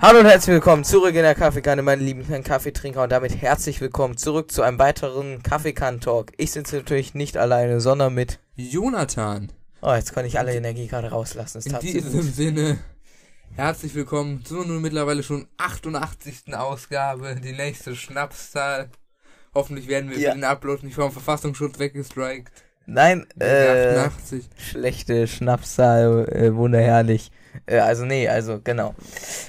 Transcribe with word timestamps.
Hallo 0.00 0.20
und 0.20 0.26
herzlich 0.26 0.54
willkommen 0.54 0.84
zurück 0.84 1.14
in 1.14 1.22
der 1.22 1.34
Kaffeekanne, 1.34 1.82
meine 1.82 2.02
lieben 2.02 2.24
kleinen 2.24 2.44
Kaffeetrinker 2.44 3.02
und 3.02 3.10
damit 3.10 3.42
herzlich 3.42 3.80
willkommen 3.80 4.16
zurück 4.16 4.52
zu 4.52 4.62
einem 4.62 4.78
weiteren 4.78 5.42
Kaffeekann-Talk. 5.42 6.32
Ich 6.36 6.52
sitze 6.52 6.76
natürlich 6.76 7.14
nicht 7.14 7.36
alleine, 7.36 7.80
sondern 7.80 8.14
mit... 8.14 8.38
Jonathan. 8.54 9.50
Oh, 9.82 9.92
jetzt 9.92 10.12
kann 10.14 10.24
ich 10.24 10.38
alle 10.38 10.54
Energie 10.54 10.86
gerade 10.86 11.08
rauslassen. 11.10 11.58
Es 11.58 11.66
In 11.66 11.78
diesem 11.80 12.12
gut. 12.12 12.34
Sinne, 12.34 12.78
herzlich 13.56 13.94
willkommen 13.96 14.44
zur 14.44 14.64
nun 14.64 14.80
mittlerweile 14.80 15.22
schon 15.24 15.48
88. 15.56 16.54
Ausgabe, 16.54 17.34
die 17.42 17.52
nächste 17.52 17.96
Schnapszahl. 17.96 18.90
Hoffentlich 19.54 19.88
werden 19.88 20.10
wir 20.10 20.18
Ja. 20.18 20.30
für 20.30 20.36
den 20.38 20.44
Upload 20.44 20.86
nicht 20.86 20.94
vom 20.94 21.10
Verfassungsschutz 21.10 21.78
weggestrikt. 21.80 22.52
Nein, 22.86 23.26
äh, 23.40 23.98
88. 23.98 24.48
schlechte 24.56 25.26
Schnapszahl, 25.26 26.28
äh, 26.28 26.54
wunderherrlich. 26.54 27.32
Äh, 27.66 27.78
also 27.78 28.04
nee, 28.04 28.28
also 28.28 28.60
genau. 28.62 28.94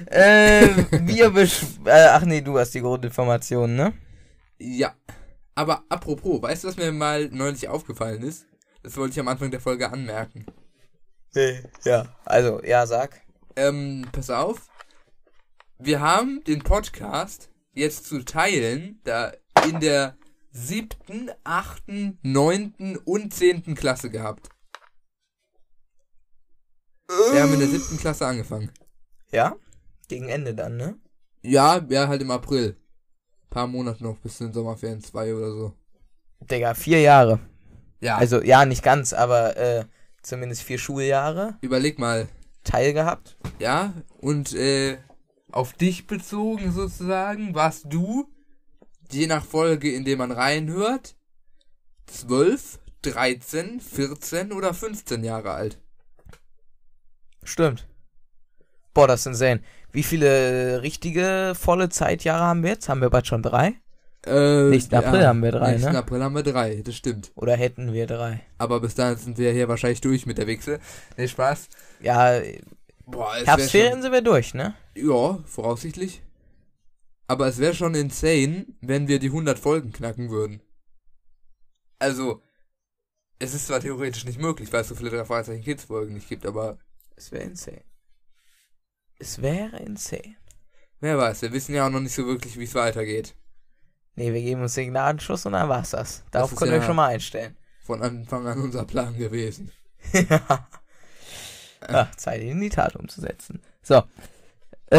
Äh, 0.07 0.67
wir 0.91 1.29
besch... 1.31 1.63
Äh, 1.85 2.07
ach 2.09 2.23
nee, 2.23 2.41
du 2.41 2.57
hast 2.57 2.73
die 2.73 2.81
Grundinformationen, 2.81 3.75
ne? 3.75 3.93
Ja. 4.57 4.93
Aber 5.55 5.83
apropos, 5.89 6.41
weißt 6.41 6.63
du, 6.63 6.67
was 6.69 6.77
mir 6.77 6.91
mal 6.91 7.29
neulich 7.29 7.67
aufgefallen 7.67 8.23
ist? 8.23 8.45
Das 8.83 8.95
wollte 8.97 9.13
ich 9.13 9.19
am 9.19 9.27
Anfang 9.27 9.51
der 9.51 9.59
Folge 9.59 9.91
anmerken. 9.91 10.45
Nee. 11.33 11.63
Ja. 11.83 12.15
Also, 12.25 12.63
ja, 12.63 12.85
sag. 12.87 13.21
Ähm, 13.55 14.07
pass 14.11 14.29
auf. 14.29 14.67
Wir 15.77 15.99
haben 15.99 16.43
den 16.45 16.59
Podcast 16.59 17.49
jetzt 17.73 18.05
zu 18.05 18.23
teilen, 18.23 18.99
da 19.03 19.31
in 19.67 19.79
der 19.79 20.17
siebten, 20.51 21.29
achten, 21.43 22.19
neunten 22.21 22.97
und 22.97 23.33
zehnten 23.33 23.75
Klasse 23.75 24.09
gehabt. 24.09 24.49
Wir 27.31 27.41
haben 27.41 27.53
in 27.53 27.59
der 27.59 27.69
siebten 27.69 27.97
Klasse 27.97 28.25
angefangen. 28.27 28.69
Ja? 29.31 29.55
Gegen 30.07 30.29
Ende 30.29 30.53
dann, 30.53 30.77
ne? 30.77 30.95
Ja, 31.41 31.83
ja, 31.89 32.07
halt 32.07 32.21
im 32.21 32.31
April. 32.31 32.75
Paar 33.49 33.67
Monate 33.67 34.03
noch 34.03 34.17
bis 34.19 34.37
zu 34.37 34.43
den 34.43 34.53
Sommerferien, 34.53 35.01
zwei 35.01 35.33
oder 35.33 35.51
so. 35.51 35.73
Digga, 36.41 36.73
vier 36.75 37.01
Jahre. 37.01 37.39
Ja, 37.99 38.17
Also, 38.17 38.41
ja, 38.41 38.65
nicht 38.65 38.83
ganz, 38.83 39.13
aber 39.13 39.57
äh, 39.57 39.85
zumindest 40.21 40.61
vier 40.63 40.77
Schuljahre 40.77 41.57
überleg 41.61 41.97
mal. 41.99 42.27
teilgehabt. 42.63 43.37
Ja, 43.59 43.93
und 44.19 44.53
äh, 44.53 44.97
auf 45.51 45.73
dich 45.73 46.05
bezogen 46.07 46.71
sozusagen, 46.71 47.55
warst 47.55 47.85
du, 47.89 48.27
je 49.11 49.25
nach 49.27 49.43
Folge, 49.43 49.91
in 49.91 50.05
der 50.05 50.15
man 50.17 50.31
reinhört, 50.31 51.15
12, 52.05 52.79
13, 53.01 53.79
14 53.79 54.51
oder 54.51 54.73
15 54.73 55.23
Jahre 55.23 55.51
alt. 55.51 55.79
Stimmt. 57.49 57.87
Boah, 58.93 59.07
das 59.07 59.21
ist 59.21 59.25
insane. 59.25 59.61
Wie 59.91 60.03
viele 60.03 60.81
richtige 60.83 61.53
volle 61.59 61.89
Zeitjahre 61.89 62.43
haben 62.43 62.63
wir 62.63 62.71
jetzt? 62.71 62.89
Haben 62.89 63.01
wir 63.01 63.09
bald 63.09 63.27
schon 63.27 63.41
drei? 63.41 63.75
Äh, 64.25 64.69
Nächsten 64.69 64.95
April 64.95 65.25
haben 65.25 65.41
wir 65.41 65.51
drei, 65.51 65.71
Nächsten 65.71 65.93
ne? 65.93 65.97
April 65.97 66.21
haben 66.21 66.35
wir 66.35 66.43
drei, 66.43 66.81
das 66.83 66.95
stimmt. 66.95 67.31
Oder 67.35 67.55
hätten 67.55 67.93
wir 67.93 68.05
drei? 68.05 68.41
Aber 68.57 68.81
bis 68.81 68.93
dahin 68.93 69.17
sind 69.17 69.37
wir 69.37 69.51
hier 69.51 69.67
wahrscheinlich 69.67 70.01
durch 70.01 70.25
mit 70.25 70.37
der 70.37 70.45
Wichse. 70.45 70.79
Nee, 71.17 71.27
Spaß. 71.27 71.69
Ja, 72.01 72.39
Boah, 73.05 73.33
Herbstferien 73.33 74.01
sind 74.01 74.11
wir 74.11 74.21
durch, 74.21 74.53
ne? 74.53 74.75
Ja, 74.95 75.39
voraussichtlich. 75.45 76.21
Aber 77.27 77.47
es 77.47 77.57
wäre 77.57 77.73
schon 77.73 77.95
insane, 77.95 78.65
wenn 78.81 79.07
wir 79.07 79.19
die 79.19 79.27
100 79.27 79.57
Folgen 79.57 79.91
knacken 79.91 80.29
würden. 80.29 80.61
Also, 81.97 82.41
es 83.39 83.53
ist 83.53 83.67
zwar 83.67 83.79
theoretisch 83.79 84.25
nicht 84.25 84.39
möglich, 84.39 84.71
weil 84.71 84.81
es 84.81 84.89
so 84.89 84.95
viele 84.95 85.09
drei 85.09 85.25
Fragezeichen 85.25 85.63
Kids 85.63 85.85
Folgen 85.85 86.13
nicht 86.13 86.27
gibt, 86.29 86.45
aber 86.45 86.77
Es 87.19 87.33
wäre 87.33 87.43
insane. 87.43 87.81
Es 89.19 89.41
wäre 89.41 89.77
insane. 89.79 90.37
wer 91.01 91.17
weiß, 91.17 91.41
wir 91.41 91.51
wissen 91.51 91.75
ja 91.75 91.85
auch 91.85 91.89
noch 91.89 91.99
nicht 91.99 92.15
so 92.15 92.25
wirklich, 92.25 92.57
wie 92.57 92.63
es 92.63 92.73
weitergeht. 92.75 93.35
Nee, 94.15 94.33
wir 94.33 94.41
geben 94.41 94.61
uns 94.61 94.73
den 94.75 94.91
Gnadenschuss 94.91 95.45
und 95.45 95.51
dann 95.51 95.67
war's 95.67 95.89
das. 95.89 96.23
Darauf 96.31 96.53
ist 96.53 96.57
könnt 96.57 96.71
ihr 96.71 96.75
ja- 96.75 96.79
euch 96.81 96.85
schon 96.87 96.95
mal 96.95 97.07
einstellen. 97.09 97.57
Von 97.83 98.01
Anfang 98.01 98.47
an 98.47 98.61
unser 98.61 98.85
Plan 98.85 99.17
gewesen. 99.17 99.69
ja. 100.13 100.67
Ach, 101.81 102.15
Zeit, 102.15 102.41
ihn 102.41 102.51
in 102.51 102.61
die 102.61 102.69
Tat 102.69 102.95
umzusetzen. 102.95 103.61
So. 103.81 104.03
Äh, 104.91 104.97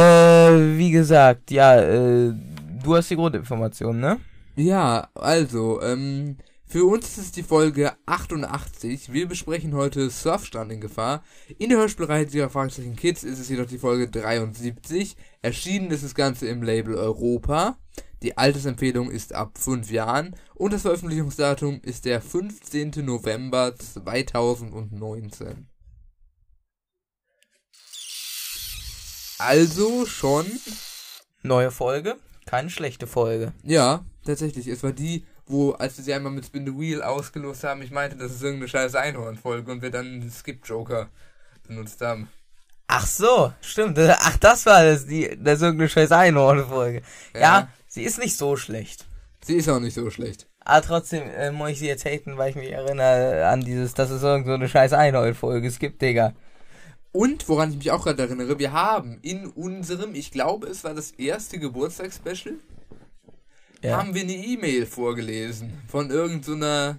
wie 0.77 0.91
gesagt, 0.91 1.51
ja, 1.51 1.81
äh, 1.81 2.35
du 2.83 2.97
hast 2.97 3.09
die 3.11 3.17
Grundinformation, 3.17 3.99
ne? 3.99 4.21
Ja, 4.57 5.09
also, 5.15 5.81
ähm, 5.83 6.37
für 6.71 6.85
uns 6.85 7.09
ist 7.09 7.19
es 7.19 7.33
die 7.33 7.43
Folge 7.43 7.93
88. 8.07 9.13
Wir 9.13 9.27
besprechen 9.27 9.75
heute 9.75 10.09
Surfstrand 10.09 10.71
in 10.71 10.81
Gefahr. 10.81 11.25
In 11.59 11.69
der 11.69 11.79
Hörspielreihe 11.79 12.27
dieser 12.27 12.49
Fragezeichen 12.49 12.95
Kids 12.95 13.25
ist 13.25 13.41
es 13.41 13.49
jedoch 13.49 13.67
die 13.67 13.79
Folge 13.79 14.09
73. 14.09 15.17
Erschienen 15.43 15.91
ist 15.91 16.05
das 16.05 16.15
Ganze 16.15 16.47
im 16.47 16.63
Label 16.63 16.95
Europa. 16.95 17.77
Die 18.23 18.39
Altersempfehlung 18.39 19.11
ist 19.11 19.35
ab 19.35 19.59
5 19.59 19.91
Jahren 19.91 20.37
und 20.55 20.73
das 20.73 20.83
Veröffentlichungsdatum 20.83 21.81
ist 21.83 22.05
der 22.05 22.21
15. 22.21 22.93
November 23.05 23.75
2019. 23.75 25.67
Also 29.39 30.07
schon 30.07 30.47
Neue 31.43 31.73
Folge. 31.73 32.17
Keine 32.47 32.71
schlechte 32.71 33.07
Folge. 33.07 33.55
Ja, 33.65 34.05
tatsächlich. 34.25 34.67
Es 34.69 34.83
war 34.83 34.93
die, 34.93 35.25
wo, 35.51 35.73
als 35.73 35.97
wir 35.97 36.05
sie 36.05 36.15
einmal 36.15 36.33
mit 36.33 36.47
Spin 36.47 36.67
the 36.67 36.79
Wheel 36.79 37.03
ausgelost 37.03 37.65
haben, 37.65 37.83
ich 37.83 37.91
meinte, 37.91 38.17
das 38.17 38.33
ist 38.33 38.43
irgendeine 38.43 38.69
scheiß 38.69 38.95
Einhorn-Folge 38.95 39.71
und 39.71 39.83
wir 39.83 39.91
dann 39.91 40.07
einen 40.07 40.31
Skip-Joker 40.31 41.09
benutzt 41.67 42.01
haben. 42.01 42.29
Ach 42.87 43.07
so, 43.07 43.53
stimmt. 43.61 43.99
Ach, 43.99 44.37
das 44.39 44.67
war 44.67 44.85
das, 44.85 45.07
die, 45.07 45.39
das 45.41 45.57
ist 45.57 45.63
irgendeine 45.63 45.89
scheiß 45.89 46.13
Einhorn-Folge. 46.13 47.03
Ja. 47.35 47.41
Ja. 47.41 47.69
sie 47.87 48.03
ist 48.03 48.19
nicht 48.19 48.37
so 48.37 48.57
schlecht. 48.57 49.07
Sie 49.45 49.55
ist 49.55 49.69
auch 49.69 49.81
nicht 49.81 49.95
so 49.95 50.11
schlecht. 50.11 50.47
Aber 50.61 50.83
trotzdem 50.83 51.23
äh, 51.29 51.51
muss 51.51 51.71
ich 51.71 51.79
sie 51.79 51.87
jetzt 51.87 52.05
haten, 52.05 52.37
weil 52.37 52.51
ich 52.51 52.57
mich 52.57 52.71
erinnere 52.71 53.47
an 53.47 53.61
dieses, 53.63 53.95
dass 53.95 54.11
es 54.11 54.23
irgend 54.23 54.47
so 54.47 54.53
eine 54.53 54.69
scheiß 54.69 54.93
Einhorn-Folge 54.93 55.67
es 55.67 55.79
gibt, 55.79 56.03
Digga. 56.03 56.35
Und, 57.13 57.49
woran 57.49 57.71
ich 57.71 57.77
mich 57.77 57.91
auch 57.91 58.05
gerade 58.05 58.23
erinnere, 58.23 58.59
wir 58.59 58.73
haben 58.73 59.19
in 59.23 59.47
unserem, 59.47 60.15
ich 60.15 60.31
glaube, 60.31 60.69
es 60.69 60.85
war 60.85 60.95
das 60.95 61.11
erste 61.13 61.59
Geburtstagsspecial, 61.59 62.55
Ja. 63.83 63.97
haben 63.97 64.15
wir 64.15 64.23
eine 64.23 64.33
E-Mail 64.35 64.87
vorgelesen 64.87 65.81
von 65.89 66.11
irgendeiner 66.11 66.99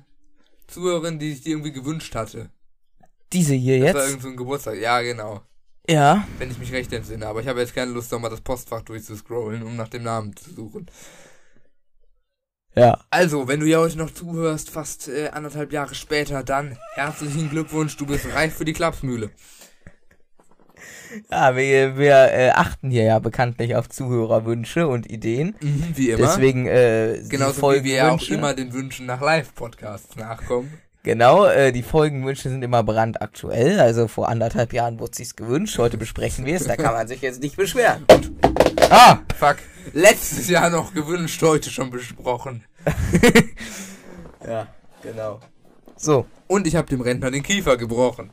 Zuhörerin, 0.67 1.19
die 1.19 1.31
sich 1.33 1.41
die 1.41 1.51
irgendwie 1.51 1.71
gewünscht 1.71 2.15
hatte. 2.15 2.49
Diese 3.33 3.53
hier 3.53 3.79
Das 3.85 3.93
war 3.93 4.01
jetzt? 4.01 4.09
irgend 4.09 4.23
so 4.23 4.29
ein 4.29 4.37
Geburtstag. 4.37 4.77
Ja, 4.79 5.01
genau. 5.01 5.41
Ja. 5.89 6.27
Wenn 6.37 6.51
ich 6.51 6.57
mich 6.57 6.71
recht 6.71 6.91
entsinne. 6.93 7.27
Aber 7.27 7.41
ich 7.41 7.47
habe 7.47 7.59
jetzt 7.59 7.75
keine 7.75 7.91
Lust, 7.91 8.11
nochmal 8.11 8.29
das 8.31 8.41
Postfach 8.41 8.81
durchzuscrollen, 8.81 9.63
um 9.63 9.75
nach 9.75 9.87
dem 9.89 10.03
Namen 10.03 10.35
zu 10.35 10.53
suchen. 10.53 10.87
Ja. 12.75 13.03
Also, 13.09 13.47
wenn 13.47 13.59
du 13.59 13.65
ja 13.65 13.79
heute 13.79 13.97
noch 13.97 14.11
zuhörst, 14.13 14.69
fast 14.69 15.09
äh, 15.09 15.29
anderthalb 15.29 15.73
Jahre 15.73 15.93
später, 15.93 16.43
dann 16.43 16.77
herzlichen 16.93 17.49
Glückwunsch, 17.49 17.97
du 17.97 18.05
bist 18.05 18.25
reif 18.33 18.55
für 18.55 18.65
die 18.65 18.73
Klapsmühle. 18.73 19.29
Ja, 21.31 21.55
wir, 21.55 21.97
wir 21.97 22.31
äh, 22.31 22.49
achten 22.51 22.89
hier 22.89 23.03
ja 23.03 23.19
bekanntlich 23.19 23.75
auf 23.75 23.89
Zuhörerwünsche 23.89 24.87
und 24.87 25.09
Ideen. 25.09 25.55
Mhm, 25.61 25.93
wie 25.95 26.09
immer. 26.11 26.27
Deswegen, 26.27 26.67
äh, 26.67 27.21
Genauso 27.27 27.73
wie 27.73 27.83
wir 27.83 27.95
ja 27.95 28.11
auch 28.11 28.29
immer 28.29 28.53
den 28.53 28.73
Wünschen 28.73 29.05
nach 29.05 29.21
Live-Podcasts 29.21 30.15
nachkommen. 30.15 30.71
Genau, 31.03 31.45
äh, 31.45 31.71
die 31.71 31.81
Folgenwünsche 31.81 32.49
sind 32.49 32.63
immer 32.63 32.83
brandaktuell. 32.83 33.79
Also 33.79 34.07
vor 34.07 34.29
anderthalb 34.29 34.71
Jahren 34.71 34.99
wurde 34.99 35.15
sich's 35.15 35.35
gewünscht. 35.35 35.77
Heute 35.79 35.97
besprechen 35.97 36.45
wir 36.45 36.55
es. 36.55 36.65
Da 36.65 36.75
kann 36.75 36.93
man 36.93 37.07
sich 37.07 37.21
jetzt 37.21 37.41
nicht 37.41 37.57
beschweren. 37.57 38.05
Ah, 38.89 39.19
fuck. 39.37 39.57
Letztes 39.93 40.47
Jahr 40.47 40.69
noch 40.69 40.93
gewünscht, 40.93 41.41
heute 41.41 41.69
schon 41.69 41.89
besprochen. 41.89 42.63
Ja, 44.45 44.67
genau. 45.03 45.39
So. 45.97 46.25
Und 46.47 46.67
ich 46.67 46.75
habe 46.75 46.87
dem 46.87 47.01
Rentner 47.01 47.31
den 47.31 47.43
Kiefer 47.43 47.77
gebrochen. 47.77 48.31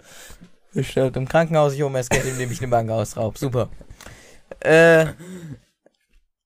Bestellt 0.79 1.17
im 1.17 1.27
Krankenhaus, 1.27 1.73
ich 1.75 1.83
hole 1.83 1.93
das 1.93 2.09
Geld, 2.09 2.25
indem 2.25 2.53
ich 2.53 2.61
eine 2.61 2.69
Bank 2.69 2.89
ausraub. 2.89 3.37
Super. 3.37 3.69
Äh, 4.61 5.07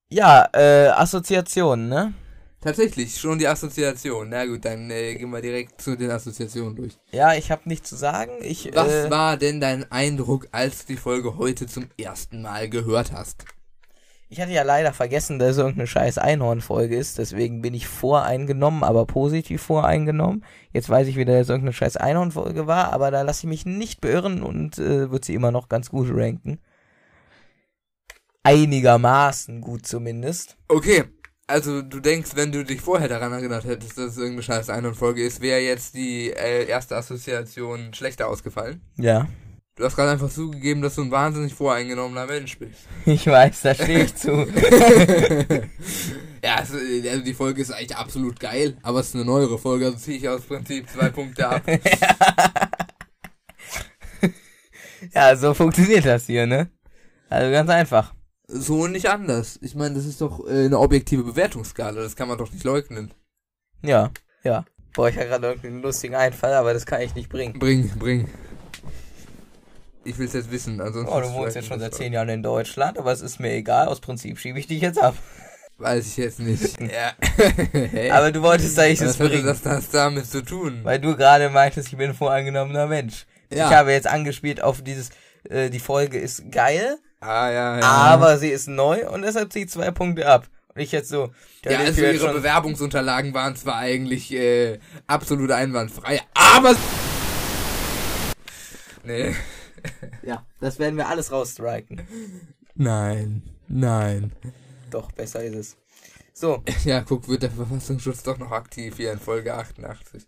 ja, 0.08 0.48
äh, 0.54 0.88
Assoziationen, 0.88 1.90
ne? 1.90 2.14
Tatsächlich, 2.62 3.20
schon 3.20 3.38
die 3.38 3.46
Assoziation. 3.46 4.30
Na 4.30 4.46
gut, 4.46 4.64
dann 4.64 4.90
äh, 4.90 5.16
gehen 5.16 5.28
wir 5.28 5.42
direkt 5.42 5.82
zu 5.82 5.96
den 5.96 6.10
Assoziationen 6.10 6.74
durch. 6.74 6.96
Ja, 7.10 7.34
ich 7.34 7.50
habe 7.50 7.68
nichts 7.68 7.90
zu 7.90 7.96
sagen. 7.96 8.32
Ich, 8.40 8.70
Was 8.74 8.90
äh, 8.90 9.10
war 9.10 9.36
denn 9.36 9.60
dein 9.60 9.92
Eindruck, 9.92 10.48
als 10.50 10.86
du 10.86 10.94
die 10.94 10.98
Folge 10.98 11.36
heute 11.36 11.66
zum 11.66 11.88
ersten 11.98 12.40
Mal 12.40 12.70
gehört 12.70 13.12
hast? 13.12 13.44
Ich 14.32 14.40
hatte 14.40 14.52
ja 14.52 14.62
leider 14.62 14.94
vergessen, 14.94 15.38
dass 15.38 15.50
es 15.50 15.58
irgendeine 15.58 15.86
scheiß 15.86 16.16
Einhorn-Folge 16.16 16.96
ist. 16.96 17.18
Deswegen 17.18 17.60
bin 17.60 17.74
ich 17.74 17.86
voreingenommen, 17.86 18.82
aber 18.82 19.04
positiv 19.04 19.60
voreingenommen. 19.60 20.42
Jetzt 20.72 20.88
weiß 20.88 21.06
ich 21.06 21.16
wieder, 21.16 21.34
dass 21.34 21.42
es 21.42 21.48
irgendeine 21.50 21.74
scheiß 21.74 21.98
Einhorn-Folge 21.98 22.66
war, 22.66 22.94
aber 22.94 23.10
da 23.10 23.20
lasse 23.20 23.40
ich 23.40 23.50
mich 23.50 23.66
nicht 23.66 24.00
beirren 24.00 24.42
und 24.42 24.78
äh, 24.78 25.10
wird 25.10 25.26
sie 25.26 25.34
immer 25.34 25.50
noch 25.50 25.68
ganz 25.68 25.90
gut 25.90 26.08
ranken. 26.10 26.60
Einigermaßen 28.42 29.60
gut 29.60 29.86
zumindest. 29.86 30.56
Okay, 30.66 31.04
also 31.46 31.82
du 31.82 32.00
denkst, 32.00 32.30
wenn 32.34 32.52
du 32.52 32.64
dich 32.64 32.80
vorher 32.80 33.08
daran 33.08 33.34
erinnert 33.34 33.66
hättest, 33.66 33.98
dass 33.98 34.12
es 34.12 34.16
irgendeine 34.16 34.44
scheiß 34.44 34.70
Einhorn-Folge 34.70 35.22
ist, 35.22 35.42
wäre 35.42 35.60
jetzt 35.60 35.94
die 35.94 36.30
äh, 36.30 36.64
erste 36.66 36.96
Assoziation 36.96 37.92
schlechter 37.92 38.28
ausgefallen? 38.28 38.80
Ja. 38.96 39.28
Du 39.74 39.84
hast 39.84 39.96
gerade 39.96 40.10
einfach 40.10 40.28
zugegeben, 40.28 40.82
dass 40.82 40.96
du 40.96 41.02
ein 41.02 41.10
wahnsinnig 41.10 41.54
voreingenommener 41.54 42.26
Mensch 42.26 42.58
bist. 42.58 42.80
Ich 43.06 43.26
weiß, 43.26 43.62
da 43.62 43.74
stehe 43.74 44.04
ich 44.04 44.14
zu. 44.14 44.30
ja, 46.44 46.56
also, 46.56 46.76
die 46.78 47.32
Folge 47.34 47.62
ist 47.62 47.70
eigentlich 47.70 47.96
absolut 47.96 48.38
geil, 48.38 48.76
aber 48.82 49.00
es 49.00 49.08
ist 49.08 49.14
eine 49.14 49.24
neuere 49.24 49.58
Folge, 49.58 49.86
also 49.86 49.96
ziehe 49.96 50.18
ich 50.18 50.28
aus 50.28 50.42
Prinzip 50.42 50.90
zwei 50.90 51.08
Punkte 51.08 51.48
ab. 51.48 51.62
ja, 55.14 55.34
so 55.36 55.54
funktioniert 55.54 56.04
das 56.04 56.26
hier, 56.26 56.46
ne? 56.46 56.70
Also 57.30 57.50
ganz 57.50 57.70
einfach. 57.70 58.12
So 58.46 58.82
und 58.82 58.92
nicht 58.92 59.08
anders. 59.08 59.58
Ich 59.62 59.74
meine, 59.74 59.94
das 59.94 60.04
ist 60.04 60.20
doch 60.20 60.46
äh, 60.46 60.66
eine 60.66 60.78
objektive 60.78 61.24
Bewertungsskala, 61.24 62.02
das 62.02 62.14
kann 62.14 62.28
man 62.28 62.36
doch 62.36 62.52
nicht 62.52 62.64
leugnen. 62.64 63.14
Ja, 63.80 64.10
ja. 64.44 64.66
Boah, 64.94 65.08
ich 65.08 65.16
habe 65.16 65.28
gerade 65.28 65.46
irgendeinen 65.46 65.80
lustigen 65.80 66.14
Einfall, 66.14 66.52
aber 66.52 66.74
das 66.74 66.84
kann 66.84 67.00
ich 67.00 67.14
nicht 67.14 67.30
bringen. 67.30 67.58
Bring, 67.58 67.88
bring. 67.98 68.28
Ich 70.04 70.18
will 70.18 70.26
es 70.26 70.32
jetzt 70.32 70.50
wissen, 70.50 70.80
ansonsten. 70.80 71.12
Oh, 71.12 71.20
du 71.20 71.32
wohnst 71.32 71.54
jetzt 71.54 71.68
schon 71.68 71.78
seit 71.78 71.94
zehn 71.94 72.12
Jahren 72.12 72.28
in 72.28 72.42
Deutschland, 72.42 72.98
aber 72.98 73.12
es 73.12 73.20
ist 73.20 73.38
mir 73.38 73.52
egal. 73.52 73.86
Aus 73.86 74.00
Prinzip 74.00 74.38
schiebe 74.38 74.58
ich 74.58 74.66
dich 74.66 74.80
jetzt 74.80 75.00
ab. 75.00 75.14
Weiß 75.78 76.06
ich 76.06 76.16
jetzt 76.16 76.40
nicht. 76.40 76.80
ja. 76.80 77.12
hey. 77.72 78.10
Aber 78.10 78.30
du 78.32 78.42
wolltest 78.42 78.78
eigentlich 78.78 79.16
bringen. 79.16 79.46
Was 79.46 79.64
hat 79.64 79.78
das 79.78 79.90
damit 79.90 80.26
zu 80.26 80.42
tun? 80.42 80.80
Weil 80.82 80.98
du 80.98 81.16
gerade 81.16 81.50
meintest, 81.50 81.88
ich 81.88 81.96
bin 81.96 82.10
ein 82.10 82.14
voreingenommener 82.14 82.86
Mensch. 82.86 83.26
Ja. 83.52 83.68
Ich 83.68 83.74
habe 83.74 83.92
jetzt 83.92 84.06
angespielt 84.06 84.62
auf 84.62 84.82
dieses, 84.82 85.10
äh, 85.48 85.70
die 85.70 85.80
Folge 85.80 86.18
ist 86.18 86.50
geil. 86.50 86.98
Ah, 87.20 87.50
ja, 87.50 87.78
ja. 87.78 87.84
Aber 87.84 88.38
sie 88.38 88.48
ist 88.48 88.68
neu 88.68 89.08
und 89.08 89.22
deshalb 89.22 89.52
ziehe 89.52 89.64
ich 89.64 89.70
zwei 89.70 89.90
Punkte 89.90 90.26
ab. 90.26 90.48
Und 90.74 90.80
ich 90.80 90.90
jetzt 90.90 91.08
so. 91.08 91.30
Ja, 91.64 91.78
also 91.78 92.02
ihre 92.02 92.32
Bewerbungsunterlagen 92.32 93.34
waren 93.34 93.54
zwar 93.56 93.76
eigentlich 93.76 94.32
äh, 94.32 94.78
absolut 95.06 95.50
einwandfrei, 95.50 96.20
aber. 96.34 96.74
Nee. 99.04 99.34
Ja, 100.22 100.46
das 100.60 100.78
werden 100.78 100.96
wir 100.96 101.08
alles 101.08 101.32
rausstriken. 101.32 102.02
Nein, 102.74 103.42
nein. 103.68 104.32
Doch, 104.90 105.10
besser 105.12 105.42
ist 105.42 105.54
es. 105.54 105.76
So. 106.32 106.62
Ja, 106.84 107.02
guck, 107.02 107.28
wird 107.28 107.42
der 107.42 107.50
Verfassungsschutz 107.50 108.22
doch 108.22 108.38
noch 108.38 108.50
aktiv 108.50 108.96
hier 108.96 109.12
in 109.12 109.18
Folge 109.18 109.54
88. 109.54 110.26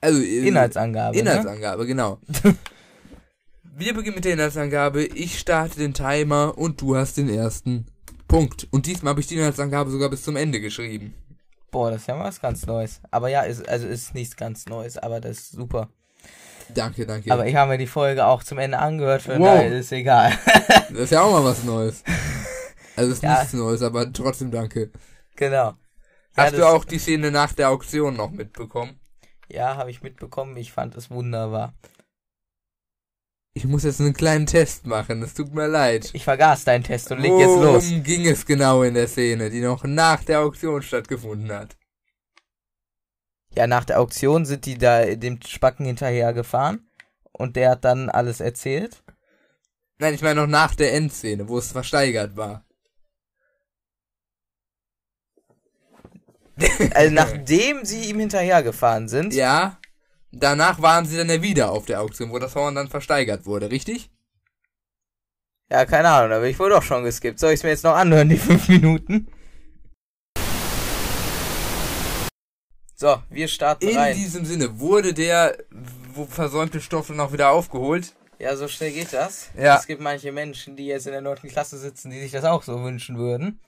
Also, 0.00 0.22
äh, 0.22 0.48
Inhaltsangabe. 0.48 1.16
Ne? 1.16 1.22
Inhaltsangabe, 1.22 1.82
ne? 1.82 1.86
genau. 1.86 2.18
wir 3.76 3.94
beginnen 3.94 4.16
mit 4.16 4.24
der 4.24 4.34
Inhaltsangabe. 4.34 5.04
Ich 5.04 5.38
starte 5.38 5.78
den 5.78 5.94
Timer 5.94 6.56
und 6.56 6.80
du 6.80 6.96
hast 6.96 7.16
den 7.16 7.28
ersten 7.28 7.86
Punkt. 8.28 8.68
Und 8.70 8.86
diesmal 8.86 9.10
habe 9.10 9.20
ich 9.20 9.26
die 9.26 9.36
Inhaltsangabe 9.36 9.90
sogar 9.90 10.10
bis 10.10 10.22
zum 10.22 10.36
Ende 10.36 10.60
geschrieben. 10.60 11.14
Boah, 11.70 11.90
das 11.90 12.02
ist 12.02 12.06
ja 12.06 12.18
was 12.18 12.40
ganz 12.40 12.66
Neues. 12.66 13.00
Aber 13.10 13.28
ja, 13.28 13.42
ist, 13.42 13.68
also 13.68 13.86
ist 13.86 14.14
nichts 14.14 14.36
ganz 14.36 14.66
Neues, 14.66 14.96
aber 14.96 15.20
das 15.20 15.38
ist 15.38 15.52
super. 15.52 15.90
Danke, 16.74 17.06
danke. 17.06 17.32
Aber 17.32 17.46
ich 17.46 17.54
habe 17.54 17.72
mir 17.72 17.78
die 17.78 17.86
Folge 17.86 18.26
auch 18.26 18.42
zum 18.42 18.58
Ende 18.58 18.78
angehört, 18.78 19.22
von 19.22 19.38
wow. 19.38 19.46
daher 19.46 19.72
ist 19.72 19.92
egal. 19.92 20.32
das 20.90 20.90
ist 20.90 21.12
ja 21.12 21.22
auch 21.22 21.32
mal 21.32 21.44
was 21.44 21.64
Neues. 21.64 22.02
Also 22.96 23.12
ist 23.12 23.22
ja. 23.22 23.38
nichts 23.38 23.52
Neues, 23.54 23.82
aber 23.82 24.12
trotzdem 24.12 24.50
danke. 24.50 24.90
Genau. 25.36 25.74
Hast 26.36 26.52
ja, 26.52 26.58
du 26.58 26.68
auch 26.68 26.84
die 26.84 26.98
Szene 26.98 27.30
nach 27.30 27.52
der 27.52 27.70
Auktion 27.70 28.16
noch 28.16 28.30
mitbekommen? 28.30 29.00
Ja, 29.48 29.76
habe 29.76 29.90
ich 29.90 30.02
mitbekommen. 30.02 30.56
Ich 30.56 30.72
fand 30.72 30.96
es 30.96 31.10
wunderbar. 31.10 31.74
Ich 33.54 33.64
muss 33.64 33.82
jetzt 33.82 34.00
einen 34.00 34.14
kleinen 34.14 34.46
Test 34.46 34.86
machen, 34.86 35.20
es 35.22 35.34
tut 35.34 35.52
mir 35.52 35.66
leid. 35.66 36.10
Ich 36.12 36.22
vergaß 36.22 36.64
deinen 36.64 36.84
Test 36.84 37.10
und 37.10 37.18
leg 37.18 37.32
jetzt 37.32 37.56
los. 37.56 37.90
Worum 37.90 38.02
ging 38.04 38.26
es 38.26 38.46
genau 38.46 38.84
in 38.84 38.94
der 38.94 39.08
Szene, 39.08 39.50
die 39.50 39.60
noch 39.60 39.82
nach 39.82 40.22
der 40.22 40.40
Auktion 40.40 40.80
stattgefunden 40.80 41.50
hat? 41.50 41.76
Ja, 43.58 43.66
nach 43.66 43.84
der 43.84 43.98
Auktion 43.98 44.46
sind 44.46 44.66
die 44.66 44.78
da 44.78 45.04
dem 45.16 45.40
Spacken 45.42 45.84
hinterher 45.84 46.32
gefahren 46.32 46.88
und 47.32 47.56
der 47.56 47.70
hat 47.70 47.84
dann 47.84 48.08
alles 48.08 48.38
erzählt. 48.38 49.02
Nein, 49.98 50.14
ich 50.14 50.22
meine 50.22 50.42
noch 50.42 50.46
nach 50.46 50.76
der 50.76 50.94
Endszene, 50.94 51.48
wo 51.48 51.58
es 51.58 51.72
versteigert 51.72 52.36
war. 52.36 52.64
also 56.94 57.12
nachdem 57.14 57.84
sie 57.84 58.08
ihm 58.08 58.20
hinterhergefahren 58.20 59.08
sind. 59.08 59.34
Ja. 59.34 59.80
Danach 60.30 60.80
waren 60.80 61.04
sie 61.04 61.16
dann 61.16 61.28
ja 61.28 61.42
wieder 61.42 61.72
auf 61.72 61.84
der 61.84 62.00
Auktion, 62.00 62.30
wo 62.30 62.38
das 62.38 62.54
Horn 62.54 62.76
dann 62.76 62.86
versteigert 62.86 63.44
wurde, 63.44 63.72
richtig? 63.72 64.08
Ja, 65.68 65.84
keine 65.84 66.10
Ahnung, 66.10 66.30
da 66.30 66.38
bin 66.38 66.50
ich 66.50 66.60
wohl 66.60 66.70
doch 66.70 66.84
schon 66.84 67.02
geskippt. 67.02 67.40
Soll 67.40 67.54
ich 67.54 67.58
es 67.58 67.64
mir 67.64 67.70
jetzt 67.70 67.82
noch 67.82 67.96
anhören, 67.96 68.28
die 68.28 68.38
fünf 68.38 68.68
Minuten? 68.68 69.26
So, 73.00 73.22
wir 73.30 73.46
starten 73.46 73.86
In 73.86 73.96
rein. 73.96 74.12
In 74.16 74.18
diesem 74.18 74.44
Sinne, 74.44 74.80
wurde 74.80 75.14
der 75.14 75.56
versäumte 76.28 76.80
Stoff 76.80 77.10
noch 77.10 77.32
wieder 77.32 77.50
aufgeholt? 77.50 78.12
Ja, 78.40 78.56
so 78.56 78.66
schnell 78.66 78.90
geht 78.90 79.12
das. 79.12 79.50
Ja. 79.56 79.76
Es 79.76 79.86
gibt 79.86 80.02
manche 80.02 80.32
Menschen, 80.32 80.74
die 80.74 80.86
jetzt 80.86 81.06
in 81.06 81.12
der 81.12 81.20
9. 81.20 81.42
Klasse 81.42 81.78
sitzen, 81.78 82.10
die 82.10 82.18
sich 82.18 82.32
das 82.32 82.42
auch 82.42 82.64
so 82.64 82.82
wünschen 82.82 83.16
würden. 83.16 83.60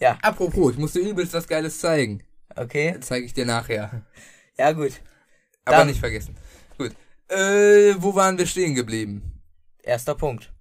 Ja. 0.00 0.18
Apropos, 0.22 0.72
ich 0.72 0.78
musste 0.78 0.98
übelst 0.98 1.32
was 1.32 1.46
Geiles 1.46 1.78
zeigen. 1.78 2.24
Okay. 2.56 2.96
Zeige 3.00 3.24
ich 3.24 3.34
dir 3.34 3.46
nachher. 3.46 4.02
Ja, 4.58 4.72
gut. 4.72 5.00
Aber 5.64 5.76
Dann. 5.76 5.86
nicht 5.86 6.00
vergessen. 6.00 6.36
Gut. 6.76 6.90
Äh, 7.28 7.94
wo 7.98 8.16
waren 8.16 8.36
wir 8.36 8.46
stehen 8.46 8.74
geblieben? 8.74 9.40
Erster 9.80 10.16
Punkt. 10.16 10.52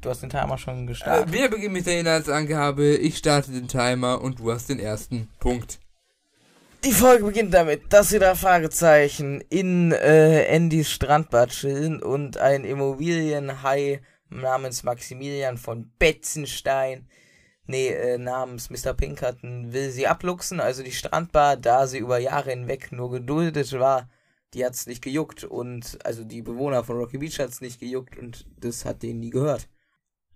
Du 0.00 0.08
hast 0.08 0.22
den 0.22 0.30
Timer 0.30 0.56
schon 0.56 0.86
gestartet. 0.86 1.28
Äh, 1.28 1.32
wir 1.38 1.50
beginnen 1.50 1.74
mit 1.74 1.84
der 1.84 2.00
Inhaltsangabe. 2.00 2.96
Ich 2.96 3.18
starte 3.18 3.52
den 3.52 3.68
Timer 3.68 4.22
und 4.22 4.38
du 4.38 4.50
hast 4.50 4.70
den 4.70 4.78
ersten 4.78 5.28
Punkt. 5.38 5.80
Die 6.84 6.92
Folge 6.92 7.24
beginnt 7.24 7.54
damit, 7.54 7.94
dass 7.94 8.10
sie 8.10 8.18
da 8.18 8.34
Fragezeichen 8.34 9.40
in 9.48 9.92
äh, 9.92 10.46
Andys 10.54 10.90
Strandbad 10.90 11.48
chillen 11.48 12.02
und 12.02 12.36
ein 12.36 12.64
Immobilienhai 12.64 14.02
namens 14.28 14.82
Maximilian 14.82 15.56
von 15.56 15.90
Betzenstein, 15.98 17.08
nee, 17.66 17.88
äh, 17.88 18.18
namens 18.18 18.68
Mr. 18.68 18.92
Pinkerton, 18.92 19.72
will 19.72 19.90
sie 19.92 20.06
abluchsen, 20.06 20.60
also 20.60 20.82
die 20.82 20.92
Strandbar, 20.92 21.56
da 21.56 21.86
sie 21.86 21.96
über 21.96 22.18
Jahre 22.18 22.50
hinweg 22.50 22.92
nur 22.92 23.10
geduldet 23.10 23.72
war, 23.72 24.10
die 24.52 24.62
hat's 24.62 24.86
nicht 24.86 25.02
gejuckt 25.02 25.42
und, 25.42 25.98
also 26.04 26.22
die 26.22 26.42
Bewohner 26.42 26.84
von 26.84 26.98
Rocky 26.98 27.16
Beach 27.16 27.38
hat's 27.38 27.62
nicht 27.62 27.80
gejuckt 27.80 28.18
und 28.18 28.46
das 28.58 28.84
hat 28.84 29.02
denen 29.02 29.20
nie 29.20 29.30
gehört. 29.30 29.68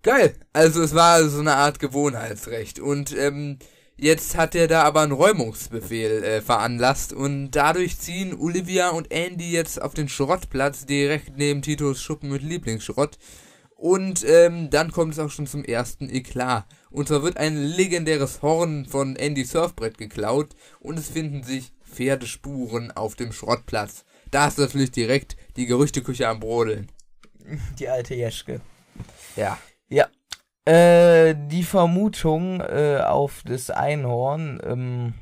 Geil, 0.03 0.35
also 0.55 0.81
es 0.81 0.95
war 0.95 1.23
so 1.25 1.41
eine 1.41 1.57
Art 1.57 1.79
Gewohnheitsrecht 1.79 2.81
und, 2.81 3.15
ähm, 3.15 3.59
Jetzt 4.01 4.37
hat 4.37 4.55
er 4.55 4.69
da 4.69 4.85
aber 4.85 5.01
einen 5.01 5.11
Räumungsbefehl 5.11 6.23
äh, 6.23 6.41
veranlasst 6.41 7.13
und 7.13 7.51
dadurch 7.51 7.99
ziehen 7.99 8.33
Olivia 8.33 8.91
und 8.91 9.11
Andy 9.11 9.51
jetzt 9.51 9.83
auf 9.83 9.93
den 9.93 10.09
Schrottplatz 10.09 10.87
direkt 10.87 11.37
neben 11.37 11.63
Titos 11.63 12.01
Schuppen 12.01 12.31
mit 12.31 12.43
Lieblingsschrott. 12.43 13.19
Und 13.75 14.25
ähm, 14.25 14.71
dann 14.71 14.93
kommt 14.93 15.15
es 15.15 15.19
auch 15.19 15.31
schon 15.31 15.49
zum 15.49 15.65
ersten 15.65 16.09
Eklat. 16.11 16.65
Und 16.91 17.09
zwar 17.09 17.25
wird 17.25 17.39
ein 17.39 17.57
legendäres 17.57 18.41
Horn 18.41 18.87
von 18.87 19.17
Andy 19.17 19.45
Surfbrett 19.45 19.99
geklaut 19.99 20.55
und 20.79 20.97
es 20.97 21.09
finden 21.09 21.43
sich 21.43 21.73
Pferdespuren 21.83 22.93
auf 22.93 23.17
dem 23.17 23.33
Schrottplatz. 23.33 24.05
Da 24.31 24.47
ist 24.47 24.59
natürlich 24.59 24.93
direkt 24.93 25.37
die 25.57 25.67
Gerüchteküche 25.67 26.29
am 26.29 26.39
Brodeln. 26.39 26.93
Die 27.81 27.89
alte 27.89 28.15
Jeschke. 28.15 28.61
Ja. 29.35 29.59
Ja, 29.89 30.07
äh, 30.69 31.35
die 31.35 31.65
Vermutung 31.65 32.61
äh, 32.61 33.01
auf 33.01 33.43
das 33.47 33.71
Einhorn 33.71 34.61
ähm, 34.63 35.15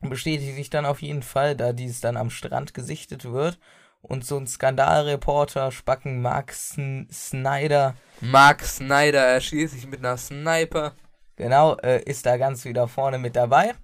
bestätigt 0.00 0.56
sich 0.56 0.68
dann 0.68 0.84
auf 0.84 1.00
jeden 1.00 1.22
Fall, 1.22 1.54
da 1.54 1.72
dies 1.72 2.00
dann 2.00 2.16
am 2.16 2.30
Strand 2.30 2.74
gesichtet 2.74 3.24
wird. 3.24 3.58
Und 4.02 4.26
so 4.26 4.36
ein 4.36 4.46
Skandalreporter, 4.46 5.70
Spacken 5.70 6.20
Mark 6.20 6.52
Sn 6.52 7.08
Snyder. 7.10 7.94
Mark 8.20 8.62
Snyder 8.62 9.24
erschießt 9.24 9.72
sich 9.72 9.86
mit 9.86 10.00
einer 10.00 10.16
Sniper. 10.16 10.92
Genau, 11.36 11.76
äh, 11.76 12.02
ist 12.02 12.26
da 12.26 12.36
ganz 12.36 12.64
wieder 12.64 12.88
vorne 12.88 13.18
mit 13.18 13.36
dabei. 13.36 13.74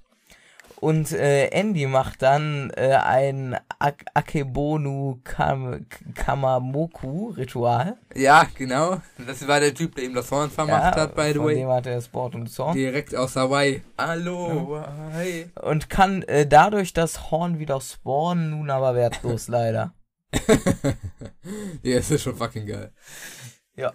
Und 0.81 1.13
äh, 1.13 1.49
Andy 1.49 1.87
macht 1.87 2.23
dann 2.23 2.71
äh, 2.75 2.95
ein 2.95 3.55
Ak 3.79 4.07
Akebonu 4.15 5.21
Kam 5.25 5.87
Kamamoku-Ritual. 6.15 7.99
Ja, 8.15 8.47
genau. 8.57 9.03
Das 9.27 9.47
war 9.47 9.61
der 9.61 9.75
Typ, 9.75 9.95
der 9.95 10.05
ihm 10.05 10.15
das 10.15 10.31
Horn 10.31 10.51
vermacht 10.51 10.97
ja, 10.97 11.03
hat, 11.03 11.15
by 11.15 11.33
the 11.35 11.41
way. 11.41 11.57
Dem 11.57 11.69
hat 11.69 11.87
er 11.87 12.01
Sport 12.01 12.35
und 12.35 12.47
Zorn. 12.47 12.75
Direkt 12.75 13.15
aus 13.15 13.37
Hawaii. 13.37 13.83
Hallo, 13.99 14.77
ja. 14.77 14.93
hi. 15.13 15.51
Und 15.61 15.91
kann 15.91 16.23
äh, 16.23 16.47
dadurch 16.47 16.95
das 16.95 17.31
Horn 17.31 17.59
wieder 17.59 17.79
spawnen, 17.83 18.51
nun 18.51 18.71
aber 18.71 18.95
wertlos 18.95 19.49
leider. 19.49 19.93
ja, 21.83 21.99
es 21.99 22.11
ist 22.11 22.23
schon 22.23 22.37
fucking 22.37 22.67
geil. 22.67 22.91
Ja. 23.77 23.93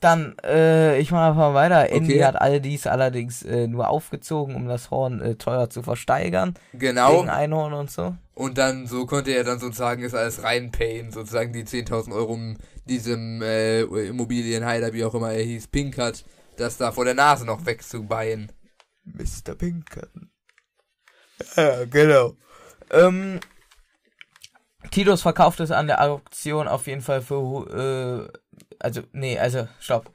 Dann, 0.00 0.36
äh, 0.44 0.98
ich 0.98 1.10
mache 1.10 1.30
einfach 1.30 1.54
weiter. 1.54 1.84
Okay. 1.84 1.96
Andy 1.96 2.18
hat 2.18 2.40
all 2.40 2.60
dies 2.60 2.86
allerdings 2.86 3.42
äh, 3.42 3.66
nur 3.66 3.88
aufgezogen, 3.88 4.54
um 4.54 4.68
das 4.68 4.90
Horn 4.90 5.20
äh, 5.20 5.34
teuer 5.34 5.70
zu 5.70 5.82
versteigern. 5.82 6.54
Genau. 6.72 7.18
Wegen 7.18 7.30
Einhorn 7.30 7.72
und 7.72 7.90
so. 7.90 8.14
Und 8.34 8.58
dann, 8.58 8.86
so 8.86 9.06
konnte 9.06 9.32
er 9.32 9.42
dann 9.42 9.58
sozusagen 9.58 10.04
es 10.04 10.14
alles 10.14 10.44
reinpayen, 10.44 11.10
sozusagen 11.10 11.52
die 11.52 11.64
10.000 11.64 12.14
Euro 12.14 12.34
um 12.34 12.56
diesem 12.84 13.42
äh, 13.42 13.80
Immobilienheider, 13.82 14.92
wie 14.92 15.04
auch 15.04 15.14
immer 15.14 15.32
er 15.32 15.42
hieß, 15.42 15.66
Pinkert, 15.68 16.24
das 16.56 16.76
da 16.76 16.92
vor 16.92 17.04
der 17.04 17.14
Nase 17.14 17.44
noch 17.44 17.66
wegzubeien. 17.66 18.52
Mr. 19.04 19.54
Pinkert. 19.54 20.10
Ja, 21.56 21.84
genau. 21.84 22.34
Ähm, 22.90 23.40
Titus 24.90 25.22
verkauft 25.22 25.60
es 25.60 25.70
an 25.70 25.86
der 25.86 26.02
Auktion 26.02 26.68
auf 26.68 26.86
jeden 26.86 27.02
Fall 27.02 27.20
für, 27.20 28.30
äh, 28.32 28.38
also, 28.78 29.02
nee, 29.12 29.38
also, 29.38 29.68
stopp. 29.80 30.12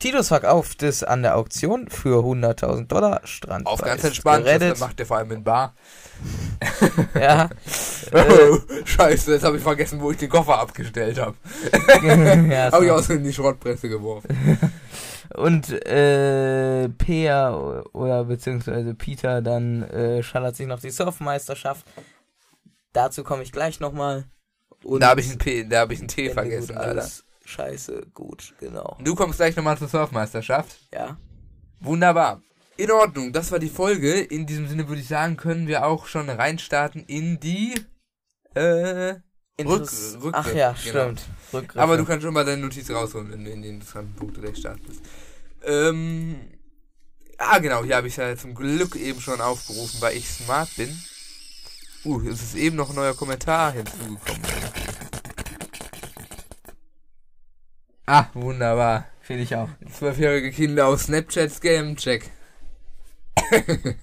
Titus 0.00 0.28
verkauft 0.28 0.82
es 0.82 1.04
an 1.04 1.22
der 1.22 1.36
Auktion 1.36 1.90
für 1.90 2.24
100.000 2.24 2.86
Dollar. 2.86 3.20
Strand 3.24 3.66
Auf 3.66 3.82
ganz 3.82 4.02
entspannt, 4.02 4.46
gerettet. 4.46 4.72
das 4.72 4.80
macht 4.80 4.98
der 4.98 5.04
vor 5.04 5.18
allem 5.18 5.30
in 5.30 5.44
Bar. 5.44 5.74
Ja. 7.14 7.50
Oh, 8.12 8.58
scheiße, 8.84 9.34
jetzt 9.34 9.44
habe 9.44 9.58
ich 9.58 9.62
vergessen, 9.62 10.00
wo 10.00 10.10
ich 10.10 10.16
den 10.16 10.30
Koffer 10.30 10.58
abgestellt 10.58 11.20
habe. 11.20 11.36
ja, 12.50 12.72
Habe 12.72 12.84
ich 12.84 12.90
so. 12.90 12.96
aus 12.96 13.10
in 13.10 13.22
die 13.22 13.32
Schrottpresse 13.32 13.88
geworfen. 13.88 14.58
Und 15.36 15.70
äh, 15.86 16.88
Peer 16.88 17.84
oder 17.92 18.24
beziehungsweise 18.24 18.94
Peter 18.94 19.42
dann 19.42 19.82
äh, 19.84 20.22
schallert 20.24 20.56
sich 20.56 20.66
noch 20.66 20.80
die 20.80 20.90
Surfmeisterschaft. 20.90 21.86
Dazu 22.92 23.22
komme 23.22 23.44
ich 23.44 23.52
gleich 23.52 23.78
nochmal. 23.78 24.24
Und 24.82 25.00
da 25.00 25.10
habe 25.10 25.20
ich 25.20 25.28
einen 25.28 25.38
P, 25.38 25.64
da 25.64 25.80
habe 25.80 25.92
ich 25.94 26.00
einen 26.00 26.08
T 26.08 26.30
vergessen, 26.30 26.76
Alter. 26.76 26.90
alles 26.90 27.24
Scheiße, 27.50 28.06
gut, 28.14 28.54
genau. 28.60 28.96
Du 29.02 29.16
kommst 29.16 29.38
gleich 29.38 29.56
nochmal 29.56 29.76
zur 29.76 29.88
Surfmeisterschaft. 29.88 30.86
Ja. 30.94 31.18
Wunderbar. 31.80 32.42
In 32.76 32.92
Ordnung, 32.92 33.32
das 33.32 33.50
war 33.50 33.58
die 33.58 33.68
Folge. 33.68 34.20
In 34.20 34.46
diesem 34.46 34.68
Sinne 34.68 34.88
würde 34.88 35.00
ich 35.00 35.08
sagen, 35.08 35.36
können 35.36 35.66
wir 35.66 35.84
auch 35.84 36.06
schon 36.06 36.30
reinstarten 36.30 37.04
in 37.06 37.40
die 37.40 37.74
äh, 38.54 39.14
Interess- 39.58 40.16
Rück, 40.22 40.34
Ach 40.36 40.54
ja, 40.54 40.76
genau. 40.84 41.02
stimmt. 41.02 41.22
Rückgriffe. 41.52 41.82
Aber 41.82 41.96
du 41.96 42.04
kannst 42.04 42.22
schon 42.22 42.32
mal 42.32 42.44
deine 42.44 42.62
Notiz 42.62 42.88
rausholen, 42.88 43.32
wenn 43.32 43.44
du 43.44 43.50
in 43.50 43.62
den 43.62 43.74
interessanten 43.74 44.14
Punkte 44.14 44.40
gleich 44.40 44.58
starten 44.58 44.82
bist. 44.86 45.00
Ähm, 45.64 46.36
ah, 47.36 47.58
genau, 47.58 47.82
hier 47.82 47.96
habe 47.96 48.06
ich 48.06 48.16
ja 48.16 48.36
zum 48.36 48.54
Glück 48.54 48.94
eben 48.94 49.20
schon 49.20 49.40
aufgerufen, 49.40 50.00
weil 50.00 50.16
ich 50.16 50.28
smart 50.28 50.74
bin. 50.76 50.96
Uh, 52.04 52.20
es 52.28 52.42
ist 52.42 52.54
eben 52.54 52.76
noch 52.76 52.90
ein 52.90 52.96
neuer 52.96 53.14
Kommentar 53.14 53.72
hinzugekommen. 53.72 54.40
Ah, 58.06 58.26
wunderbar. 58.34 59.06
Finde 59.20 59.42
ich 59.44 59.54
auch. 59.54 59.68
Zwölfjährige 59.92 60.50
Kinder 60.50 60.86
auf 60.88 61.00
Snapchat 61.00 61.50
Scam 61.52 61.96
Check. 61.96 62.30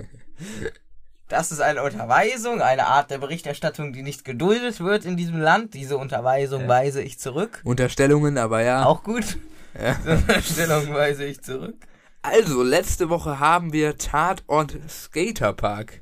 Das 1.30 1.52
ist 1.52 1.60
eine 1.60 1.84
Unterweisung, 1.84 2.62
eine 2.62 2.88
Art 2.88 3.12
der 3.12 3.18
Berichterstattung, 3.18 3.92
die 3.92 4.02
nicht 4.02 4.24
geduldet 4.24 4.80
wird 4.80 5.04
in 5.04 5.18
diesem 5.18 5.38
Land. 5.42 5.74
Diese 5.74 5.98
Unterweisung 5.98 6.62
Ja. 6.62 6.68
weise 6.70 7.02
ich 7.02 7.20
zurück. 7.20 7.60
Unterstellungen, 7.66 8.38
aber 8.38 8.62
ja. 8.62 8.86
Auch 8.86 9.04
gut. 9.04 9.38
ja. 9.82 9.96
Diese 9.96 10.12
Unterstellung 10.16 10.94
weise 10.94 11.26
ich 11.26 11.42
zurück. 11.42 11.76
Also, 12.22 12.64
letzte 12.64 13.10
Woche 13.10 13.40
haben 13.42 13.74
wir 13.74 13.98
Tatort 13.98 14.78
Skaterpark 14.90 16.02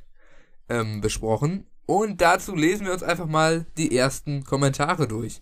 ähm, 0.68 1.00
besprochen. 1.00 1.66
Und 1.86 2.20
dazu 2.20 2.54
lesen 2.54 2.86
wir 2.86 2.92
uns 2.92 3.02
einfach 3.02 3.26
mal 3.26 3.66
die 3.76 3.96
ersten 3.96 4.44
Kommentare 4.44 5.08
durch. 5.08 5.40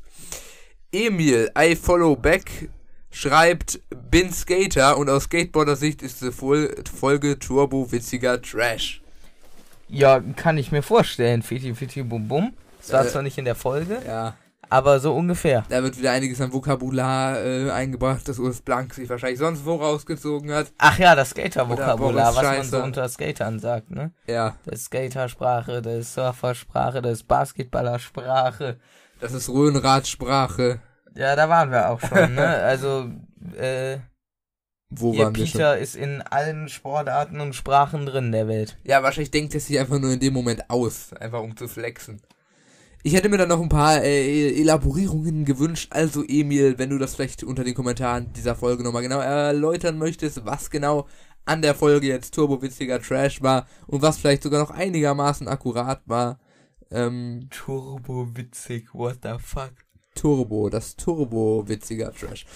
Emil, 0.94 1.50
I 1.58 1.74
follow 1.74 2.14
back, 2.14 2.68
schreibt, 3.10 3.80
bin 4.12 4.32
Skater 4.32 4.96
und 4.96 5.10
aus 5.10 5.24
Skateboarder-Sicht 5.24 6.02
ist 6.02 6.22
die 6.22 6.30
Fol 6.30 6.72
Folge 7.00 7.36
Turbo 7.36 7.90
witziger 7.90 8.40
Trash. 8.40 9.02
Ja, 9.88 10.20
kann 10.36 10.56
ich 10.56 10.70
mir 10.70 10.82
vorstellen. 10.82 11.42
Fiti, 11.42 11.74
fiti, 11.74 12.04
bum, 12.04 12.28
bum. 12.28 12.52
Das 12.80 12.92
war 12.92 13.04
Äh, 13.04 13.08
zwar 13.08 13.22
nicht 13.22 13.36
in 13.38 13.44
der 13.44 13.56
Folge, 13.56 13.98
Ja, 14.06 14.36
aber 14.70 15.00
so 15.00 15.12
ungefähr. 15.16 15.64
da 15.68 15.82
wird 15.82 15.98
wieder 15.98 16.12
einiges 16.12 16.40
an 16.40 16.52
Vokabular 16.52 17.44
äh, 17.44 17.70
eingebracht, 17.72 18.28
das 18.28 18.38
Urs 18.38 18.60
Blank 18.60 18.94
sich 18.94 19.08
wahrscheinlich 19.08 19.40
sonst 19.40 19.64
wo 19.64 19.74
rausgezogen 19.74 20.52
hat. 20.52 20.72
Ach 20.78 20.96
ja, 20.96 21.16
das 21.16 21.30
Skater-Vokabular, 21.30 22.36
was 22.36 22.42
man 22.44 22.62
so 22.62 22.78
unter 22.84 23.08
Skatern 23.08 23.58
sagt, 23.58 23.90
ne? 23.90 24.12
Ja, 24.28 24.56
Das 24.64 24.76
ist 24.80 24.84
Skatersprache, 24.86 25.82
das 25.82 25.94
ist 25.96 26.14
Surfersprache, 26.14 27.02
das 27.02 27.14
ist 27.14 27.26
Basketballersprache. 27.26 28.78
Das 29.24 29.32
ist 29.32 29.48
Röhnradsprache. 29.48 30.80
Ja, 31.16 31.34
da 31.34 31.48
waren 31.48 31.70
wir 31.70 31.88
auch 31.88 32.00
schon, 32.00 32.34
ne? 32.34 32.46
Also, 32.62 33.10
äh, 33.56 33.96
Wo 34.90 35.14
ihr 35.14 35.24
waren 35.24 35.34
wir 35.34 35.46
schon? 35.46 35.52
Peter 35.52 35.78
ist 35.78 35.96
in 35.96 36.20
allen 36.20 36.68
Sportarten 36.68 37.40
und 37.40 37.54
Sprachen 37.54 38.04
drin 38.04 38.32
der 38.32 38.48
Welt. 38.48 38.76
Ja, 38.84 39.02
wahrscheinlich 39.02 39.30
denkt 39.30 39.54
er 39.54 39.60
sich 39.60 39.78
einfach 39.78 39.98
nur 39.98 40.12
in 40.12 40.20
dem 40.20 40.34
Moment 40.34 40.68
aus, 40.68 41.14
einfach 41.14 41.40
um 41.40 41.56
zu 41.56 41.68
flexen. 41.68 42.20
Ich 43.02 43.14
hätte 43.14 43.30
mir 43.30 43.38
dann 43.38 43.48
noch 43.48 43.62
ein 43.62 43.70
paar 43.70 44.02
äh, 44.02 44.60
Elaborierungen 44.60 45.46
gewünscht. 45.46 45.88
Also 45.90 46.22
Emil, 46.22 46.76
wenn 46.76 46.90
du 46.90 46.98
das 46.98 47.14
vielleicht 47.14 47.44
unter 47.44 47.64
den 47.64 47.74
Kommentaren 47.74 48.30
dieser 48.34 48.54
Folge 48.54 48.82
nochmal 48.82 49.02
genau 49.02 49.20
erläutern 49.20 49.96
möchtest, 49.96 50.44
was 50.44 50.68
genau 50.68 51.06
an 51.46 51.62
der 51.62 51.74
Folge 51.74 52.08
jetzt 52.08 52.34
turbowitziger 52.34 53.00
Trash 53.00 53.40
war 53.40 53.66
und 53.86 54.02
was 54.02 54.18
vielleicht 54.18 54.42
sogar 54.42 54.60
noch 54.60 54.70
einigermaßen 54.70 55.48
akkurat 55.48 56.02
war. 56.04 56.38
Ähm, 56.94 57.48
Turbo 57.50 58.28
witzig, 58.36 58.94
what 58.94 59.18
the 59.24 59.34
fuck. 59.38 59.72
Turbo, 60.14 60.70
das 60.70 60.94
turbowitziger 60.94 62.12
Trash. 62.12 62.46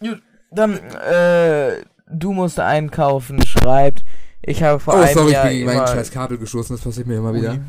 Gut, 0.00 0.22
dann, 0.50 0.78
äh, 0.78 1.82
du 2.10 2.32
musst 2.32 2.58
einkaufen, 2.58 3.44
schreibt. 3.46 4.02
Ich 4.40 4.62
habe 4.62 4.80
vor 4.80 4.94
oh, 4.94 4.98
einem 4.98 5.12
sorry, 5.12 5.26
ich 5.26 5.32
Jahr 5.34 5.44
bin 5.44 5.52
gegen 5.52 5.66
mein 5.66 5.86
scheiß 5.86 6.10
Kabel 6.10 6.38
gestoßen, 6.38 6.74
das 6.74 6.84
passiert 6.84 7.06
mir 7.06 7.18
immer 7.18 7.34
wieder. 7.34 7.52
Ui. 7.52 7.60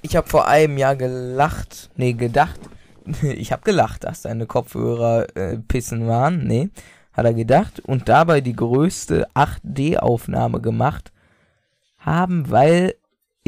Ich 0.00 0.16
habe 0.16 0.28
vor 0.28 0.48
einem 0.48 0.78
Jahr 0.78 0.96
gelacht, 0.96 1.90
nee, 1.96 2.14
gedacht. 2.14 2.58
Ich 3.22 3.52
habe 3.52 3.62
gelacht, 3.62 4.04
dass 4.04 4.22
deine 4.22 4.46
Kopfhörer 4.46 5.34
äh, 5.34 5.56
pissen 5.56 6.08
waren. 6.08 6.46
Nee, 6.46 6.68
hat 7.14 7.24
er 7.24 7.32
gedacht. 7.32 7.80
Und 7.80 8.08
dabei 8.08 8.42
die 8.42 8.54
größte 8.54 9.26
8D-Aufnahme 9.34 10.60
gemacht 10.60 11.10
haben, 11.98 12.50
weil 12.50 12.94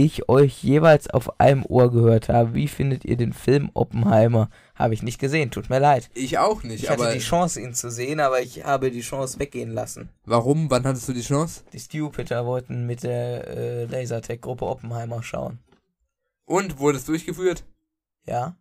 ich 0.05 0.29
euch 0.29 0.63
jeweils 0.63 1.09
auf 1.09 1.41
einem 1.41 1.65
Ohr 1.67 1.91
gehört 1.91 2.29
habe. 2.29 2.55
Wie 2.55 2.69
findet 2.69 3.05
ihr 3.05 3.17
den 3.17 3.33
Film 3.33 3.71
Oppenheimer? 3.75 4.51
Habe 4.75 4.95
ich 4.95 5.03
nicht 5.03 5.19
gesehen, 5.19 5.51
tut 5.51 5.71
mir 5.71 5.79
leid. 5.79 6.11
Ich 6.15 6.39
auch 6.39 6.63
nicht, 6.63 6.85
Ich 6.85 6.91
hatte 6.91 7.13
die 7.13 7.19
Chance, 7.19 7.61
ihn 7.61 7.75
zu 7.75 7.91
sehen, 7.91 8.21
aber 8.21 8.41
ich 8.41 8.65
habe 8.65 8.91
die 8.91 9.01
Chance 9.03 9.39
weggehen 9.39 9.71
lassen. 9.71 10.09
warum? 10.25 10.71
Wann 10.71 10.85
hattest 10.85 11.09
du 11.09 11.13
die 11.13 11.23
Chance? 11.23 11.63
Die 11.73 11.81
Stupiter 11.81 12.47
wollten 12.47 12.87
mit 12.87 13.03
der 13.03 13.47
äh, 13.49 13.85
Lasertech-Gruppe 13.85 14.67
Oppenheimer 14.67 15.23
schauen. 15.23 15.59
Und 16.45 16.79
wurde 16.79 16.99
es 16.99 17.05
durchgeführt? 17.05 17.65
Ja, 18.27 18.57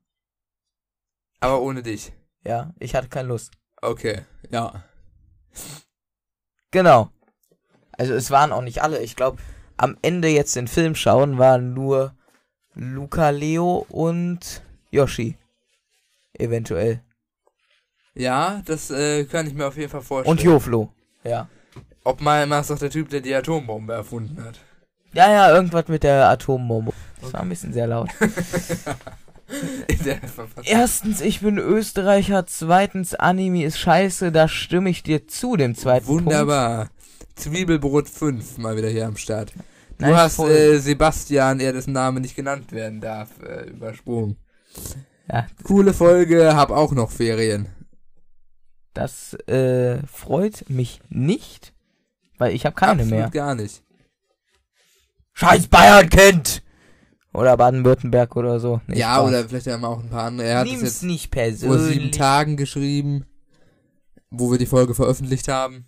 Aber 1.39 1.61
ohne 1.61 1.83
dich. 1.83 2.13
ja, 2.45 2.73
ich 2.79 2.95
hatte 2.95 3.09
keine 3.09 3.29
Lust. 3.29 3.51
Okay, 3.81 4.21
ja. 4.51 4.83
Genau. 6.71 7.09
Also 7.93 8.13
es 8.13 8.31
waren 8.31 8.51
auch 8.51 8.61
nicht 8.61 8.81
alle. 8.83 9.01
Ich 9.01 9.15
glaube, 9.15 9.41
am 9.79 9.97
Ende 10.01 10.27
jetzt 10.27 10.55
den 10.55 10.67
Film 10.67 10.95
schauen 10.95 11.37
waren 11.37 11.73
nur 11.73 12.13
Luca 12.75 13.29
Leo 13.29 13.85
und 13.89 14.61
Yoshi. 14.91 15.37
Eventuell. 16.33 17.01
Ja, 18.13 18.61
das 18.65 18.91
äh, 18.91 19.25
kann 19.25 19.47
ich 19.47 19.53
mir 19.53 19.67
auf 19.67 19.77
jeden 19.77 19.89
Fall 19.89 20.01
vorstellen. 20.01 20.37
Und 20.37 20.43
Joflo. 20.43 20.91
Ja. 21.23 21.47
Ob 22.03 22.21
mal 22.21 22.49
ist 22.51 22.69
doch 22.69 22.79
der 22.79 22.89
Typ, 22.89 23.09
der 23.09 23.21
die 23.21 23.33
Atombombe 23.33 23.93
erfunden 23.93 24.43
hat. 24.43 24.59
Ja, 25.13 25.31
ja, 25.31 25.53
irgendwas 25.53 25.87
mit 25.87 26.03
der 26.03 26.29
Atombombe. 26.29 26.93
Das 27.21 27.33
war 27.33 27.41
ein 27.41 27.49
bisschen 27.49 27.73
sehr 27.73 27.87
laut. 27.87 28.09
Erstens, 30.63 31.21
ich 31.21 31.41
bin 31.41 31.57
Österreicher. 31.57 32.45
Zweitens, 32.45 33.15
Anime 33.15 33.63
ist 33.63 33.79
scheiße. 33.79 34.31
Da 34.31 34.47
stimme 34.47 34.89
ich 34.89 35.03
dir 35.03 35.27
zu, 35.27 35.55
dem 35.55 35.75
zweiten 35.75 36.07
Wunderbar. 36.07 36.89
Zwiebelbrot 37.39 38.09
5 38.09 38.57
mal 38.57 38.75
wieder 38.77 38.89
hier 38.89 39.07
am 39.07 39.17
Start. 39.17 39.53
Du 39.97 40.05
Nice 40.05 40.15
hast 40.15 40.39
äh, 40.39 40.77
Sebastian, 40.79 41.59
er 41.59 41.73
dessen 41.73 41.93
Name 41.93 42.19
nicht 42.19 42.35
genannt 42.35 42.71
werden 42.71 43.01
darf, 43.01 43.29
äh, 43.41 43.69
übersprungen. 43.69 44.37
Ja, 45.31 45.47
Coole 45.63 45.93
Folge, 45.93 46.55
hab 46.55 46.69
auch 46.71 46.91
noch 46.91 47.11
Ferien. 47.11 47.67
das 48.93 49.33
äh, 49.47 50.05
freut 50.07 50.69
mich 50.69 51.01
nicht, 51.09 51.73
weil 52.37 52.53
ich 52.53 52.65
habe 52.65 52.75
keine 52.75 53.03
Absolut 53.03 53.11
mehr. 53.11 53.29
gar 53.29 53.55
nicht. 53.55 53.83
Scheiß 55.33 55.67
Bayern-Kind! 55.67 56.63
Oder 57.31 57.55
Baden-Württemberg 57.57 58.35
oder 58.35 58.59
so. 58.59 58.81
Nee, 58.87 58.97
ja, 58.99 59.15
Spaß. 59.15 59.27
oder 59.27 59.47
vielleicht 59.47 59.67
haben 59.67 59.81
wir 59.81 59.89
auch 59.89 59.99
ein 59.99 60.09
paar 60.09 60.25
andere. 60.25 60.47
Er 60.47 60.59
hat 60.59 60.67
es 60.67 60.81
jetzt 60.81 61.03
nicht 61.03 61.33
vor 61.33 61.43
sieben 61.51 61.69
persönlich. 61.69 62.11
Tagen 62.17 62.57
geschrieben, 62.57 63.25
wo 64.31 64.51
wir 64.51 64.57
die 64.57 64.65
Folge 64.65 64.95
veröffentlicht 64.95 65.47
haben. 65.47 65.87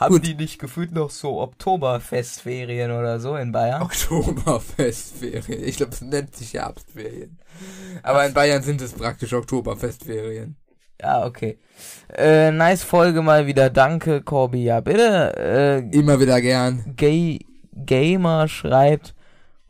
Haben 0.00 0.14
Gut. 0.14 0.26
die 0.26 0.34
nicht 0.34 0.58
gefühlt 0.58 0.92
noch 0.92 1.10
so 1.10 1.40
Oktoberfestferien 1.42 2.90
oder 2.90 3.20
so 3.20 3.36
in 3.36 3.52
Bayern? 3.52 3.82
Oktoberfestferien. 3.82 5.62
Ich 5.62 5.76
glaube, 5.76 5.92
es 5.92 6.00
nennt 6.00 6.34
sich 6.34 6.54
Herbstferien. 6.54 7.38
Aber 8.02 8.24
in 8.24 8.32
Bayern 8.32 8.62
sind 8.62 8.80
es 8.80 8.94
praktisch 8.94 9.34
Oktoberfestferien. 9.34 10.56
Ja, 11.02 11.26
okay. 11.26 11.58
Äh, 12.16 12.50
nice 12.50 12.82
Folge 12.82 13.20
mal 13.20 13.46
wieder. 13.46 13.68
Danke, 13.68 14.22
Corby. 14.22 14.64
Ja, 14.64 14.80
bitte. 14.80 15.34
Äh, 15.36 15.96
Immer 15.96 16.18
wieder 16.18 16.40
gern. 16.40 16.94
Gay 16.96 17.40
Gamer 17.74 18.48
schreibt, 18.48 19.14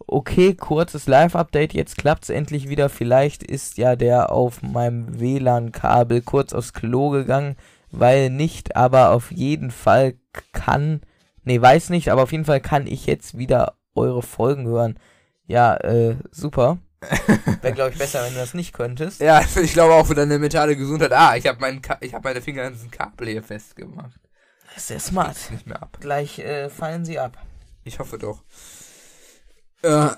okay, 0.06 0.54
kurzes 0.54 1.08
Live-Update, 1.08 1.72
jetzt 1.74 1.98
klappt's 1.98 2.30
endlich 2.30 2.68
wieder. 2.68 2.88
Vielleicht 2.88 3.42
ist 3.42 3.78
ja 3.78 3.96
der 3.96 4.32
auf 4.32 4.62
meinem 4.62 5.18
WLAN-Kabel 5.18 6.22
kurz 6.22 6.52
aufs 6.52 6.72
Klo 6.72 7.10
gegangen, 7.10 7.56
weil 7.90 8.30
nicht, 8.30 8.76
aber 8.76 9.10
auf 9.10 9.32
jeden 9.32 9.70
Fall 9.70 10.14
kann, 10.52 11.02
nee, 11.44 11.60
weiß 11.60 11.90
nicht, 11.90 12.10
aber 12.10 12.22
auf 12.22 12.32
jeden 12.32 12.44
Fall 12.44 12.60
kann 12.60 12.86
ich 12.86 13.06
jetzt 13.06 13.36
wieder 13.38 13.76
eure 13.94 14.22
Folgen 14.22 14.66
hören. 14.66 14.98
Ja, 15.46 15.76
äh, 15.76 16.16
super. 16.30 16.78
Wäre, 17.62 17.74
glaube 17.74 17.90
ich, 17.92 17.98
besser, 17.98 18.22
wenn 18.24 18.34
du 18.34 18.38
das 18.38 18.54
nicht 18.54 18.72
könntest. 18.72 19.20
Ja, 19.20 19.38
also 19.38 19.60
ich 19.60 19.72
glaube 19.72 19.94
auch 19.94 20.06
für 20.06 20.14
deine 20.14 20.38
mentale 20.38 20.76
Gesundheit. 20.76 21.12
Ah, 21.12 21.34
ich 21.36 21.46
habe 21.46 21.58
mein 21.60 21.80
Ka 21.80 21.96
ich 22.00 22.14
habe 22.14 22.28
meine 22.28 22.42
Finger 22.42 22.64
an 22.64 22.74
diesem 22.74 22.90
Kabel 22.90 23.28
hier 23.28 23.42
festgemacht. 23.42 24.20
Das 24.66 24.82
ist 24.82 24.88
sehr 24.88 25.00
smart. 25.00 25.36
Nicht 25.50 25.66
mehr 25.66 25.82
ab. 25.82 25.96
Gleich 26.00 26.38
äh, 26.38 26.68
fallen 26.68 27.04
sie 27.04 27.18
ab. 27.18 27.38
Ich 27.84 27.98
hoffe 27.98 28.18
doch. 28.18 28.42
Äh, 29.82 30.10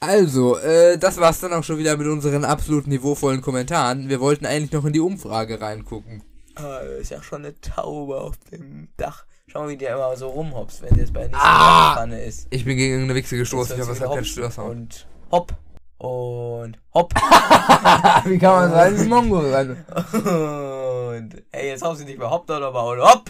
also, 0.00 0.56
äh, 0.58 0.98
das 0.98 1.18
war's 1.18 1.40
dann 1.40 1.52
auch 1.52 1.64
schon 1.64 1.78
wieder 1.78 1.96
mit 1.96 2.06
unseren 2.06 2.44
absolut 2.44 2.86
niveauvollen 2.86 3.40
Kommentaren. 3.40 4.08
Wir 4.08 4.20
wollten 4.20 4.46
eigentlich 4.46 4.72
noch 4.72 4.84
in 4.84 4.92
die 4.92 5.00
Umfrage 5.00 5.60
reingucken. 5.60 6.22
Ah, 6.56 6.78
ist 7.00 7.10
ja 7.10 7.22
schon 7.22 7.44
eine 7.44 7.58
Taube 7.60 8.20
auf 8.20 8.36
dem 8.50 8.88
Dach. 8.96 9.24
Schau 9.46 9.60
mal, 9.62 9.68
wie 9.70 9.76
der 9.76 9.94
immer 9.94 10.16
so 10.16 10.28
rumhoppst, 10.28 10.82
wenn 10.82 10.98
das 10.98 11.12
bei 11.12 11.24
nicht 11.26 11.34
Ah! 11.34 11.94
Pfanne 11.94 12.22
ist. 12.22 12.46
Ich 12.50 12.64
bin 12.64 12.76
gegen 12.76 13.02
eine 13.04 13.14
Wichse 13.14 13.36
gestoßen, 13.36 13.74
ich 13.74 13.80
Ist 13.80 13.88
das 13.88 13.96
es 13.98 14.02
hat 14.02 14.12
keinen 14.14 14.24
Störsound. 14.24 14.70
Und 14.70 15.06
hopp. 15.30 15.54
Und 15.98 16.78
hopp. 16.94 17.14
Wie 18.24 18.38
kann 18.38 18.54
man 18.54 18.70
sein? 18.70 18.96
Ein 18.98 19.08
Mongo 19.08 19.38
rein. 19.40 19.84
Und 20.12 21.42
ey, 21.52 21.68
jetzt 21.68 21.82
hopp 21.84 21.96
sie 21.96 22.04
nicht 22.04 22.18
mehr 22.18 22.30
hopp 22.30 22.46
dort 22.46 22.62
aber 22.62 22.82
hopp. 22.82 23.28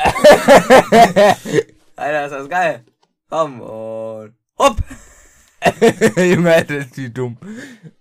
Alter, 1.97 2.25
ist 2.27 2.33
das 2.33 2.49
geil. 2.49 2.85
Komm 3.29 3.61
und 3.61 4.35
hopp. 4.59 4.77
Junge, 6.17 6.53
Alter, 6.55 6.77
ist 6.79 6.97
die 6.97 7.13
dumm. 7.13 7.37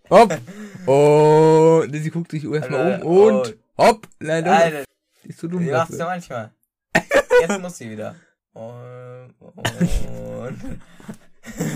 Hopp. 0.10 0.38
Und 0.86 1.94
sie 1.94 2.10
guckt 2.10 2.32
sich 2.32 2.44
erstmal 2.46 3.02
um 3.02 3.08
und 3.18 3.34
und- 3.48 3.58
hopp. 3.78 4.08
Nein, 4.20 4.46
doch. 4.46 4.52
Alter, 4.52 4.84
Ist 5.24 5.40
so 5.40 5.48
dumm. 5.48 5.64
die 5.64 5.72
macht's 5.72 5.98
ja 5.98 6.06
dafür. 6.06 6.08
manchmal. 6.08 6.54
Jetzt 7.42 7.62
muss 7.62 7.78
sie 7.78 7.90
wieder. 7.90 8.16
Und, 8.54 9.34
und 9.40 10.82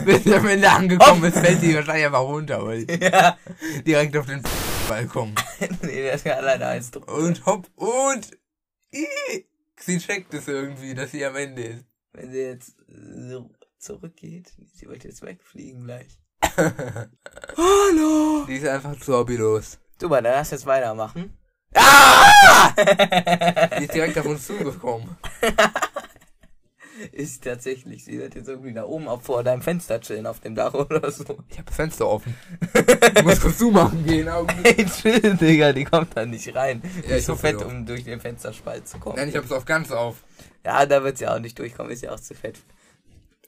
Wenn 0.05 0.21
sie 0.21 0.35
am 0.35 0.47
Ende 0.47 0.69
angekommen 0.69 1.23
ist, 1.23 1.37
fällt 1.37 1.61
sie 1.61 1.75
wahrscheinlich 1.75 2.05
einfach 2.05 2.21
runter, 2.21 2.65
weil 2.65 2.85
ja. 3.01 3.37
direkt 3.85 4.15
auf 4.17 4.25
den 4.25 4.43
Balkon. 4.87 5.33
nee, 5.81 6.03
der 6.03 6.13
ist 6.13 6.25
ja 6.25 6.35
alleine 6.35 6.67
eins 6.67 6.91
drunter. 6.91 7.13
Und 7.13 7.45
hopp 7.45 7.69
und 7.75 8.31
sie 9.79 9.97
checkt 9.99 10.33
es 10.33 10.47
irgendwie, 10.47 10.93
dass 10.93 11.11
sie 11.11 11.25
am 11.25 11.35
Ende 11.35 11.63
ist. 11.63 11.85
Wenn 12.13 12.31
sie 12.31 12.39
jetzt 12.39 12.75
so 12.87 13.49
zurückgeht, 13.79 14.53
sie 14.73 14.87
wird 14.87 15.03
jetzt 15.03 15.21
wegfliegen 15.21 15.83
gleich. 15.83 16.19
Hallo! 17.57 18.45
Die 18.47 18.55
ist 18.55 18.67
einfach 18.67 18.99
zu 18.99 19.17
hobbylos. 19.17 19.79
Super, 19.99 20.21
dann 20.21 20.33
lass 20.33 20.51
jetzt 20.51 20.65
weitermachen. 20.65 21.37
Ah! 21.73 22.34
Die 22.77 23.83
ist 23.83 23.93
direkt 23.93 24.17
auf 24.17 24.25
uns 24.25 24.47
zugekommen. 24.47 25.17
Ist 27.11 27.43
tatsächlich, 27.43 28.05
sie 28.05 28.19
wird 28.19 28.35
jetzt 28.35 28.47
irgendwie 28.47 28.73
da 28.73 28.85
oben 28.85 29.07
auf 29.09 29.23
vor 29.23 29.43
deinem 29.43 29.61
Fenster 29.61 29.99
chillen 29.99 30.25
auf 30.25 30.39
dem 30.39 30.55
Dach 30.55 30.73
oder 30.73 31.11
so. 31.11 31.23
Ich 31.49 31.57
habe 31.57 31.65
das 31.65 31.75
Fenster 31.75 32.07
offen. 32.07 32.35
Ich 33.15 33.23
muss 33.23 33.41
kurz 33.41 33.57
zumachen 33.57 34.05
gehen. 34.05 34.29
Augenblick. 34.29 34.79
Ey, 34.79 34.85
chill, 34.85 35.35
Digga, 35.35 35.73
die 35.73 35.83
kommt 35.83 36.15
da 36.15 36.25
nicht 36.25 36.55
rein. 36.55 36.81
Die 36.81 37.09
Ja, 37.09 37.15
ist 37.15 37.21
ich 37.21 37.25
so 37.25 37.35
fett, 37.35 37.61
um 37.61 37.85
durch 37.85 38.05
den 38.05 38.21
Fensterspalt 38.21 38.87
zu 38.87 38.97
kommen. 38.97 39.17
Nein, 39.17 39.29
ich 39.29 39.35
habe 39.35 39.45
es 39.45 39.51
auf 39.51 39.65
ganz 39.65 39.91
auf. 39.91 40.23
Ja, 40.65 40.85
da 40.85 41.03
wird 41.03 41.17
sie 41.17 41.27
auch 41.27 41.39
nicht 41.39 41.59
durchkommen, 41.59 41.91
ist 41.91 42.01
ja 42.01 42.13
auch 42.13 42.19
zu 42.19 42.33
fett. 42.33 42.61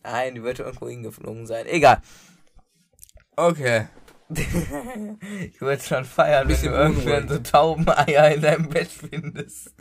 Nein, 0.03 0.35
die 0.35 0.43
wird 0.43 0.59
irgendwo 0.59 0.89
hingeflogen 0.89 1.47
sein. 1.47 1.67
Egal. 1.67 2.01
Okay. 3.37 3.87
Ich 5.41 5.61
würde 5.61 5.81
schon 5.81 6.05
feiern, 6.05 6.41
wenn 6.41 6.47
Bisschen 6.47 6.71
du 6.71 6.77
irgendwann 6.77 7.27
so 7.29 7.39
Taubeneier 7.39 8.31
in 8.33 8.41
deinem 8.41 8.69
Bett 8.69 8.89
findest. 8.89 9.73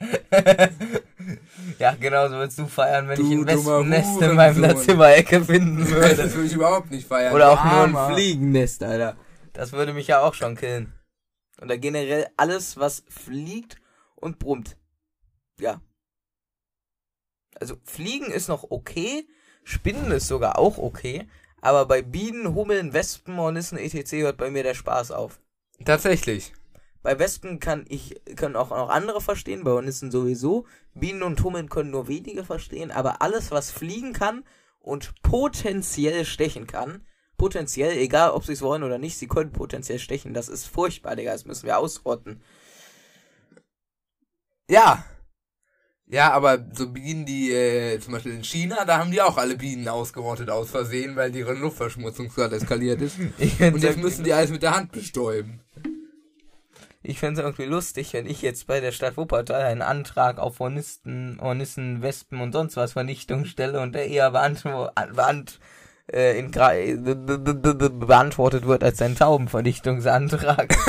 ja, 1.78 1.94
genauso 1.94 2.34
würdest 2.34 2.58
du 2.58 2.66
feiern, 2.66 3.08
wenn 3.08 3.16
Du 3.16 3.26
ich 3.26 3.32
ein 3.32 3.46
Wespennest 3.46 4.20
in 4.20 4.34
meinem 4.34 4.56
Hurensohn. 4.56 4.82
Zimmerecke 4.82 5.44
finden 5.44 5.78
Das 5.80 5.90
würde. 5.90 6.34
würde 6.34 6.46
ich 6.46 6.52
überhaupt 6.52 6.90
nicht 6.90 7.06
feiern. 7.06 7.34
Oder 7.34 7.52
auch 7.52 7.64
nur 7.64 7.72
Armer. 7.72 8.06
ein 8.08 8.14
Fliegennest, 8.14 8.82
Alter. 8.82 9.16
Das 9.52 9.72
würde 9.72 9.92
mich 9.92 10.08
ja 10.08 10.20
auch 10.20 10.34
schon 10.34 10.56
killen. 10.56 10.92
Oder 11.62 11.78
generell 11.78 12.26
alles, 12.36 12.76
was 12.76 13.04
fliegt 13.08 13.76
und 14.16 14.38
brummt. 14.38 14.76
Ja. 15.60 15.80
Also 17.60 17.76
Fliegen 17.84 18.26
ist 18.26 18.48
noch 18.48 18.70
okay, 18.70 19.26
Spinnen 19.62 20.10
ist 20.10 20.26
sogar 20.26 20.58
auch 20.58 20.76
okay, 20.78 21.28
aber 21.64 21.86
bei 21.86 22.02
Bienen, 22.02 22.54
Hummeln, 22.54 22.92
Wespen, 22.92 23.38
Hornissen, 23.38 23.78
etc. 23.78 24.12
hört 24.12 24.36
bei 24.36 24.50
mir 24.50 24.62
der 24.62 24.74
Spaß 24.74 25.12
auf. 25.12 25.40
Tatsächlich. 25.82 26.52
Bei 27.02 27.18
Wespen 27.18 27.58
kann 27.58 27.86
ich, 27.88 28.20
können 28.36 28.54
auch 28.54 28.68
noch 28.68 28.90
andere 28.90 29.22
verstehen, 29.22 29.64
bei 29.64 29.70
Hornissen 29.70 30.10
sowieso. 30.10 30.66
Bienen 30.94 31.22
und 31.22 31.42
Hummeln 31.42 31.70
können 31.70 31.90
nur 31.90 32.06
wenige 32.06 32.44
verstehen, 32.44 32.90
aber 32.90 33.22
alles, 33.22 33.50
was 33.50 33.70
fliegen 33.70 34.12
kann 34.12 34.44
und 34.78 35.14
potenziell 35.22 36.26
stechen 36.26 36.66
kann, 36.66 37.02
potenziell, 37.38 37.96
egal 37.96 38.32
ob 38.32 38.44
sie 38.44 38.52
es 38.52 38.62
wollen 38.62 38.82
oder 38.82 38.98
nicht, 38.98 39.16
sie 39.16 39.26
können 39.26 39.52
potenziell 39.52 39.98
stechen, 39.98 40.34
das 40.34 40.50
ist 40.50 40.66
furchtbar, 40.66 41.16
Digga, 41.16 41.32
das 41.32 41.46
müssen 41.46 41.66
wir 41.66 41.78
ausrotten. 41.78 42.42
Ja. 44.68 45.04
Ja, 46.14 46.30
aber 46.30 46.64
so 46.72 46.90
Bienen, 46.90 47.26
die 47.26 47.50
äh, 47.50 47.98
zum 47.98 48.12
Beispiel 48.12 48.36
in 48.36 48.44
China, 48.44 48.84
da 48.84 48.98
haben 48.98 49.10
die 49.10 49.20
auch 49.20 49.36
alle 49.36 49.56
Bienen 49.56 49.88
ausgerottet 49.88 50.48
aus 50.48 50.70
Versehen, 50.70 51.16
weil 51.16 51.32
deren 51.32 51.60
Luftverschmutzung 51.60 52.28
gerade 52.28 52.54
eskaliert 52.54 53.02
ist. 53.02 53.18
Und 53.18 53.82
jetzt 53.82 53.98
müssen 53.98 54.22
die 54.22 54.32
alles 54.32 54.52
mit 54.52 54.62
der 54.62 54.76
Hand 54.76 54.92
bestäuben. 54.92 55.58
Ich 57.02 57.18
fände 57.18 57.40
es 57.40 57.44
irgendwie 57.44 57.64
lustig, 57.64 58.12
wenn 58.12 58.26
ich 58.26 58.42
jetzt 58.42 58.68
bei 58.68 58.78
der 58.78 58.92
Stadt 58.92 59.16
Wuppertal 59.16 59.62
einen 59.62 59.82
Antrag 59.82 60.38
auf 60.38 60.60
Hornisten, 60.60 61.36
Hornissen, 61.40 62.00
Wespen 62.00 62.40
und 62.40 62.52
sonst 62.52 62.76
was 62.76 62.92
Vernichtung 62.92 63.44
stelle 63.44 63.80
und 63.80 63.96
der 63.96 64.06
eher 64.06 64.30
beant 64.30 65.58
äh, 66.12 66.38
in 66.38 66.52
beantwortet 66.52 68.68
wird 68.68 68.84
als 68.84 69.02
ein 69.02 69.16
Taubenvernichtungsantrag. 69.16 70.76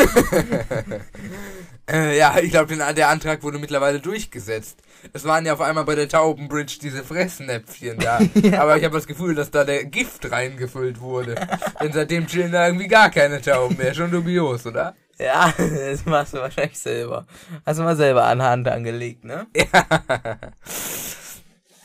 Äh, 1.87 2.17
ja, 2.17 2.39
ich 2.39 2.49
glaube, 2.49 2.75
der 2.75 3.09
Antrag 3.09 3.43
wurde 3.43 3.59
mittlerweile 3.59 3.99
durchgesetzt. 3.99 4.81
Es 5.13 5.23
waren 5.25 5.45
ja 5.45 5.53
auf 5.53 5.61
einmal 5.61 5.85
bei 5.85 5.95
der 5.95 6.09
Taubenbridge 6.09 6.77
diese 6.81 7.03
Fressnäpfchen 7.03 7.99
da. 7.99 8.19
Aber 8.59 8.77
ich 8.77 8.83
habe 8.83 8.95
das 8.95 9.07
Gefühl, 9.07 9.35
dass 9.35 9.51
da 9.51 9.63
der 9.63 9.85
Gift 9.85 10.31
reingefüllt 10.31 10.99
wurde. 10.99 11.35
Denn 11.81 11.93
seitdem 11.93 12.27
chillen 12.27 12.51
da 12.51 12.67
irgendwie 12.67 12.87
gar 12.87 13.09
keine 13.09 13.41
Tauben 13.41 13.77
mehr. 13.77 13.93
Schon 13.93 14.11
dubios, 14.11 14.65
oder? 14.65 14.95
ja, 15.17 15.53
das 15.57 16.05
machst 16.05 16.33
du 16.33 16.39
wahrscheinlich 16.39 16.77
selber. 16.77 17.25
Hast 17.65 17.79
du 17.79 17.83
mal 17.83 17.95
selber 17.95 18.25
an 18.25 18.41
Hand 18.41 18.67
angelegt, 18.67 19.23
ne? 19.23 19.47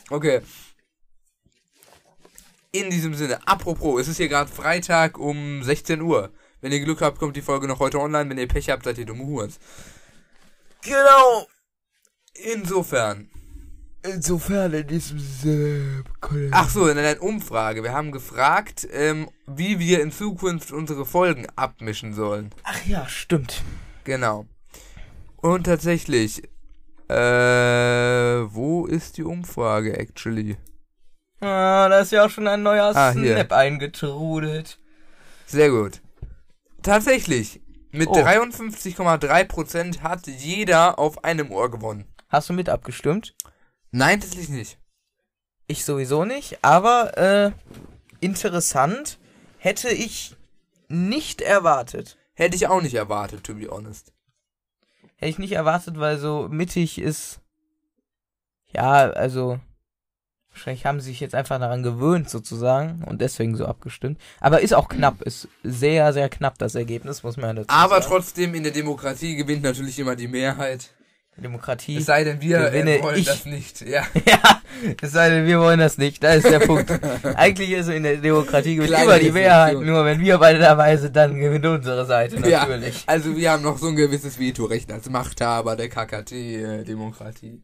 Okay. 0.09 0.41
In 2.73 2.89
diesem 2.89 3.13
Sinne, 3.13 3.39
apropos, 3.47 4.01
es 4.01 4.07
ist 4.09 4.17
hier 4.17 4.29
gerade 4.29 4.51
Freitag 4.51 5.17
um 5.17 5.63
16 5.63 6.01
Uhr. 6.01 6.31
Wenn 6.61 6.71
ihr 6.71 6.81
Glück 6.81 7.01
habt, 7.01 7.19
kommt 7.19 7.35
die 7.35 7.41
Folge 7.41 7.67
noch 7.67 7.79
heute 7.79 7.99
online. 7.99 8.29
Wenn 8.29 8.37
ihr 8.37 8.47
Pech 8.47 8.69
habt, 8.69 8.83
seid 8.83 8.97
ihr 8.97 9.05
dumme 9.05 9.25
Hurens. 9.25 9.59
Genau. 10.83 11.47
Insofern. 12.53 13.27
Insofern 14.03 14.73
in 14.73 14.87
diesem 14.87 15.19
Sinne. 15.19 16.03
Ach 16.51 16.69
so, 16.69 16.87
in 16.87 16.97
einer 16.97 17.21
Umfrage. 17.21 17.83
Wir 17.83 17.93
haben 17.93 18.11
gefragt, 18.11 18.87
ähm, 18.91 19.29
wie 19.45 19.77
wir 19.77 20.01
in 20.01 20.11
Zukunft 20.11 20.71
unsere 20.71 21.05
Folgen 21.05 21.45
abmischen 21.55 22.13
sollen. 22.15 22.49
Ach 22.63 22.83
ja, 22.87 23.07
stimmt. 23.07 23.61
Genau. 24.03 24.47
Und 25.37 25.65
tatsächlich, 25.65 26.41
äh, 27.09 27.13
wo 27.15 28.85
ist 28.87 29.17
die 29.17 29.23
Umfrage, 29.23 29.97
actually? 29.99 30.57
Ah, 31.39 31.89
da 31.89 31.99
ist 31.99 32.11
ja 32.11 32.25
auch 32.25 32.29
schon 32.29 32.47
ein 32.47 32.63
neuer 32.63 32.95
Ah, 32.95 33.11
hier. 33.11 33.33
Snap 33.35 33.51
eingetrudelt. 33.53 34.79
Sehr 35.45 35.69
gut. 35.69 36.01
Tatsächlich, 36.81 37.61
mit 37.91 38.07
Oh. 38.07 38.13
53,3% 38.15 40.01
hat 40.01 40.25
jeder 40.27 40.97
auf 40.97 41.23
einem 41.23 41.51
Ohr 41.51 41.69
gewonnen. 41.69 42.05
Hast 42.31 42.49
du 42.49 42.53
mit 42.53 42.69
abgestimmt? 42.69 43.35
Nein, 43.91 44.21
tatsächlich 44.21 44.49
nicht. 44.49 44.77
Ich 45.67 45.83
sowieso 45.83 46.23
nicht, 46.23 46.63
aber 46.63 47.17
äh, 47.17 47.51
interessant 48.21 49.19
hätte 49.57 49.89
ich 49.89 50.37
nicht 50.87 51.41
erwartet. 51.41 52.17
Hätte 52.33 52.55
ich 52.55 52.67
auch 52.67 52.81
nicht 52.81 52.95
erwartet, 52.95 53.43
to 53.43 53.53
be 53.53 53.67
honest. 53.69 54.13
Hätte 55.17 55.29
ich 55.29 55.39
nicht 55.39 55.51
erwartet, 55.51 55.99
weil 55.99 56.17
so 56.17 56.47
mittig 56.49 56.99
ist. 56.99 57.41
Ja, 58.73 59.09
also. 59.11 59.59
Wahrscheinlich 60.53 60.85
haben 60.85 60.99
sie 60.99 61.11
sich 61.11 61.21
jetzt 61.21 61.35
einfach 61.35 61.59
daran 61.59 61.81
gewöhnt, 61.81 62.29
sozusagen, 62.29 63.05
und 63.05 63.21
deswegen 63.21 63.55
so 63.55 63.65
abgestimmt. 63.65 64.19
Aber 64.41 64.59
ist 64.59 64.73
auch 64.73 64.89
knapp, 64.89 65.21
ist 65.21 65.47
sehr, 65.63 66.11
sehr 66.11 66.27
knapp 66.27 66.57
das 66.57 66.75
Ergebnis, 66.75 67.23
muss 67.23 67.37
man 67.37 67.45
ja 67.45 67.53
dazu 67.53 67.69
Aber 67.69 68.01
sagen. 68.01 68.05
trotzdem, 68.07 68.53
in 68.55 68.63
der 68.63 68.73
Demokratie 68.73 69.37
gewinnt 69.37 69.63
natürlich 69.63 69.97
immer 69.97 70.17
die 70.17 70.27
Mehrheit. 70.27 70.89
Demokratie. 71.37 71.97
Es 71.97 72.05
sei 72.05 72.23
denn, 72.23 72.41
wir 72.41 72.59
Gewinne 72.59 72.99
äh, 72.99 73.03
wollen 73.03 73.19
ich. 73.19 73.25
das 73.25 73.45
nicht. 73.45 73.81
Ja. 73.81 74.05
ja, 74.25 74.61
es 75.01 75.11
sei 75.11 75.29
denn, 75.29 75.47
wir 75.47 75.59
wollen 75.59 75.79
das 75.79 75.97
nicht. 75.97 76.23
Da 76.23 76.33
ist 76.33 76.47
der 76.47 76.59
Punkt. 76.59 76.91
Eigentlich 77.35 77.71
ist 77.71 77.89
in 77.89 78.03
der 78.03 78.17
Demokratie 78.17 78.75
gewinnt 78.75 79.01
immer 79.01 79.17
die 79.17 79.31
Mehrheit. 79.31 79.79
Nur 79.79 80.05
wenn 80.05 80.19
wir 80.19 80.37
beide 80.37 80.59
dabei 80.59 80.97
sind, 80.97 81.15
dann 81.15 81.39
gewinnt 81.39 81.65
unsere 81.65 82.05
Seite 82.05 82.35
ja. 82.47 82.59
natürlich. 82.59 83.03
Also 83.07 83.35
wir 83.35 83.51
haben 83.51 83.63
noch 83.63 83.77
so 83.77 83.87
ein 83.87 83.95
gewisses 83.95 84.39
Vetorecht 84.39 84.91
als 84.91 85.09
Machthaber 85.09 85.75
der 85.75 85.89
KKT-Demokratie. 85.89 87.61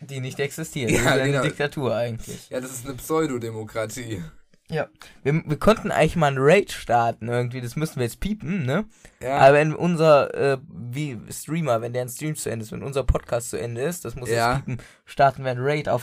Die 0.00 0.20
nicht 0.20 0.40
existiert. 0.40 0.90
Ja, 0.90 0.96
das 0.96 1.06
ist 1.06 1.12
eine 1.12 1.30
genau. 1.32 1.42
Diktatur 1.42 1.94
eigentlich. 1.94 2.50
Ja, 2.50 2.60
das 2.60 2.70
ist 2.70 2.86
eine 2.86 2.94
Pseudodemokratie. 2.96 4.22
Ja. 4.68 4.86
Wir, 5.22 5.42
wir 5.46 5.58
konnten 5.58 5.90
eigentlich 5.92 6.16
mal 6.16 6.26
ein 6.32 6.38
Raid 6.38 6.72
starten 6.72 7.28
irgendwie, 7.28 7.60
das 7.60 7.76
müssen 7.76 7.96
wir 7.96 8.02
jetzt 8.02 8.18
piepen, 8.20 8.66
ne? 8.66 8.84
Ja. 9.22 9.38
Aber 9.38 9.54
wenn 9.54 9.74
unser, 9.74 10.34
äh, 10.34 10.58
wie 10.68 11.18
Streamer, 11.30 11.80
wenn 11.82 11.92
der 11.92 12.02
ein 12.02 12.08
Stream 12.08 12.34
zu 12.34 12.50
Ende 12.50 12.64
ist, 12.64 12.72
wenn 12.72 12.82
unser 12.82 13.04
Podcast 13.04 13.50
zu 13.50 13.58
Ende 13.60 13.82
ist, 13.82 14.04
das 14.04 14.16
muss 14.16 14.28
Ja. 14.28 14.54
jetzt 14.56 14.64
piepen, 14.66 14.82
starten 15.04 15.44
wir 15.44 15.52
ein 15.52 15.58
Raid 15.60 15.88
auf, 15.88 16.02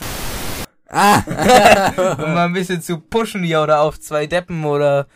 ah. 0.88 1.18
um 2.18 2.34
mal 2.34 2.46
ein 2.46 2.52
bisschen 2.54 2.80
zu 2.80 2.98
pushen 3.00 3.42
hier 3.42 3.60
oder 3.62 3.80
auf 3.80 4.00
zwei 4.00 4.26
Deppen 4.26 4.64
oder, 4.64 5.08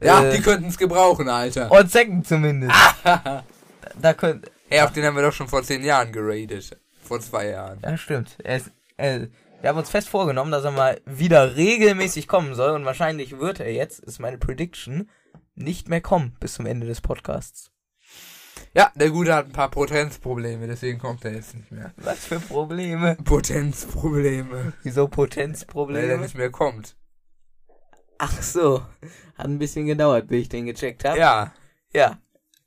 ja, 0.00 0.22
äh, 0.24 0.36
die 0.36 0.42
könnten 0.42 0.68
es 0.68 0.78
gebrauchen, 0.78 1.28
Alter. 1.28 1.70
und 1.72 1.90
Zecken 1.90 2.24
zumindest. 2.24 2.74
da, 3.04 3.44
da 4.00 4.14
könnt, 4.14 4.50
Hey, 4.68 4.80
auf 4.80 4.92
den 4.92 5.04
haben 5.04 5.16
wir 5.16 5.22
doch 5.22 5.34
schon 5.34 5.48
vor 5.48 5.62
zehn 5.62 5.84
Jahren 5.84 6.12
geradet. 6.12 6.78
Vor 7.02 7.20
zwei 7.20 7.48
Jahren. 7.48 7.78
ja 7.82 7.96
stimmt. 7.98 8.38
Er 8.42 8.56
ist, 8.56 8.70
äh, 8.96 9.26
wir 9.62 9.68
haben 9.70 9.78
uns 9.78 9.90
fest 9.90 10.08
vorgenommen, 10.08 10.50
dass 10.50 10.64
er 10.64 10.72
mal 10.72 11.00
wieder 11.06 11.56
regelmäßig 11.56 12.26
kommen 12.28 12.54
soll 12.54 12.72
und 12.72 12.84
wahrscheinlich 12.84 13.38
wird 13.38 13.60
er 13.60 13.72
jetzt, 13.72 14.00
ist 14.00 14.18
meine 14.18 14.38
Prediction, 14.38 15.08
nicht 15.54 15.88
mehr 15.88 16.00
kommen 16.00 16.36
bis 16.40 16.54
zum 16.54 16.66
Ende 16.66 16.86
des 16.86 17.00
Podcasts. 17.00 17.70
Ja, 18.74 18.90
der 18.94 19.10
Gute 19.10 19.34
hat 19.34 19.46
ein 19.46 19.52
paar 19.52 19.70
Potenzprobleme, 19.70 20.66
deswegen 20.66 20.98
kommt 20.98 21.24
er 21.24 21.34
jetzt 21.34 21.54
nicht 21.54 21.70
mehr. 21.70 21.92
Was 21.96 22.24
für 22.26 22.40
Probleme? 22.40 23.16
Potenzprobleme. 23.22 24.72
Wieso 24.82 25.02
Weil 25.02 25.06
er 25.06 25.10
Potenzprobleme? 25.10 26.18
nicht 26.18 26.34
mehr 26.34 26.50
kommt. 26.50 26.96
Ach 28.18 28.42
so. 28.42 28.82
Hat 29.36 29.46
ein 29.46 29.58
bisschen 29.58 29.86
gedauert, 29.86 30.26
bis 30.28 30.42
ich 30.42 30.48
den 30.48 30.66
gecheckt 30.66 31.04
habe. 31.04 31.18
Ja. 31.18 31.52
Ja. 31.92 32.18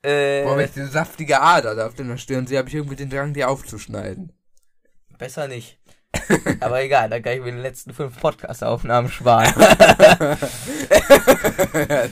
Äh, 0.01 0.43
Boah, 0.43 0.59
ich 0.59 0.71
diese 0.71 0.87
saftige 0.87 1.41
Ader 1.41 1.75
da 1.75 1.87
auf 1.87 1.95
deiner 1.95 2.17
Stirn 2.17 2.45
sehe, 2.45 2.59
habe 2.59 2.69
ich 2.69 2.75
irgendwie 2.75 2.95
den 2.95 3.09
Drang, 3.09 3.33
die 3.33 3.43
aufzuschneiden. 3.43 4.31
besser 5.17 5.47
nicht. 5.47 5.79
Aber 6.59 6.81
egal, 6.83 7.09
dann 7.09 7.21
kann 7.21 7.33
ich 7.33 7.41
mir 7.41 7.51
die 7.51 7.59
letzten 7.59 7.93
fünf 7.93 8.19
Podcast-Aufnahmen 8.19 9.09
sparen. 9.09 9.53
ja. 11.89 12.07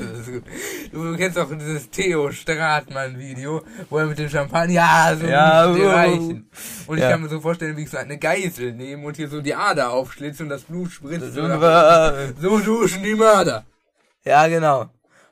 Du, 0.91 1.15
kennst 1.17 1.37
auch 1.37 1.49
dieses 1.51 1.89
Theo 1.89 2.31
Stratmann-Video, 2.31 3.61
wo 3.89 3.97
er 3.97 4.05
mit 4.05 4.19
dem 4.19 4.29
Champagner, 4.29 4.73
ja, 4.73 5.15
so 5.19 5.25
Ja, 5.27 5.71
uh. 5.71 5.87
reichen. 5.89 6.49
Und 6.87 6.97
ich 6.97 7.03
Ja. 7.03 7.11
kann 7.11 7.21
mir 7.21 7.29
so 7.29 7.39
vorstellen, 7.39 7.77
wie 7.77 7.83
ich 7.83 7.89
so 7.89 7.97
eine 7.97 8.17
Geisel 8.17 8.73
nehme 8.73 9.05
und 9.05 9.15
hier 9.15 9.27
so 9.29 9.41
die 9.41 9.55
Ader 9.55 9.91
aufschlitze 9.91 10.43
und 10.43 10.49
das 10.49 10.63
Blut 10.63 10.91
spritzt. 10.91 11.33
so, 11.33 11.41
ja, 11.41 12.11
duschen 12.39 13.03
die 13.03 13.15
Mörder. 13.15 13.65
genau. 14.47 14.89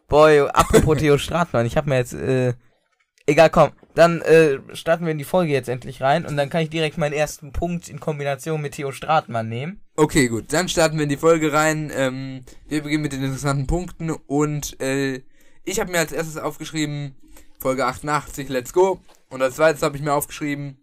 Boy, 0.07 0.41
apropos 0.41 0.97
Theo 0.97 1.17
Stratmann, 1.17 1.65
ich 1.65 1.77
habe 1.77 1.89
mir 1.89 1.97
jetzt, 1.97 2.13
äh, 2.13 2.53
egal, 3.25 3.49
komm, 3.49 3.71
dann 3.95 4.21
äh, 4.21 4.59
starten 4.73 5.05
wir 5.05 5.11
in 5.11 5.17
die 5.17 5.23
Folge 5.23 5.51
jetzt 5.51 5.69
endlich 5.69 6.01
rein 6.01 6.25
und 6.25 6.37
dann 6.37 6.49
kann 6.49 6.61
ich 6.61 6.69
direkt 6.69 6.97
meinen 6.97 7.13
ersten 7.13 7.51
Punkt 7.51 7.89
in 7.89 7.99
Kombination 7.99 8.61
mit 8.61 8.73
Theo 8.73 8.91
Stratmann 8.91 9.49
nehmen. 9.49 9.81
Okay, 9.95 10.27
gut. 10.27 10.53
Dann 10.53 10.69
starten 10.69 10.97
wir 10.97 11.03
in 11.03 11.09
die 11.09 11.17
Folge 11.17 11.51
rein. 11.53 11.91
Ähm, 11.93 12.43
wir 12.67 12.83
beginnen 12.83 13.03
mit 13.03 13.13
den 13.13 13.23
interessanten 13.23 13.67
Punkten 13.67 14.11
und 14.11 14.79
äh, 14.81 15.21
ich 15.63 15.79
habe 15.79 15.91
mir 15.91 15.99
als 15.99 16.11
erstes 16.11 16.37
aufgeschrieben 16.37 17.15
Folge 17.59 17.85
88, 17.85 18.49
let's 18.49 18.73
go. 18.73 18.99
Und 19.29 19.41
als 19.41 19.55
zweites 19.55 19.83
habe 19.83 19.95
ich 19.95 20.03
mir 20.03 20.13
aufgeschrieben, 20.13 20.77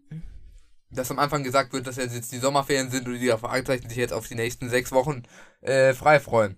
dass 0.90 1.10
am 1.10 1.18
Anfang 1.18 1.42
gesagt 1.42 1.72
wird, 1.72 1.86
dass 1.86 1.96
jetzt 1.96 2.32
die 2.32 2.38
Sommerferien 2.38 2.90
sind 2.90 3.06
und 3.08 3.18
die 3.18 3.28
Fragezeichen 3.28 3.88
sich 3.88 3.98
jetzt 3.98 4.12
auf 4.12 4.28
die 4.28 4.36
nächsten 4.36 4.70
sechs 4.70 4.92
Wochen 4.92 5.24
äh, 5.60 5.92
frei 5.92 6.20
freuen. 6.20 6.56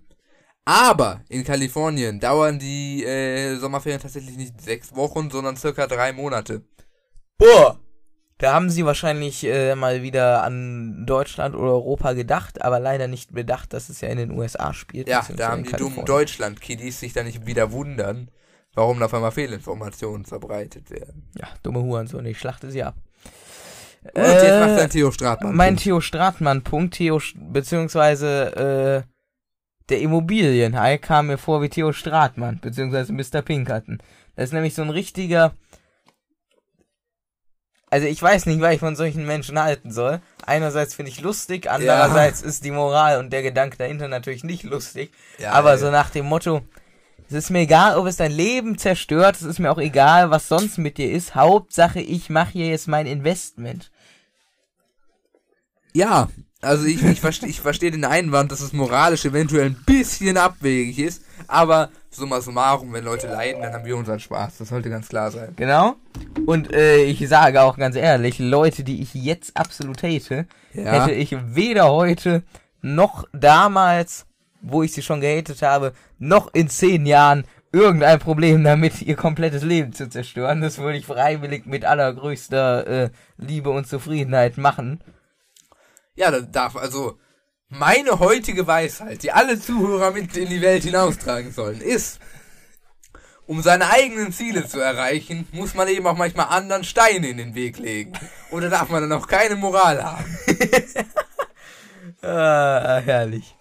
Aber 0.65 1.21
in 1.27 1.43
Kalifornien 1.43 2.19
dauern 2.19 2.59
die 2.59 3.03
äh, 3.03 3.55
Sommerferien 3.57 4.01
tatsächlich 4.01 4.37
nicht 4.37 4.61
sechs 4.61 4.95
Wochen, 4.95 5.29
sondern 5.29 5.57
circa 5.57 5.87
drei 5.87 6.13
Monate. 6.13 6.63
Boah! 7.37 7.79
Da 8.37 8.53
haben 8.53 8.69
sie 8.71 8.85
wahrscheinlich 8.85 9.43
äh, 9.43 9.75
mal 9.75 10.01
wieder 10.01 10.43
an 10.43 11.05
Deutschland 11.05 11.55
oder 11.55 11.73
Europa 11.73 12.13
gedacht, 12.13 12.61
aber 12.63 12.79
leider 12.79 13.07
nicht 13.07 13.33
bedacht, 13.33 13.71
dass 13.73 13.89
es 13.89 14.01
ja 14.01 14.09
in 14.09 14.17
den 14.17 14.31
USA 14.31 14.73
spielt. 14.73 15.07
Ja, 15.07 15.23
da 15.35 15.49
haben 15.51 15.63
die 15.63 15.71
dummen. 15.71 16.05
Deutschland-Kiddies 16.05 16.99
sich 16.99 17.13
dann 17.13 17.27
nicht 17.27 17.45
wieder 17.45 17.71
wundern, 17.71 18.31
warum 18.73 18.99
da 18.99 19.05
auf 19.05 19.13
einmal 19.13 19.31
Fehlinformationen 19.31 20.25
verbreitet 20.25 20.89
werden. 20.89 21.29
Ja, 21.37 21.49
dumme 21.61 21.83
Hurensohn, 21.83 22.25
ich 22.25 22.39
schlachte 22.39 22.71
sie 22.71 22.81
ab. 22.81 22.95
Und 24.15 24.23
jetzt 24.23 24.43
Äh, 24.43 24.59
macht 24.59 24.79
sein 24.79 24.89
Theo 24.89 25.11
Stratmann. 25.11 25.55
Mein 25.55 25.77
Theo 25.77 26.01
Stratmann-Punkt, 26.01 26.95
Theo, 26.95 27.21
beziehungsweise, 27.35 29.05
äh, 29.05 29.10
der 29.91 30.01
Immobilienhai 30.01 30.97
kam 30.97 31.27
mir 31.27 31.37
vor 31.37 31.61
wie 31.61 31.69
Theo 31.69 31.91
Stratmann, 31.93 32.59
beziehungsweise 32.59 33.13
Mr. 33.13 33.41
Pinkerton. 33.41 34.01
Das 34.35 34.45
ist 34.45 34.53
nämlich 34.53 34.73
so 34.73 34.81
ein 34.81 34.89
richtiger, 34.89 35.53
also 37.89 38.07
ich 38.07 38.21
weiß 38.21 38.45
nicht, 38.45 38.61
was 38.61 38.73
ich 38.73 38.79
von 38.79 38.95
solchen 38.95 39.27
Menschen 39.27 39.59
halten 39.59 39.91
soll. 39.91 40.21
Einerseits 40.45 40.95
finde 40.95 41.11
ich 41.11 41.21
lustig, 41.21 41.69
andererseits 41.69 42.41
ist 42.41 42.63
die 42.63 42.71
Moral 42.71 43.19
und 43.19 43.31
der 43.31 43.43
Gedanke 43.43 43.77
dahinter 43.77 44.07
natürlich 44.07 44.43
nicht 44.45 44.63
lustig. 44.63 45.11
Ja, 45.37 45.51
aber 45.51 45.73
ey. 45.73 45.77
so 45.77 45.91
nach 45.91 46.09
dem 46.09 46.25
Motto, 46.25 46.61
es 47.27 47.33
ist 47.33 47.49
mir 47.49 47.59
egal, 47.59 47.97
ob 47.97 48.07
es 48.07 48.15
dein 48.15 48.31
Leben 48.31 48.77
zerstört, 48.77 49.35
es 49.35 49.43
ist 49.43 49.59
mir 49.59 49.71
auch 49.71 49.77
egal, 49.77 50.31
was 50.31 50.47
sonst 50.47 50.77
mit 50.77 50.97
dir 50.97 51.11
ist. 51.11 51.35
Hauptsache, 51.35 51.99
ich 51.99 52.29
mache 52.29 52.53
hier 52.53 52.67
jetzt 52.67 52.87
mein 52.87 53.07
Investment. 53.07 53.91
Ja, 55.93 56.29
also 56.61 56.85
ich, 56.85 57.03
ich 57.03 57.19
verstehe 57.19 57.49
ich 57.49 57.59
versteh 57.61 57.91
den 57.91 58.05
Einwand, 58.05 58.51
dass 58.51 58.61
es 58.61 58.73
moralisch 58.73 59.25
eventuell 59.25 59.65
ein 59.65 59.77
bisschen 59.85 60.37
abwegig 60.37 60.99
ist, 60.99 61.23
aber 61.47 61.89
summa 62.09 62.41
summarum, 62.41 62.93
wenn 62.93 63.03
Leute 63.03 63.27
leiden, 63.27 63.61
dann 63.61 63.73
haben 63.73 63.85
wir 63.85 63.97
unseren 63.97 64.19
Spaß. 64.19 64.57
Das 64.59 64.69
sollte 64.69 64.89
ganz 64.89 65.07
klar 65.09 65.31
sein. 65.31 65.53
Genau. 65.55 65.95
Und 66.45 66.73
äh, 66.73 67.03
ich 67.03 67.27
sage 67.27 67.61
auch 67.61 67.77
ganz 67.77 67.95
ehrlich, 67.95 68.37
Leute, 68.39 68.83
die 68.83 69.01
ich 69.01 69.13
jetzt 69.13 69.55
absolut 69.57 70.03
hate, 70.03 70.45
Ja. 70.73 70.91
hätte 71.05 71.11
ich 71.13 71.35
weder 71.55 71.91
heute 71.91 72.43
noch 72.81 73.25
damals, 73.33 74.25
wo 74.61 74.83
ich 74.83 74.91
sie 74.93 75.01
schon 75.01 75.21
gehatet 75.21 75.61
habe, 75.61 75.93
noch 76.19 76.53
in 76.53 76.69
zehn 76.69 77.05
Jahren 77.05 77.45
irgendein 77.71 78.19
Problem 78.19 78.63
damit, 78.63 79.01
ihr 79.01 79.15
komplettes 79.15 79.63
Leben 79.63 79.93
zu 79.93 80.09
zerstören. 80.09 80.61
Das 80.61 80.77
würde 80.77 80.97
ich 80.97 81.05
freiwillig 81.05 81.65
mit 81.65 81.85
allergrößter 81.85 82.87
äh, 82.87 83.09
Liebe 83.37 83.69
und 83.69 83.87
Zufriedenheit 83.87 84.57
machen. 84.57 84.99
Ja, 86.21 86.29
das 86.29 86.51
darf, 86.51 86.75
also, 86.75 87.17
meine 87.67 88.19
heutige 88.19 88.67
Weisheit, 88.67 89.23
die 89.23 89.31
alle 89.31 89.59
Zuhörer 89.59 90.11
mit 90.11 90.37
in 90.37 90.49
die 90.49 90.61
Welt 90.61 90.83
hinaustragen 90.83 91.51
sollen, 91.51 91.81
ist, 91.81 92.19
um 93.47 93.63
seine 93.63 93.89
eigenen 93.89 94.31
Ziele 94.31 94.67
zu 94.67 94.79
erreichen, 94.79 95.47
muss 95.51 95.73
man 95.73 95.87
eben 95.87 96.05
auch 96.05 96.15
manchmal 96.15 96.49
anderen 96.49 96.83
Steine 96.83 97.27
in 97.27 97.37
den 97.37 97.55
Weg 97.55 97.79
legen. 97.79 98.13
Oder 98.51 98.69
darf 98.69 98.89
man 98.89 99.01
dann 99.01 99.19
auch 99.19 99.25
keine 99.25 99.55
Moral 99.55 100.03
haben. 100.03 100.37
Ah, 102.23 103.01
herrlich. 103.03 103.55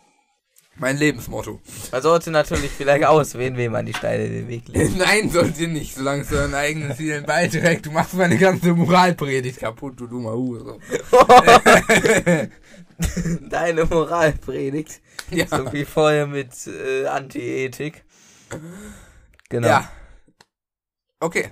Mein 0.81 0.97
Lebensmotto. 0.97 1.61
Man 1.93 2.01
sollte 2.01 2.31
natürlich 2.31 2.71
vielleicht 2.71 3.05
auswählen, 3.05 3.55
wem 3.59 3.73
man 3.73 3.85
die 3.85 3.93
Steine 3.93 4.25
in 4.25 4.33
den 4.33 4.49
Weg 4.49 4.67
legt. 4.69 4.97
Nein, 4.99 5.29
sollt 5.29 5.59
ihr 5.59 5.69
nicht, 5.69 5.95
solange 5.95 6.23
es 6.23 6.29
zu 6.29 6.37
deinen 6.37 6.55
eigenen 6.55 6.97
Zielen 6.97 7.27
beiträgt. 7.27 7.85
Du 7.85 7.91
machst 7.91 8.15
meine 8.15 8.39
ganze 8.39 8.73
Moralpredigt 8.73 9.61
kaputt, 9.61 10.01
du 10.01 10.07
dummer 10.07 10.33
Hure. 10.33 10.79
Deine 13.51 13.85
Moralpredigt. 13.85 15.03
Ja. 15.31 15.47
So 15.49 15.71
wie 15.71 15.85
vorher 15.85 16.27
mit 16.27 16.55
äh, 16.67 17.07
Antiethik. 17.07 18.03
Genau. 19.51 19.69
Ja. 19.69 19.91
Okay. 21.21 21.51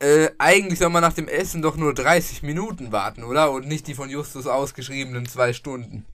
Äh, 0.00 0.30
eigentlich 0.38 0.78
soll 0.78 0.88
man 0.88 1.02
nach 1.02 1.12
dem 1.12 1.28
Essen 1.28 1.60
doch 1.60 1.76
nur 1.76 1.92
30 1.92 2.42
Minuten 2.42 2.90
warten, 2.90 3.22
oder? 3.22 3.50
Und 3.52 3.68
nicht 3.68 3.86
die 3.86 3.94
von 3.94 4.08
Justus 4.08 4.46
ausgeschriebenen 4.46 5.26
zwei 5.26 5.52
Stunden. 5.52 6.06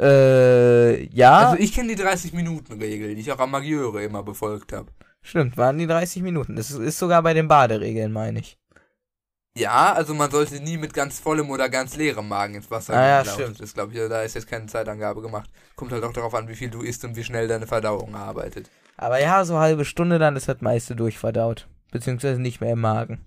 Äh, 0.00 1.04
ja. 1.14 1.50
Also 1.50 1.62
ich 1.62 1.72
kenne 1.72 1.94
die 1.94 2.02
30-Minuten-Regel, 2.02 3.14
die 3.14 3.20
ich 3.20 3.32
auch 3.32 3.38
am 3.38 3.52
Magieure 3.52 4.02
immer 4.02 4.22
befolgt 4.22 4.72
habe. 4.72 4.88
Stimmt, 5.22 5.56
waren 5.56 5.78
die 5.78 5.86
30 5.86 6.22
Minuten. 6.22 6.56
Das 6.56 6.70
ist 6.70 6.98
sogar 6.98 7.22
bei 7.22 7.32
den 7.34 7.48
Baderegeln, 7.48 8.12
meine 8.12 8.40
ich. 8.40 8.58
Ja, 9.56 9.92
also 9.92 10.14
man 10.14 10.30
sollte 10.32 10.60
nie 10.60 10.76
mit 10.76 10.92
ganz 10.92 11.20
vollem 11.20 11.48
oder 11.48 11.68
ganz 11.68 11.96
leerem 11.96 12.26
Magen 12.26 12.56
ins 12.56 12.70
Wasser 12.72 12.94
Ah, 12.94 13.06
ja, 13.06 13.22
gehen, 13.22 13.24
glaub 13.24 13.40
stimmt. 13.40 13.60
Das 13.60 13.72
glaube 13.74 13.92
ich, 13.92 14.08
da 14.08 14.22
ist 14.22 14.34
jetzt 14.34 14.48
keine 14.48 14.66
Zeitangabe 14.66 15.22
gemacht. 15.22 15.48
Kommt 15.76 15.92
halt 15.92 16.02
auch 16.02 16.12
darauf 16.12 16.34
an, 16.34 16.48
wie 16.48 16.56
viel 16.56 16.70
du 16.70 16.80
isst 16.82 17.04
und 17.04 17.14
wie 17.14 17.22
schnell 17.22 17.46
deine 17.46 17.68
Verdauung 17.68 18.16
arbeitet. 18.16 18.68
Aber 18.96 19.20
ja, 19.20 19.44
so 19.44 19.58
halbe 19.58 19.84
Stunde, 19.84 20.18
dann 20.18 20.34
ist 20.34 20.48
das 20.48 20.60
meiste 20.60 20.96
durchverdaut. 20.96 21.68
Beziehungsweise 21.92 22.40
nicht 22.40 22.60
mehr 22.60 22.72
im 22.72 22.80
Magen. 22.80 23.24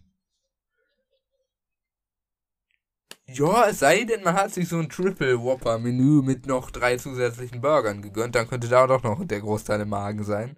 Ja, 3.30 3.68
es 3.68 3.80
sei 3.80 4.06
denn, 4.06 4.24
man 4.24 4.36
hat 4.36 4.54
sich 4.54 4.70
so 4.70 4.78
ein 4.78 4.90
Triple 4.90 5.42
Whopper 5.42 5.80
Menü 5.80 6.22
mit 6.22 6.46
noch 6.46 6.72
drei 6.72 6.96
zusätzlichen 6.98 7.60
Burgern 7.62 8.02
gegönnt, 8.02 8.36
dann 8.36 8.48
könnte 8.48 8.70
da 8.70 8.88
doch 8.88 9.04
noch 9.04 9.24
der 9.26 9.42
Großteil 9.42 9.82
im 9.82 9.90
Magen 9.90 10.24
sein. 10.24 10.58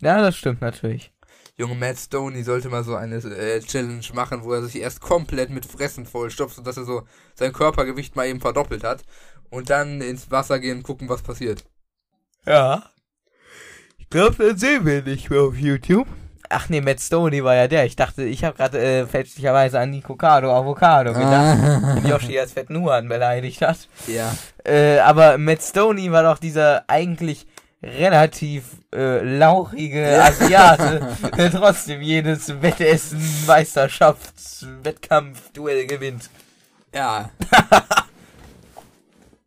Ja, 0.00 0.20
das 0.20 0.36
stimmt 0.36 0.60
natürlich. 0.60 1.12
Junge 1.56 1.74
Matt 1.74 1.96
Stoney 1.96 2.42
sollte 2.42 2.68
mal 2.68 2.84
so 2.84 2.94
eine 2.94 3.16
äh, 3.16 3.60
Challenge 3.60 4.04
machen, 4.12 4.44
wo 4.44 4.52
er 4.52 4.62
sich 4.62 4.76
erst 4.76 5.00
komplett 5.00 5.48
mit 5.48 5.64
Fressen 5.64 6.04
vollstopft, 6.04 6.56
sodass 6.56 6.76
er 6.76 6.84
so 6.84 7.04
sein 7.34 7.54
Körpergewicht 7.54 8.14
mal 8.14 8.26
eben 8.26 8.40
verdoppelt 8.40 8.84
hat 8.84 9.04
und 9.48 9.70
dann 9.70 10.02
ins 10.02 10.30
Wasser 10.30 10.58
gehen 10.58 10.78
und 10.78 10.82
gucken, 10.82 11.08
was 11.08 11.22
passiert. 11.22 11.64
Ja. 12.44 12.90
Ich 13.96 14.10
glaube, 14.10 14.50
das 14.50 14.60
sehen 14.60 14.84
wir 14.84 15.02
nicht 15.02 15.30
mehr 15.30 15.40
auf 15.40 15.56
YouTube. 15.56 16.06
Ach 16.48 16.68
nee, 16.68 16.80
Matt 16.80 17.00
Stoney 17.00 17.42
war 17.42 17.54
ja 17.54 17.68
der. 17.68 17.86
Ich 17.86 17.96
dachte, 17.96 18.24
ich 18.24 18.44
habe 18.44 18.56
gerade 18.56 18.78
äh, 18.78 19.06
fälschlicherweise 19.06 19.78
an 19.80 19.90
Nico 19.90 20.14
Cado 20.16 20.54
Avocado 20.54 21.12
gedacht, 21.12 21.58
den 21.96 22.06
Yoshi 22.06 22.38
als 22.38 22.52
fetten 22.52 22.80
Huan 22.80 23.08
beleidigt 23.08 23.62
hat. 23.62 23.88
Ja. 24.06 24.34
Äh, 24.64 24.98
aber 24.98 25.38
Matt 25.38 25.62
Stoney 25.62 26.10
war 26.12 26.22
doch 26.22 26.38
dieser 26.38 26.84
eigentlich 26.88 27.46
relativ 27.82 28.64
äh, 28.94 29.22
lauchige 29.22 30.22
Asiate, 30.22 31.08
der 31.36 31.50
trotzdem 31.50 32.00
jedes 32.00 32.60
Wettessen, 32.62 33.20
Meisterschafts-, 33.46 34.66
Wettkampf, 34.82 35.52
Duell 35.52 35.86
gewinnt. 35.86 36.30
Ja. 36.94 37.30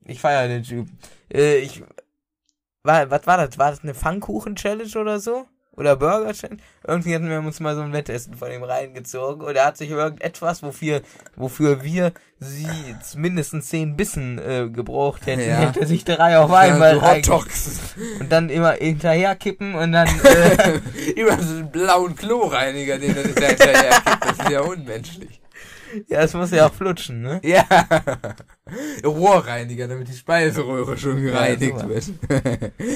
Ich 0.09 0.19
feiere 0.21 0.47
den 0.47 0.63
Typen. 0.63 0.97
Äh, 1.31 1.57
ich. 1.57 1.83
War, 2.81 3.11
was 3.11 3.27
war 3.27 3.37
das? 3.37 3.57
War 3.59 3.69
das 3.69 3.83
eine 3.83 3.93
Pfannkuchen-Challenge 3.93 4.97
oder 4.97 5.19
so? 5.19 5.45
Oder 5.79 5.95
Burger-Challenge? 5.95 6.59
Irgendwie 6.85 7.15
hatten 7.15 7.29
wir 7.29 7.39
uns 7.39 7.59
mal 7.61 7.73
so 7.75 7.81
ein 7.81 7.93
Wettessen 7.93 8.33
von 8.35 8.51
ihm 8.51 8.63
reingezogen 8.63 9.47
und 9.47 9.55
er 9.55 9.65
hat 9.65 9.77
sich 9.77 9.89
irgendetwas, 9.89 10.61
wofür, 10.61 11.01
wofür 11.37 11.83
wir 11.83 12.11
sie 12.39 12.67
mindestens 13.15 13.69
zehn 13.69 13.95
Bissen 13.95 14.37
äh, 14.39 14.69
gebraucht 14.69 15.25
hätten, 15.25 15.41
Ja. 15.47 15.55
hätte 15.59 15.85
sich 15.87 16.03
drei 16.05 16.37
auf 16.37 16.51
einmal 16.51 16.95
so 16.95 17.01
Hot 17.01 17.09
reinge- 17.09 17.25
Dogs. 17.27 17.79
und 18.19 18.31
dann 18.31 18.49
immer 18.49 18.73
hinterher 18.73 19.35
kippen 19.35 19.73
und 19.75 19.93
dann 19.93 20.07
äh, 20.23 21.11
Über 21.19 21.37
so 21.41 21.55
einen 21.55 21.71
blauen 21.71 22.15
Kloreiniger, 22.15 22.97
den 22.97 23.15
er 23.15 23.23
sich 23.23 23.35
da 23.35 23.45
hinterher 23.47 24.01
gibt. 24.05 24.25
Das 24.25 24.39
ist 24.39 24.49
ja 24.49 24.61
unmenschlich. 24.61 25.41
Ja, 26.07 26.19
es 26.21 26.33
muss 26.33 26.51
ja 26.51 26.67
auch 26.67 26.73
flutschen, 26.73 27.21
ne? 27.21 27.39
Ja. 27.43 27.63
Rohrreiniger, 29.03 29.87
damit 29.87 30.07
die 30.07 30.13
Speiseröhre 30.15 30.97
schon 30.97 31.21
gereinigt 31.21 31.79
super. 31.79 31.89
wird. 31.89 32.05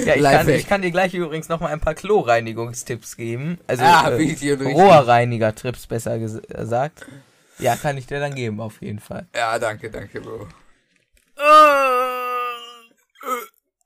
Ja, 0.06 0.15
ich 0.15 0.23
kann, 0.23 0.49
ich 0.49 0.67
kann 0.67 0.82
dir 0.82 0.91
gleich 0.91 1.13
übrigens 1.13 1.49
noch 1.49 1.60
mal 1.60 1.67
ein 1.71 1.79
paar 1.79 1.95
Kloreinigungstipps 1.95 3.15
geben. 3.17 3.58
Also 3.67 3.84
Ah, 3.84 4.10
äh. 4.10 4.53
Rohrreiniger-Trips 4.53 5.88
besser 5.88 6.13
ges- 6.15 6.45
gesagt. 6.47 7.06
Ja, 7.60 7.75
kann 7.75 7.97
ich 7.97 8.06
dir 8.08 8.19
dann 8.19 8.36
geben, 8.36 8.60
auf 8.60 8.82
jeden 8.82 8.99
Fall. 8.99 9.27
Ja, 9.36 9.58
danke, 9.60 9.89
danke, 9.89 10.21
Bro. 10.21 10.47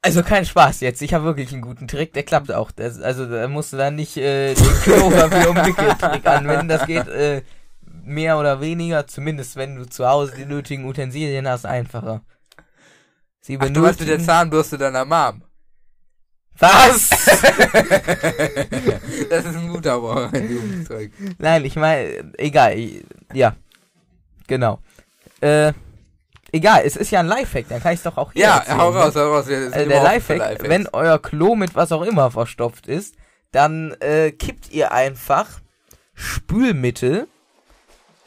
Also 0.02 0.24
kein 0.24 0.46
Spaß 0.46 0.80
jetzt. 0.82 1.02
Ich 1.02 1.13
habe 1.13 1.26
wirklich 1.26 1.52
einen 1.52 1.62
guten 1.62 1.88
Trick, 1.88 2.13
der 2.13 2.24
klappt 2.24 2.52
auch. 2.52 2.72
Das, 2.72 3.00
also 3.02 3.26
da 3.26 3.48
musst 3.48 3.74
du 3.74 3.78
dann 3.78 3.96
nicht 3.96 4.15
äh, 4.17 4.54
den 4.54 4.65
Klopapier 4.84 5.50
umwickeltrick 5.50 6.26
anwenden. 6.26 6.67
Das 6.70 6.86
geht 6.86 7.08
äh, 7.08 7.41
mehr 8.08 8.38
oder 8.39 8.62
weniger, 8.62 9.06
zumindest 9.08 9.56
wenn 9.56 9.76
du 9.76 9.86
zu 9.88 10.08
Hause 10.08 10.34
die 10.38 10.46
nötigen 10.46 10.86
Utensilien 10.86 11.48
hast, 11.48 11.65
einfacher. 11.65 12.22
Sie 13.41 13.58
Ach, 13.60 13.70
du 13.70 13.82
warst 13.84 14.00
mit 14.00 14.10
der 14.10 14.15
benötigen- 14.15 14.26
Zahnbürste 14.26 14.78
deiner 14.78 15.06
Mom. 15.06 15.43
Was? 16.60 17.10
das 19.30 19.46
ist 19.46 19.56
ein 19.56 19.70
guter 19.70 19.93
Rohrreinigungstrick. 19.93 21.13
Nein, 21.38 21.65
ich 21.65 21.76
meine, 21.76 22.34
egal. 22.38 22.76
Ja, 23.34 23.56
genau. 24.48 24.80
Äh, 25.39 25.74
egal, 26.52 26.82
es 26.84 26.96
ist 26.96 27.12
ja 27.12 27.20
ein 27.20 27.28
Lifehack, 27.28 27.67
dann 27.70 27.82
kann 27.82 27.93
ich 27.93 28.00
es 28.00 28.04
doch 28.04 28.17
auch 28.17 28.34
hier 28.34 28.41
Ja, 28.43 28.58
erzählen, 28.58 28.78
hau 28.80 28.91
ne? 28.91 28.98
raus, 29.00 29.15
hau 29.15 29.34
raus. 29.36 29.48
Wir 29.48 29.58
Also 29.72 29.88
der 29.88 30.04
Lifehack, 30.04 30.38
Lifehacks. 30.39 30.70
wenn 30.70 30.88
euer 30.88 31.20
Klo 31.22 31.56
mit 31.56 31.76
was 31.76 31.91
auch 31.91 32.02
immer 32.02 32.32
verstopft 32.32 32.88
ist, 32.88 33.15
dann 33.52 33.91
äh, 34.00 34.32
kippt 34.32 34.72
ihr 34.72 34.91
einfach 34.91 35.48
Spülmittel. 36.15 37.28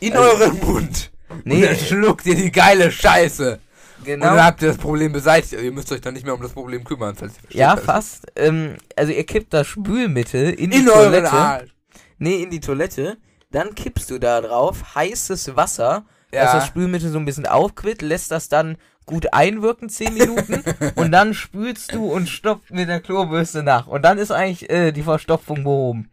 In 0.00 0.12
also- 0.14 0.28
euren 0.44 0.58
Mund. 0.60 1.10
Nee. 1.44 1.56
Und 1.56 1.62
dann 1.64 1.76
schluckt 1.76 2.26
ihr 2.26 2.34
die 2.34 2.50
geile 2.50 2.90
Scheiße. 2.90 3.58
Und 3.98 4.04
Genau. 4.04 4.26
dann 4.26 4.44
habt 4.44 4.62
ihr 4.62 4.68
das 4.68 4.78
Problem 4.78 5.12
beseitigt. 5.12 5.52
Ihr 5.52 5.70
müsst 5.72 5.92
euch 5.92 6.00
dann 6.00 6.14
nicht 6.14 6.24
mehr 6.24 6.34
um 6.34 6.40
das 6.42 6.52
Problem 6.52 6.82
kümmern, 6.84 7.14
falls 7.14 7.34
ihr 7.34 7.40
versteht. 7.40 7.58
Ja, 7.60 7.76
was- 7.76 7.84
fast. 7.84 8.26
Ähm, 8.34 8.76
also 8.96 9.12
ihr 9.12 9.24
kippt 9.24 9.52
das 9.52 9.66
Spülmittel 9.66 10.50
in, 10.50 10.70
die 10.70 10.78
In 10.78 10.88
euren 10.88 11.04
Toilette. 11.12 11.32
Arsch. 11.32 11.70
Nee, 12.18 12.42
in 12.42 12.50
die 12.50 12.60
Toilette. 12.60 13.18
Dann 13.52 13.74
kippst 13.74 14.10
du 14.10 14.18
da 14.18 14.40
drauf 14.40 14.94
heißes 14.94 15.54
Wasser, 15.56 16.04
Ja. 16.32 16.44
dass 16.44 16.52
das 16.52 16.66
Spülmittel 16.66 17.10
so 17.10 17.18
ein 17.18 17.24
bisschen 17.24 17.46
aufquillt, 17.46 18.00
lässt 18.02 18.30
das 18.30 18.48
dann 18.48 18.76
gut 19.06 19.32
einwirken, 19.34 19.88
10 19.88 20.14
Minuten, 20.14 20.62
und 20.94 21.10
dann 21.12 21.34
spülst 21.34 21.92
du 21.92 22.04
und 22.12 22.28
stopft 22.28 22.70
mit 22.70 22.88
der 22.88 23.00
Klobürste 23.00 23.62
nach. 23.64 23.86
Und 23.88 24.02
dann 24.02 24.18
ist 24.18 24.30
eigentlich 24.30 24.70
äh, 24.70 24.92
die 24.92 25.02
Verstopfung 25.02 25.64
behoben. 25.64 26.08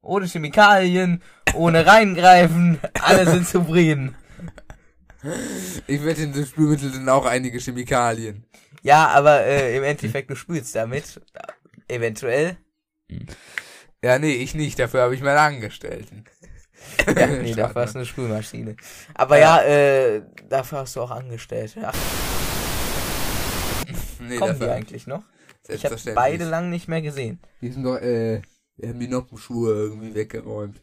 Ohne 0.00 0.26
Chemikalien, 0.26 1.22
ohne 1.54 1.86
reingreifen, 1.86 2.78
alle 3.02 3.26
sind 3.30 3.48
zufrieden. 3.48 4.14
Ich 5.86 6.04
wette, 6.04 6.22
in 6.22 6.32
dem 6.32 6.46
Spülmittel 6.46 6.92
sind 6.92 7.08
auch 7.08 7.26
einige 7.26 7.58
Chemikalien. 7.58 8.46
Ja, 8.82 9.08
aber 9.08 9.44
äh, 9.44 9.76
im 9.76 9.82
Endeffekt, 9.82 10.30
du 10.30 10.36
spülst 10.36 10.74
damit. 10.76 11.20
Eventuell. 11.88 12.56
Ja, 14.02 14.18
nee, 14.18 14.34
ich 14.34 14.54
nicht. 14.54 14.78
Dafür 14.78 15.02
habe 15.02 15.14
ich 15.14 15.22
meinen 15.22 15.38
Angestellten. 15.38 16.24
Ja, 17.16 17.26
nee, 17.42 17.54
dafür 17.54 17.82
hast 17.82 17.94
du 17.94 17.98
eine 17.98 18.06
Spülmaschine. 18.06 18.76
Aber 19.14 19.38
ja, 19.38 19.60
äh, 19.62 20.22
dafür 20.48 20.78
hast 20.78 20.94
du 20.94 21.02
auch 21.02 21.10
Angestellte. 21.10 21.80
Ach, 21.84 21.94
Nee, 24.20 24.36
kommen 24.36 24.54
die 24.54 24.58
dafür 24.60 24.74
eigentlich 24.74 25.06
noch? 25.06 25.22
Ich 25.68 25.84
habe 25.84 25.96
beide 26.14 26.44
lang 26.44 26.70
nicht 26.70 26.88
mehr 26.88 27.02
gesehen. 27.02 27.40
Die 27.60 27.70
sind 27.70 27.84
doch, 27.84 27.96
äh, 27.96 28.42
wir 28.78 28.88
haben 28.88 29.00
die 29.00 29.08
Noppenschuhe 29.08 29.72
irgendwie 29.74 30.14
weggeräumt. 30.14 30.80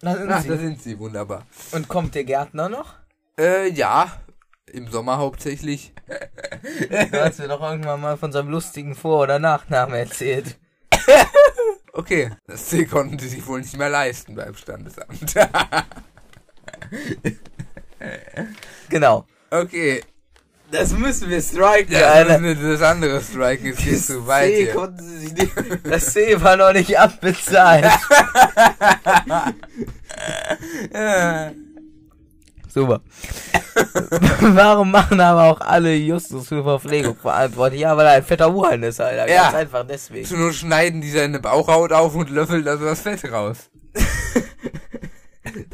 Da 0.00 0.16
sind 0.16 0.30
Ach, 0.30 0.42
sie. 0.42 0.48
da 0.48 0.56
sind 0.56 0.82
sie, 0.82 0.98
wunderbar. 0.98 1.46
Und 1.72 1.88
kommt 1.88 2.14
der 2.14 2.24
Gärtner 2.24 2.68
noch? 2.68 2.94
Äh, 3.38 3.70
ja. 3.70 4.20
Im 4.66 4.88
Sommer 4.90 5.18
hauptsächlich. 5.18 5.92
Du 7.10 7.24
hast 7.24 7.38
mir 7.38 7.48
doch 7.48 7.62
irgendwann 7.62 8.00
mal 8.00 8.16
von 8.16 8.32
seinem 8.32 8.48
lustigen 8.50 8.94
Vor- 8.94 9.22
oder 9.22 9.38
Nachnamen 9.38 9.94
erzählt. 9.94 10.58
Okay, 11.92 12.30
das 12.46 12.66
C 12.66 12.84
konnten 12.84 13.18
sie 13.18 13.28
sich 13.28 13.44
wohl 13.46 13.60
nicht 13.60 13.76
mehr 13.76 13.88
leisten 13.88 14.36
beim 14.36 14.54
Standesamt. 14.54 15.34
Genau. 18.88 19.26
okay, 19.50 20.04
Das 20.70 20.92
müssen 20.92 21.30
wir 21.30 21.40
striken, 21.40 21.92
ja, 21.92 22.24
das, 22.24 22.42
ist 22.42 22.62
das 22.62 22.82
andere 22.82 23.22
Strike 23.22 23.70
ist 23.70 23.80
hier 23.80 23.96
zu 23.96 24.26
weit 24.26 24.50
C 24.50 24.64
hier. 24.64 24.74
konnten 24.74 25.02
sie 25.02 25.18
sich 25.18 25.32
nicht, 25.32 25.52
das 25.84 26.12
C 26.12 26.40
war 26.42 26.56
noch 26.56 26.74
nicht 26.74 26.98
abbezahlt. 26.98 27.86
Ja. 30.92 31.52
Super. 32.68 33.00
Warum 34.40 34.90
machen 34.90 35.20
aber 35.20 35.44
auch 35.44 35.60
alle 35.62 35.94
Justus 35.94 36.48
für 36.48 36.62
Verpflegung 36.62 37.16
verantwortlich? 37.16 37.80
Ja, 37.80 37.96
weil 37.96 38.06
er 38.06 38.12
ein 38.12 38.22
fetter 38.22 38.54
Uhan 38.54 38.82
ist, 38.82 39.00
Alter. 39.00 39.26
Ja. 39.28 39.44
Ganz 39.44 39.54
einfach 39.54 39.86
deswegen. 39.86 40.26
Zu 40.26 40.36
nur 40.36 40.52
schneiden 40.52 41.00
die 41.00 41.10
seine 41.10 41.40
Bauchhaut 41.40 41.92
auf 41.92 42.14
und 42.14 42.28
löffeln 42.28 42.68
also 42.68 42.84
das 42.84 43.00
Fett 43.00 43.24
raus. 43.32 43.70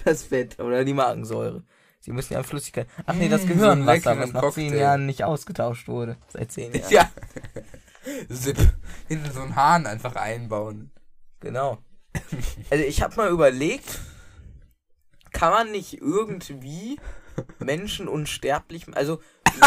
Das 0.04 0.22
Fett 0.22 0.60
oder 0.60 0.84
die 0.84 0.94
Magensäure. 0.94 1.64
Sie 2.04 2.12
müssen 2.12 2.34
ja 2.34 2.42
Flüssigkeit. 2.42 2.86
Ach 3.06 3.14
nee, 3.14 3.30
das 3.30 3.44
Mm, 3.44 3.48
Gehirnwasser, 3.48 4.18
was 4.18 4.32
nach 4.32 4.42
leckeren 4.42 4.52
zehn 4.52 4.68
Cocktail. 4.68 4.78
Jahren 4.82 5.06
nicht 5.06 5.24
ausgetauscht 5.24 5.88
wurde. 5.88 6.18
Seit 6.28 6.52
zehn 6.52 6.72
Jahren. 6.90 6.90
Ja. 6.90 7.08
Zip. 8.34 8.58
Hinten 9.08 9.30
so 9.32 9.40
einen 9.40 9.56
Hahn 9.56 9.86
einfach 9.86 10.14
einbauen. 10.16 10.90
Genau. 11.40 11.78
Also 12.70 12.84
ich 12.84 13.00
habe 13.02 13.16
mal 13.16 13.30
überlegt, 13.30 14.00
kann 15.32 15.50
man 15.50 15.70
nicht 15.72 15.94
irgendwie 16.02 17.00
Menschen 17.58 18.06
unsterblich, 18.06 18.84
also 18.94 19.20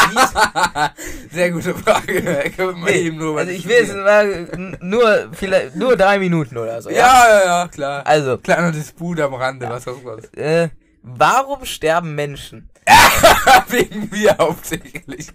Sehr 1.31 1.51
gute 1.51 1.73
Frage. 1.73 2.51
Nur 3.13 3.37
also 3.39 3.51
ich 3.51 3.67
will 3.67 3.77
es 3.77 4.81
nur 4.81 5.29
vielleicht 5.33 5.75
nur 5.75 5.95
drei 5.95 6.19
Minuten 6.19 6.57
oder 6.57 6.81
so. 6.81 6.89
Ja. 6.89 6.97
Ja, 6.97 7.27
ja, 7.39 7.45
ja, 7.45 7.67
klar. 7.67 8.05
Also 8.05 8.37
Kleiner 8.37 8.71
Disput 8.71 9.19
am 9.21 9.33
Rande, 9.33 9.67
was 9.69 9.87
auch 9.87 10.03
was. 10.03 10.25
äh, 10.33 10.69
warum 11.07 11.65
sterben 11.65 12.15
Menschen? 12.15 12.69
Wegen 13.67 14.09
mir 14.11 14.35
hauptsächlich. 14.37 15.27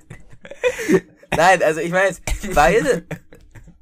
Nein, 1.37 1.63
also 1.63 1.81
ich 1.81 1.91
meine 1.91 2.09
jetzt, 2.09 2.23
weil 2.55 3.07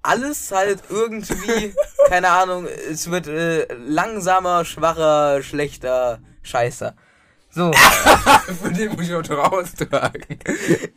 alles 0.03 0.51
halt 0.51 0.83
irgendwie, 0.89 1.75
keine 2.09 2.29
Ahnung, 2.31 2.67
es 2.67 3.11
wird 3.11 3.27
äh, 3.27 3.67
langsamer, 3.75 4.65
schwacher, 4.65 5.43
schlechter, 5.43 6.21
scheißer. 6.43 6.95
So. 7.51 7.73
Von 8.63 8.75
dem 8.75 8.93
muss 8.93 9.09
ich 9.09 9.15
auch 9.15 9.29
raustragen. 9.29 10.25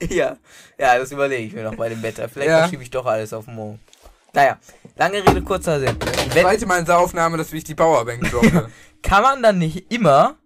Ja, 0.10 0.38
ja, 0.77 0.97
das 0.99 1.12
überlege 1.12 1.43
ich 1.47 1.53
mir 1.53 1.63
noch 1.63 1.75
bei 1.75 1.89
dem 1.89 2.01
Wetter. 2.03 2.29
Vielleicht 2.29 2.49
Ja. 2.49 2.60
verschiebe 2.60 2.84
ich 2.84 2.91
doch 2.91 3.06
alles 3.06 3.34
auf 3.34 3.47
morgen. 3.47 3.79
Naja, 4.34 4.58
lange 4.95 5.25
Rede, 5.27 5.41
kurzer 5.41 5.79
Sinn. 5.79 5.97
Wenn, 6.34 6.43
Zweite 6.43 6.65
Mal 6.65 6.79
in 6.79 6.86
der 6.86 6.99
Aufnahme, 6.99 7.38
dass 7.38 7.51
ich 7.53 7.63
die 7.63 7.75
Powerbank 7.75 8.29
droppe. 8.29 8.69
kann 9.01 9.23
man 9.23 9.43
dann 9.43 9.58
nicht 9.58 9.91
immer 9.91 10.38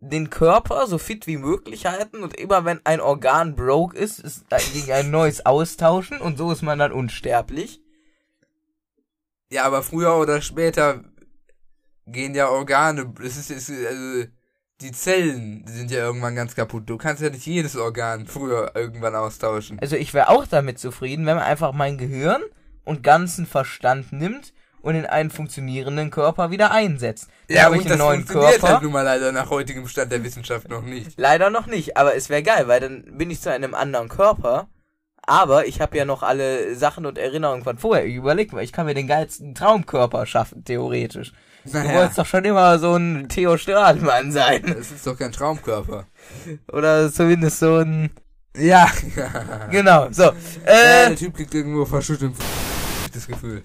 den 0.00 0.30
Körper 0.30 0.86
so 0.86 0.98
fit 0.98 1.26
wie 1.26 1.38
möglich 1.38 1.86
halten 1.86 2.22
und 2.22 2.34
immer 2.34 2.64
wenn 2.64 2.80
ein 2.84 3.00
Organ 3.00 3.56
broke 3.56 3.96
ist, 3.96 4.20
ist 4.20 4.44
gegen 4.72 4.92
ein 4.92 5.10
neues 5.10 5.44
austauschen 5.44 6.20
und 6.20 6.38
so 6.38 6.52
ist 6.52 6.62
man 6.62 6.78
dann 6.78 6.92
unsterblich? 6.92 7.80
ja, 9.50 9.64
aber 9.64 9.82
früher 9.82 10.16
oder 10.16 10.40
später 10.40 11.04
gehen 12.06 12.34
ja 12.34 12.48
Organe, 12.48 13.12
es 13.22 13.36
ist, 13.36 13.50
es 13.50 13.68
ist 13.68 13.86
also, 13.86 14.24
die 14.80 14.92
Zellen 14.92 15.64
sind 15.66 15.90
ja 15.90 15.98
irgendwann 15.98 16.36
ganz 16.36 16.54
kaputt. 16.54 16.88
Du 16.88 16.96
kannst 16.98 17.22
ja 17.22 17.30
nicht 17.30 17.46
jedes 17.46 17.76
Organ 17.76 18.26
früher 18.26 18.72
irgendwann 18.74 19.16
austauschen. 19.16 19.78
Also 19.80 19.96
ich 19.96 20.14
wäre 20.14 20.28
auch 20.28 20.46
damit 20.46 20.78
zufrieden, 20.78 21.26
wenn 21.26 21.36
man 21.36 21.44
einfach 21.44 21.72
mein 21.72 21.98
Gehirn 21.98 22.42
und 22.84 23.02
ganzen 23.02 23.44
Verstand 23.44 24.12
nimmt 24.12 24.52
und 24.88 24.94
in 24.94 25.04
einen 25.06 25.28
funktionierenden 25.30 26.10
Körper 26.10 26.50
wieder 26.50 26.70
einsetzt. 26.70 27.28
Dann 27.48 27.56
Ja, 27.56 27.68
und 27.68 27.74
einen 27.80 27.88
das 27.88 27.98
neuen 27.98 28.20
funktioniert 28.20 28.52
Körper. 28.60 28.72
halt 28.74 28.82
nun 28.82 28.92
mal 28.92 29.02
leider 29.02 29.32
nach 29.32 29.50
heutigem 29.50 29.86
Stand 29.86 30.10
der 30.10 30.24
Wissenschaft 30.24 30.68
noch 30.70 30.82
nicht. 30.82 31.12
Leider 31.18 31.50
noch 31.50 31.66
nicht, 31.66 31.96
aber 31.98 32.16
es 32.16 32.30
wäre 32.30 32.42
geil, 32.42 32.68
weil 32.68 32.80
dann 32.80 33.04
bin 33.18 33.30
ich 33.30 33.40
zu 33.40 33.52
einem 33.52 33.74
anderen 33.74 34.08
Körper. 34.08 34.68
Aber 35.22 35.66
ich 35.66 35.82
habe 35.82 35.94
ja 35.98 36.06
noch 36.06 36.22
alle 36.22 36.74
Sachen 36.74 37.04
und 37.04 37.18
Erinnerungen 37.18 37.62
von 37.62 37.76
vorher. 37.76 38.06
Ich 38.06 38.14
überleg 38.14 38.50
mal, 38.54 38.64
ich 38.64 38.72
kann 38.72 38.86
mir 38.86 38.94
den 38.94 39.06
geilsten 39.06 39.54
Traumkörper 39.54 40.24
schaffen, 40.24 40.64
theoretisch. 40.64 41.32
Du 41.66 41.76
Naja, 41.76 41.98
wolltest 41.98 42.18
doch 42.18 42.24
schon 42.24 42.46
immer 42.46 42.78
so 42.78 42.94
ein 42.94 43.28
Theo 43.28 43.58
Strahlmann 43.58 44.32
sein. 44.32 44.62
das 44.66 44.90
ist 44.90 45.06
doch 45.06 45.18
kein 45.18 45.32
Traumkörper. 45.32 46.06
Oder 46.72 47.12
zumindest 47.12 47.58
so 47.58 47.76
ein. 47.76 48.08
Ja. 48.56 48.90
Genau, 49.70 50.08
so. 50.10 50.22
ja, 50.22 50.32
Äh, 50.64 51.08
der 51.08 51.16
Typ 51.16 51.38
liegt 51.38 51.54
irgendwo 51.54 51.84
verschüttet 51.84 52.22
im 52.32 52.34
das 53.12 53.26
Gefühl. 53.26 53.62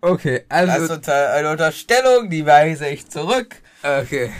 Okay, 0.00 0.44
also. 0.48 0.72
das 0.72 0.82
ist 0.82 0.90
unter, 0.90 1.32
eine 1.32 1.50
Unterstellung, 1.50 2.30
die 2.30 2.46
weise 2.46 2.88
ich 2.88 3.08
zurück. 3.08 3.56
okay. 3.82 4.32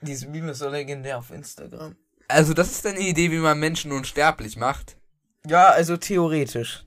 Dieses 0.00 0.28
Meme 0.28 0.52
ist 0.52 0.58
so 0.58 0.68
legendär 0.68 1.18
auf 1.18 1.30
Instagram. 1.30 1.96
Also, 2.28 2.54
das 2.54 2.70
ist 2.70 2.86
eine 2.86 3.00
Idee, 3.00 3.30
wie 3.30 3.38
man 3.38 3.58
Menschen 3.58 3.92
unsterblich 3.92 4.56
macht. 4.56 4.96
Ja, 5.46 5.68
also 5.68 5.96
theoretisch. 5.96 6.86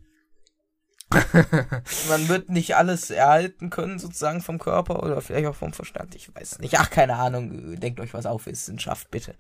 Man 2.10 2.28
wird 2.28 2.50
nicht 2.50 2.76
alles 2.76 3.10
erhalten 3.10 3.72
können, 3.72 3.98
sozusagen 3.98 4.41
vom 4.41 4.60
Körper 4.60 5.02
oder 5.02 5.22
vielleicht 5.22 5.48
auch 5.48 5.56
vom 5.56 5.74
Verstand. 5.74 6.13
Ich 6.13 6.34
weiß 6.34 6.60
nicht. 6.60 6.80
Ach, 6.80 6.89
keine 6.89 7.15
Ahnung. 7.15 7.80
Denkt 7.80 8.00
euch 8.00 8.13
was 8.13 8.28
auf, 8.28 8.45
Wissenschaft, 8.45 9.10
bitte. 9.10 9.34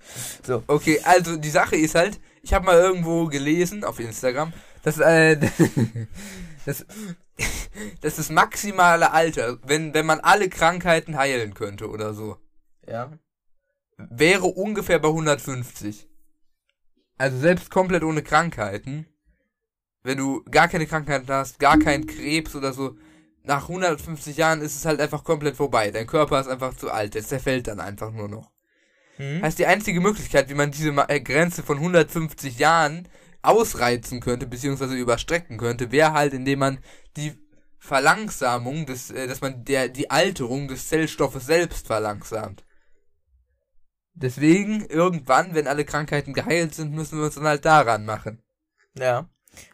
So. 0.43 0.63
Okay, 0.65 0.99
also 1.03 1.37
die 1.37 1.49
Sache 1.49 1.75
ist 1.75 1.93
halt, 1.93 2.19
ich 2.41 2.53
habe 2.53 2.65
mal 2.65 2.75
irgendwo 2.75 3.27
gelesen 3.27 3.83
auf 3.83 3.99
Instagram, 3.99 4.51
dass 4.83 4.97
äh, 4.97 5.37
das, 6.65 6.85
das 8.01 8.17
das 8.17 8.29
maximale 8.29 9.11
Alter, 9.11 9.57
wenn 9.63 9.93
wenn 9.93 10.05
man 10.05 10.19
alle 10.19 10.49
Krankheiten 10.49 11.17
heilen 11.17 11.53
könnte 11.53 11.89
oder 11.89 12.13
so, 12.13 12.37
Ja. 12.87 13.11
wäre 13.97 14.45
ungefähr 14.45 14.99
bei 14.99 15.09
150. 15.09 16.07
Also 17.17 17.37
selbst 17.37 17.69
komplett 17.69 18.03
ohne 18.03 18.23
Krankheiten, 18.23 19.05
wenn 20.03 20.17
du 20.17 20.43
gar 20.49 20.67
keine 20.69 20.87
Krankheiten 20.87 21.27
hast, 21.29 21.59
gar 21.59 21.77
keinen 21.77 22.05
Krebs 22.07 22.55
oder 22.55 22.71
so, 22.71 22.95
nach 23.43 23.63
150 23.67 24.37
Jahren 24.37 24.61
ist 24.61 24.75
es 24.75 24.85
halt 24.85 25.01
einfach 25.01 25.23
komplett 25.23 25.55
vorbei. 25.55 25.91
Dein 25.91 26.07
Körper 26.07 26.39
ist 26.39 26.47
einfach 26.47 26.75
zu 26.75 26.91
alt, 26.91 27.15
der 27.15 27.23
zerfällt 27.23 27.67
dann 27.67 27.79
einfach 27.79 28.11
nur 28.11 28.29
noch. 28.29 28.51
Hm? 29.17 29.41
Heißt, 29.41 29.59
die 29.59 29.65
einzige 29.65 29.99
Möglichkeit, 29.99 30.49
wie 30.49 30.53
man 30.53 30.71
diese 30.71 30.91
äh, 31.09 31.19
Grenze 31.19 31.63
von 31.63 31.77
150 31.77 32.57
Jahren 32.57 33.07
ausreizen 33.41 34.19
könnte, 34.19 34.47
beziehungsweise 34.47 34.95
überstrecken 34.95 35.57
könnte, 35.57 35.91
wäre 35.91 36.13
halt, 36.13 36.33
indem 36.33 36.59
man 36.59 36.79
die 37.15 37.33
Verlangsamung 37.77 38.85
des, 38.85 39.11
äh, 39.11 39.27
dass 39.27 39.41
man 39.41 39.63
der, 39.63 39.89
die 39.89 40.11
Alterung 40.11 40.67
des 40.67 40.87
Zellstoffes 40.89 41.45
selbst 41.45 41.87
verlangsamt. 41.87 42.65
Deswegen, 44.13 44.85
irgendwann, 44.85 45.55
wenn 45.55 45.67
alle 45.67 45.85
Krankheiten 45.85 46.33
geheilt 46.33 46.75
sind, 46.75 46.91
müssen 46.91 47.17
wir 47.17 47.25
uns 47.25 47.35
dann 47.35 47.45
halt 47.45 47.63
daran 47.63 48.05
machen. 48.05 48.43
Ja. 48.97 49.29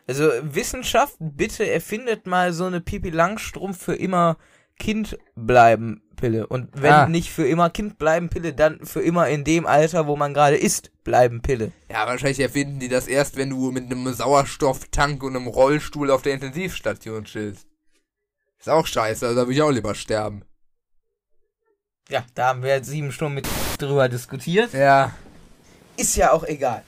Also 0.07 0.29
Wissenschaft, 0.41 1.15
bitte 1.19 1.67
erfindet 1.67 2.27
mal 2.27 2.53
so 2.53 2.65
eine 2.65 2.79
Pipi 2.79 3.09
Langstrumpf 3.09 3.81
für 3.83 3.95
immer 3.95 4.37
Kind 4.77 5.17
bleiben 5.35 6.04
Pille. 6.15 6.47
Und 6.47 6.69
wenn 6.73 6.91
Ah. 6.93 7.07
nicht 7.07 7.31
für 7.31 7.47
immer 7.47 7.69
Kind 7.69 7.97
bleiben 7.97 8.29
Pille, 8.29 8.53
dann 8.53 8.85
für 8.85 9.01
immer 9.01 9.27
in 9.29 9.43
dem 9.43 9.65
Alter, 9.65 10.07
wo 10.07 10.15
man 10.15 10.33
gerade 10.33 10.55
ist, 10.57 10.91
bleiben 11.03 11.41
Pille. 11.41 11.71
Ja, 11.89 12.05
wahrscheinlich 12.07 12.39
erfinden 12.39 12.79
die 12.79 12.87
das 12.89 13.07
erst, 13.07 13.37
wenn 13.37 13.49
du 13.49 13.71
mit 13.71 13.85
einem 13.85 14.11
Sauerstofftank 14.13 15.21
und 15.23 15.35
einem 15.35 15.47
Rollstuhl 15.47 16.11
auf 16.11 16.21
der 16.21 16.33
Intensivstation 16.33 17.25
chillst. 17.25 17.67
Ist 18.59 18.69
auch 18.69 18.85
scheiße, 18.87 19.25
also 19.25 19.35
da 19.39 19.45
würde 19.47 19.53
ich 19.53 19.61
auch 19.61 19.71
lieber 19.71 19.95
sterben. 19.95 20.43
Ja, 22.09 22.23
da 22.35 22.49
haben 22.49 22.61
wir 22.61 22.69
jetzt 22.75 22.89
sieben 22.89 23.11
Stunden 23.11 23.35
mit 23.35 23.47
drüber 23.79 24.07
diskutiert. 24.09 24.73
Ja. 24.73 25.11
Ist 25.97 26.15
ja 26.15 26.31
auch 26.31 26.43
egal. 26.43 26.83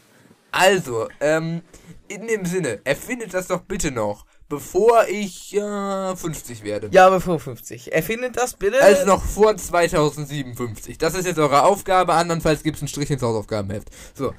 Also, 0.51 1.07
ähm, 1.19 1.61
in 2.07 2.27
dem 2.27 2.45
Sinne, 2.45 2.81
erfindet 2.83 3.33
das 3.33 3.47
doch 3.47 3.61
bitte 3.61 3.89
noch, 3.91 4.25
bevor 4.49 5.07
ich 5.07 5.55
äh, 5.55 6.15
50 6.15 6.63
werde. 6.63 6.89
Ja, 6.91 7.09
bevor 7.09 7.39
50. 7.39 7.93
Erfindet 7.93 8.37
das 8.37 8.53
bitte. 8.53 8.81
Also 8.81 9.05
noch 9.05 9.23
vor 9.23 9.55
2057. 9.55 10.97
Das 10.97 11.15
ist 11.15 11.25
jetzt 11.25 11.39
eure 11.39 11.63
Aufgabe, 11.63 12.13
andernfalls 12.13 12.63
gibt's 12.63 12.81
einen 12.81 12.87
Strich 12.87 13.09
ins 13.09 13.21
Hausaufgabenheft. 13.21 13.89
So. 14.13 14.33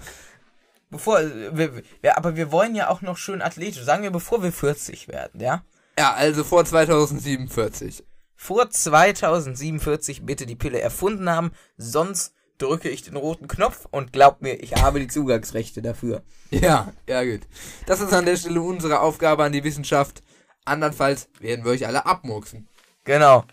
Bevor, 0.91 1.21
wir, 1.21 1.83
wir, 2.01 2.17
aber 2.17 2.37
wir 2.37 2.51
wollen 2.51 2.75
ja 2.75 2.89
auch 2.89 3.03
noch 3.03 3.19
schön 3.19 3.43
athletisch. 3.43 3.83
Sagen 3.83 4.03
wir, 4.03 4.11
bevor 4.11 4.43
wir 4.43 4.53
40 4.53 5.09
werden, 5.09 5.41
ja? 5.41 5.63
Ja, 5.99 6.15
also 6.15 6.45
vor 6.45 6.65
2047. 6.65 8.05
Vor 8.37 8.71
2047 8.71 10.25
bitte 10.25 10.47
die 10.47 10.55
Pille 10.55 10.81
erfunden 10.81 11.29
haben, 11.29 11.51
sonst 11.77 12.33
drücke 12.59 12.89
ich 12.89 13.03
den 13.03 13.17
roten 13.17 13.49
Knopf 13.49 13.87
und 13.91 14.13
glaubt 14.13 14.43
mir, 14.43 14.55
ich 14.63 14.75
habe 14.77 15.01
die 15.01 15.09
Zugangsrechte 15.09 15.81
dafür. 15.83 16.23
Ja, 16.51 16.93
ja 17.09 17.25
gut. 17.25 17.41
Das 17.87 18.01
ist 18.01 18.13
an 18.13 18.25
der 18.27 18.37
Stelle 18.37 18.61
unsere 18.61 19.01
Aufgabe 19.01 19.45
an 19.45 19.53
die 19.53 19.65
Wissenschaft. 19.65 20.23
Andernfalls 20.65 21.29
werden 21.41 21.65
wir 21.65 21.73
euch 21.73 21.87
alle 21.87 22.05
abmurksen. 22.07 22.69
Genau, 23.05 23.45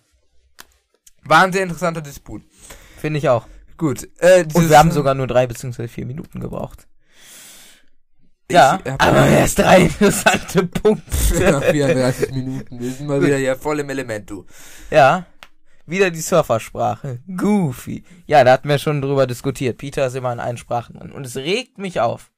War 1.24 1.44
ein 1.44 1.54
sehr 1.54 1.64
interessanter 1.64 2.02
Disput. 2.02 2.42
finde 3.00 3.20
ich 3.20 3.30
auch. 3.30 3.48
Gut. 3.78 4.10
Äh, 4.20 4.46
Und 4.54 4.70
wir 4.70 4.78
haben 4.80 4.92
sogar 4.92 5.14
nur 5.16 5.28
drei 5.28 5.48
beziehungsweise 5.48 5.88
vier 5.90 6.06
Minuten 6.06 6.40
gebraucht. 6.40 6.88
Ja, 8.52 8.80
aber 9.00 9.28
erst 9.28 9.58
drei 9.60 9.82
interessante 9.82 10.68
Punkte. 10.68 11.04
Nach 11.52 11.64
34 11.64 12.32
Minuten. 12.32 12.80
Wir 12.80 12.92
sind 12.92 13.08
mal 13.08 13.22
wieder 13.22 13.38
hier 13.38 13.56
voll 13.56 13.80
im 13.80 13.90
Element, 13.90 14.30
du. 14.30 14.46
Ja, 14.92 15.26
wieder 15.86 16.12
die 16.12 16.22
Surfersprache. 16.22 17.20
Goofy. 17.38 18.04
Ja, 18.26 18.44
da 18.44 18.54
hatten 18.54 18.70
wir 18.70 18.80
schon 18.80 19.02
drüber 19.02 19.28
diskutiert. 19.28 19.78
Peter 19.78 20.08
ist 20.08 20.16
immer 20.16 20.34
in 20.34 20.40
allen 20.40 20.58
Sprachen 20.58 20.98
drin. 20.98 21.12
Und 21.12 21.26
es 21.26 21.36
regt 21.36 21.78
mich 21.78 22.00
auf. 22.00 22.32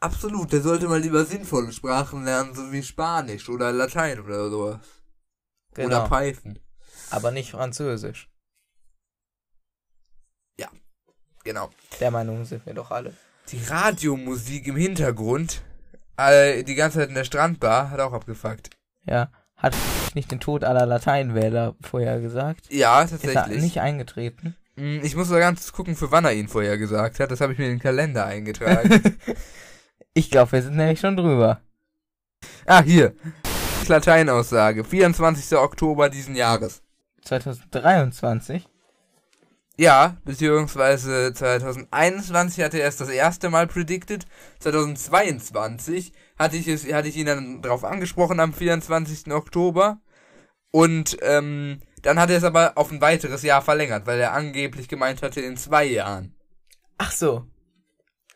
Absolut, 0.00 0.52
der 0.52 0.60
sollte 0.60 0.88
mal 0.88 1.00
lieber 1.00 1.24
sinnvolle 1.24 1.72
Sprachen 1.72 2.24
lernen, 2.24 2.54
so 2.54 2.70
wie 2.70 2.82
Spanisch 2.82 3.48
oder 3.48 3.72
Latein 3.72 4.20
oder 4.20 4.48
sowas. 4.48 4.78
Genau. 5.74 6.06
Oder 6.06 6.08
Python. 6.08 6.58
aber 7.10 7.30
nicht 7.30 7.50
Französisch. 7.50 8.28
Genau. 11.48 11.70
Der 11.98 12.10
Meinung 12.10 12.44
sind 12.44 12.66
wir 12.66 12.74
doch 12.74 12.90
alle. 12.90 13.14
Die 13.50 13.64
Radiomusik 13.64 14.66
im 14.66 14.76
Hintergrund, 14.76 15.62
äh, 16.18 16.62
die 16.62 16.74
ganze 16.74 16.98
Zeit 16.98 17.08
in 17.08 17.14
der 17.14 17.24
Strandbar, 17.24 17.90
hat 17.90 18.00
auch 18.00 18.12
abgefuckt. 18.12 18.68
Ja. 19.06 19.30
Hat 19.58 19.74
nicht 20.14 20.30
den 20.30 20.40
Tod 20.40 20.64
aller 20.64 20.86
Lateinwähler 20.86 21.74
vorher 21.80 22.20
gesagt? 22.20 22.66
Ja, 22.72 23.02
Ist 23.02 23.12
er 23.12 23.18
tatsächlich. 23.20 23.62
nicht 23.62 23.80
eingetreten? 23.80 24.56
Hm, 24.76 25.00
Ich 25.02 25.16
muss 25.16 25.28
mal 25.28 25.40
ganz 25.40 25.72
gucken, 25.72 25.96
für 25.96 26.10
wann 26.12 26.24
er 26.24 26.32
ihn 26.32 26.48
vorher 26.48 26.78
gesagt 26.78 27.18
hat. 27.20 27.30
Das 27.30 27.40
habe 27.40 27.52
ich 27.52 27.58
mir 27.58 27.64
in 27.66 27.72
den 27.72 27.80
Kalender 27.80 28.24
eingetragen. 28.24 29.16
ich 30.14 30.30
glaube, 30.30 30.52
wir 30.52 30.62
sind 30.62 30.76
nämlich 30.76 31.00
schon 31.00 31.16
drüber. 31.16 31.60
ah, 32.66 32.82
hier. 32.82 33.14
Lateinaussage. 33.88 34.84
24. 34.84 35.58
Oktober 35.58 36.08
diesen 36.08 36.36
Jahres. 36.36 36.82
2023? 37.22 38.68
Ja, 39.76 40.16
beziehungsweise 40.24 41.32
2021 41.32 42.62
hatte 42.64 42.80
er 42.80 42.88
es 42.88 42.96
das 42.96 43.08
erste 43.08 43.48
Mal 43.48 43.66
predicted. 43.66 44.26
2022 44.60 46.12
hatte 46.38 46.56
ich 46.56 46.68
es, 46.68 46.90
hatte 46.92 47.08
ich 47.08 47.16
ihn 47.16 47.26
dann 47.26 47.62
drauf 47.62 47.84
angesprochen 47.84 48.40
am 48.40 48.52
24. 48.52 49.32
Oktober. 49.32 50.00
Und 50.70 51.16
ähm, 51.22 51.80
dann 52.02 52.18
hat 52.18 52.30
er 52.30 52.38
es 52.38 52.44
aber 52.44 52.76
auf 52.76 52.90
ein 52.90 53.00
weiteres 53.00 53.42
Jahr 53.42 53.62
verlängert, 53.62 54.06
weil 54.06 54.20
er 54.20 54.32
angeblich 54.32 54.88
gemeint 54.88 55.22
hatte 55.22 55.40
in 55.40 55.56
zwei 55.56 55.84
Jahren. 55.84 56.34
Ach 56.98 57.12
so. 57.12 57.46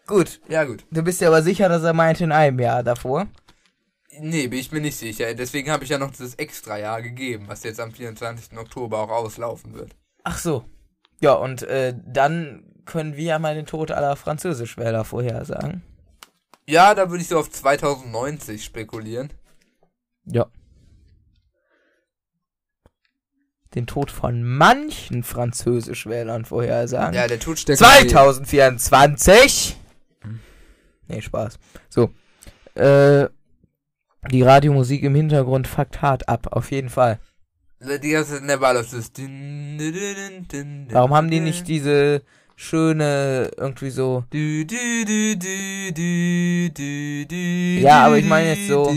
Gut. 0.07 0.41
Ja 0.49 0.65
gut. 0.65 0.85
Du 0.91 1.03
bist 1.03 1.21
dir 1.21 1.29
aber 1.29 1.43
sicher, 1.43 1.69
dass 1.69 1.83
er 1.83 1.93
meinte 1.93 2.25
in 2.25 2.33
einem 2.33 2.59
Jahr 2.59 2.83
davor? 2.83 3.29
Nee, 4.19 4.49
bin 4.49 4.59
ich 4.59 4.73
mir 4.73 4.81
nicht 4.81 4.97
sicher. 4.97 5.33
Deswegen 5.35 5.71
habe 5.71 5.85
ich 5.85 5.91
ja 5.91 5.99
noch 5.99 6.11
dieses 6.11 6.35
extra 6.35 6.79
Jahr 6.79 7.01
gegeben, 7.03 7.45
was 7.49 7.63
jetzt 7.63 7.81
am 7.81 7.93
24. 7.93 8.59
Oktober 8.59 8.99
auch 8.99 9.11
auslaufen 9.11 9.75
wird. 9.75 9.97
Ach 10.25 10.39
so. 10.39 10.65
Ja, 11.21 11.35
und 11.35 11.63
äh, 11.63 11.95
dann 12.05 12.65
können 12.85 13.17
wir 13.17 13.25
ja 13.25 13.39
mal 13.39 13.55
den 13.55 13.67
Tod 13.67 13.91
aller 13.91 14.17
Französischwähler 14.17 15.05
vorhersagen. 15.05 15.83
Ja, 16.67 16.95
da 16.95 17.11
würde 17.11 17.23
ich 17.23 17.29
so 17.29 17.39
auf 17.39 17.51
2090 17.51 18.65
spekulieren. 18.65 19.31
Ja. 20.25 20.47
Den 23.75 23.87
Tod 23.87 24.11
von 24.11 24.43
manchen 24.45 25.23
Französischwählern 25.23 26.45
vorhersagen. 26.45 27.15
Ja, 27.15 27.27
der 27.27 27.41
Tod 27.41 27.59
steckt 27.59 27.79
2024! 27.79 29.77
Nee, 31.09 31.21
Spaß. 31.21 31.59
So. 31.89 32.11
Äh, 32.75 33.29
die 34.31 34.43
Radiomusik 34.43 35.03
im 35.03 35.15
Hintergrund 35.15 35.67
fuckt 35.67 36.01
hart 36.01 36.29
ab, 36.29 36.49
auf 36.53 36.71
jeden 36.71 36.91
Fall. 36.91 37.19
Die 37.81 38.11
ganze 38.11 38.41
din, 39.13 40.87
Warum 40.93 41.15
haben 41.15 41.31
die 41.31 41.41
nicht 41.41 41.67
diese 41.67 42.23
schöne, 42.63 43.51
irgendwie 43.57 43.91
so. 43.91 44.25
Ja, 47.83 48.07
aber 48.07 48.19
ich 48.19 48.25
meine 48.27 48.55
jetzt 48.55 48.69
so 48.69 48.91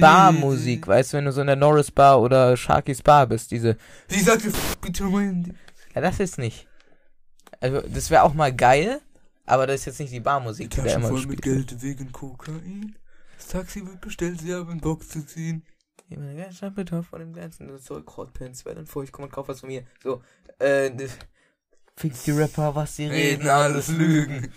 Barmusik, 0.00 0.86
weißt 0.86 1.12
du, 1.12 1.16
wenn 1.18 1.24
du 1.24 1.32
so 1.32 1.40
in 1.40 1.48
der 1.48 1.56
Norris 1.56 1.90
Bar 1.90 2.20
oder 2.20 2.56
Sharky's 2.56 3.02
Bar 3.02 3.26
bist, 3.26 3.50
diese. 3.50 3.76
Sie 4.08 4.20
sagte, 4.20 4.48
"F- 4.48 4.78
bitte 4.80 5.04
mein. 5.04 5.56
Ja, 5.94 6.00
das 6.00 6.20
ist 6.20 6.38
nicht. 6.38 6.66
Also, 7.60 7.80
das 7.82 8.10
wäre 8.10 8.22
auch 8.22 8.34
mal 8.34 8.52
geil, 8.54 9.00
aber 9.46 9.66
das 9.66 9.80
ist 9.80 9.86
jetzt 9.86 10.00
nicht 10.00 10.10
die 10.12 10.16
Die 10.16 10.20
Barmusik, 10.20 10.70
die 10.70 10.76
da 10.76 10.82
Tasche 10.84 10.96
immer 10.96 11.08
voll 11.08 11.26
mit. 11.26 11.42
Geld 11.42 11.82
wegen 11.82 12.12
Kokain. 12.12 12.96
Das 13.36 13.48
Taxi 13.48 13.84
wird 13.86 14.00
bestellt, 14.00 14.40
sie 14.40 14.54
haben 14.54 14.80
Bock 14.80 15.02
zu 15.08 15.24
ziehen. 15.26 15.64
Ich 16.08 16.18
meine, 16.18 16.36
ganz 16.36 16.58
schön 16.58 16.72
bitte 16.74 17.02
von 17.02 17.18
dem 17.20 17.32
ganzen 17.32 17.76
Zeug-Hotpants, 17.80 18.64
weil 18.66 18.74
dann 18.74 18.86
vor 18.86 19.02
ich 19.02 19.10
komm 19.12 19.24
und 19.24 19.32
kauf 19.32 19.48
was 19.48 19.60
von 19.60 19.68
mir. 19.68 19.82
So, 20.02 20.22
äh, 20.58 20.90
das- 20.94 21.18
Fick 21.96 22.12
die 22.24 22.32
Rapper, 22.32 22.74
was 22.74 22.96
sie 22.96 23.06
reden, 23.06 23.42
Reden 23.42 23.48
alles 23.48 23.88
Lügen. 23.88 24.48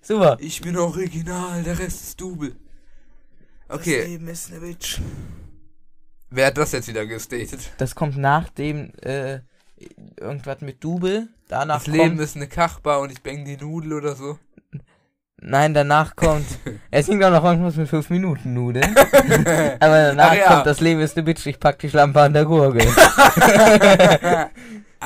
Super. 0.00 0.36
Ich 0.40 0.60
bin 0.60 0.76
original, 0.76 1.62
der 1.62 1.78
Rest 1.78 2.02
ist 2.02 2.20
Double. 2.20 2.56
Okay, 3.68 3.98
Das 4.00 4.06
Leben 4.08 4.28
ist 4.28 4.50
eine 4.52 4.60
Bitch. 4.60 4.98
wer 6.30 6.46
hat 6.46 6.56
das 6.56 6.72
jetzt 6.72 6.88
wieder 6.88 7.04
gestatet? 7.06 7.60
Das 7.78 7.94
kommt 7.94 8.16
nach 8.16 8.48
dem, 8.50 8.92
äh, 9.02 9.40
irgendwas 10.18 10.60
mit 10.60 10.82
Double. 10.82 11.28
Danach 11.48 11.78
Das 11.84 11.86
Leben 11.88 12.08
kommt, 12.10 12.20
ist 12.20 12.36
eine 12.36 12.46
Kachbar 12.48 13.00
und 13.00 13.12
ich 13.12 13.22
bang 13.22 13.44
die 13.44 13.56
Nudel 13.56 13.92
oder 13.94 14.14
so. 14.16 14.38
nein, 15.38 15.74
danach 15.74 16.16
kommt, 16.16 16.46
es 16.90 17.06
singt 17.06 17.22
auch 17.22 17.30
noch 17.30 17.44
irgendwas 17.44 17.76
mit 17.76 17.88
5 17.88 18.08
Minuten 18.10 18.54
Nudeln. 18.54 18.96
Aber 18.96 20.02
danach 20.14 20.30
Ach 20.30 20.34
ja. 20.36 20.46
kommt, 20.54 20.66
das 20.66 20.80
Leben 20.80 21.00
ist 21.00 21.16
eine 21.16 21.24
Bitch, 21.24 21.44
ich 21.46 21.60
pack 21.60 21.78
die 21.80 21.90
Schlampe 21.90 22.22
an 22.22 22.32
der 22.32 22.44
Gurgel. 22.46 22.86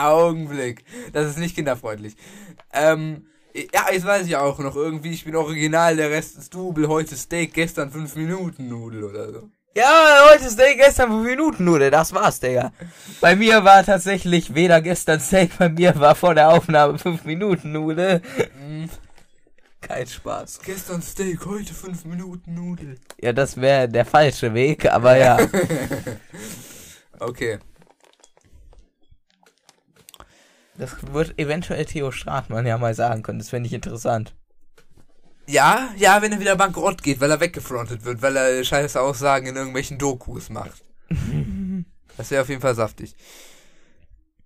Augenblick. 0.04 0.84
Das 1.12 1.26
ist 1.28 1.38
nicht 1.38 1.54
kinderfreundlich. 1.54 2.14
Ähm, 2.72 3.26
ja, 3.54 3.86
jetzt 3.92 4.06
weiß 4.06 4.26
ich 4.26 4.36
auch 4.36 4.58
noch 4.58 4.76
irgendwie, 4.76 5.12
ich 5.12 5.24
bin 5.24 5.34
original, 5.36 5.96
der 5.96 6.10
Rest 6.10 6.38
ist 6.38 6.54
Double, 6.54 6.88
heute 6.88 7.16
Steak, 7.16 7.52
gestern 7.54 7.90
5 7.90 8.16
Minuten 8.16 8.68
Nudel 8.68 9.04
oder 9.04 9.32
so. 9.32 9.50
Ja, 9.76 10.26
heute 10.32 10.50
Steak, 10.50 10.78
gestern 10.78 11.10
5 11.10 11.24
Minuten 11.24 11.64
Nudeln, 11.64 11.92
das 11.92 12.12
war's, 12.12 12.40
Digga. 12.40 12.72
Bei 13.20 13.36
mir 13.36 13.64
war 13.64 13.84
tatsächlich 13.84 14.54
weder 14.54 14.80
gestern 14.80 15.20
Steak, 15.20 15.58
bei 15.58 15.68
mir 15.68 15.98
war 15.98 16.14
vor 16.14 16.34
der 16.34 16.50
Aufnahme 16.50 16.98
5 16.98 17.24
Minuten 17.24 17.72
Nudel. 17.72 18.20
Mm, 18.60 18.86
Kein 19.80 20.06
Spaß. 20.06 20.60
gestern 20.64 21.02
Steak, 21.02 21.44
heute 21.46 21.72
5 21.72 22.04
Minuten 22.04 22.54
Nudel. 22.54 22.98
Ja, 23.20 23.32
das 23.32 23.60
wäre 23.60 23.88
der 23.88 24.04
falsche 24.04 24.52
Weg, 24.54 24.86
aber 24.90 25.16
ja. 25.16 25.38
Okay. 27.20 27.58
Das 30.80 30.96
wird 31.12 31.38
eventuell 31.38 31.84
Theo 31.84 32.10
Stratmann 32.10 32.64
ja 32.64 32.78
mal 32.78 32.94
sagen 32.94 33.22
können, 33.22 33.38
das 33.38 33.50
fände 33.50 33.66
ich 33.66 33.74
interessant. 33.74 34.34
Ja, 35.46 35.90
ja, 35.98 36.22
wenn 36.22 36.32
er 36.32 36.40
wieder 36.40 36.56
bankrott 36.56 37.02
geht, 37.02 37.20
weil 37.20 37.30
er 37.30 37.38
weggefrontet 37.38 38.06
wird, 38.06 38.22
weil 38.22 38.34
er 38.34 38.64
scheiße 38.64 38.98
Aussagen 38.98 39.48
in 39.48 39.56
irgendwelchen 39.56 39.98
Dokus 39.98 40.48
macht. 40.48 40.82
Das 42.16 42.30
wäre 42.30 42.42
auf 42.42 42.50
jeden 42.50 42.60
Fall 42.60 42.74
saftig. 42.74 43.14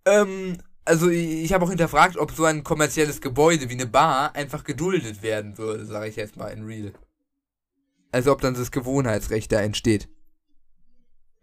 Ähm, 0.04 0.58
also 0.84 1.08
ich, 1.08 1.44
ich 1.44 1.52
habe 1.52 1.64
auch 1.64 1.70
hinterfragt, 1.70 2.16
ob 2.16 2.30
so 2.30 2.44
ein 2.44 2.62
kommerzielles 2.62 3.20
Gebäude 3.20 3.68
wie 3.68 3.74
eine 3.74 3.86
Bar 3.86 4.36
einfach 4.36 4.62
geduldet 4.62 5.22
werden 5.22 5.58
würde, 5.58 5.84
sage 5.84 6.08
ich 6.08 6.14
jetzt 6.14 6.36
mal 6.36 6.48
in 6.48 6.66
Real. 6.66 6.92
Also 8.12 8.30
ob 8.30 8.40
dann 8.42 8.54
das 8.54 8.70
Gewohnheitsrecht 8.70 9.50
da 9.50 9.60
entsteht. 9.60 10.08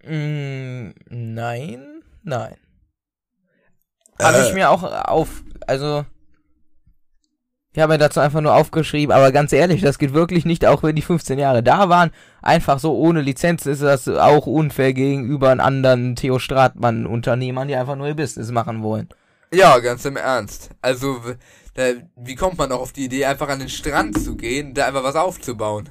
Mm, 0.05 0.91
nein, 1.09 2.01
nein. 2.23 2.55
Habe 4.21 4.37
Äh. 4.37 4.47
ich 4.47 4.53
mir 4.53 4.69
auch 4.69 4.83
auf, 4.83 5.43
also 5.67 6.05
ich 7.73 7.79
habe 7.81 7.93
mir 7.93 7.99
dazu 7.99 8.19
einfach 8.19 8.41
nur 8.41 8.53
aufgeschrieben, 8.53 9.15
aber 9.15 9.31
ganz 9.31 9.53
ehrlich, 9.53 9.81
das 9.81 9.97
geht 9.97 10.13
wirklich 10.13 10.43
nicht, 10.43 10.65
auch 10.65 10.83
wenn 10.83 10.95
die 10.95 11.01
15 11.01 11.39
Jahre 11.39 11.63
da 11.63 11.87
waren. 11.87 12.11
Einfach 12.41 12.79
so 12.79 12.97
ohne 12.97 13.21
Lizenz 13.21 13.65
ist 13.65 13.81
das 13.81 14.09
auch 14.09 14.45
unfair 14.45 14.93
gegenüber 14.93 15.51
anderen 15.51 16.17
Theo 16.17 16.37
Stratmann 16.37 17.05
Unternehmern, 17.05 17.69
die 17.69 17.75
einfach 17.75 17.95
nur 17.95 18.07
ihr 18.07 18.15
Business 18.15 18.51
machen 18.51 18.83
wollen. 18.83 19.07
Ja, 19.53 19.79
ganz 19.79 20.03
im 20.03 20.17
Ernst. 20.17 20.71
Also, 20.81 21.17
da, 21.75 21.83
wie 22.17 22.35
kommt 22.35 22.57
man 22.57 22.71
auch 22.73 22.81
auf 22.81 22.91
die 22.91 23.05
Idee, 23.05 23.25
einfach 23.25 23.47
an 23.47 23.59
den 23.59 23.69
Strand 23.69 24.21
zu 24.21 24.35
gehen, 24.35 24.73
da 24.73 24.87
einfach 24.87 25.03
was 25.05 25.15
aufzubauen? 25.15 25.87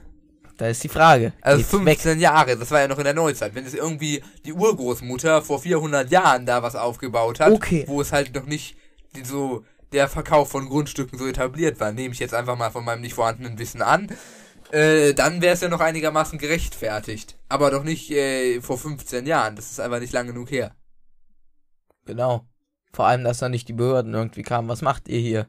Da 0.61 0.69
ist 0.69 0.85
die 0.85 0.91
Frage. 0.91 1.33
Also 1.41 1.57
Geht's 1.57 1.71
15 1.71 2.21
Jahre, 2.21 2.55
das 2.55 2.71
war 2.71 2.81
ja 2.81 2.89
noch 2.89 2.99
in 2.99 3.05
der 3.05 3.15
Neuzeit. 3.15 3.55
Wenn 3.55 3.65
es 3.65 3.73
irgendwie 3.73 4.23
die 4.45 4.53
Urgroßmutter 4.53 5.41
vor 5.41 5.59
400 5.59 6.11
Jahren 6.11 6.45
da 6.45 6.63
was 6.63 6.77
aufgebaut 6.77 7.41
hat, 7.41 7.51
Okay. 7.51 7.85
wo 7.87 8.03
es 8.03 8.13
halt 8.13 8.35
noch 8.35 8.45
nicht 8.45 8.77
so 9.25 9.65
der 9.93 10.07
Verkauf 10.07 10.51
von 10.51 10.69
Grundstücken 10.69 11.19
so 11.19 11.27
etabliert 11.27 11.81
war, 11.81 11.93
nehme 11.93 12.13
ich 12.13 12.21
jetzt 12.21 12.35
einfach 12.35 12.59
mal 12.59 12.69
von 12.71 12.85
meinem 12.85 13.01
nicht 13.01 13.15
vorhandenen 13.15 13.59
Wissen 13.59 13.81
an, 13.81 14.09
äh, 14.71 15.15
dann 15.15 15.41
wäre 15.41 15.55
es 15.55 15.63
ja 15.63 15.69
noch 15.71 15.81
einigermaßen 15.81 16.39
gerechtfertigt. 16.39 17.39
Aber 17.49 17.71
doch 17.71 17.83
nicht 17.83 18.11
äh, 18.11 18.61
vor 18.61 18.77
15 18.77 19.25
Jahren. 19.27 19.57
Das 19.57 19.71
ist 19.71 19.81
einfach 19.81 19.99
nicht 20.01 20.13
lang 20.13 20.27
genug 20.27 20.51
her. 20.51 20.77
Genau. 22.05 22.45
Vor 22.93 23.07
allem, 23.07 23.25
dass 23.25 23.39
da 23.39 23.49
nicht 23.49 23.67
die 23.67 23.73
Behörden 23.73 24.13
irgendwie 24.13 24.43
kamen. 24.43 24.69
Was 24.69 24.83
macht 24.83 25.09
ihr 25.09 25.21
hier? 25.21 25.47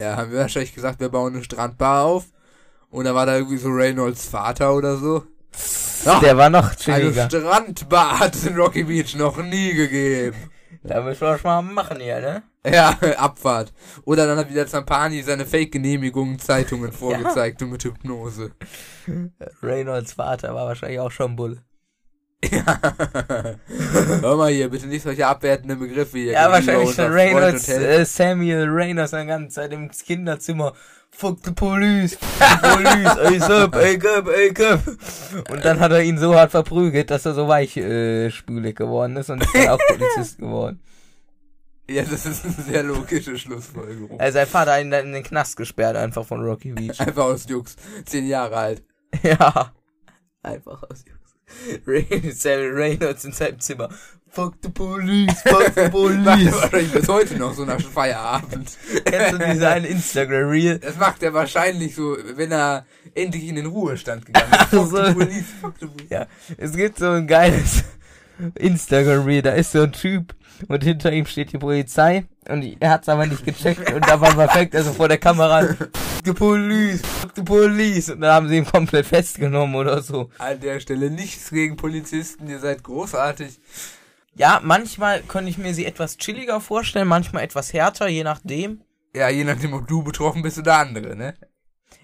Ja, 0.00 0.16
haben 0.16 0.30
wir 0.30 0.38
wahrscheinlich 0.38 0.76
gesagt, 0.76 1.00
wir 1.00 1.08
bauen 1.08 1.34
eine 1.34 1.42
Strandbar 1.42 2.04
auf. 2.04 2.26
Und 2.94 3.06
da 3.06 3.14
war 3.14 3.26
da 3.26 3.34
irgendwie 3.34 3.56
so 3.56 3.70
Reynolds 3.70 4.26
Vater 4.28 4.72
oder 4.72 4.96
so. 4.96 5.24
Ja, 6.04 6.20
Der 6.20 6.36
war 6.36 6.48
noch 6.48 6.66
Eine 6.68 6.76
chilliger. 6.76 7.28
Strandbar 7.28 8.20
hat 8.20 8.36
es 8.36 8.46
in 8.46 8.54
Rocky 8.56 8.84
Beach 8.84 9.16
noch 9.16 9.36
nie 9.38 9.74
gegeben. 9.74 10.36
Da 10.84 11.00
müssen 11.02 11.22
wir 11.22 11.36
schon 11.38 11.50
mal 11.50 11.62
machen 11.62 11.98
hier, 11.98 12.20
ne? 12.20 12.42
Ja, 12.64 12.90
Abfahrt. 13.16 13.72
Oder 14.04 14.26
dann 14.28 14.38
hat 14.38 14.48
wieder 14.48 14.66
Zampani 14.68 15.22
seine 15.22 15.44
Fake-Genehmigungen 15.44 16.38
Zeitungen 16.38 16.92
vorgezeigt 17.02 17.62
und 17.62 17.70
mit 17.70 17.82
Hypnose. 17.82 18.52
Reynolds 19.60 20.12
Vater 20.12 20.54
war 20.54 20.66
wahrscheinlich 20.66 21.00
auch 21.00 21.10
schon 21.10 21.34
Bulle. 21.34 21.64
Ja. 22.50 22.80
Hör 24.20 24.36
mal 24.36 24.50
hier, 24.50 24.68
bitte 24.68 24.86
nicht 24.86 25.02
solche 25.02 25.26
abwertenden 25.26 25.78
Begriffe 25.78 26.18
hier. 26.18 26.32
Ja, 26.32 26.50
wahrscheinlich 26.50 26.94
schon 26.94 27.12
Reynolds, 27.12 27.68
äh, 27.68 28.04
Samuel 28.04 28.68
Reynolds 28.68 29.12
die 29.12 29.26
ganze 29.26 29.54
Zeit 29.54 29.72
im 29.72 29.90
Kinderzimmer. 29.90 30.72
Fuck 31.10 31.38
the 31.44 31.52
police, 31.52 32.16
fuck 32.16 32.48
the 32.60 32.68
police, 32.68 33.16
ey 33.18 33.38
Sub, 33.38 33.76
ey 33.76 33.98
Cup, 33.98 34.28
ey 34.28 34.52
Cup. 34.52 34.80
Und 35.48 35.64
dann 35.64 35.78
hat 35.78 35.92
er 35.92 36.02
ihn 36.02 36.18
so 36.18 36.34
hart 36.34 36.50
verprügelt, 36.50 37.10
dass 37.10 37.24
er 37.24 37.34
so 37.34 37.46
weich 37.46 37.76
äh, 37.76 38.30
geworden 38.30 39.16
ist 39.16 39.30
und 39.30 39.42
ist 39.42 39.54
dann 39.54 39.68
auch 39.68 39.78
Polizist 39.88 40.38
geworden. 40.38 40.80
Ja, 41.88 42.02
das 42.02 42.24
ist 42.26 42.44
eine 42.44 42.54
sehr 42.54 42.82
logische 42.82 43.38
Schlussfolgerung. 43.38 44.18
Also 44.18 44.38
sein 44.38 44.46
Vater 44.46 44.72
hat 44.72 44.80
ihn 44.80 44.90
dann 44.90 45.06
in 45.06 45.12
den 45.12 45.22
Knast 45.22 45.56
gesperrt, 45.56 45.96
einfach 45.96 46.24
von 46.24 46.42
Rocky 46.42 46.72
Beach. 46.72 46.98
Einfach 47.06 47.24
aus 47.24 47.46
Jux. 47.46 47.76
Zehn 48.06 48.26
Jahre 48.26 48.56
alt. 48.56 48.82
ja. 49.22 49.72
Einfach 50.42 50.82
aus 50.82 51.04
Jungs. 51.06 51.23
Samuel 52.32 52.72
Reynolds 52.72 53.24
in 53.24 53.32
seinem 53.32 53.60
Zimmer. 53.60 53.88
Fuck 54.30 54.54
the 54.62 54.68
police, 54.68 55.42
fuck 55.42 55.72
the 55.76 55.88
police. 55.88 56.52
wahrscheinlich 56.62 56.92
bis 56.92 57.08
heute 57.08 57.36
noch 57.36 57.54
so 57.54 57.64
nach 57.64 57.80
Feierabend. 57.80 58.76
Kennst 59.04 59.40
du 59.40 59.68
eine 59.68 59.86
Instagram-Reel? 59.86 60.80
Das 60.80 60.96
macht 60.96 61.22
er 61.22 61.32
wahrscheinlich 61.32 61.94
so, 61.94 62.16
wenn 62.34 62.50
er 62.50 62.84
endlich 63.14 63.46
in 63.46 63.54
den 63.54 63.66
Ruhestand 63.66 64.26
gegangen 64.26 64.52
ist. 64.52 64.70
Fuck 64.70 64.90
so. 64.90 65.04
the 65.04 65.12
police, 65.12 65.44
fuck 65.60 65.74
the 65.78 65.86
police. 65.86 66.10
Ja, 66.10 66.26
es 66.56 66.72
gibt 66.72 66.98
so 66.98 67.10
ein 67.10 67.28
geiles 67.28 67.84
Instagram-Reel, 68.56 69.42
da 69.42 69.52
ist 69.52 69.70
so 69.70 69.82
ein 69.82 69.92
Typ 69.92 70.34
und 70.68 70.82
hinter 70.82 71.12
ihm 71.12 71.26
steht 71.26 71.52
die 71.52 71.58
Polizei 71.58 72.24
und 72.48 72.76
er 72.80 72.90
hat's 72.90 73.08
aber 73.08 73.26
nicht 73.26 73.44
gecheckt 73.44 73.92
und 73.92 74.06
da 74.08 74.20
war 74.20 74.48
fängt 74.48 74.74
er 74.74 74.84
so 74.84 74.92
vor 74.92 75.08
der 75.08 75.18
Kamera 75.18 75.58
an, 75.58 75.76
"Fuck 75.76 75.90
the 76.24 76.32
police, 76.32 77.02
the 77.36 77.42
police 77.42 78.10
und 78.10 78.20
dann 78.20 78.32
haben 78.32 78.48
sie 78.48 78.56
ihn 78.56 78.66
komplett 78.66 79.06
festgenommen 79.06 79.74
oder 79.76 80.02
so. 80.02 80.30
An 80.38 80.60
der 80.60 80.80
Stelle 80.80 81.10
nichts 81.10 81.50
gegen 81.50 81.76
Polizisten, 81.76 82.48
ihr 82.48 82.58
seid 82.58 82.82
großartig. 82.82 83.58
Ja, 84.36 84.60
manchmal 84.62 85.22
könnte 85.22 85.50
ich 85.50 85.58
mir 85.58 85.74
sie 85.74 85.86
etwas 85.86 86.16
chilliger 86.16 86.60
vorstellen, 86.60 87.06
manchmal 87.06 87.44
etwas 87.44 87.72
härter, 87.72 88.08
je 88.08 88.24
nachdem. 88.24 88.80
Ja, 89.14 89.28
je 89.28 89.44
nachdem, 89.44 89.74
ob 89.74 89.86
du 89.86 90.02
betroffen 90.02 90.42
bist 90.42 90.58
oder 90.58 90.78
andere, 90.78 91.14
ne? 91.14 91.34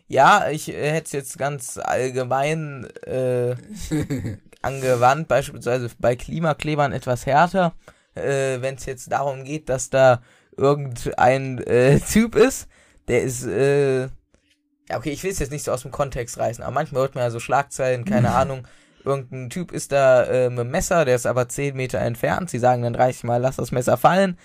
Ja, 0.07 0.49
ich 0.51 0.69
äh, 0.69 0.93
hätte 0.93 1.07
es 1.07 1.13
jetzt 1.13 1.39
ganz 1.39 1.79
allgemein 1.79 2.87
äh, 3.05 3.57
angewandt, 4.63 5.27
beispielsweise 5.29 5.91
bei 5.99 6.15
Klimaklebern 6.15 6.93
etwas 6.93 7.27
härter, 7.27 7.75
äh, 8.21 8.63
wenn 8.63 8.77
es 8.77 8.87
jetzt 8.87 9.11
darum 9.13 9.45
geht, 9.45 9.69
dass 9.69 9.91
da 9.91 10.23
irgendein 10.57 11.59
äh, 11.59 12.01
Typ 12.13 12.35
ist, 12.37 12.69
der 13.09 13.23
ist, 13.23 13.45
äh, 13.47 14.03
ja 14.03 14.97
okay, 14.97 15.11
ich 15.11 15.23
will 15.23 15.31
es 15.31 15.39
jetzt 15.39 15.53
nicht 15.53 15.65
so 15.65 15.73
aus 15.73 15.83
dem 15.83 15.91
Kontext 15.91 16.39
reißen, 16.39 16.63
aber 16.63 16.73
manchmal 16.75 17.03
hört 17.03 17.15
man 17.15 17.25
ja 17.25 17.31
so 17.31 17.41
Schlagzeilen, 17.41 18.05
keine 18.05 18.31
Ahnung, 18.33 18.67
irgendein 19.05 19.49
Typ 19.51 19.73
ist 19.73 19.93
da 19.93 20.25
äh, 20.25 20.51
mit 20.51 20.59
dem 20.59 20.71
Messer, 20.71 21.05
der 21.05 21.17
ist 21.17 21.27
aber 21.27 21.49
10 21.49 21.75
Meter 21.77 21.99
entfernt, 22.01 22.51
sie 22.51 22.59
sagen 22.59 22.83
dann 22.83 22.93
30 22.93 23.25
Mal, 23.25 23.39
lass 23.41 23.57
das 23.57 23.73
Messer 23.73 23.97
fallen 23.97 24.37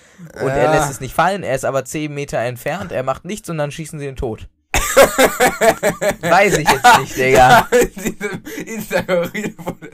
und 0.42 0.50
er 0.50 0.64
Ja. 0.66 0.74
lässt 0.76 0.92
es 0.92 1.02
nicht 1.02 1.14
fallen, 1.14 1.44
er 1.44 1.56
ist 1.56 1.66
aber 1.66 1.84
10 1.84 2.14
Meter 2.14 2.40
entfernt, 2.40 2.92
er 2.92 3.04
macht 3.04 3.26
nichts 3.26 3.50
und 3.50 3.58
dann 3.58 3.72
schießen 3.72 4.00
sie 4.00 4.08
ihn 4.08 4.16
tot. 4.16 4.48
Weiß 6.22 6.58
ich 6.58 6.70
jetzt 6.70 7.00
nicht, 7.00 7.18
Digga. 7.18 7.68
In 7.72 7.92
diesem 8.04 8.44
Instagram-Reel, 8.66 9.54
wo 9.58 9.72
der 9.72 9.92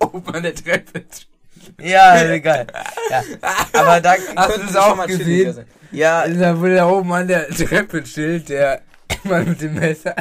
oben 0.00 0.34
an 0.34 0.42
der 0.42 0.54
Treppe 0.54 1.04
steht. 1.12 1.26
Ja, 1.80 2.22
egal. 2.30 2.66
Ja. 3.10 3.22
Aber 3.72 4.00
da 4.00 4.14
Hast 4.36 4.56
du 4.56 4.60
das 4.60 4.70
es 4.70 4.76
auch 4.76 4.96
mal 4.96 5.06
gesehen? 5.06 5.64
Ja, 5.92 6.26
da 6.28 6.60
wohl 6.60 6.74
da 6.74 6.86
oben 6.88 7.12
an 7.12 7.28
der 7.28 7.48
Treppe 7.48 8.02
chillt, 8.02 8.48
der 8.48 8.82
Mann 9.24 9.48
mit 9.48 9.60
dem 9.60 9.74
Messer. 9.74 10.14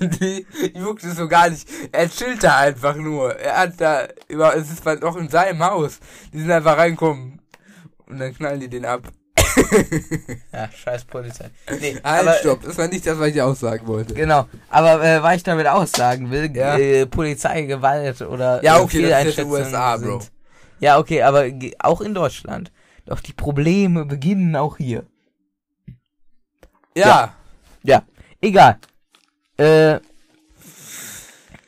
Und 0.00 0.20
die 0.20 0.46
juckt 0.74 1.02
es 1.04 1.16
so 1.16 1.26
gar 1.28 1.48
nicht. 1.50 1.68
Er 1.92 2.08
chillt 2.10 2.42
da 2.44 2.58
einfach 2.58 2.94
nur. 2.96 3.34
Er 3.36 3.56
hat 3.58 3.72
da, 3.78 4.06
über, 4.28 4.54
es 4.56 4.70
ist 4.70 4.84
noch 4.84 5.16
in 5.16 5.28
seinem 5.28 5.62
Haus. 5.64 5.98
Die 6.32 6.40
sind 6.40 6.50
einfach 6.50 6.76
reinkommen. 6.76 7.40
Und 8.06 8.18
dann 8.20 8.34
knallen 8.34 8.60
die 8.60 8.68
den 8.68 8.84
ab. 8.84 9.02
ja 10.52 10.68
scheiß 10.70 11.04
Polizei. 11.04 11.50
Nee, 11.80 11.98
Halt, 12.04 12.22
aber, 12.28 12.34
stopp. 12.34 12.62
Das 12.62 12.76
war 12.78 12.88
nicht 12.88 13.06
das, 13.06 13.18
was 13.18 13.28
ich 13.28 13.40
aussagen 13.42 13.86
wollte. 13.86 14.14
Genau, 14.14 14.46
aber 14.70 15.02
äh, 15.04 15.22
was 15.22 15.36
ich 15.36 15.42
damit 15.42 15.66
aussagen 15.66 16.30
will, 16.30 16.50
Ja. 16.54 16.76
äh, 16.78 17.06
Polizeigewalt 17.06 18.20
oder 18.22 18.62
Ja, 18.62 18.78
äh, 18.78 18.82
okay, 18.82 19.08
das 19.08 19.24
ist 19.26 19.44
USA, 19.44 19.96
Bro. 19.96 20.20
sind- 20.20 20.30
Ja, 20.80 20.98
okay, 20.98 21.22
aber 21.22 21.46
auch 21.78 22.00
in 22.00 22.14
Deutschland. 22.14 22.72
Doch 23.06 23.20
die 23.20 23.32
Probleme 23.32 24.04
beginnen 24.04 24.54
auch 24.56 24.76
hier. 24.76 25.06
Ja. 26.96 27.34
Ja, 27.82 28.02
egal. 28.40 28.78
Äh, 29.56 30.00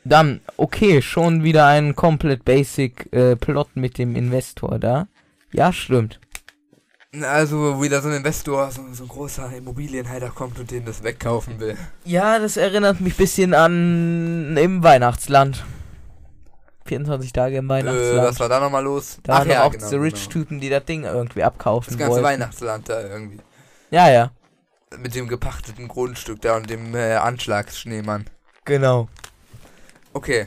dann, 0.05 0.41
okay, 0.57 1.03
schon 1.03 1.43
wieder 1.45 1.67
ein 1.67 1.95
komplett 1.95 2.45
basic 2.45 3.13
äh, 3.13 3.37
Plot 3.37 3.69
mit 3.75 3.99
dem 3.99 4.17
Investor 4.17 4.79
da. 4.79 5.07
Ja, 5.53 5.73
stimmt. 5.73 6.21
Also 7.23 7.83
wieder 7.83 8.01
so 8.01 8.09
ein 8.09 8.15
Investor, 8.15 8.71
so, 8.71 8.83
so 8.93 9.05
ein 9.05 9.09
großer 9.09 9.53
Immobilienheider 9.57 10.31
kommt 10.31 10.61
und 10.61 10.71
den 10.71 10.85
das 10.85 11.03
wegkaufen 11.03 11.59
will. 11.59 11.77
Ja, 12.05 12.39
das 12.39 12.57
erinnert 12.57 13.01
mich 13.01 13.17
bisschen 13.17 13.53
an 13.53 14.57
im 14.57 14.83
Weihnachtsland. 14.83 15.65
24 16.91 17.33
Tage 17.33 17.57
im 17.59 17.67
Äh, 17.67 17.69
Weihnachtsland. 17.71 18.29
was 18.29 18.41
war 18.41 18.49
da 18.49 18.61
nochmal 18.61 18.83
los? 18.85 19.19
da 19.23 19.33
waren 19.35 19.49
doch 19.49 19.57
auch 19.59 19.71
genau, 19.73 19.85
diese 19.85 20.01
Rich-Typen, 20.01 20.61
die 20.61 20.69
das 20.69 20.85
Ding 20.85 21.05
irgendwie 21.05 21.43
abkaufen 21.43 21.91
Das 21.91 21.99
ganze 21.99 22.13
wollten. 22.15 22.25
Weihnachtsland 22.27 22.89
da 22.89 23.01
irgendwie. 23.01 23.39
Ja, 23.91 24.11
ja. 24.11 24.31
Mit 24.99 25.15
dem 25.15 25.29
gepachteten 25.29 25.87
Grundstück 25.89 26.41
da 26.43 26.57
und 26.57 26.69
dem 26.69 26.95
äh, 26.95 27.15
Anschlagsschneemann. 27.15 28.25
Genau. 28.65 29.09
Okay. 30.13 30.47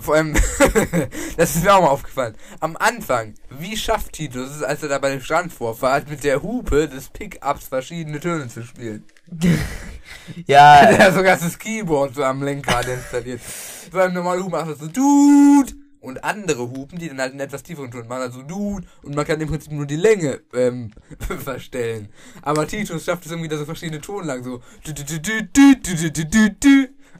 Vor 0.00 0.14
allem, 0.14 0.34
das 1.36 1.56
ist 1.56 1.64
mir 1.64 1.74
auch 1.74 1.82
mal 1.82 1.88
aufgefallen. 1.88 2.34
Am 2.60 2.76
Anfang, 2.76 3.34
wie 3.50 3.76
schafft 3.76 4.12
Titus 4.12 4.50
es, 4.56 4.62
als 4.62 4.82
er 4.82 4.88
da 4.88 4.98
bei 4.98 5.10
dem 5.10 5.20
Strand 5.20 5.52
vorfahrt, 5.52 6.08
mit 6.08 6.22
der 6.24 6.42
Hupe 6.42 6.88
des 6.88 7.08
Pickups 7.08 7.68
verschiedene 7.68 8.20
Töne 8.20 8.48
zu 8.48 8.62
spielen? 8.62 9.04
ja. 10.46 10.86
Der 10.90 10.98
hat 10.98 11.14
sogar 11.14 11.36
das 11.36 11.58
Keyboard 11.58 12.14
so 12.14 12.24
am 12.24 12.42
Lenkrad 12.42 12.86
installiert. 12.86 13.40
Beim 13.92 14.12
normalen 14.12 14.40
Hupen 14.42 14.52
macht 14.52 14.70
das 14.70 14.78
so, 14.78 14.86
Dude! 14.86 15.72
Und 16.00 16.22
andere 16.22 16.62
Hupen, 16.62 16.98
die 16.98 17.08
dann 17.08 17.20
halt 17.20 17.32
einen 17.32 17.40
etwas 17.40 17.62
tieferen 17.62 17.90
Ton 17.90 18.06
machen, 18.06 18.22
also 18.22 18.42
Dude! 18.42 18.86
Und 19.02 19.16
man 19.16 19.26
kann 19.26 19.40
im 19.40 19.48
Prinzip 19.48 19.72
nur 19.72 19.86
die 19.86 19.96
Länge 19.96 20.40
ähm, 20.54 20.92
verstellen. 21.44 22.08
Aber 22.42 22.66
Titus 22.66 23.04
schafft 23.04 23.26
es 23.26 23.32
irgendwie, 23.32 23.48
da 23.48 23.56
so 23.56 23.64
verschiedene 23.64 24.00
Tonlagen 24.00 24.44
so 24.44 24.62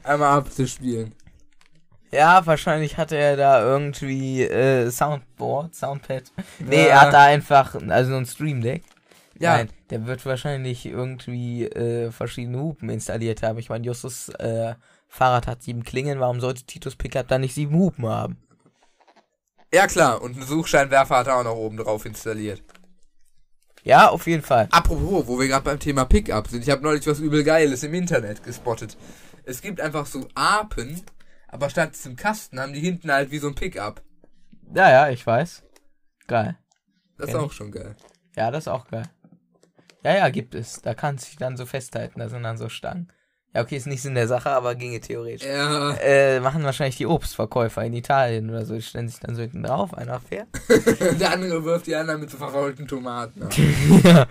einmal 0.03 0.37
abzuspielen. 0.37 1.13
Ja, 2.11 2.43
wahrscheinlich 2.45 2.97
hatte 2.97 3.17
er 3.17 3.37
da 3.37 3.61
irgendwie 3.61 4.43
äh, 4.43 4.89
Soundboard, 4.89 5.75
Soundpad. 5.75 6.23
Nee, 6.59 6.87
ja. 6.87 6.89
er 6.89 7.01
hat 7.01 7.13
da 7.13 7.23
einfach, 7.23 7.75
also 7.87 8.11
so 8.11 8.17
ein 8.17 8.25
Stream 8.25 8.61
Deck. 8.61 8.83
Ja, 9.37 9.57
Nein 9.57 9.69
der 9.89 10.05
wird 10.05 10.25
wahrscheinlich 10.25 10.85
irgendwie 10.85 11.65
äh, 11.65 12.11
verschiedene 12.11 12.59
Hupen 12.59 12.89
installiert 12.89 13.43
haben. 13.43 13.59
Ich 13.59 13.69
meine, 13.69 13.85
Justus 13.85 14.29
äh, 14.29 14.75
Fahrrad 15.07 15.47
hat 15.47 15.63
sieben 15.63 15.83
Klingen, 15.83 16.19
warum 16.19 16.39
sollte 16.39 16.63
Titus 16.63 16.95
Pickup 16.95 17.27
dann 17.27 17.41
nicht 17.41 17.55
sieben 17.55 17.75
Hupen 17.75 18.05
haben? 18.05 18.37
Ja 19.73 19.87
klar, 19.87 20.21
und 20.21 20.35
einen 20.35 20.45
Suchscheinwerfer 20.45 21.17
hat 21.17 21.27
er 21.27 21.37
auch 21.37 21.43
noch 21.43 21.55
oben 21.55 21.77
drauf 21.77 22.05
installiert. 22.05 22.63
Ja, 23.83 24.09
auf 24.09 24.27
jeden 24.27 24.43
Fall. 24.43 24.67
Apropos, 24.71 25.27
wo 25.27 25.39
wir 25.39 25.47
gerade 25.47 25.63
beim 25.63 25.79
Thema 25.79 26.05
Pickup 26.05 26.47
sind, 26.47 26.63
ich 26.63 26.69
habe 26.69 26.83
neulich 26.83 27.05
was 27.07 27.19
übel 27.19 27.43
Geiles 27.43 27.83
im 27.83 27.93
Internet 27.93 28.43
gespottet. 28.43 28.97
Es 29.45 29.61
gibt 29.61 29.79
einfach 29.79 30.05
so 30.05 30.27
Apen, 30.35 31.01
aber 31.47 31.69
statt 31.69 31.95
zum 31.95 32.15
Kasten 32.15 32.59
haben 32.59 32.73
die 32.73 32.81
hinten 32.81 33.11
halt 33.11 33.31
wie 33.31 33.39
so 33.39 33.47
ein 33.47 33.55
Pickup. 33.55 34.01
Ja, 34.73 34.89
ja, 34.89 35.09
ich 35.09 35.25
weiß. 35.25 35.63
Geil. 36.27 36.57
Das 37.17 37.29
ist 37.29 37.35
Kenn 37.35 37.43
auch 37.43 37.51
schon 37.51 37.71
geil. 37.71 37.95
Ja, 38.35 38.51
das 38.51 38.63
ist 38.63 38.67
auch 38.67 38.87
geil. 38.87 39.03
Ja, 40.03 40.15
ja, 40.15 40.29
gibt 40.29 40.55
es. 40.55 40.81
Da 40.81 40.93
kannst 40.93 41.25
du 41.25 41.29
dich 41.29 41.37
dann 41.37 41.57
so 41.57 41.65
festhalten, 41.65 42.19
da 42.19 42.29
sind 42.29 42.43
dann 42.43 42.57
so 42.57 42.69
Stangen. 42.69 43.11
Ja, 43.55 43.63
okay, 43.63 43.77
ist 43.77 43.87
nicht 43.87 44.03
Sinn 44.03 44.13
der 44.13 44.27
Sache, 44.27 44.51
aber 44.51 44.75
ginge 44.75 44.99
theoretisch. 44.99 45.47
Ja. 45.47 45.93
Äh, 45.95 46.39
machen 46.39 46.63
wahrscheinlich 46.63 46.97
die 46.97 47.07
Obstverkäufer 47.07 47.83
in 47.83 47.93
Italien 47.93 48.47
oder 48.47 48.63
so. 48.63 48.75
Die 48.75 48.81
stellen 48.83 49.09
sich 49.09 49.19
dann 49.19 49.33
so 49.33 49.41
hinten 49.41 49.63
drauf, 49.63 49.91
einer 49.95 50.19
fährt. 50.19 50.47
Der 51.19 51.33
andere 51.33 51.65
wirft 51.65 51.87
die 51.87 51.95
anderen 51.95 52.19
mit 52.19 52.29
so 52.29 52.37
verrollten 52.37 52.87
Tomaten 52.87 53.49
ja. 54.03 54.27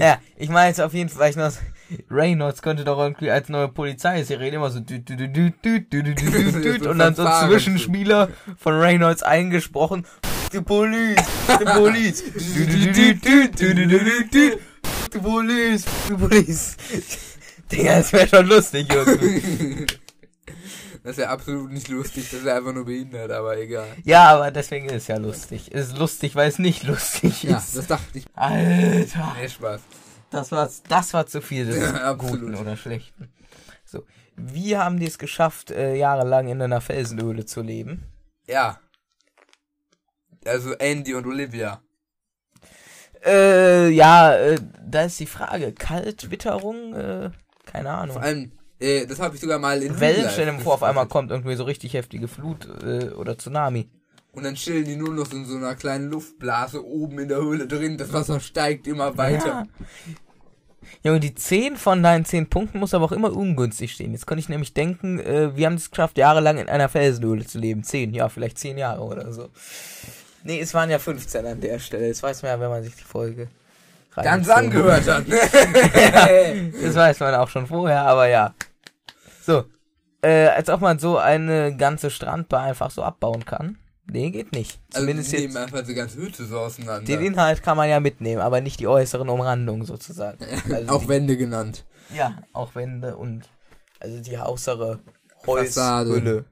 ja, 0.00 0.18
ich 0.36 0.48
meine 0.48 0.68
jetzt 0.68 0.80
auf 0.80 0.94
jeden 0.94 1.10
Fall, 1.10 1.28
ich 1.28 1.36
noch, 1.36 1.52
Reynolds 2.10 2.62
könnte 2.62 2.84
doch 2.84 2.98
irgendwie 2.98 3.30
als 3.30 3.50
neue 3.50 3.68
Polizeiserie 3.68 4.50
immer 4.50 4.70
so 4.70 4.80
düt, 4.80 5.06
düt, 5.10 5.20
düt, 5.20 5.36
düt, 5.36 5.64
düt, 5.64 5.92
düt, 5.92 6.06
düt, 6.06 6.18
düt, 6.18 6.64
düt, 6.64 6.86
und 6.86 6.98
dann 6.98 7.14
so 7.14 7.26
ein. 7.26 7.50
Zwischenspieler 7.50 8.30
von 8.56 8.80
Reynolds 8.80 9.22
eingesprochen. 9.22 10.06
Die 10.54 10.62
Police, 10.62 11.16
die 11.60 11.64
Police, 11.64 12.24
du 15.14 15.22
Police, 15.22 15.84
du 16.08 16.18
Police. 16.18 16.76
Digga, 17.70 17.96
das 17.98 18.12
wäre 18.12 18.28
schon 18.28 18.46
lustig, 18.46 18.92
Junge. 18.92 19.86
Das 21.02 21.18
ist 21.18 21.22
ja 21.22 21.28
absolut 21.28 21.70
nicht 21.70 21.88
lustig, 21.88 22.30
das 22.30 22.40
ist 22.40 22.48
einfach 22.48 22.72
nur 22.72 22.86
behindert, 22.86 23.30
aber 23.30 23.58
egal. 23.58 23.86
Ja, 24.04 24.30
aber 24.30 24.50
deswegen 24.50 24.86
ist 24.86 25.02
es 25.02 25.06
ja 25.08 25.18
lustig. 25.18 25.68
Es 25.70 25.88
ist 25.88 25.98
lustig, 25.98 26.34
weil 26.34 26.48
es 26.48 26.58
nicht 26.58 26.82
lustig 26.82 27.44
ist. 27.44 27.50
Ja, 27.50 27.62
das 27.74 27.86
dachte 27.86 28.18
ich. 28.18 28.24
Alter. 28.32 29.36
Nee, 29.38 29.48
Spaß. 29.50 29.82
Das 30.30 30.50
war, 30.50 30.70
das 30.88 31.12
war 31.12 31.26
zu 31.26 31.42
viel 31.42 31.66
des 31.66 31.76
ja, 31.76 32.10
Guten 32.14 32.54
oder 32.54 32.78
Schlechten. 32.78 33.28
So. 33.84 34.06
Wie 34.34 34.78
haben 34.78 34.96
es 35.02 35.18
geschafft, 35.18 35.70
äh, 35.70 35.94
jahrelang 35.94 36.48
in 36.48 36.62
einer 36.62 36.80
Felsenhöhle 36.80 37.44
zu 37.44 37.60
leben? 37.60 38.06
Ja. 38.46 38.80
Also 40.46 40.72
Andy 40.72 41.12
und 41.12 41.26
Olivia. 41.26 41.83
Äh, 43.24 43.88
ja, 43.90 44.34
äh, 44.34 44.58
da 44.86 45.02
ist 45.02 45.18
die 45.20 45.26
Frage. 45.26 45.72
Kalt, 45.72 46.30
Witterung, 46.30 46.94
äh, 46.94 47.30
keine 47.64 47.90
Ahnung. 47.90 48.14
Vor 48.14 48.22
allem, 48.22 48.52
äh, 48.78 49.06
das 49.06 49.20
habe 49.20 49.34
ich 49.34 49.40
sogar 49.40 49.58
mal 49.58 49.82
in 49.82 49.98
Wellen, 49.98 50.28
stell 50.30 50.46
dir 50.46 50.60
vor, 50.60 50.74
auf 50.74 50.82
einmal 50.82 51.06
kommt 51.06 51.30
irgendwie 51.30 51.56
so 51.56 51.64
richtig 51.64 51.94
heftige 51.94 52.28
Flut 52.28 52.68
äh, 52.82 53.10
oder 53.10 53.38
Tsunami. 53.38 53.88
Und 54.32 54.44
dann 54.44 54.56
chillen 54.56 54.84
die 54.84 54.96
nur 54.96 55.14
noch 55.14 55.32
in 55.32 55.46
so 55.46 55.56
einer 55.56 55.76
kleinen 55.76 56.10
Luftblase 56.10 56.84
oben 56.84 57.20
in 57.20 57.28
der 57.28 57.38
Höhle 57.38 57.68
drin. 57.68 57.96
Das 57.96 58.12
Wasser 58.12 58.40
steigt 58.40 58.86
immer 58.88 59.16
weiter. 59.16 59.46
Ja. 59.46 59.66
Junge, 61.02 61.20
die 61.20 61.34
10 61.34 61.76
von 61.76 62.02
deinen 62.02 62.24
10 62.24 62.48
Punkten 62.48 62.78
muss 62.78 62.94
aber 62.94 63.04
auch 63.04 63.12
immer 63.12 63.32
ungünstig 63.32 63.92
stehen. 63.92 64.12
Jetzt 64.12 64.26
konnte 64.26 64.40
ich 64.40 64.48
nämlich 64.48 64.74
denken, 64.74 65.20
äh, 65.20 65.56
wir 65.56 65.66
haben 65.66 65.74
es 65.74 65.90
geschafft, 65.90 66.18
jahrelang 66.18 66.58
in 66.58 66.68
einer 66.68 66.88
Felsenhöhle 66.88 67.46
zu 67.46 67.58
leben. 67.58 67.84
10, 67.84 68.12
ja, 68.12 68.28
vielleicht 68.28 68.58
10 68.58 68.76
Jahre 68.78 69.02
oder 69.02 69.32
so. 69.32 69.50
Nee, 70.44 70.60
es 70.60 70.74
waren 70.74 70.90
ja 70.90 70.98
15 70.98 71.44
an 71.46 71.60
der 71.60 71.78
Stelle. 71.78 72.08
Das 72.08 72.22
weiß 72.22 72.42
man 72.42 72.52
ja, 72.52 72.60
wenn 72.60 72.68
man 72.68 72.82
sich 72.82 72.94
die 72.94 73.04
Folge 73.04 73.48
Ganz 74.14 74.48
angehört 74.48 75.08
hat. 75.08 75.24
Das 76.82 76.94
weiß 76.94 77.20
man 77.20 77.34
auch 77.34 77.48
schon 77.48 77.66
vorher, 77.66 78.02
aber 78.02 78.28
ja. 78.28 78.54
So. 79.42 79.64
Äh, 80.22 80.48
als 80.48 80.68
ob 80.70 80.80
man 80.80 80.98
so 80.98 81.18
eine 81.18 81.76
ganze 81.76 82.10
Strandbar 82.10 82.62
einfach 82.62 82.90
so 82.90 83.02
abbauen 83.02 83.44
kann. 83.44 83.78
Nee, 84.06 84.30
geht 84.30 84.52
nicht. 84.52 84.80
also 84.92 85.00
Zumindest 85.00 85.32
jetzt. 85.32 85.40
nehmen 85.40 85.56
einfach 85.56 85.82
die 85.82 85.94
ganze 85.94 86.18
Hütte 86.18 86.44
so 86.44 86.58
auseinander. 86.58 87.04
Den 87.04 87.20
Inhalt 87.22 87.62
kann 87.62 87.76
man 87.76 87.88
ja 87.88 88.00
mitnehmen, 88.00 88.40
aber 88.40 88.60
nicht 88.60 88.80
die 88.80 88.86
äußeren 88.86 89.28
Umrandungen 89.28 89.84
sozusagen. 89.84 90.38
Also 90.72 90.92
Auch 90.92 91.02
die, 91.02 91.08
Wände 91.08 91.36
genannt. 91.36 91.84
Ja, 92.14 92.36
auch 92.52 92.74
Wände 92.74 93.16
und 93.16 93.48
also 94.00 94.20
die 94.20 94.38
äußere 94.38 95.00
Fassade. 95.42 96.44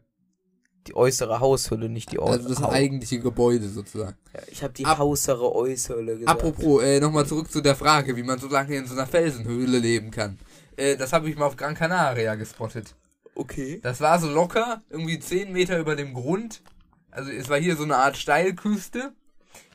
Die 0.88 0.96
äußere 0.96 1.38
Haushülle, 1.40 1.88
nicht 1.88 2.10
die 2.12 2.18
äußere. 2.18 2.32
Also 2.44 2.48
das 2.48 2.62
eigentliche 2.62 3.20
Gebäude 3.20 3.68
sozusagen. 3.68 4.16
ich 4.50 4.62
habe 4.62 4.72
die 4.72 4.84
Ab- 4.84 4.98
äußere 5.00 5.54
Äußerhülle 5.54 6.18
gesagt. 6.18 6.28
Apropos, 6.30 6.82
äh, 6.82 6.98
nochmal 6.98 7.24
zurück 7.26 7.50
zu 7.50 7.60
der 7.60 7.76
Frage, 7.76 8.16
wie 8.16 8.22
man 8.24 8.38
so 8.38 8.48
lange 8.48 8.74
in 8.76 8.86
so 8.86 8.94
einer 8.94 9.06
Felsenhöhle 9.06 9.78
leben 9.78 10.10
kann. 10.10 10.38
Äh, 10.76 10.96
das 10.96 11.12
habe 11.12 11.30
ich 11.30 11.36
mal 11.36 11.46
auf 11.46 11.56
Gran 11.56 11.74
Canaria 11.74 12.34
gespottet. 12.34 12.94
Okay. 13.34 13.80
Das 13.82 14.00
war 14.00 14.18
so 14.18 14.28
locker, 14.28 14.82
irgendwie 14.90 15.18
10 15.18 15.52
Meter 15.52 15.78
über 15.78 15.94
dem 15.96 16.14
Grund. 16.14 16.62
Also 17.10 17.30
es 17.30 17.48
war 17.48 17.58
hier 17.58 17.76
so 17.76 17.84
eine 17.84 17.96
Art 17.96 18.16
Steilküste. 18.16 19.12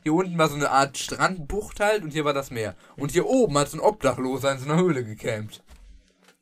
Hier 0.02 0.12
unten 0.12 0.36
war 0.38 0.48
so 0.48 0.56
eine 0.56 0.70
Art 0.70 0.98
Strandbucht 0.98 1.80
halt 1.80 2.02
und 2.02 2.12
hier 2.12 2.24
war 2.24 2.34
das 2.34 2.50
Meer. 2.50 2.74
Und 2.96 3.12
hier 3.12 3.26
oben 3.26 3.56
hat 3.58 3.68
so 3.70 3.78
ein 3.78 3.80
Obdachloser 3.80 4.52
in 4.52 4.58
so 4.58 4.64
einer 4.70 4.80
Höhle 4.80 5.04
gecampt. 5.04 5.62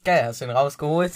Geil, 0.05 0.25
hast 0.25 0.41
du 0.41 0.45
ihn 0.47 0.51
rausgeholt? 0.51 1.13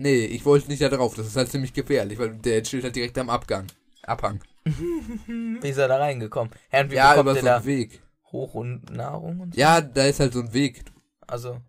Nee, 0.00 0.24
ich 0.24 0.44
wollte 0.46 0.68
nicht 0.68 0.80
da 0.80 0.88
drauf, 0.88 1.14
das 1.14 1.26
ist 1.26 1.36
halt 1.36 1.50
ziemlich 1.50 1.74
gefährlich, 1.74 2.18
weil 2.18 2.30
der 2.36 2.62
chillt 2.62 2.84
halt 2.84 2.96
direkt 2.96 3.18
am 3.18 3.28
Abgang. 3.28 3.66
Abhang. 4.02 4.40
Wie 4.64 5.68
ist 5.68 5.76
er 5.76 5.88
da 5.88 5.98
reingekommen? 5.98 6.52
Herr, 6.70 6.84
und 6.84 6.90
wie 6.90 6.94
Ja, 6.94 7.18
über 7.20 7.34
er 7.36 7.40
so 7.42 7.46
einen 7.46 7.64
Weg. 7.66 8.02
hoch 8.32 8.54
und 8.54 8.90
Nahrung 8.90 9.40
und 9.40 9.54
so? 9.54 9.60
Ja, 9.60 9.80
da 9.82 10.04
ist 10.04 10.20
halt 10.20 10.32
so 10.32 10.40
ein 10.40 10.52
Weg. 10.54 10.84
Also, 11.26 11.60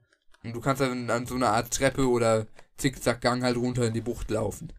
Und 0.44 0.56
du 0.56 0.62
kannst 0.62 0.82
dann 0.82 1.10
an 1.10 1.26
so 1.26 1.36
einer 1.36 1.50
Art 1.50 1.72
Treppe 1.74 2.08
oder 2.08 2.48
Zickzackgang 2.78 3.44
halt 3.44 3.58
runter 3.58 3.86
in 3.86 3.94
die 3.94 4.02
Bucht 4.02 4.32
laufen. 4.32 4.72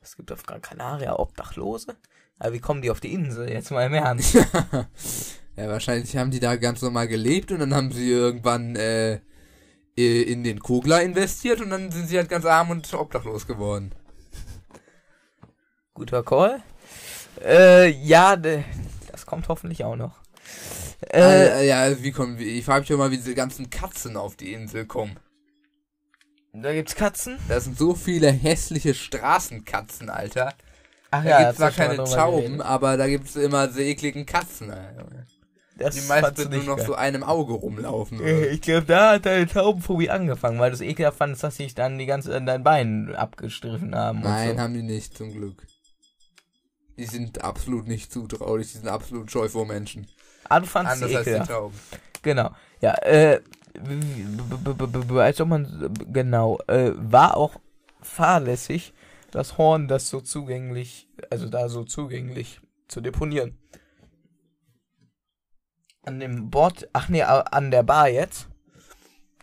Es 0.00 0.16
gibt 0.16 0.30
auf 0.30 0.44
Gran 0.44 0.62
Canaria 0.62 1.18
Obdachlose. 1.18 1.96
Aber 2.38 2.52
wie 2.52 2.60
kommen 2.60 2.82
die 2.82 2.90
auf 2.90 3.00
die 3.00 3.12
Insel? 3.12 3.50
Jetzt 3.50 3.70
mal 3.72 3.86
im 3.86 3.94
Ernst. 3.94 4.34
ja, 4.34 5.68
wahrscheinlich 5.68 6.16
haben 6.16 6.30
die 6.30 6.40
da 6.40 6.54
ganz 6.56 6.80
normal 6.82 7.08
gelebt 7.08 7.50
und 7.50 7.58
dann 7.58 7.74
haben 7.74 7.90
sie 7.90 8.08
irgendwann 8.10 8.76
äh, 8.76 9.20
in 9.96 10.44
den 10.44 10.60
Kugler 10.60 11.02
investiert 11.02 11.60
und 11.60 11.70
dann 11.70 11.90
sind 11.90 12.08
sie 12.08 12.18
halt 12.18 12.28
ganz 12.28 12.44
arm 12.44 12.70
und 12.70 12.92
obdachlos 12.92 13.46
geworden. 13.46 13.92
Guter 15.94 16.22
Call. 16.22 16.62
Äh, 17.42 17.90
ja, 17.90 18.36
das 18.36 19.24
kommt 19.24 19.48
hoffentlich 19.48 19.84
auch 19.84 19.96
noch. 19.96 20.20
Äh, 21.10 21.62
äh, 21.62 21.66
ja, 21.66 22.02
wie 22.02 22.12
kommen 22.12 22.38
wir? 22.38 22.46
Ich 22.46 22.64
frage 22.64 22.80
mich 22.80 22.98
mal, 22.98 23.10
wie 23.10 23.16
diese 23.16 23.34
ganzen 23.34 23.70
Katzen 23.70 24.16
auf 24.16 24.36
die 24.36 24.52
Insel 24.52 24.86
kommen. 24.86 25.18
Da 26.52 26.72
gibt's 26.72 26.94
Katzen? 26.94 27.38
Da 27.48 27.60
sind 27.60 27.76
so 27.76 27.94
viele 27.94 28.30
hässliche 28.30 28.94
Straßenkatzen, 28.94 30.08
Alter. 30.08 30.54
Ach 31.10 31.22
da 31.22 31.28
ja, 31.28 31.38
gibt's 31.40 31.56
zwar 31.58 31.70
keine 31.70 32.04
Tauben, 32.04 32.60
aber 32.62 32.96
da 32.96 33.06
gibt's 33.08 33.36
immer 33.36 33.70
so 33.70 33.80
ekligen 33.80 34.24
Katzen, 34.26 34.70
Alter. 34.70 35.06
Das 35.78 35.94
die 35.94 36.08
meisten 36.08 36.50
nur 36.50 36.62
noch 36.62 36.76
geil. 36.78 36.86
so 36.86 36.94
einem 36.94 37.22
Auge 37.22 37.52
rumlaufen. 37.52 38.20
Oder? 38.20 38.50
Ich 38.50 38.62
glaube, 38.62 38.86
da 38.86 39.12
hat 39.12 39.26
deine 39.26 39.46
Taubenphobie 39.46 40.08
angefangen, 40.08 40.58
weil 40.58 40.70
du 40.70 40.74
es 40.74 40.80
ekelhaft 40.80 41.18
fandest, 41.18 41.42
dass 41.42 41.56
sich 41.56 41.74
dann 41.74 41.98
die 41.98 42.06
ganze 42.06 42.40
dein 42.40 42.62
Bein 42.62 43.14
abgestriffen 43.14 43.94
haben. 43.94 44.20
Nein, 44.20 44.56
so. 44.56 44.62
haben 44.62 44.74
die 44.74 44.82
nicht, 44.82 45.16
zum 45.16 45.32
Glück. 45.32 45.66
Die 46.96 47.04
sind 47.04 47.44
absolut 47.44 47.88
nicht 47.88 48.10
zutraulich, 48.10 48.72
die 48.72 48.78
sind 48.78 48.88
absolut 48.88 49.30
scheu 49.30 49.48
vor 49.50 49.66
Menschen. 49.66 50.06
Ah, 50.48 50.60
du 50.60 50.66
fandest 50.66 51.02
Anders 51.02 51.16
als 51.16 51.26
die 51.26 51.52
Tauben. 51.52 51.74
Genau. 52.22 52.50
Ja, 52.80 52.94
äh, 53.02 53.40
als 55.18 55.40
ob 55.42 55.48
man, 55.48 55.94
genau, 56.10 56.58
äh, 56.68 56.92
war 56.94 57.36
auch 57.36 57.56
fahrlässig, 58.00 58.94
das 59.30 59.58
Horn, 59.58 59.88
das 59.88 60.08
so 60.08 60.22
zugänglich, 60.22 61.08
also 61.30 61.48
da 61.48 61.68
so 61.68 61.84
zugänglich 61.84 62.60
zu 62.88 63.02
deponieren. 63.02 63.58
An 66.06 66.20
dem 66.20 66.50
Bord, 66.50 66.88
ach 66.92 67.08
nee, 67.08 67.22
an 67.22 67.70
der 67.72 67.82
Bar 67.82 68.08
jetzt? 68.08 68.46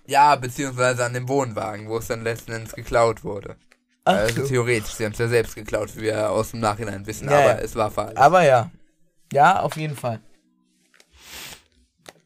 Ja, 0.07 0.35
beziehungsweise 0.37 1.03
an 1.03 1.13
dem 1.13 1.27
Wohnwagen, 1.27 1.89
wo 1.89 1.97
es 1.97 2.07
dann 2.07 2.23
letzten 2.23 2.53
Endes 2.53 2.73
geklaut 2.73 3.25
wurde. 3.25 3.57
Ach 4.05 4.15
also 4.15 4.41
so. 4.41 4.47
theoretisch, 4.47 4.93
sie 4.93 5.05
haben 5.05 5.11
es 5.11 5.19
ja 5.19 5.27
selbst 5.27 5.55
geklaut, 5.55 5.95
wie 5.97 6.03
wir 6.03 6.31
aus 6.31 6.51
dem 6.51 6.61
Nachhinein 6.61 7.05
wissen, 7.05 7.29
ja, 7.29 7.37
aber 7.37 7.55
ja. 7.55 7.59
es 7.59 7.75
war 7.75 7.91
falsch. 7.91 8.17
Aber 8.17 8.43
ja. 8.43 8.71
Ja, 9.33 9.59
auf 9.59 9.75
jeden 9.75 9.95
Fall. 9.95 10.21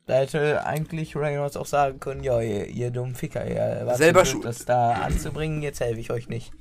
Da 0.05 0.19
hätte 0.19 0.63
eigentlich 0.65 1.15
Reynolds 1.15 1.57
auch 1.57 1.65
sagen 1.65 1.99
können, 1.99 2.23
ja, 2.23 2.39
ihr, 2.39 2.67
ihr 2.67 2.91
dummen 2.91 3.15
Ficker, 3.15 3.45
ihr 3.45 3.85
wart 3.85 3.97
selber 3.97 4.23
schuld, 4.23 4.45
das 4.45 4.65
da 4.65 4.93
anzubringen, 4.93 5.63
jetzt 5.63 5.79
helfe 5.79 5.99
ich 5.99 6.11
euch 6.11 6.29
nicht. 6.29 6.53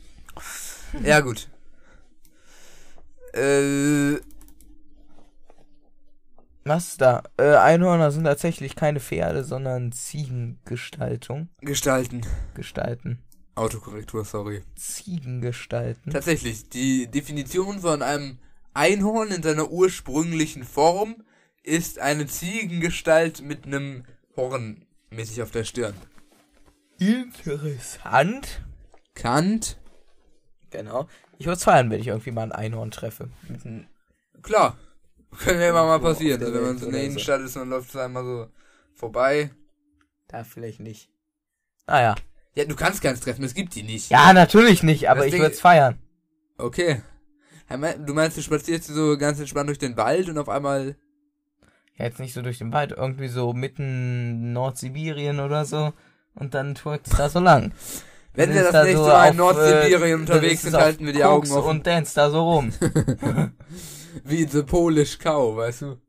Ja, 1.03 1.21
gut. 1.21 1.49
Äh. 3.35 4.17
Was 6.67 6.97
da? 6.97 7.23
Äh, 7.37 7.55
Einhörner 7.55 8.11
sind 8.11 8.25
tatsächlich 8.25 8.75
keine 8.75 8.99
Pferde, 8.99 9.45
sondern 9.45 9.93
Ziegengestaltung. 9.93 11.49
Gestalten. 11.61 12.23
Gestalten. 12.55 13.23
Autokorrektur, 13.55 14.25
sorry. 14.25 14.65
Ziegengestalten. 14.75 16.11
Tatsächlich, 16.11 16.69
die 16.69 17.07
Definition 17.07 17.79
von 17.79 18.03
einem 18.03 18.39
Einhorn 18.75 19.31
in 19.31 19.45
seiner 19.45 19.71
ursprünglichen 19.71 20.65
Form 20.65 21.23
ist 21.63 22.01
eine 22.01 22.27
Ziegengestalt 22.27 23.43
mit 23.43 23.65
einem 23.65 24.03
Horn 24.37 24.85
mäßig 25.11 25.43
auf 25.43 25.53
der 25.53 25.63
Stirn. 25.63 25.95
Interessant. 26.99 28.65
Kant. 29.15 29.79
Genau. 30.71 31.07
Ich 31.39 31.47
würde 31.47 31.59
es 31.59 31.65
feiern, 31.65 31.91
wenn 31.91 32.01
ich 32.01 32.09
irgendwie 32.09 32.33
mal 32.33 32.43
ein 32.43 32.51
Einhorn 32.53 32.91
treffe. 32.91 33.31
Klar. 34.43 34.77
Könnte 35.39 35.63
ja 35.63 35.71
immer 35.71 35.85
mal 35.85 36.01
passieren. 36.01 36.41
Also 36.41 36.55
wenn 36.55 36.63
man 36.63 36.79
in 36.79 36.93
der 36.93 37.05
Innenstadt 37.05 37.41
ist, 37.41 37.57
dann 37.57 37.69
läuft 37.69 37.91
es 37.91 37.97
einmal 37.97 38.25
so 38.25 38.47
vorbei. 38.95 39.51
Da 40.29 40.45
vielleicht 40.45 40.81
nicht. 40.81 41.11
Naja. 41.87 42.15
Ja, 42.55 42.65
du 42.65 42.75
kannst 42.75 43.03
keins 43.03 43.21
treffen, 43.21 43.45
es 43.45 43.55
gibt 43.55 43.75
die 43.75 43.83
nicht. 43.83 44.11
Ja, 44.11 44.33
natürlich 44.33 44.83
nicht, 44.83 45.11
aber 45.11 45.21
das 45.21 45.33
ich 45.33 45.39
würde 45.39 45.53
es 45.53 45.61
feiern. 45.61 45.99
Okay. 46.59 47.03
Du 47.69 48.15
meinst, 48.15 48.37
du 48.37 48.43
spazierst 48.43 48.87
so 48.87 49.19
ganz 49.19 49.39
entspannt 49.39 49.69
durch 49.69 49.79
den 49.79 49.97
Wald 49.97 50.29
und 50.29 50.39
auf 50.39 50.49
einmal. 50.49 50.97
Ja, 51.97 52.05
jetzt 52.05 52.21
nicht 52.21 52.35
so 52.35 52.43
durch 52.43 52.59
den 52.59 52.73
Wald, 52.73 52.93
irgendwie 52.93 53.29
so 53.29 53.53
mitten 53.53 54.53
Nordsibirien 54.53 55.41
oder 55.41 55.65
so 55.65 55.93
und 56.35 56.55
dann 56.55 56.75
twerkst 56.75 57.19
da 57.19 57.29
so 57.29 57.41
lang. 57.41 57.73
Wenn 58.35 58.53
wir 58.53 58.65
das 58.65 58.73
da 58.73 58.85
nächste 58.85 59.03
so 59.03 59.09
Mal 59.09 59.31
in 59.31 59.37
Nordsibirien 59.37 60.19
äh, 60.19 60.21
unterwegs 60.21 60.63
sind, 60.63 60.75
halten 60.75 61.07
wir 61.07 61.13
die 61.15 61.25
Augen 61.25 61.51
offen. 61.51 61.71
Und 61.71 61.87
dance 61.87 62.15
da 62.15 62.31
so 62.31 62.43
rum. 62.43 62.71
Wie 64.25 64.47
the 64.47 64.63
Polish 64.63 65.19
Cow, 65.19 65.57
weißt 65.57 65.83
du? 65.83 66.01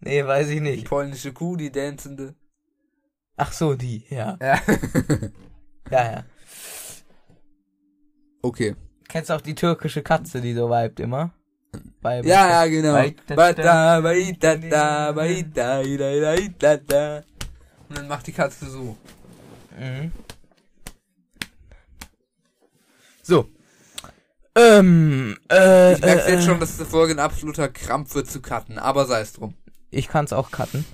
Nee, 0.00 0.24
weiß 0.24 0.48
ich 0.48 0.60
nicht. 0.60 0.82
Die 0.82 0.88
polnische 0.88 1.32
Kuh, 1.32 1.56
die 1.56 1.70
dancende. 1.70 2.34
Ach 3.36 3.52
so, 3.52 3.74
die, 3.74 4.04
ja. 4.08 4.36
Ja, 4.40 4.60
ja. 5.90 6.12
ja. 6.12 6.24
Okay. 8.42 8.76
Kennst 9.08 9.30
du 9.30 9.34
auch 9.34 9.40
die 9.40 9.54
türkische 9.54 10.02
Katze, 10.02 10.40
die 10.40 10.54
so 10.54 10.68
vibet 10.68 11.00
immer? 11.00 11.32
Bei, 12.00 12.20
ja, 12.22 12.48
ja, 12.48 12.66
genau. 12.66 12.94
Und 17.88 17.98
dann 17.98 18.08
macht 18.08 18.26
die 18.26 18.32
Katze 18.32 18.66
so. 18.66 18.96
Mhm. 19.78 20.12
So. 23.22 23.48
Ähm, 24.56 25.36
äh, 25.52 25.92
ich 25.92 26.00
merke 26.00 26.22
äh, 26.22 26.32
jetzt 26.32 26.46
schon, 26.46 26.58
dass 26.58 26.72
diese 26.72 26.86
Folge 26.86 27.12
ein 27.12 27.18
absoluter 27.18 27.68
Krampf 27.68 28.14
wird 28.14 28.26
zu 28.26 28.40
cutten, 28.40 28.78
aber 28.78 29.04
sei 29.04 29.20
es 29.20 29.34
drum. 29.34 29.54
Ich 29.90 30.08
kann's 30.08 30.32
auch 30.32 30.50
cutten. 30.50 30.86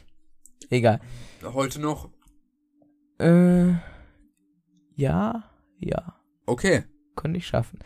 Egal. 0.69 1.01
Heute 1.45 1.81
noch? 1.81 2.09
Äh, 3.21 3.75
ja, 4.97 5.45
ja. 5.79 6.17
Okay. 6.47 6.83
Könnte 7.15 7.39
ich 7.39 7.47
schaffen. 7.47 7.79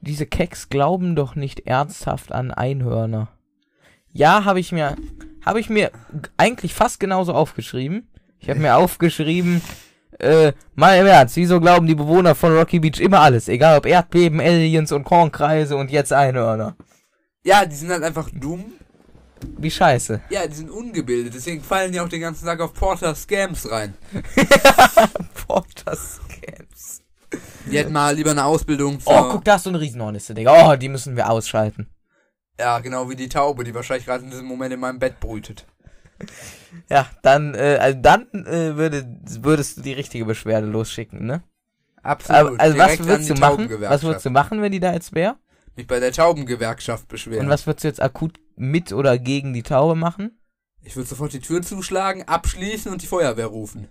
Diese 0.00 0.26
Keks 0.26 0.68
glauben 0.68 1.16
doch 1.16 1.34
nicht 1.34 1.66
ernsthaft 1.66 2.30
an 2.30 2.52
Einhörner. 2.52 3.28
Ja, 4.12 4.44
habe 4.44 4.60
ich 4.60 4.70
mir, 4.70 4.96
habe 5.44 5.58
ich 5.58 5.68
mir 5.68 5.90
eigentlich 6.36 6.72
fast 6.72 7.00
genauso 7.00 7.32
aufgeschrieben. 7.34 8.08
Ich 8.38 8.48
habe 8.48 8.60
mir 8.60 8.76
aufgeschrieben, 8.76 9.60
äh, 10.18 10.52
mal 10.74 10.98
im 10.98 11.06
Ernst, 11.06 11.36
wieso 11.36 11.60
glauben 11.60 11.86
die 11.86 11.94
Bewohner 11.94 12.34
von 12.34 12.56
Rocky 12.56 12.78
Beach 12.78 13.00
immer 13.00 13.20
alles? 13.20 13.48
Egal 13.48 13.78
ob 13.78 13.86
Erdbeben, 13.86 14.40
Aliens 14.40 14.92
und 14.92 15.04
Kornkreise 15.04 15.76
und 15.76 15.90
jetzt 15.90 16.12
Einhörner. 16.12 16.76
Ja, 17.44 17.64
die 17.64 17.76
sind 17.76 17.90
halt 17.90 18.02
einfach 18.02 18.28
dumm. 18.32 18.64
Wie 19.58 19.70
scheiße. 19.70 20.22
Ja, 20.30 20.46
die 20.46 20.54
sind 20.54 20.70
ungebildet, 20.70 21.34
deswegen 21.34 21.62
fallen 21.62 21.92
die 21.92 22.00
auch 22.00 22.08
den 22.08 22.22
ganzen 22.22 22.46
Tag 22.46 22.60
auf 22.60 22.72
Porter 22.72 23.14
Scams 23.14 23.70
rein. 23.70 23.94
Porter 25.46 25.94
Scams. 25.94 27.02
Die 27.70 27.78
hätten 27.78 27.92
mal 27.92 28.14
lieber 28.14 28.30
eine 28.30 28.44
Ausbildung 28.44 29.00
für... 29.00 29.10
Oh, 29.10 29.28
guck, 29.30 29.44
da 29.44 29.56
ist 29.56 29.64
so 29.64 29.70
eine 29.70 29.80
Riesenhornisse, 29.80 30.34
Digga. 30.34 30.72
Oh, 30.72 30.76
die 30.76 30.88
müssen 30.88 31.16
wir 31.16 31.28
ausschalten. 31.28 31.88
Ja, 32.58 32.78
genau 32.78 33.10
wie 33.10 33.16
die 33.16 33.28
Taube, 33.28 33.64
die 33.64 33.74
wahrscheinlich 33.74 34.06
gerade 34.06 34.24
in 34.24 34.30
diesem 34.30 34.46
Moment 34.46 34.72
in 34.72 34.80
meinem 34.80 34.98
Bett 34.98 35.20
brütet. 35.20 35.66
Ja, 36.88 37.08
dann, 37.22 37.54
äh, 37.54 37.78
also 37.80 37.98
dann 38.00 38.26
äh, 38.32 38.76
würde, 38.76 39.06
würdest 39.40 39.78
du 39.78 39.82
die 39.82 39.92
richtige 39.92 40.24
Beschwerde 40.24 40.66
losschicken, 40.66 41.24
ne? 41.26 41.42
Absolut. 42.02 42.52
Aber, 42.52 42.60
also 42.60 42.78
was 42.78 42.98
würdest 43.00 43.30
du 43.30 43.34
machen? 43.34 43.68
Was 43.80 44.02
würdest 44.02 44.26
du 44.26 44.30
machen, 44.30 44.62
wenn 44.62 44.72
die 44.72 44.80
da 44.80 44.92
jetzt 44.92 45.14
wäre? 45.14 45.36
Mich 45.74 45.86
bei 45.86 46.00
der 46.00 46.12
Taubengewerkschaft 46.12 47.08
beschweren. 47.08 47.46
Und 47.46 47.50
was 47.50 47.66
würdest 47.66 47.84
du 47.84 47.88
jetzt 47.88 48.02
akut 48.02 48.38
mit 48.56 48.92
oder 48.92 49.18
gegen 49.18 49.52
die 49.52 49.62
Taube 49.62 49.94
machen? 49.94 50.38
Ich 50.82 50.94
würde 50.94 51.08
sofort 51.08 51.32
die 51.32 51.40
Tür 51.40 51.62
zuschlagen, 51.62 52.22
abschließen 52.22 52.92
und 52.92 53.02
die 53.02 53.06
Feuerwehr 53.06 53.46
rufen. 53.46 53.88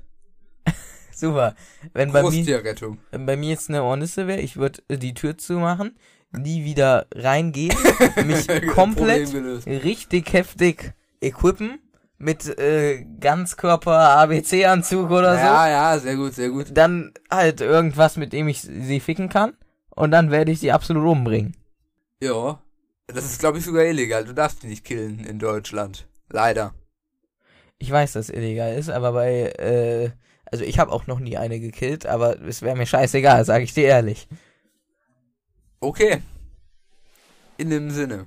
Super. 1.14 1.56
Wenn 1.94 2.12
bei 2.14 2.24
mir, 2.24 2.64
wenn 3.12 3.26
bei 3.26 3.36
mir 3.36 3.50
jetzt 3.50 3.70
eine 3.70 3.84
Ornisse 3.84 4.28
wäre, 4.28 4.40
ich 4.40 4.56
würde 4.56 4.82
äh, 4.88 4.98
die 4.98 5.14
Tür 5.14 5.38
zumachen, 5.38 5.98
nie 6.32 6.64
wieder 6.64 7.08
reingehen, 7.14 7.76
mich 8.26 8.48
komplett 8.74 9.34
richtig 9.66 10.32
heftig 10.32 10.94
equippen 11.22 11.80
mit 12.26 12.58
äh, 12.58 13.06
Ganzkörper-ABC-Anzug 13.20 15.12
oder 15.12 15.36
so. 15.36 15.40
Ja, 15.40 15.70
ja, 15.70 16.00
sehr 16.00 16.16
gut, 16.16 16.34
sehr 16.34 16.50
gut. 16.50 16.68
Dann 16.74 17.14
halt 17.30 17.62
irgendwas, 17.62 18.18
mit 18.18 18.34
dem 18.34 18.48
ich 18.48 18.62
sie 18.62 19.00
ficken 19.00 19.30
kann. 19.30 19.54
Und 19.92 20.12
dann 20.12 20.32
werde 20.32 20.52
ich 20.52 20.60
sie 20.60 20.72
absolut 20.72 21.08
umbringen. 21.08 21.56
Ja. 22.22 22.60
Das 23.08 23.26
ist, 23.26 23.40
glaube 23.40 23.60
ich, 23.60 23.64
sogar 23.64 23.84
illegal. 23.86 24.26
Du 24.26 24.34
darfst 24.34 24.64
die 24.64 24.68
nicht 24.68 24.84
killen 24.84 25.24
in 25.24 25.38
Deutschland. 25.38 26.08
Leider. 26.30 26.74
Ich 27.78 27.92
weiß, 27.92 28.14
dass 28.14 28.30
es 28.30 28.36
illegal 28.36 28.74
ist, 28.74 28.90
aber 28.90 29.12
bei, 29.12 29.52
äh, 29.60 30.10
also 30.52 30.66
ich 30.66 30.80
habe 30.80 30.92
auch 30.92 31.06
noch 31.06 31.20
nie 31.20 31.38
eine 31.38 31.60
gekillt, 31.60 32.08
aber 32.08 32.42
es 32.42 32.64
wäre 32.64 32.76
mir 32.76 32.88
scheißegal, 32.88 33.46
sage 33.46 33.64
ich 33.64 33.74
dir 33.74 33.86
ehrlich. 33.86 34.28
Okay. 35.80 36.24
In 37.58 37.70
dem 37.70 37.92
Sinne. 37.92 38.26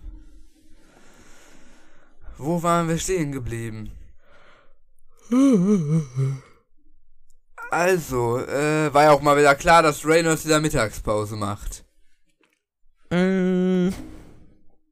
Wo 2.39 2.62
waren 2.62 2.89
wir 2.89 2.99
stehen 2.99 3.32
geblieben? 3.32 3.91
Also, 7.70 8.39
äh, 8.39 8.95
war 8.95 9.03
ja 9.03 9.11
auch 9.11 9.20
mal 9.20 9.36
wieder 9.36 9.55
klar, 9.55 9.82
dass 9.82 10.07
Reynolds 10.07 10.47
wieder 10.47 10.61
Mittagspause 10.61 11.36
macht. 11.36 11.84
Mm, 13.11 13.89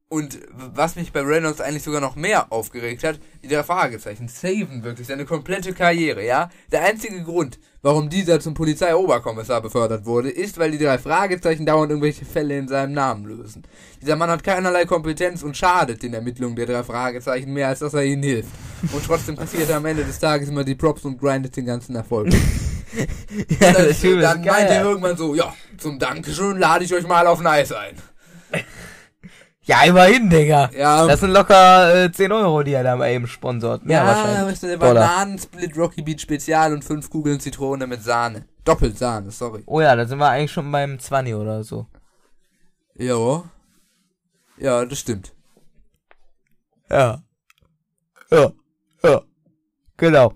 Und 0.09 0.38
was 0.52 0.94
mich 0.94 1.12
bei 1.12 1.20
Reynolds 1.20 1.61
eigentlich 1.61 1.82
sogar 1.82 2.00
noch 2.00 2.14
mehr 2.14 2.52
aufgeregt 2.52 3.02
hat, 3.02 3.18
die 3.42 3.48
drei 3.48 3.64
Fragezeichen 3.64 4.28
saven 4.28 4.84
wirklich 4.84 5.09
seine 5.09 5.24
komplette 5.24 5.72
Karriere, 5.72 6.24
ja? 6.24 6.48
Der 6.70 6.84
einzige 6.84 7.24
Grund, 7.24 7.59
warum 7.82 8.09
dieser 8.09 8.38
zum 8.38 8.54
Polizeioberkommissar 8.54 9.61
befördert 9.61 10.07
wurde, 10.07 10.30
ist, 10.30 10.59
weil 10.59 10.70
die 10.70 10.78
drei 10.78 10.98
Fragezeichen 10.98 11.66
dauernd 11.66 11.90
irgendwelche 11.90 12.24
Fälle 12.24 12.57
in 12.57 12.68
seinem 12.68 12.92
Namen 12.92 13.24
lösen. 13.24 13.64
Dieser 14.00 14.14
Mann 14.14 14.30
hat 14.30 14.44
keinerlei 14.44 14.84
Kompetenz 14.84 15.42
und 15.42 15.57
schadet 15.57 16.04
den 16.04 16.14
Ermittlungen 16.14 16.54
der 16.54 16.66
drei 16.66 16.84
Fragezeichen 16.84 17.52
mehr, 17.52 17.66
als 17.66 17.80
dass 17.80 17.94
er 17.94 18.04
ihnen 18.04 18.22
hilft. 18.22 18.50
Und 18.92 19.04
trotzdem 19.04 19.36
kassiert 19.36 19.70
er 19.70 19.78
am 19.78 19.86
Ende 19.86 20.04
des 20.04 20.20
Tages 20.20 20.48
immer 20.48 20.62
die 20.62 20.76
Props 20.76 21.04
und 21.04 21.18
grindet 21.18 21.57
den 21.57 21.66
ganzen 21.66 21.96
Erfolg. 21.96 22.32
ja, 23.61 23.72
dann 23.72 24.20
dann 24.20 24.44
meint 24.44 24.70
er 24.70 24.84
irgendwann 24.84 25.16
so, 25.16 25.34
ja, 25.34 25.52
zum 25.78 25.98
Dankeschön 25.98 26.59
lade 26.59 26.84
ich 26.84 26.94
euch 26.94 27.09
mal 27.09 27.26
auf 27.26 27.40
ein 27.40 27.46
Eis 27.48 27.72
ein. 27.72 27.96
Ja, 29.66 29.82
immerhin, 29.82 30.30
Digga. 30.30 30.70
Ja, 30.76 31.06
Das 31.06 31.20
sind 31.20 31.30
locker 31.32 32.04
äh, 32.04 32.12
10 32.12 32.30
Euro, 32.30 32.62
die 32.62 32.72
er 32.72 32.84
da 32.84 32.94
mal 32.94 33.10
eben 33.10 33.26
sponsort. 33.26 33.84
Mehr 33.84 33.98
Ja, 33.98 34.06
wahrscheinlich. 34.06 34.60
Dollar. 34.60 34.94
Bananensplit 34.94 35.76
Rocky 35.76 36.02
Beach 36.02 36.20
Spezial 36.20 36.72
und 36.72 36.84
fünf 36.84 37.10
Kugeln 37.10 37.40
Zitrone 37.40 37.88
mit 37.88 38.02
Sahne. 38.02 38.46
Doppelt 38.64 38.96
Sahne, 38.96 39.32
sorry. 39.32 39.64
Oh 39.66 39.80
ja, 39.80 39.96
da 39.96 40.06
sind 40.06 40.18
wir 40.18 40.28
eigentlich 40.28 40.52
schon 40.52 40.70
beim 40.70 41.00
20 41.00 41.34
oder 41.34 41.64
so. 41.64 41.86
Ja. 42.94 43.42
Ja, 44.58 44.84
das 44.84 45.00
stimmt. 45.00 45.34
Ja. 46.88 47.22
Ja. 48.30 48.52
Ja. 49.02 49.22
Genau. 49.96 50.32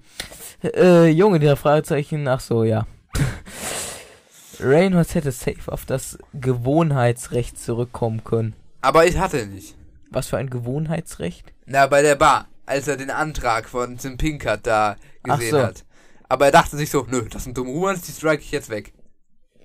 Äh, 0.62 1.06
Junge, 1.08 1.38
der 1.38 1.56
Fragezeichen, 1.56 2.26
ach 2.26 2.40
so, 2.40 2.64
ja. 2.64 2.84
Reynolds 4.60 5.14
hätte 5.14 5.30
safe 5.30 5.70
auf 5.70 5.86
das 5.86 6.18
Gewohnheitsrecht 6.34 7.58
zurückkommen 7.58 8.24
können. 8.24 8.54
Aber 8.80 9.06
ich 9.06 9.18
hatte 9.18 9.46
nicht. 9.46 9.76
Was 10.10 10.28
für 10.28 10.38
ein 10.38 10.50
Gewohnheitsrecht? 10.50 11.52
Na, 11.66 11.86
bei 11.86 12.02
der 12.02 12.16
Bar, 12.16 12.48
als 12.66 12.88
er 12.88 12.96
den 12.96 13.10
Antrag 13.10 13.68
von 13.68 13.98
Tim 13.98 14.16
Pinkert 14.16 14.66
da 14.66 14.96
Ach 15.28 15.38
gesehen 15.38 15.50
so. 15.52 15.62
hat. 15.62 15.84
Aber 16.28 16.46
er 16.46 16.52
dachte 16.52 16.76
sich 16.76 16.90
so, 16.90 17.06
nö, 17.08 17.28
das 17.28 17.44
sind 17.44 17.56
dumme 17.56 17.70
Humans, 17.70 18.02
die 18.02 18.12
strike 18.12 18.42
ich 18.42 18.50
jetzt 18.50 18.70
weg. 18.70 18.92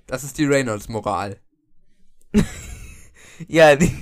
Das 0.06 0.24
ist 0.24 0.38
die 0.38 0.46
Reynolds-Moral. 0.46 1.38
Ja, 3.48 3.76
die, 3.76 3.94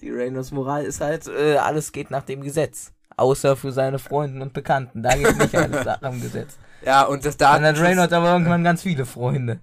die 0.00 0.10
Reynolds 0.10 0.52
Moral 0.52 0.84
ist 0.84 1.00
halt, 1.00 1.26
äh, 1.26 1.56
alles 1.56 1.92
geht 1.92 2.10
nach 2.10 2.22
dem 2.22 2.42
Gesetz. 2.42 2.92
Außer 3.16 3.56
für 3.56 3.72
seine 3.72 3.98
Freunde 3.98 4.40
und 4.42 4.52
Bekannten. 4.52 5.02
Da 5.02 5.16
geht 5.16 5.36
nicht 5.36 5.54
alles 5.54 5.84
nach 6.00 6.00
dem 6.00 6.20
Gesetz. 6.20 6.56
Ja, 6.84 7.02
und 7.04 7.24
das 7.24 7.36
Dann 7.36 7.64
hat. 7.64 7.78
Reynolds 7.78 8.12
aber 8.12 8.32
irgendwann 8.32 8.64
ganz 8.64 8.82
viele 8.82 9.06
Freunde. 9.06 9.60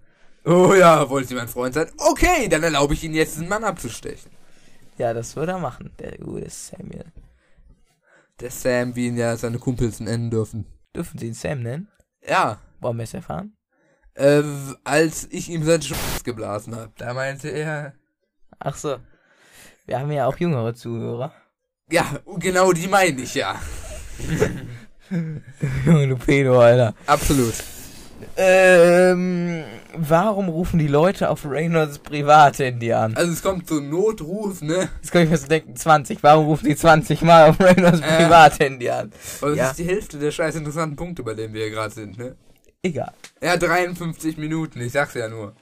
Oh 0.50 0.74
ja, 0.74 1.08
wollte 1.10 1.28
Sie 1.30 1.36
mein 1.36 1.48
Freund 1.48 1.76
sein? 1.76 1.92
Okay, 1.98 2.48
dann 2.50 2.64
erlaube 2.64 2.94
ich 2.96 3.04
Ihnen 3.04 3.14
jetzt, 3.14 3.38
einen 3.38 3.50
Mann 3.50 3.64
abzustechen. 3.64 4.32
Ja, 4.98 5.14
das 5.14 5.36
würde 5.36 5.52
er 5.54 5.60
machen, 5.60 5.92
der 6.00 6.18
gute 6.18 6.50
Samuel. 6.50 7.06
Der 8.40 8.50
Sam, 8.50 8.96
wie 8.96 9.08
ihn 9.08 9.18
ja 9.18 9.38
seine 9.38 9.60
Kumpels 9.60 10.00
nennen 10.00 10.32
dürfen. 10.32 10.66
Dürfen 10.96 11.20
Sie 11.20 11.28
ihn 11.28 11.34
Sam 11.34 11.62
nennen? 11.62 11.88
Ja, 12.28 12.60
Wollen 12.80 12.98
wir 12.98 13.04
es 13.04 13.14
erfahren? 13.14 13.56
Äh, 14.16 14.42
als 14.84 15.28
ich 15.32 15.50
ihm 15.50 15.64
sein 15.64 15.82
Schwanz 15.82 16.24
geblasen 16.24 16.76
habe, 16.76 16.92
da 16.98 17.14
meinte 17.14 17.50
er, 17.50 17.94
Ach 18.58 18.76
so. 18.76 18.98
Wir 19.86 20.00
haben 20.00 20.12
ja 20.12 20.26
auch 20.26 20.38
jüngere 20.38 20.74
Zuhörer. 20.74 21.32
ja, 21.92 22.06
genau 22.38 22.72
die 22.74 22.88
meine 22.88 23.22
ich 23.22 23.36
ja. 23.36 23.56
Junge, 25.86 26.08
du 26.08 26.16
Pedo, 26.18 26.60
Alter. 26.60 26.94
Absolut. 27.06 27.54
Ähm, 28.42 29.64
warum 29.98 30.48
rufen 30.48 30.80
die 30.80 30.88
Leute 30.88 31.30
auf 31.30 31.46
Reynolds 31.46 32.00
Privathandy 32.00 32.94
an? 32.94 33.16
Also 33.18 33.34
es 33.34 33.42
kommt 33.44 33.68
so 33.68 33.80
ein 33.80 33.90
Notruf, 33.90 34.62
ne? 34.62 34.88
Jetzt 35.02 35.12
kann 35.12 35.24
ich 35.24 35.30
mir 35.30 35.38
so 35.38 35.48
denken, 35.48 35.76
20. 35.76 36.24
Warum 36.24 36.46
rufen 36.46 36.66
die 36.66 36.76
20 36.76 37.22
Mal 37.24 37.50
auf 37.50 37.60
Reynolds 37.60 38.00
Äh. 38.00 38.24
Privathandy 38.24 38.90
an? 38.90 39.12
Aber 39.42 39.50
das 39.50 39.58
Ja. 39.58 39.70
ist 39.72 39.80
die 39.80 39.84
Hälfte 39.86 40.18
der 40.20 40.32
scheiß 40.32 40.56
interessanten 40.56 40.96
Punkte, 40.96 41.22
bei 41.24 41.34
denen 41.34 41.54
wir 41.54 41.64
hier 41.66 41.72
gerade 41.72 41.94
sind, 41.94 42.18
ne? 42.18 42.36
Egal. 42.82 43.12
Ja, 43.42 43.58
53 43.58 44.38
Minuten, 44.38 44.80
ich 44.80 44.94
sag's 44.94 45.14
ja 45.16 45.28
nur. 45.28 45.54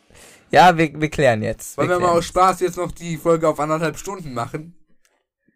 Ja, 0.51 0.77
wir, 0.77 1.01
wir 1.01 1.09
klären 1.09 1.41
jetzt. 1.41 1.77
Wollen 1.77 1.89
wir 1.89 1.95
mal 1.95 2.05
klären. 2.05 2.17
aus 2.19 2.25
Spaß 2.25 2.59
jetzt 2.59 2.77
noch 2.77 2.91
die 2.91 3.17
Folge 3.17 3.47
auf 3.49 3.59
anderthalb 3.59 3.97
Stunden 3.97 4.33
machen? 4.35 4.75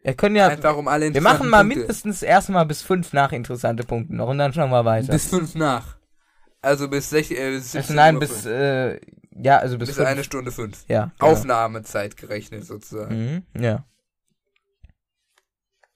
Wir 0.02 0.14
können 0.14 0.34
ja, 0.34 0.48
Einfach 0.48 0.76
um 0.76 0.88
alle 0.88 1.14
wir 1.14 1.20
machen 1.22 1.48
mal 1.48 1.60
Punkte. 1.62 1.78
mindestens 1.78 2.22
erstmal 2.24 2.66
bis 2.66 2.82
fünf 2.82 3.12
nach 3.12 3.30
interessante 3.30 3.84
Punkte 3.84 4.16
noch 4.16 4.28
und 4.28 4.38
dann 4.38 4.52
schauen 4.52 4.70
wir 4.70 4.84
weiter. 4.84 5.12
Bis 5.12 5.28
fünf 5.28 5.54
nach. 5.54 5.96
Also 6.62 6.88
bis, 6.88 7.10
sech, 7.10 7.30
äh, 7.32 7.50
bis 7.50 7.72
17 7.72 7.80
also 7.80 7.94
nein, 7.94 8.18
bis, 8.20 8.46
äh, 8.46 9.00
ja, 9.34 9.58
also 9.58 9.78
bis, 9.78 9.88
bis 9.88 9.96
fünf. 9.96 10.08
eine 10.08 10.22
Stunde 10.22 10.52
fünf. 10.52 10.84
Ja. 10.88 11.10
Genau. 11.18 11.32
Aufnahmezeit 11.32 12.16
gerechnet 12.16 12.64
sozusagen. 12.64 13.44
Mhm, 13.54 13.62
ja. 13.62 13.84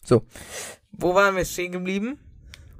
So. 0.04 0.24
Wo 0.90 1.14
waren 1.14 1.36
wir 1.36 1.44
stehen 1.44 1.72
geblieben? 1.72 2.18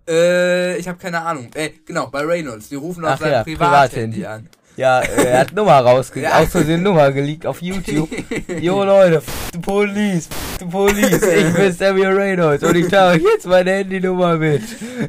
Äh, 0.08 0.76
ich 0.78 0.88
habe 0.88 0.98
keine 0.98 1.22
Ahnung. 1.22 1.50
Äh, 1.54 1.70
genau, 1.84 2.08
bei 2.08 2.24
Reynolds. 2.24 2.68
Die 2.68 2.76
rufen 2.76 3.04
auf 3.04 3.20
sein 3.20 3.32
ja, 3.32 3.44
Privathandy 3.44 4.22
Privathandy. 4.22 4.26
an. 4.26 4.48
Ja, 4.76 5.00
er 5.00 5.40
hat 5.40 5.52
Nummer 5.54 5.78
rausgegeben. 5.78 6.30
Ja. 6.30 6.40
Aus 6.40 6.50
Versehen 6.50 6.82
Nummer 6.82 7.10
geleakt 7.12 7.46
auf 7.46 7.62
YouTube. 7.62 8.10
Jo 8.60 8.84
Leute, 8.84 9.16
f 9.16 9.50
the 9.52 9.58
police, 9.58 10.28
f 10.28 10.58
the 10.60 10.64
police. 10.66 11.22
Ich 11.22 11.54
bin 11.54 11.72
Samuel 11.72 12.16
Reynolds 12.16 12.62
und 12.62 12.76
ich 12.76 12.88
teile 12.88 13.16
euch 13.16 13.22
jetzt 13.22 13.46
meine 13.46 13.72
Handynummer 13.72 14.36
mit. 14.36 14.62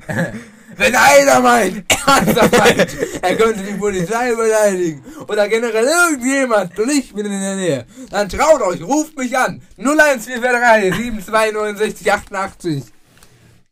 Wenn 0.77 0.95
einer 0.95 1.39
meint, 1.39 1.85
ernsthaft 2.07 2.57
meint, 2.57 2.97
er 3.21 3.35
könnte 3.35 3.63
die 3.63 3.73
Polizei 3.73 4.33
beleidigen 4.35 5.03
oder 5.27 5.47
generell 5.47 5.85
irgendjemand 5.85 6.77
und 6.77 6.91
ich 6.91 7.13
bin 7.13 7.25
in 7.25 7.41
der 7.41 7.55
Nähe, 7.55 7.85
dann 8.11 8.29
traut 8.29 8.61
euch, 8.61 8.83
ruft 8.83 9.17
mich 9.17 9.35
an. 9.37 9.61
01443 9.77 11.25
7269 11.25 12.11
88. 12.11 12.83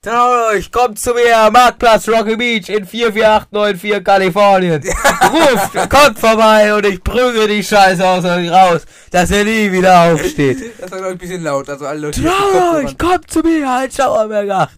Traut 0.02 0.54
euch, 0.54 0.72
kommt 0.72 1.00
zu 1.00 1.14
mir, 1.16 1.50
Marktplatz 1.52 2.08
Rocky 2.08 2.36
Beach 2.36 2.70
in 2.70 2.86
44894 2.86 4.04
Kalifornien. 4.04 4.84
Ruft, 5.32 5.90
kommt 5.90 6.20
vorbei 6.20 6.76
und 6.76 6.86
ich 6.86 7.04
prügel 7.04 7.48
die 7.48 7.64
Scheiße 7.64 8.08
aus 8.08 8.24
euch 8.24 8.52
raus, 8.52 8.82
dass 9.10 9.32
ihr 9.32 9.44
nie 9.44 9.72
wieder 9.72 10.12
aufsteht. 10.12 10.80
Das 10.80 10.92
war, 10.92 11.00
glaube 11.00 11.14
ich, 11.14 11.16
ein 11.16 11.18
bisschen 11.18 11.44
laut. 11.44 11.68
Also 11.68 11.88
alle 11.88 12.02
Leute, 12.02 12.22
Traut 12.24 12.84
euch, 12.84 12.98
kommt 13.00 13.32
zu 13.32 13.40
mir, 13.40 13.68
halt 13.68 13.96
Schauerberg 13.96 14.48
8. 14.48 14.72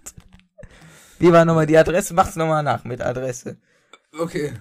Wie 1.20 1.32
war 1.32 1.46
nochmal 1.46 1.66
die 1.66 1.78
Adresse? 1.78 2.14
Mach's 2.14 2.36
nochmal 2.36 2.64
nach 2.64 2.84
mit 2.84 3.02
Adresse. 3.02 3.58
Okay. 4.18 4.54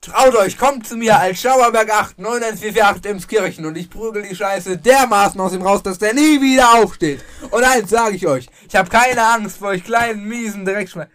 Traut 0.00 0.36
euch, 0.36 0.56
kommt 0.56 0.86
zu 0.86 0.96
mir 0.96 1.18
als 1.18 1.40
Schauerberg 1.40 1.90
8 1.90 2.18
91448 2.18 3.10
Emskirchen 3.10 3.66
und 3.66 3.76
ich 3.76 3.90
prügel 3.90 4.22
die 4.22 4.34
Scheiße 4.34 4.78
dermaßen 4.78 5.40
aus 5.40 5.52
ihm 5.52 5.62
raus, 5.62 5.82
dass 5.82 5.98
der 5.98 6.14
nie 6.14 6.40
wieder 6.40 6.74
aufsteht. 6.74 7.24
Und 7.50 7.64
eins 7.64 7.90
sage 7.90 8.14
ich 8.14 8.26
euch, 8.26 8.48
ich 8.68 8.76
habe 8.76 8.88
keine 8.88 9.22
Angst 9.22 9.58
vor 9.58 9.68
euch 9.68 9.82
kleinen, 9.82 10.24
miesen 10.24 10.64
Dreckschwein. 10.64 11.08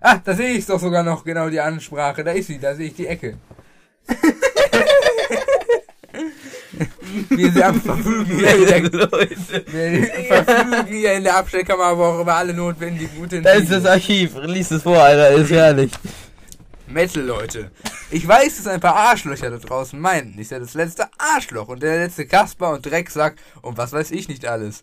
Ah, 0.00 0.18
da 0.24 0.34
sehe 0.34 0.54
ich 0.54 0.64
doch 0.64 0.80
sogar 0.80 1.02
noch 1.02 1.24
genau 1.24 1.50
die 1.50 1.60
Ansprache. 1.60 2.24
Da 2.24 2.32
ist 2.32 2.46
sie, 2.46 2.58
da 2.58 2.74
sehe 2.74 2.86
ich 2.86 2.94
die 2.94 3.06
Ecke. 3.06 3.36
Wir 7.28 7.52
Verfügen 7.52 8.24
hier 8.24 8.56
in 8.56 8.66
der, 8.66 8.82
wir 8.92 10.24
verfügen 10.24 10.86
hier 10.86 11.12
in 11.14 11.24
der 11.24 11.36
Abstellkammer 11.36 11.84
aber 11.84 12.06
auch 12.06 12.20
über 12.22 12.34
alle 12.34 12.54
notwendigen 12.54 13.10
guten 13.16 13.42
Da 13.42 13.52
ist 13.52 13.70
das 13.70 13.84
Archiv. 13.84 14.32
Lies 14.42 14.70
es 14.70 14.82
vor, 14.82 14.98
Alter. 14.98 15.30
Ist 15.30 15.50
herrlich. 15.50 15.90
Metal, 16.86 17.22
Leute. 17.22 17.70
Ich 18.10 18.26
weiß, 18.26 18.56
dass 18.56 18.66
ein 18.66 18.80
paar 18.80 18.96
Arschlöcher 18.96 19.50
da 19.50 19.58
draußen 19.58 19.98
meinten, 20.00 20.38
ich 20.40 20.48
sei 20.48 20.58
das 20.58 20.74
letzte 20.74 21.08
Arschloch 21.18 21.68
und 21.68 21.82
der 21.82 21.98
letzte 21.98 22.26
Kasper 22.26 22.72
und 22.72 22.84
Drecksack 22.84 23.36
und 23.62 23.78
was 23.78 23.92
weiß 23.92 24.10
ich 24.10 24.28
nicht 24.28 24.46
alles. 24.46 24.82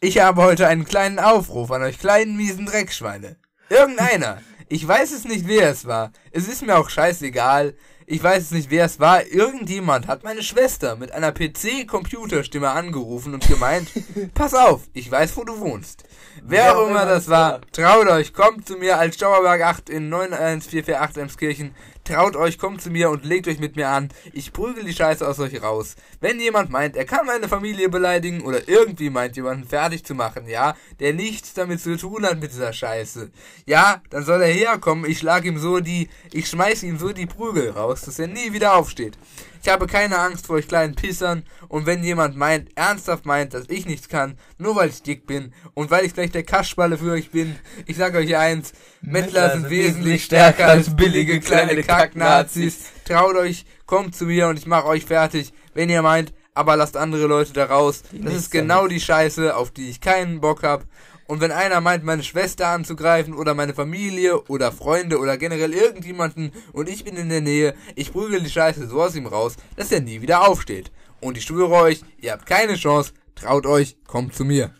Ich 0.00 0.20
habe 0.20 0.42
heute 0.42 0.68
einen 0.68 0.84
kleinen 0.84 1.18
Aufruf 1.18 1.70
an 1.70 1.82
euch 1.82 1.98
kleinen 1.98 2.36
miesen 2.36 2.66
Dreckschweine. 2.66 3.36
Irgendeiner. 3.70 4.40
Ich 4.68 4.86
weiß 4.86 5.12
es 5.12 5.24
nicht, 5.24 5.48
wer 5.48 5.70
es 5.70 5.86
war. 5.86 6.12
Es 6.30 6.46
ist 6.46 6.64
mir 6.64 6.76
auch 6.76 6.90
scheißegal. 6.90 7.74
Ich 8.06 8.22
weiß 8.22 8.42
es 8.42 8.50
nicht, 8.50 8.70
wer 8.70 8.84
es 8.84 9.00
war. 9.00 9.26
Irgendjemand 9.26 10.08
hat 10.08 10.24
meine 10.24 10.42
Schwester 10.42 10.96
mit 10.96 11.12
einer 11.12 11.32
PC-Computerstimme 11.32 12.68
angerufen 12.68 13.32
und 13.32 13.48
gemeint, 13.48 13.88
pass 14.34 14.52
auf, 14.52 14.82
ich 14.92 15.10
weiß, 15.10 15.34
wo 15.38 15.44
du 15.44 15.58
wohnst. 15.58 16.04
Wer 16.42 16.76
auch 16.76 16.86
immer 16.86 17.06
das 17.06 17.28
war, 17.28 17.62
traut 17.72 18.06
euch, 18.08 18.34
kommt 18.34 18.68
zu 18.68 18.76
mir 18.76 18.98
als 18.98 19.14
Stauerberg 19.14 19.62
8 19.62 19.88
in 19.88 20.10
91448 20.10 21.22
Emskirchen. 21.22 21.74
Traut 22.04 22.36
euch, 22.36 22.58
kommt 22.58 22.82
zu 22.82 22.90
mir 22.90 23.08
und 23.08 23.24
legt 23.24 23.48
euch 23.48 23.58
mit 23.58 23.76
mir 23.76 23.88
an. 23.88 24.10
Ich 24.34 24.52
prügel 24.52 24.84
die 24.84 24.92
Scheiße 24.92 25.26
aus 25.26 25.38
euch 25.38 25.62
raus. 25.62 25.96
Wenn 26.20 26.38
jemand 26.38 26.68
meint, 26.68 26.96
er 26.96 27.06
kann 27.06 27.24
meine 27.24 27.48
Familie 27.48 27.88
beleidigen 27.88 28.42
oder 28.42 28.68
irgendwie 28.68 29.08
meint, 29.08 29.36
jemanden 29.36 29.66
fertig 29.66 30.04
zu 30.04 30.14
machen, 30.14 30.46
ja, 30.46 30.76
der 31.00 31.14
nichts 31.14 31.54
damit 31.54 31.80
zu 31.80 31.96
tun 31.96 32.26
hat 32.26 32.38
mit 32.40 32.52
dieser 32.52 32.74
Scheiße, 32.74 33.30
ja, 33.64 34.02
dann 34.10 34.22
soll 34.22 34.42
er 34.42 34.52
herkommen, 34.52 35.10
ich 35.10 35.20
schlag 35.20 35.46
ihm 35.46 35.58
so 35.58 35.80
die, 35.80 36.10
ich 36.30 36.46
schmeiß 36.46 36.82
ihm 36.82 36.98
so 36.98 37.14
die 37.14 37.24
Prügel 37.24 37.70
raus, 37.70 38.02
dass 38.02 38.18
er 38.18 38.26
nie 38.26 38.52
wieder 38.52 38.74
aufsteht. 38.74 39.16
Ich 39.64 39.70
habe 39.70 39.86
keine 39.86 40.18
Angst 40.18 40.46
vor 40.46 40.56
euch 40.56 40.68
kleinen 40.68 40.94
Pissern 40.94 41.42
und 41.68 41.86
wenn 41.86 42.04
jemand 42.04 42.36
meint, 42.36 42.68
ernsthaft 42.76 43.24
meint, 43.24 43.54
dass 43.54 43.64
ich 43.70 43.86
nichts 43.86 44.10
kann, 44.10 44.36
nur 44.58 44.76
weil 44.76 44.90
ich 44.90 45.02
dick 45.02 45.26
bin 45.26 45.54
und 45.72 45.90
weil 45.90 46.04
ich 46.04 46.12
gleich 46.12 46.30
der 46.30 46.42
Kassspalle 46.42 46.98
für 46.98 47.12
euch 47.12 47.30
bin, 47.30 47.56
ich 47.86 47.96
sage 47.96 48.18
euch 48.18 48.36
eins, 48.36 48.74
Mettler 49.00 49.54
sind 49.54 49.70
wesentlich 49.70 50.24
stärker 50.24 50.66
als 50.66 50.94
billige 50.94 51.40
kleine 51.40 51.82
Kack-Nazis. 51.82 52.90
Traut 53.06 53.36
euch, 53.36 53.64
kommt 53.86 54.14
zu 54.14 54.26
mir 54.26 54.48
und 54.48 54.58
ich 54.58 54.66
mache 54.66 54.84
euch 54.84 55.06
fertig. 55.06 55.54
Wenn 55.72 55.88
ihr 55.88 56.02
meint, 56.02 56.34
aber 56.52 56.76
lasst 56.76 56.98
andere 56.98 57.26
Leute 57.26 57.54
da 57.54 57.64
raus. 57.64 58.02
Das 58.12 58.34
ist 58.34 58.50
genau 58.50 58.86
die 58.86 59.00
Scheiße, 59.00 59.56
auf 59.56 59.70
die 59.70 59.88
ich 59.88 60.02
keinen 60.02 60.42
Bock 60.42 60.62
hab. 60.62 60.84
Und 61.26 61.40
wenn 61.40 61.52
einer 61.52 61.80
meint, 61.80 62.04
meine 62.04 62.22
Schwester 62.22 62.68
anzugreifen 62.68 63.34
oder 63.34 63.54
meine 63.54 63.74
Familie 63.74 64.42
oder 64.42 64.72
Freunde 64.72 65.18
oder 65.18 65.38
generell 65.38 65.72
irgendjemanden 65.72 66.52
und 66.72 66.88
ich 66.88 67.04
bin 67.04 67.16
in 67.16 67.30
der 67.30 67.40
Nähe, 67.40 67.74
ich 67.94 68.12
prügel 68.12 68.42
die 68.42 68.50
Scheiße 68.50 68.86
so 68.86 69.02
aus 69.02 69.14
ihm 69.14 69.26
raus, 69.26 69.56
dass 69.76 69.90
er 69.90 70.00
nie 70.00 70.20
wieder 70.20 70.46
aufsteht. 70.46 70.92
Und 71.20 71.38
ich 71.38 71.44
schwöre 71.44 71.72
euch, 71.72 72.02
ihr 72.18 72.32
habt 72.32 72.44
keine 72.44 72.74
Chance, 72.74 73.12
traut 73.34 73.64
euch, 73.64 73.96
kommt 74.06 74.34
zu 74.34 74.44
mir. 74.44 74.74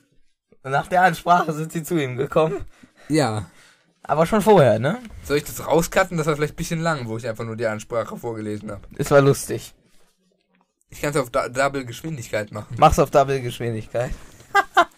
Und 0.63 0.73
nach 0.73 0.87
der 0.87 1.03
Ansprache 1.03 1.53
sind 1.53 1.73
sie 1.73 1.83
zu 1.83 1.97
ihm 1.97 2.17
gekommen. 2.17 2.65
Ja. 3.09 3.47
Aber 4.03 4.27
schon 4.27 4.43
vorher, 4.43 4.79
ne? 4.79 4.99
Soll 5.25 5.39
ich 5.39 5.45
das 5.45 5.67
rauscutten? 5.67 6.19
Das 6.19 6.27
war 6.27 6.37
vielleicht 6.37 6.55
ein 6.55 6.57
bisschen 6.57 6.81
lang, 6.81 7.09
wo 7.09 7.17
ich 7.17 7.27
einfach 7.27 7.45
nur 7.45 7.57
die 7.57 7.67
Ansprache 7.67 8.19
vorgelesen 8.19 8.71
habe. 8.71 8.83
Es 8.99 9.11
war 9.11 9.23
lustig. 9.23 9.75
Ich 10.91 11.01
kann 11.01 11.11
es 11.11 11.17
auf 11.17 11.31
da 11.31 11.49
Double 11.49 11.85
Geschwindigkeit 11.87 12.53
machen. 12.53 12.77
Mach's 12.79 12.99
auf 12.99 13.11
Double-Geschwindigkeit. 13.11 14.11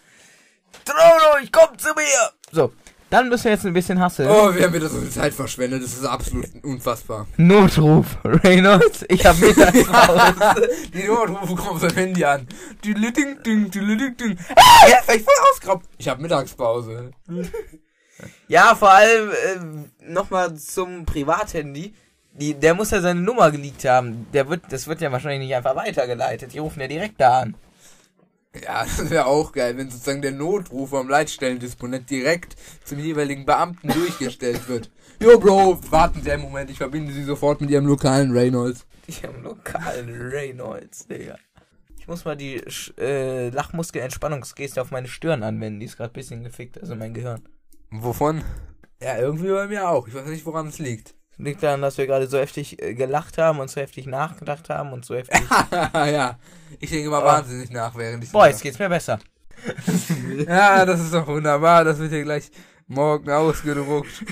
Trono, 0.85 1.16
ich 1.43 1.51
komm 1.51 1.77
zu 1.77 1.89
mir! 1.95 2.31
So, 2.51 2.71
dann 3.09 3.29
müssen 3.29 3.45
wir 3.45 3.51
jetzt 3.51 3.65
ein 3.65 3.73
bisschen 3.73 4.01
hasseln. 4.01 4.29
Oh, 4.29 4.53
wir 4.53 4.65
haben 4.65 4.73
wieder 4.73 4.89
so 4.89 4.99
viel 4.99 5.09
Zeit 5.09 5.33
verschwendet. 5.33 5.81
Das 5.81 5.93
ist 5.93 6.05
absolut 6.05 6.45
unfassbar. 6.63 7.25
Notruf. 7.37 8.17
Reynolds, 8.25 9.05
ich 9.07 9.25
hab 9.25 9.37
Mittagspause. 9.39 10.69
Die 10.93 11.03
Notrufe 11.03 11.55
kommen 11.55 11.79
vom 11.79 11.89
Handy 11.89 12.25
an. 12.25 12.47
Die 12.83 12.93
Ding, 12.93 13.41
ding, 13.43 13.71
ding, 13.71 14.17
ding. 14.17 14.37
Ja, 14.89 14.97
vielleicht 15.05 15.23
voll 15.23 15.33
ausgeraubt. 15.51 15.85
Ich 15.97 16.09
habe 16.09 16.21
Mittagspause. 16.21 17.11
ja, 18.49 18.75
vor 18.75 18.91
allem 18.91 19.31
äh, 19.31 20.11
nochmal 20.11 20.55
zum 20.55 21.05
Privathandy. 21.05 21.93
Die, 22.33 22.53
der 22.53 22.73
muss 22.75 22.91
ja 22.91 22.99
seine 22.99 23.21
Nummer 23.21 23.51
geleakt 23.51 23.85
haben. 23.85 24.27
Der 24.33 24.49
wird, 24.49 24.63
das 24.69 24.85
wird 24.87 24.99
ja 24.99 25.11
wahrscheinlich 25.11 25.47
nicht 25.47 25.55
einfach 25.55 25.75
weitergeleitet. 25.77 26.53
Die 26.53 26.59
rufen 26.59 26.81
ja 26.81 26.87
direkt 26.87 27.21
da 27.21 27.39
an. 27.39 27.55
Ja, 28.63 28.83
das 28.97 29.09
wäre 29.09 29.25
auch 29.25 29.51
geil, 29.51 29.77
wenn 29.77 29.89
sozusagen 29.89 30.21
der 30.21 30.31
Notruf 30.31 30.93
am 30.93 31.09
Leitstellendisponent 31.09 32.09
direkt 32.09 32.55
zum 32.83 32.99
jeweiligen 32.99 33.45
Beamten 33.45 33.89
durchgestellt 33.89 34.67
wird. 34.67 34.91
Jo, 35.19 35.39
Bro, 35.39 35.79
warten 35.89 36.21
Sie 36.21 36.31
einen 36.31 36.43
Moment, 36.43 36.69
ich 36.69 36.77
verbinde 36.77 37.11
Sie 37.11 37.23
sofort 37.23 37.59
mit 37.59 37.71
Ihrem 37.71 37.87
lokalen 37.87 38.31
Reynolds. 38.31 38.85
Ihrem 39.07 39.41
lokalen 39.41 40.29
Reynolds, 40.29 41.07
Digga. 41.07 41.37
Ich 41.97 42.07
muss 42.07 42.23
mal 42.23 42.37
die 42.37 42.61
äh, 42.99 43.49
Lachmuskelentspannungsgeste 43.49 44.79
auf 44.79 44.91
meine 44.91 45.07
Stirn 45.07 45.41
anwenden. 45.41 45.79
Die 45.79 45.87
ist 45.87 45.97
gerade 45.97 46.13
bisschen 46.13 46.43
gefickt, 46.43 46.79
also 46.79 46.95
mein 46.95 47.15
Gehirn. 47.15 47.41
Wovon? 47.89 48.43
Ja, 49.01 49.17
irgendwie 49.17 49.49
bei 49.49 49.67
mir 49.67 49.89
auch. 49.89 50.07
Ich 50.07 50.13
weiß 50.13 50.27
nicht, 50.27 50.45
woran 50.45 50.67
es 50.67 50.77
liegt. 50.77 51.15
Liegt 51.39 51.61
daran, 51.61 51.81
dass 51.81 51.97
wir 51.97 52.07
gerade 52.07 52.27
so 52.27 52.37
heftig 52.37 52.81
äh, 52.81 52.95
gelacht 52.95 53.37
haben 53.37 53.59
und 53.59 53.69
so 53.69 53.79
heftig 53.79 54.07
nachgedacht 54.07 54.69
haben 54.69 54.91
und 54.91 55.05
so 55.05 55.15
heftig. 55.17 55.41
ja, 55.71 56.37
ich 56.79 56.89
denke 56.89 57.09
mal 57.09 57.23
wahnsinnig 57.23 57.69
nach, 57.69 57.95
während 57.95 58.23
ich... 58.23 58.31
Boah, 58.31 58.47
jetzt 58.47 58.61
geht's 58.61 58.79
mir 58.79 58.89
besser. 58.89 59.19
Ja, 60.47 60.85
das 60.85 60.99
ist 60.99 61.13
doch 61.13 61.25
wunderbar. 61.27 61.83
Das 61.83 61.97
wird 61.97 62.11
hier 62.11 62.23
gleich 62.23 62.51
morgen 62.87 63.29
ausgedruckt. 63.29 64.09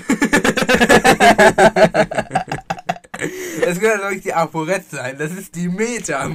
Das 3.64 3.80
könnte 3.80 3.98
doch 3.98 4.10
nicht 4.10 4.24
die 4.26 4.34
ApoRed 4.34 4.88
sein. 4.88 5.16
Das 5.18 5.32
ist 5.32 5.54
die 5.54 5.68
Meta. 5.68 6.26
Äh, 6.26 6.30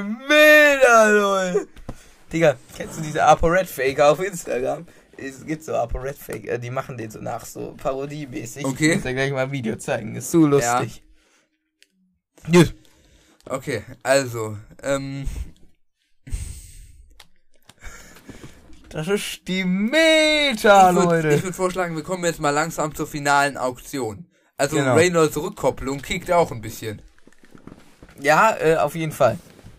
Meter, 0.00 1.12
Leute. 1.12 1.68
Digga, 2.32 2.56
kennst 2.76 2.98
du 2.98 3.02
diese 3.02 3.22
ApoRed-Faker 3.22 4.10
auf 4.10 4.20
Instagram? 4.20 4.86
Es 5.18 5.44
gibt 5.46 5.62
so 5.64 5.74
ApoRed-Faker, 5.74 6.52
äh, 6.52 6.58
die 6.58 6.70
machen 6.70 6.96
den 6.96 7.10
so 7.10 7.20
nach, 7.20 7.44
so 7.44 7.74
parodiemäßig. 7.76 8.64
Okay. 8.64 8.90
Ich 8.90 8.94
muss 8.96 9.04
dir 9.04 9.14
gleich 9.14 9.32
mal 9.32 9.44
ein 9.44 9.52
Video 9.52 9.76
zeigen, 9.76 10.14
ist 10.16 10.30
so 10.30 10.46
lustig. 10.46 11.02
Gut. 12.52 12.74
Okay, 13.48 13.82
also, 14.02 14.56
ähm, 14.82 15.26
Das 18.88 19.08
ist 19.08 19.46
die 19.46 19.64
Meta, 19.64 20.90
ich 20.90 20.96
würde 20.96 21.28
Leute. 21.28 21.42
würd 21.42 21.54
vorschlagen, 21.54 21.96
wir 21.96 22.02
kommen 22.02 22.24
jetzt 22.24 22.40
mal 22.40 22.50
langsam 22.50 22.94
zur 22.94 23.06
finalen 23.06 23.56
Auktion. 23.56 24.26
Also 24.56 24.76
Genau. 24.76 24.94
Reynolds 24.94 25.36
Rückkopplung 25.36 26.00
kickt 26.00 26.30
auch 26.32 26.50
ein 26.50 26.60
bisschen. 26.62 27.02
Ja, 28.20 28.56
äh, 28.58 28.76
auf 28.76 28.94
jeden 28.94 29.12
Fall. 29.12 29.38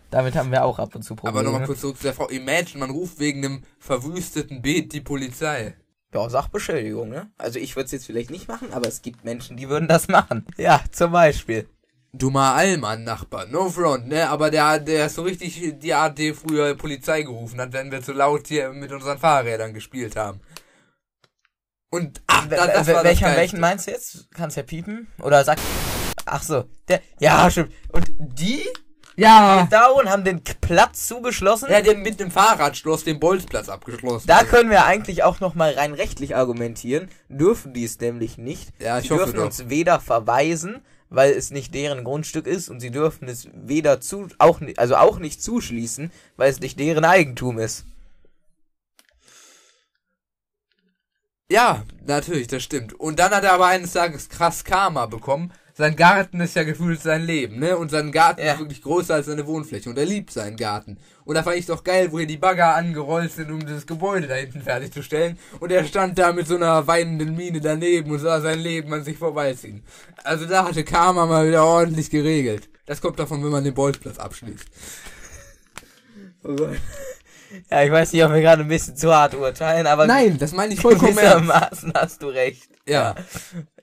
Damit 0.09 0.35
haben 0.35 0.51
wir 0.51 0.63
auch 0.63 0.79
ab 0.79 0.95
und 0.95 1.01
zu 1.03 1.15
Probleme. 1.15 1.39
Aber 1.39 1.49
nochmal 1.49 1.67
kurz 1.67 1.81
zurück 1.81 1.97
zu 1.97 2.03
der 2.03 2.13
Frau. 2.13 2.29
Imagine, 2.29 2.79
man 2.79 2.89
ruft 2.91 3.19
wegen 3.19 3.43
einem 3.43 3.63
verwüsteten 3.79 4.61
Beet 4.61 4.93
die 4.93 5.01
Polizei. 5.01 5.75
Ja, 6.13 6.29
Sachbeschädigung, 6.29 7.09
ne? 7.09 7.29
Also 7.37 7.59
ich 7.59 7.75
würde 7.75 7.85
es 7.85 7.91
jetzt 7.91 8.05
vielleicht 8.05 8.29
nicht 8.29 8.47
machen, 8.47 8.71
aber 8.71 8.87
es 8.87 9.01
gibt 9.01 9.25
Menschen, 9.25 9.57
die 9.57 9.67
würden 9.67 9.87
das 9.87 10.07
machen. 10.07 10.45
Ja, 10.57 10.81
zum 10.91 11.11
Beispiel. 11.11 11.67
Dummer 12.13 12.55
Allmann, 12.55 13.03
Nachbar. 13.03 13.45
No 13.47 13.69
front, 13.69 14.07
ne? 14.07 14.29
Aber 14.29 14.49
der, 14.49 14.79
der 14.79 15.07
ist 15.07 15.15
so 15.15 15.23
richtig 15.23 15.79
die 15.79 15.93
Art, 15.93 16.17
die 16.17 16.33
früher 16.33 16.75
Polizei 16.75 17.23
gerufen 17.23 17.59
hat, 17.59 17.73
wenn 17.73 17.91
wir 17.91 18.01
zu 18.01 18.13
laut 18.13 18.47
hier 18.47 18.71
mit 18.71 18.91
unseren 18.91 19.19
Fahrrädern 19.19 19.73
gespielt 19.73 20.15
haben. 20.15 20.39
Und, 21.89 22.21
ach, 22.27 22.47
das, 22.47 22.67
das 22.67 22.87
war 22.87 23.03
welchen, 23.03 23.25
das 23.25 23.35
welchen 23.35 23.59
meinst 23.59 23.87
du 23.87 23.91
jetzt? 23.91 24.27
Kannst 24.33 24.57
ja 24.57 24.63
piepen? 24.63 25.07
Oder 25.21 25.43
sag. 25.43 25.57
Ach 26.25 26.43
so, 26.43 26.65
der. 26.87 27.01
Ja, 27.19 27.49
stimmt. 27.51 27.73
Und 27.89 28.09
die 28.17 28.63
Ja. 29.17 29.67
da 29.69 29.87
und 29.87 30.09
haben 30.09 30.23
den 30.23 30.43
Platz 30.43 31.07
zugeschlossen. 31.07 31.69
Ja, 31.71 31.81
der 31.81 31.97
mit 31.97 32.19
dem 32.19 32.29
Fahrradschloss 32.29 33.03
den 33.03 33.19
Bolzplatz 33.19 33.67
abgeschlossen. 33.67 34.27
da 34.27 34.43
können 34.43 34.69
wir 34.69 34.85
eigentlich 34.85 35.23
auch 35.23 35.39
noch 35.39 35.55
mal 35.55 35.73
rein 35.73 35.93
rechtlich 35.93 36.35
argumentieren. 36.35 37.09
Dürfen 37.27 37.73
die 37.73 37.83
es 37.83 37.99
nämlich 37.99 38.37
nicht. 38.37 38.69
Ja, 38.79 38.99
ich 38.99 39.05
sie 39.05 39.13
hoffe 39.13 39.23
dürfen 39.23 39.37
doch. 39.37 39.45
uns 39.45 39.69
weder 39.69 39.99
verweisen, 39.99 40.81
weil 41.09 41.31
es 41.31 41.49
nicht 41.49 41.73
deren 41.73 42.03
Grundstück 42.03 42.45
ist, 42.45 42.69
und 42.69 42.79
sie 42.79 42.91
dürfen 42.91 43.27
es 43.27 43.47
weder 43.53 43.99
zu, 44.01 44.27
auch 44.37 44.59
nicht, 44.59 44.77
also 44.77 44.95
auch 44.97 45.17
nicht 45.17 45.41
zuschließen, 45.41 46.11
weil 46.35 46.51
es 46.51 46.59
nicht 46.59 46.79
deren 46.79 47.03
Eigentum 47.03 47.57
ist. 47.57 47.85
Ja, 51.49 51.83
natürlich, 52.05 52.47
das 52.47 52.61
stimmt. 52.61 52.93
Und 52.93 53.19
dann 53.19 53.31
hat 53.31 53.43
er 53.43 53.53
aber 53.53 53.67
eines 53.67 53.93
Tages 53.93 54.29
krass 54.29 54.63
Karma 54.63 55.05
bekommen. 55.05 55.53
Sein 55.77 55.95
Garten 55.95 56.39
ist 56.41 56.55
ja 56.55 56.63
gefühlt 56.63 56.99
sein 57.03 57.21
Leben, 57.23 57.59
ne? 57.59 57.77
Und 57.77 57.91
sein 57.91 58.11
Garten 58.11 58.41
Ja. 58.41 58.53
ist 58.53 58.59
wirklich 58.59 58.81
größer 58.81 59.13
als 59.13 59.27
seine 59.27 59.45
Wohnfläche. 59.45 59.87
Und 59.91 59.97
er 59.99 60.05
liebt 60.05 60.31
seinen 60.31 60.57
Garten. 60.57 60.97
Und 61.23 61.35
da 61.35 61.43
fand 61.43 61.57
ich 61.57 61.67
doch 61.67 61.83
geil, 61.83 62.11
wo 62.11 62.17
hier 62.17 62.25
die 62.25 62.37
Bagger 62.37 62.73
angerollt 62.73 63.31
sind, 63.31 63.51
um 63.51 63.63
das 63.63 63.85
Gebäude 63.85 64.25
da 64.27 64.33
hinten 64.33 64.63
fertigzustellen. 64.63 65.37
Und 65.59 65.71
er 65.71 65.83
stand 65.85 66.17
da 66.17 66.33
mit 66.33 66.47
so 66.47 66.55
einer 66.55 66.87
weinenden 66.87 67.35
Miene 67.35 67.61
daneben 67.61 68.09
und 68.09 68.17
sah 68.17 68.41
sein 68.41 68.57
Leben 68.59 68.91
an 68.91 69.03
sich 69.03 69.17
vorbeiziehen. 69.19 69.83
Also 70.23 70.45
da 70.45 70.65
hatte 70.65 70.83
Karma 70.83 71.27
mal 71.27 71.47
wieder 71.47 71.63
ordentlich 71.63 72.09
geregelt. 72.09 72.69
Das 72.87 72.99
kommt 72.99 73.19
davon, 73.19 73.43
wenn 73.43 73.51
man 73.51 73.63
den 73.63 73.75
Bolzplatz 73.75 74.17
abschließt. 74.17 74.65
Ja, 77.69 77.83
ich 77.83 77.91
weiß 77.91 78.13
nicht, 78.13 78.23
ob 78.23 78.31
wir 78.33 78.41
gerade 78.41 78.61
ein 78.63 78.67
bisschen 78.67 78.95
zu 78.95 79.13
hart 79.13 79.35
urteilen, 79.35 79.85
aber 79.87 80.07
Nein, 80.07 80.37
das 80.37 80.53
meine 80.53 80.73
ich 80.73 80.79
vollkommen 80.81 81.15
gewissermaßen 81.15 81.93
hast 81.93 82.21
du 82.23 82.27
recht. 82.27 82.69
Ja. 82.87 83.15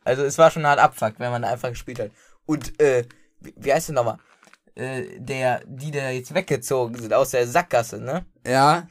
Also 0.05 0.23
es 0.25 0.39
war 0.39 0.51
schon 0.51 0.67
hart 0.67 0.79
abfuckt, 0.79 1.19
wenn 1.19 1.31
man 1.31 1.45
einfach 1.45 1.71
gespielt 1.71 1.99
hat. 1.99 2.11
Und 2.47 2.79
äh, 2.81 3.05
wie, 3.41 3.73
heißt 3.73 3.89
der 3.89 3.95
nochmal? 3.95 4.19
Äh, 4.75 5.03
der, 5.19 5.63
die 5.67 5.91
da 5.91 6.11
jetzt 6.11 6.35
weggezogen 6.35 6.99
sind 6.99 7.15
aus 7.15 7.31
der 7.31 7.47
Sackgasse, 7.47 8.01
ne? 8.01 8.25
Ja, 8.47 8.87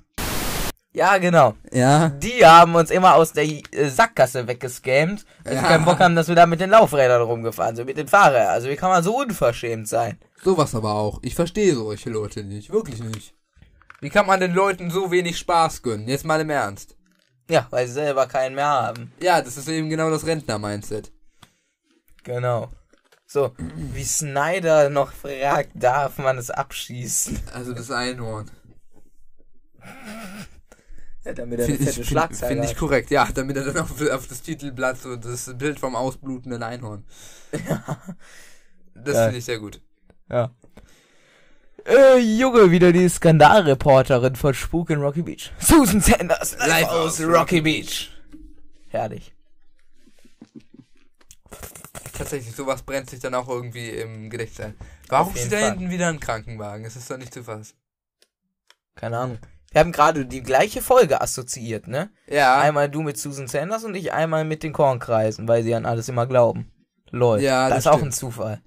Ja, 0.93 1.17
genau. 1.17 1.55
ja. 1.71 2.09
Die 2.09 2.45
haben 2.45 2.75
uns 2.75 2.89
immer 2.91 3.15
aus 3.15 3.33
der 3.33 3.43
äh, 3.45 3.61
Sackgasse 3.89 4.47
weggescammt, 4.47 5.25
weil 5.43 5.53
sie 5.57 5.61
Ja. 5.61 5.67
keinen 5.67 5.85
Bock 5.85 5.99
haben, 5.99 6.15
dass 6.15 6.27
wir 6.27 6.35
da 6.35 6.45
mit 6.45 6.61
den 6.61 6.69
Laufrädern 6.69 7.21
rumgefahren 7.21 7.75
sind, 7.75 7.85
mit 7.87 7.97
den 7.97 8.07
Fahrrädern. 8.07 8.47
Also 8.49 8.69
wie 8.69 8.75
kann 8.75 8.89
man 8.89 9.03
so 9.03 9.17
unverschämt 9.17 9.87
sein? 9.87 10.19
Sowas 10.43 10.73
aber 10.75 10.93
auch. 10.93 11.19
Ich 11.23 11.35
verstehe 11.35 11.73
solche 11.75 12.09
Leute 12.09 12.43
nicht. 12.43 12.71
Wirklich 12.71 13.01
nicht. 13.03 13.33
Wie 14.01 14.09
kann 14.09 14.25
man 14.27 14.39
den 14.39 14.53
Leuten 14.53 14.91
so 14.91 15.11
wenig 15.11 15.37
Spaß 15.39 15.81
gönnen? 15.81 16.07
Jetzt 16.07 16.25
mal 16.25 16.39
im 16.41 16.49
Ernst. 16.49 16.95
Ja, 17.49 17.67
weil 17.69 17.87
sie 17.87 17.93
selber 17.93 18.25
keinen 18.27 18.55
mehr 18.55 18.67
haben. 18.67 19.11
Ja, 19.21 19.41
das 19.41 19.57
ist 19.57 19.67
eben 19.67 19.89
genau 19.89 20.09
das 20.09 20.25
Rentner-Mindset. 20.25 21.11
Genau. 22.23 22.69
So, 23.25 23.53
wie 23.57 24.03
Snyder 24.03 24.89
noch 24.89 25.11
fragt, 25.11 25.71
darf 25.73 26.17
man 26.17 26.37
es 26.37 26.49
abschießen? 26.49 27.39
Also 27.53 27.73
das 27.73 27.91
Einhorn. 27.91 28.49
Ja, 31.25 31.31
damit 31.31 31.57
er 31.57 31.65
eine 31.65 31.75
Finde 31.75 31.83
ich, 31.83 31.95
fette 31.95 32.03
find, 32.03 32.07
Schlagzeile 32.07 32.55
find 32.61 32.69
ich 32.69 32.77
korrekt. 32.77 33.09
Ja, 33.09 33.29
damit 33.33 33.55
er 33.55 33.63
dann 33.63 33.77
auf, 33.77 33.91
auf 34.09 34.27
das 34.27 34.41
Titelblatt 34.41 34.97
so 34.97 35.15
das 35.15 35.57
Bild 35.57 35.79
vom 35.79 35.95
ausblutenden 35.95 36.63
Einhorn. 36.63 37.05
Das 38.95 39.15
Geil. 39.15 39.23
finde 39.23 39.39
ich 39.39 39.45
sehr 39.45 39.59
gut. 39.59 39.81
Ja. 40.29 40.51
Äh, 41.85 42.17
Junge, 42.19 42.71
wieder 42.71 42.91
die 42.93 43.07
Skandalreporterin 43.09 44.35
von 44.35 44.53
Spuk 44.53 44.89
in 44.89 45.01
Rocky 45.01 45.21
Beach. 45.21 45.51
Susan 45.59 45.99
Sanders, 45.99 46.57
live, 46.59 46.67
Live 46.69 46.89
aus 46.89 47.21
Rocky 47.21 47.61
Beach. 47.61 48.09
Herrlich. 48.89 49.33
Tatsächlich, 52.17 52.55
sowas 52.55 52.83
brennt 52.83 53.09
sich 53.09 53.19
dann 53.19 53.33
auch 53.33 53.49
irgendwie 53.49 53.89
im 53.89 54.29
Gedächtnis 54.29 54.67
ein. 54.67 54.75
Warum 55.09 55.35
steht 55.35 55.51
da 55.51 55.57
hinten 55.57 55.89
wieder 55.89 56.07
ein 56.07 56.19
Krankenwagen? 56.19 56.85
Es 56.85 56.95
ist 56.95 57.09
doch 57.09 57.17
nicht 57.17 57.33
zu 57.33 57.43
fassen. 57.43 57.73
Keine 58.95 59.17
Ahnung. 59.17 59.39
Wir 59.71 59.81
haben 59.81 59.91
gerade 59.91 60.25
die 60.27 60.43
gleiche 60.43 60.81
Folge 60.83 61.19
assoziiert, 61.19 61.87
ne? 61.87 62.11
Ja, 62.27 62.59
Einmal 62.61 62.89
du 62.89 63.01
mit 63.01 63.17
Susan 63.17 63.47
Sanders 63.47 63.83
und 63.83 63.95
ich 63.95 64.13
einmal 64.13 64.45
mit 64.45 64.61
den 64.61 64.71
Kornkreisen, 64.71 65.47
weil 65.47 65.63
sie 65.63 65.73
an 65.73 65.87
alles 65.87 66.07
immer 66.07 66.27
glauben. 66.27 66.71
Lol. 67.09 67.41
Ja, 67.41 67.63
das 67.67 67.77
das 67.77 67.77
ist 67.79 67.87
auch 67.87 67.93
stimmt. 67.97 68.09
ein 68.09 68.13
Zufall. 68.13 68.61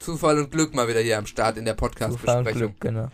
Zufall 0.00 0.38
und 0.38 0.50
Glück 0.50 0.74
mal 0.74 0.88
wieder 0.88 1.00
hier 1.00 1.18
am 1.18 1.26
Start 1.26 1.56
in 1.56 1.64
der 1.64 1.74
Zufall 1.76 1.90
und 1.90 1.96
Podcast-Besprechung. 2.22 2.58
Glück, 2.60 2.80
genau. 2.80 3.08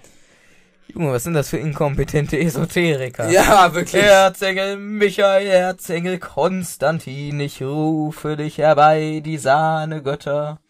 Junge, 0.88 1.12
was 1.12 1.24
sind 1.24 1.34
das 1.34 1.48
für 1.48 1.56
inkompetente 1.56 2.38
Esoteriker? 2.38 3.28
Ja, 3.30 3.72
wirklich. 3.74 4.02
Erzengel 4.02 4.76
Michael, 4.76 5.46
Erzengel 5.46 6.18
Konstantin, 6.18 7.40
ich 7.40 7.62
rufe 7.62 8.36
dich 8.36 8.58
herbei, 8.58 9.22
die 9.24 9.38
Sahnegötter. 9.38 10.60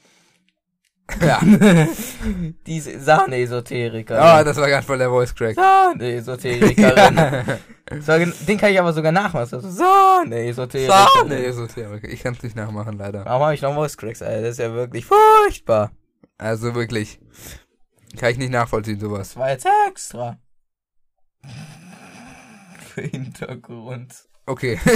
Ja. 1.21 1.39
Die 2.67 2.81
Sahne-Esoteriker. 2.81 4.19
Ah, 4.19 4.43
das 4.43 4.57
war 4.57 4.69
gerade 4.69 4.87
voll 4.87 4.97
der 4.97 5.11
Voice 5.11 5.35
Crack. 5.35 5.55
Sahne-Esoterikerin. 5.55 7.21
Gen- 8.07 8.33
Den 8.49 8.57
kann 8.59 8.73
ich 8.73 8.81
aber 8.81 8.95
sogar 8.95 9.12
nachmachen. 9.12 9.41
Also 9.41 9.61
Sahne-Esoterikerin. 9.61 11.07
Sahne 11.19 11.45
Esoterik. 11.45 12.05
Ich 12.05 12.23
kann 12.23 12.33
es 12.33 12.43
nicht 12.43 12.57
nachmachen, 12.57 12.97
leider. 12.97 13.23
Warum 13.27 13.43
habe 13.43 13.55
ich 13.55 13.61
noch 13.61 13.75
Voice 13.75 13.99
Cracks, 13.99 14.23
Alter? 14.23 14.41
Das 14.43 14.51
ist 14.53 14.59
ja 14.61 14.73
wirklich 14.73 15.05
furchtbar. 15.05 15.93
Also 16.45 16.75
wirklich. 16.75 17.19
Kann 18.19 18.33
ich 18.33 18.37
nicht 18.37 18.53
nachvollziehen, 18.53 19.01
sowas. 19.01 19.31
Das 19.31 19.37
war 19.37 19.51
jetzt 19.51 19.67
extra. 19.89 20.37
Für 22.95 23.01
Hintergrund. 23.01 24.15
Okay. 24.47 24.79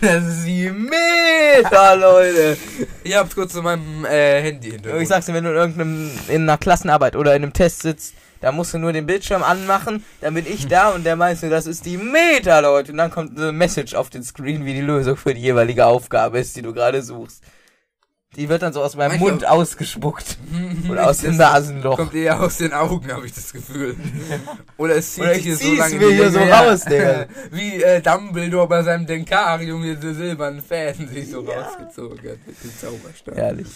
Das 0.00 0.24
ist 0.24 0.46
die 0.46 0.68
Meta, 0.68 1.94
Leute. 1.94 2.56
ich 3.04 3.14
hab's 3.16 3.36
kurz 3.36 3.52
zu 3.52 3.62
meinem 3.62 4.04
äh, 4.04 4.42
Handy 4.42 4.72
hinter. 4.72 4.98
Ich 4.98 5.06
sag's 5.06 5.26
dir, 5.26 5.32
wenn 5.34 5.44
du 5.44 5.50
in 5.50 5.56
irgendeinem, 5.56 6.10
in 6.26 6.42
einer 6.42 6.58
Klassenarbeit 6.58 7.14
oder 7.14 7.36
in 7.36 7.44
einem 7.44 7.52
Test 7.52 7.82
sitzt, 7.82 8.14
da 8.40 8.50
musst 8.50 8.74
du 8.74 8.78
nur 8.78 8.92
den 8.92 9.06
Bildschirm 9.06 9.44
anmachen, 9.44 10.04
dann 10.20 10.34
bin 10.34 10.44
ich 10.44 10.66
da 10.66 10.90
und 10.90 11.04
der 11.04 11.14
meinst 11.14 11.44
du, 11.44 11.50
das 11.50 11.68
ist 11.68 11.86
die 11.86 11.98
Meta, 11.98 12.58
Leute. 12.58 12.90
Und 12.90 12.98
dann 12.98 13.12
kommt 13.12 13.38
eine 13.38 13.52
Message 13.52 13.94
auf 13.94 14.10
den 14.10 14.24
Screen, 14.24 14.64
wie 14.64 14.74
die 14.74 14.80
Lösung 14.80 15.16
für 15.16 15.34
die 15.34 15.42
jeweilige 15.42 15.86
Aufgabe 15.86 16.40
ist, 16.40 16.56
die 16.56 16.62
du 16.62 16.74
gerade 16.74 17.00
suchst. 17.00 17.44
Die 18.36 18.48
wird 18.48 18.62
dann 18.62 18.72
so 18.72 18.82
aus 18.82 18.96
meinem 18.96 19.10
Manchmal- 19.12 19.30
Mund 19.30 19.46
ausgespuckt. 19.46 20.38
Oder 20.90 21.08
aus 21.08 21.18
dem 21.18 21.36
Nasenloch. 21.36 21.96
Kommt 21.96 22.14
eher 22.14 22.40
aus 22.40 22.56
den 22.58 22.72
Augen, 22.72 23.10
habe 23.12 23.26
ich 23.26 23.32
das 23.32 23.52
Gefühl. 23.52 23.96
Oder 24.76 24.96
es 24.96 25.12
zieht 25.14 25.22
Oder 25.24 25.34
sich 25.34 25.46
ich 25.46 25.60
hier 25.60 25.70
so 25.70 25.74
lange 25.74 25.94
mir 25.96 26.10
hier 26.10 26.30
so 26.30 26.38
raus, 26.40 26.84
Digga. 26.84 27.26
Wie 27.52 27.82
äh, 27.82 28.00
Dumbledore 28.00 28.66
bei 28.68 28.82
seinem 28.82 29.06
Denkarium 29.06 29.82
hier 29.82 30.00
so 30.00 30.12
silbernen 30.12 30.60
Fäden 30.62 31.08
sich 31.08 31.30
so 31.30 31.42
Ja. 31.44 31.60
rausgezogen 31.60 32.18
hat 32.30 32.38
mit 32.46 32.62
dem 32.64 32.76
Zauberstab. 32.78 33.36
Ehrlich. 33.36 33.68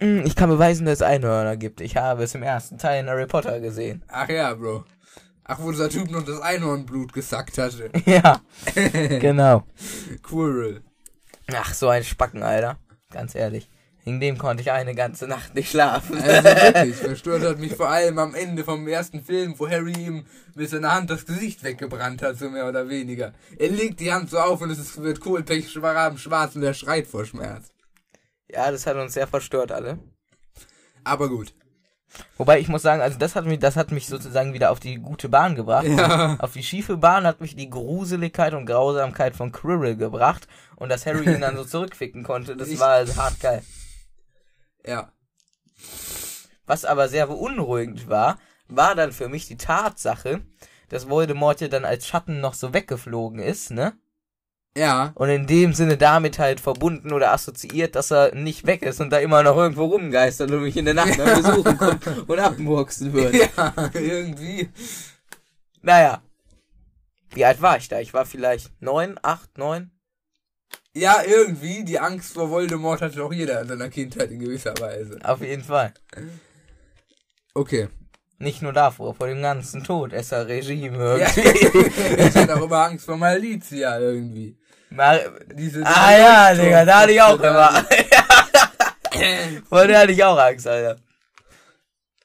Mm, 0.00 0.20
Ich 0.24 0.36
kann 0.36 0.48
beweisen, 0.50 0.86
dass 0.86 0.96
es 0.96 1.02
Einhörner 1.02 1.56
gibt. 1.56 1.80
Ich 1.80 1.96
habe 1.96 2.22
es 2.24 2.34
im 2.34 2.42
ersten 2.42 2.78
Teil 2.78 3.00
in 3.00 3.08
Harry 3.08 3.26
Potter 3.26 3.60
gesehen. 3.60 4.02
Ach 4.08 4.28
ja, 4.28 4.54
Bro. 4.54 4.84
Ach, 5.44 5.58
wo 5.60 5.70
dieser 5.70 5.88
Typ 5.88 6.10
noch 6.10 6.22
das 6.24 6.40
Einhornblut 6.42 7.12
gesackt 7.14 7.56
hatte. 7.56 7.90
Ja, 8.04 8.40
genau. 8.74 9.64
Quirrell. 10.22 10.82
Ach, 11.52 11.74
so 11.74 11.88
ein 11.88 12.04
Spacken, 12.04 12.42
Alter. 12.42 12.78
Ganz 13.10 13.34
ehrlich. 13.34 13.68
Wegen 14.04 14.20
dem 14.20 14.38
konnte 14.38 14.62
ich 14.62 14.70
eine 14.70 14.94
ganze 14.94 15.26
Nacht 15.26 15.54
nicht 15.54 15.70
schlafen. 15.70 16.16
Also 16.18 16.44
wirklich, 16.44 16.96
verstört 16.96 17.42
hat 17.42 17.58
mich 17.58 17.74
vor 17.74 17.88
allem 17.88 18.18
am 18.18 18.34
Ende 18.34 18.64
vom 18.64 18.86
ersten 18.88 19.22
Film, 19.22 19.54
wo 19.58 19.68
Harry 19.68 19.92
ihm 19.92 20.24
mit 20.54 20.70
seiner 20.70 20.94
Hand 20.94 21.10
das 21.10 21.26
Gesicht 21.26 21.62
weggebrannt 21.62 22.22
hat, 22.22 22.38
so 22.38 22.48
mehr 22.48 22.68
oder 22.68 22.88
weniger. 22.88 23.34
Er 23.58 23.68
legt 23.68 24.00
die 24.00 24.12
Hand 24.12 24.30
so 24.30 24.38
auf 24.38 24.60
und 24.62 24.70
es 24.70 24.78
ist, 24.78 25.02
wird 25.02 25.20
Kohlpech 25.20 25.70
schwarz 25.70 26.56
und 26.56 26.62
er 26.62 26.74
schreit 26.74 27.06
vor 27.06 27.26
Schmerz. 27.26 27.70
Ja, 28.50 28.70
das 28.70 28.86
hat 28.86 28.96
uns 28.96 29.12
sehr 29.14 29.26
verstört, 29.26 29.72
alle. 29.72 29.98
Aber 31.04 31.28
gut. 31.28 31.52
Wobei 32.36 32.58
ich 32.58 32.68
muss 32.68 32.82
sagen, 32.82 33.02
also 33.02 33.18
das 33.18 33.36
hat 33.36 33.44
mich, 33.44 33.58
das 33.58 33.76
hat 33.76 33.90
mich 33.92 34.06
sozusagen 34.06 34.52
wieder 34.54 34.70
auf 34.70 34.80
die 34.80 34.96
gute 34.96 35.28
Bahn 35.28 35.54
gebracht. 35.54 35.86
Ja. 35.86 36.36
Auf 36.40 36.52
die 36.54 36.62
schiefe 36.62 36.96
Bahn 36.96 37.26
hat 37.26 37.40
mich 37.40 37.54
die 37.54 37.68
Gruseligkeit 37.70 38.54
und 38.54 38.66
Grausamkeit 38.66 39.36
von 39.36 39.52
Quirrell 39.52 39.96
gebracht. 39.96 40.48
Und 40.76 40.88
dass 40.88 41.06
Harry 41.06 41.32
ihn 41.32 41.40
dann 41.40 41.56
so 41.56 41.64
zurückficken 41.64 42.22
konnte, 42.24 42.56
das 42.56 42.68
Ich- 42.68 42.78
war 42.80 42.90
also 42.90 43.16
hart 43.16 43.38
geil. 43.40 43.62
Ja. 44.86 45.12
Was 46.66 46.84
aber 46.84 47.08
sehr 47.08 47.26
beunruhigend 47.26 48.08
war, 48.08 48.38
war 48.68 48.94
dann 48.94 49.12
für 49.12 49.28
mich 49.28 49.46
die 49.46 49.56
Tatsache, 49.56 50.40
dass 50.88 51.08
Voldemort 51.08 51.60
ja 51.60 51.68
dann 51.68 51.84
als 51.84 52.06
Schatten 52.06 52.40
noch 52.40 52.54
so 52.54 52.72
weggeflogen 52.74 53.38
ist, 53.40 53.70
ne? 53.70 53.94
Ja. 54.76 55.12
Und 55.14 55.28
in 55.28 55.46
dem 55.46 55.72
Sinne 55.72 55.96
damit 55.96 56.38
halt 56.38 56.60
verbunden 56.60 57.12
oder 57.12 57.32
assoziiert, 57.32 57.94
dass 57.96 58.12
er 58.12 58.34
nicht 58.34 58.66
weg 58.66 58.82
ist 58.82 59.00
und 59.00 59.10
da 59.10 59.18
immer 59.18 59.42
noch 59.42 59.56
irgendwo 59.56 59.86
rumgeistert 59.86 60.50
und 60.50 60.62
mich 60.62 60.76
in 60.76 60.84
der 60.84 60.94
Nacht 60.94 61.18
mal 61.18 61.36
besuchen 61.36 61.76
kommt 61.78 62.06
und 62.28 62.38
abmurksen 62.38 63.12
wird. 63.12 63.34
Ja, 63.34 63.74
irgendwie. 63.94 64.68
Naja. 65.82 66.22
Wie 67.30 67.44
alt 67.44 67.60
war 67.60 67.76
ich 67.76 67.88
da? 67.88 68.00
Ich 68.00 68.14
war 68.14 68.24
vielleicht 68.24 68.70
neun, 68.80 69.18
acht, 69.22 69.58
neun. 69.58 69.90
Ja, 70.94 71.22
irgendwie. 71.26 71.84
Die 71.84 71.98
Angst 71.98 72.34
vor 72.34 72.50
Voldemort 72.50 73.02
hatte 73.02 73.22
auch 73.22 73.32
jeder 73.32 73.60
in 73.60 73.68
seiner 73.68 73.88
Kindheit 73.88 74.30
in 74.30 74.40
gewisser 74.40 74.74
Weise. 74.78 75.18
Auf 75.22 75.40
jeden 75.40 75.62
Fall. 75.62 75.92
Okay. 77.54 77.88
Nicht 78.40 78.62
nur 78.62 78.72
davor, 78.72 79.14
vor 79.14 79.26
dem 79.26 79.42
ganzen 79.42 79.82
Todesser-Regime 79.82 81.18
Ja. 81.18 81.26
irgendwie. 81.34 82.02
ich 82.22 82.34
hatte 82.36 82.56
auch 82.56 82.62
immer 82.62 82.84
Angst 82.84 83.04
vor 83.06 83.16
Malizia 83.16 83.98
irgendwie. 83.98 84.56
Mar 84.90 85.18
Diese, 85.52 85.84
ah 85.84 86.12
ja, 86.16 86.54
Digga, 86.54 86.84
da 86.84 87.00
hatte 87.00 87.12
ich 87.12 87.20
auch 87.20 87.38
immer. 87.40 87.84
Vor 89.68 89.86
der 89.86 89.98
hatte 90.00 90.12
ich 90.12 90.22
auch 90.24 90.38
Angst, 90.38 90.66
Alter. 90.66 90.96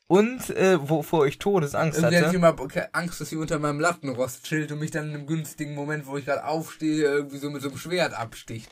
Und, 0.07 0.49
äh, 0.49 0.77
wovor 0.89 1.25
ich 1.27 1.39
Todesangst 1.39 1.97
Irgendwie 1.97 2.17
hatte 2.17 2.35
ich 2.35 2.43
hatte. 2.43 2.55
immer 2.55 2.89
Angst, 2.91 3.21
dass 3.21 3.29
sie 3.29 3.37
unter 3.37 3.57
meinem 3.57 3.79
Lattenrost 3.79 4.43
chillt 4.43 4.71
und 4.71 4.79
mich 4.79 4.91
dann 4.91 5.09
in 5.09 5.15
einem 5.15 5.27
günstigen 5.27 5.73
Moment, 5.75 6.05
wo 6.05 6.17
ich 6.17 6.25
gerade 6.25 6.45
aufstehe, 6.45 7.03
irgendwie 7.05 7.37
so 7.37 7.49
mit 7.49 7.61
so 7.61 7.69
einem 7.69 7.77
Schwert 7.77 8.13
absticht. 8.13 8.69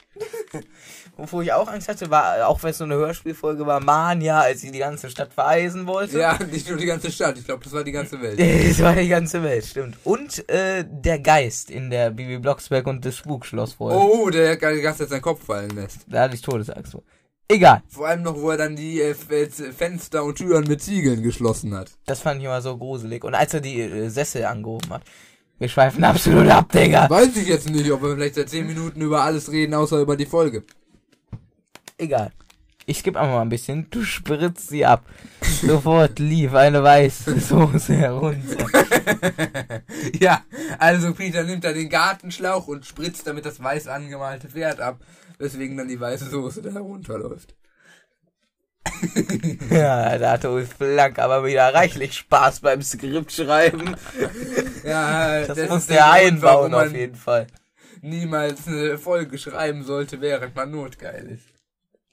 Wovor 1.18 1.42
ich 1.42 1.54
auch 1.54 1.70
Angst 1.70 1.88
hatte, 1.88 2.10
war, 2.10 2.48
auch 2.48 2.62
wenn 2.64 2.72
es 2.72 2.78
so 2.80 2.84
eine 2.84 2.96
Hörspielfolge 2.96 3.66
war, 3.66 3.80
Mania, 3.80 4.42
als 4.42 4.62
sie 4.62 4.72
die 4.72 4.80
ganze 4.80 5.10
Stadt 5.10 5.34
vereisen 5.34 5.88
wollte. 5.88 6.20
Ja, 6.20 6.38
nicht 6.52 6.68
nur 6.68 6.78
die 6.78 6.86
ganze 6.86 7.10
Stadt, 7.10 7.38
ich 7.38 7.46
glaube, 7.46 7.64
das 7.64 7.72
war 7.72 7.84
die 7.84 7.94
ganze 7.94 8.22
Welt. 8.22 8.40
Das 8.72 8.82
war 8.82 8.96
die 8.96 9.08
ganze 9.08 9.42
Welt, 9.42 9.66
stimmt. 9.66 9.98
Und 10.04 10.48
äh, 10.50 10.86
der 10.88 11.20
Geist 11.20 11.72
in 11.72 11.90
der 11.90 12.12
Bibi 12.12 12.40
Blocksberg 12.40 12.86
und 12.88 13.06
das 13.06 13.16
Spukschloss 13.16 13.74
Folge. 13.74 13.98
Oh, 13.98 14.30
der 14.30 14.56
die 14.58 14.82
ganze 14.82 15.00
Zeit 15.00 15.10
seinen 15.10 15.22
Kopf 15.22 15.46
fallen 15.46 15.72
lässt. 15.72 16.00
Da 16.08 16.24
hatte 16.24 16.36
ich 16.36 16.42
Todesangst 16.42 16.92
vor. 16.92 17.04
Egal. 17.52 17.84
Vor 17.90 18.08
allem 18.08 18.22
noch, 18.22 18.40
wo 18.40 18.50
er 18.52 18.58
dann 18.58 18.78
die 18.78 19.02
äh, 19.02 19.14
Fenster 19.14 20.24
und 20.24 20.38
Türen 20.38 20.64
mit 20.68 20.82
Ziegeln 20.82 21.22
geschlossen 21.22 21.76
hat. 21.76 21.92
Das 22.06 22.22
fand 22.22 22.40
ich 22.40 22.46
immer 22.46 22.62
so 22.62 22.78
gruselig. 22.78 23.26
Und 23.26 23.36
als 23.36 23.54
er 23.54 23.60
die 23.60 23.82
äh, 23.82 24.08
Sessel 24.08 24.46
angehoben 24.46 24.90
hat. 24.90 25.02
Wir 25.60 25.68
schweifen 25.68 26.02
absolut 26.06 26.48
ab, 26.48 26.72
Digga. 26.72 27.10
Weiß 27.10 27.36
ich 27.36 27.50
jetzt 27.50 27.70
nicht, 27.70 27.92
ob 27.92 28.04
wir 28.04 28.16
vielleicht 28.16 28.36
seit 28.36 28.50
10 28.50 28.68
Minuten 28.68 29.02
über 29.02 29.24
alles 29.24 29.52
reden, 29.52 29.74
außer 29.74 30.00
über 30.00 30.16
die 30.16 30.26
Folge. 30.26 30.64
Egal. 31.98 32.32
Ich 32.86 33.00
skippe 33.00 33.20
einfach 33.20 33.36
mal 33.36 33.42
ein 33.42 33.50
bisschen. 33.50 33.88
Du 33.90 34.04
spritzt 34.04 34.70
sie 34.70 34.86
ab. 34.86 35.04
Sofort 35.42 36.20
lief 36.20 36.54
eine 36.54 36.82
weiße 36.82 37.38
Soße 37.38 37.96
herunter. 37.96 38.66
ja, 40.20 40.42
also 40.80 41.14
Peter 41.14 41.44
nimmt 41.44 41.66
da 41.66 41.74
den 41.74 41.90
Gartenschlauch 41.90 42.68
und 42.68 42.86
spritzt 42.86 43.28
damit 43.28 43.46
das 43.46 43.62
weiß 43.62 43.88
angemalte 43.88 44.48
Pferd 44.48 44.80
ab, 44.80 45.00
weswegen 45.42 45.76
dann 45.78 45.88
die 45.88 46.00
weiße 46.00 46.30
Soße 46.30 46.62
da 46.62 46.72
herunterläuft. 46.72 47.56
Ja, 49.70 50.18
da 50.18 50.32
hatte 50.32 50.52
Ulf 50.52 50.76
Blank 50.78 51.20
aber 51.20 51.46
wieder 51.46 51.74
reichlich 51.74 52.14
Spaß 52.14 52.60
beim 52.62 52.82
Skriptschreiben. 52.82 53.96
Ja, 54.84 55.46
Das, 55.46 55.58
ist 55.58 55.70
muss 55.70 55.88
der 55.88 56.12
einbauen 56.12 56.74
auf 56.74 56.92
jeden 56.92 57.16
Fall. 57.16 57.48
niemals 58.02 58.68
eine 58.68 58.98
Folge 58.98 59.38
schreiben 59.38 59.84
sollte, 59.84 60.22
während 60.22 60.56
man 60.56 60.72
notgeil 60.72 61.28
ist. 61.32 61.48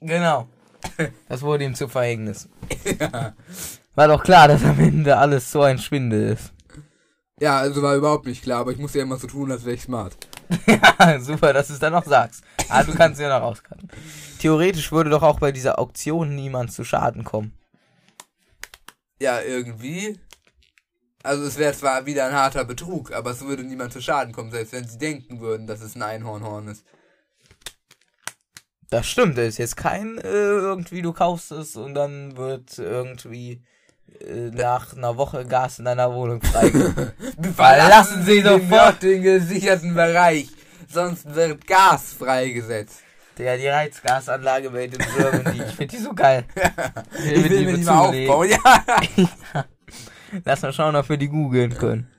Genau. 0.01 0.47
Das 1.27 1.41
wurde 1.41 1.65
ihm 1.65 1.75
zu 1.75 1.87
Verhängnis. 1.87 2.47
ja. 2.99 3.33
War 3.95 4.07
doch 4.07 4.23
klar, 4.23 4.47
dass 4.47 4.63
am 4.63 4.79
Ende 4.79 5.17
alles 5.17 5.51
so 5.51 5.61
ein 5.61 5.77
Schwindel 5.79 6.33
ist. 6.33 6.53
ja, 7.39 7.57
also 7.57 7.81
war 7.81 7.95
überhaupt 7.95 8.25
nicht 8.27 8.43
klar, 8.43 8.61
aber 8.61 8.71
ich 8.71 8.77
muss 8.77 8.93
ja 8.93 9.01
immer 9.03 9.17
so 9.17 9.27
tun, 9.27 9.51
als 9.51 9.65
wäre 9.65 9.75
ich 9.75 9.81
smart. 9.83 10.15
Ja, 10.67 11.19
super, 11.19 11.53
dass 11.53 11.67
du 11.67 11.73
es 11.73 11.79
dann 11.79 11.93
noch 11.93 12.05
sagst. 12.05 12.43
Ah, 12.69 12.83
du 12.83 12.93
kannst 12.93 13.21
ja 13.21 13.29
noch 13.29 13.45
rauscutten. 13.45 13.89
Theoretisch 14.39 14.91
würde 14.91 15.09
doch 15.09 15.23
auch 15.23 15.39
bei 15.39 15.51
dieser 15.51 15.79
Auktion 15.79 16.35
niemand 16.35 16.71
zu 16.71 16.83
Schaden 16.83 17.23
kommen. 17.23 17.53
Ja, 19.21 19.41
irgendwie. 19.41 20.19
Also 21.23 21.43
es 21.43 21.57
wäre 21.57 21.73
zwar 21.73 22.05
wieder 22.05 22.25
ein 22.25 22.33
harter 22.33 22.63
Betrug, 22.63 23.11
aber 23.11 23.31
es 23.31 23.41
würde 23.41 23.63
niemand 23.63 23.91
zu 23.91 24.01
Schaden 24.01 24.33
kommen, 24.33 24.51
selbst 24.51 24.73
wenn 24.73 24.87
sie 24.87 24.97
denken 24.97 25.41
würden, 25.41 25.67
dass 25.67 25.81
es 25.81 25.95
ein 25.95 26.01
Einhornhorn 26.01 26.69
ist. 26.69 26.85
Das 28.89 29.05
stimmt, 29.05 29.37
das 29.37 29.49
ist 29.49 29.57
jetzt 29.57 29.77
kein 29.77 30.17
äh, 30.17 30.27
irgendwie, 30.27 31.01
du 31.01 31.13
kaufst 31.13 31.51
es 31.51 31.75
und 31.75 31.93
dann 31.93 32.37
wird 32.37 32.77
irgendwie 32.79 33.61
äh, 34.21 34.51
nach 34.51 34.95
einer 34.95 35.15
Woche 35.17 35.45
Gas 35.45 35.79
in 35.79 35.85
deiner 35.85 36.13
Wohnung 36.13 36.41
freigegeben. 36.41 37.11
Verlassen 37.55 38.23
Sie 38.23 38.41
sofort- 38.41 39.01
den 39.03 39.21
gesicherten 39.23 39.93
Bereich, 39.93 40.49
sonst 40.91 41.33
wird 41.33 41.65
Gas 41.67 42.13
freigesetzt. 42.13 43.01
Der 43.37 43.57
die 43.57 43.67
Reizgasanlage 43.67 44.69
made 44.69 44.97
in 44.97 45.05
Germany. 45.15 45.63
Ich 45.65 45.75
finde 45.75 45.87
die 45.95 46.03
so 46.03 46.13
geil. 46.13 46.43
Ich 47.25 47.49
will 47.49 47.65
mir 47.65 47.77
die 47.77 47.83
mal 47.85 47.99
aufbauen, 48.07 48.49
ja. 48.49 49.65
Lass 50.45 50.61
mal 50.61 50.73
schauen, 50.73 50.95
ob 50.95 51.07
wir 51.09 51.17
die 51.17 51.29
googeln 51.29 51.73
können. 51.77 52.09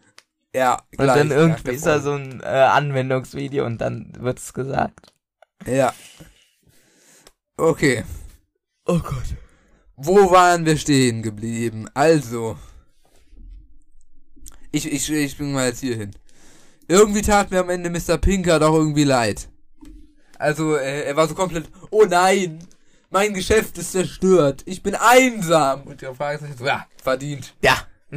Ja, 0.54 0.78
Und 0.92 1.04
gleich 1.04 1.16
dann 1.18 1.30
irgendwie 1.30 1.72
ist 1.72 1.86
da 1.86 2.00
so 2.00 2.14
ein 2.14 2.40
äh, 2.40 2.46
Anwendungsvideo 2.46 3.64
und 3.66 3.78
dann 3.82 4.12
wird 4.18 4.38
es 4.38 4.52
gesagt. 4.54 5.12
Ja. 5.66 5.92
Okay. 7.56 8.04
Oh 8.86 8.98
Gott. 8.98 9.36
Wo 10.02 10.30
waren 10.30 10.64
wir 10.64 10.78
stehen 10.78 11.22
geblieben? 11.22 11.86
Also. 11.92 12.56
Ich, 14.72 14.90
ich, 14.90 15.12
ich 15.12 15.36
bring 15.36 15.52
mal 15.52 15.66
jetzt 15.66 15.80
hier 15.80 15.96
hin. 15.96 16.12
Irgendwie 16.88 17.20
tat 17.20 17.50
mir 17.50 17.60
am 17.60 17.68
Ende 17.68 17.90
Mr. 17.90 18.16
Pinker 18.16 18.58
doch 18.58 18.74
irgendwie 18.74 19.04
leid. 19.04 19.48
Also, 20.38 20.76
äh, 20.76 21.02
er 21.02 21.16
war 21.16 21.28
so 21.28 21.34
komplett, 21.34 21.68
oh 21.90 22.04
nein, 22.08 22.60
mein 23.10 23.34
Geschäft 23.34 23.76
ist 23.76 23.92
zerstört, 23.92 24.62
ich 24.64 24.82
bin 24.82 24.94
einsam. 24.94 25.82
Und 25.82 26.00
der 26.00 26.14
fragt 26.14 26.40
sich 26.40 26.56
so, 26.56 26.64
ja, 26.64 26.86
verdient. 27.02 27.54
Ja. 27.60 27.76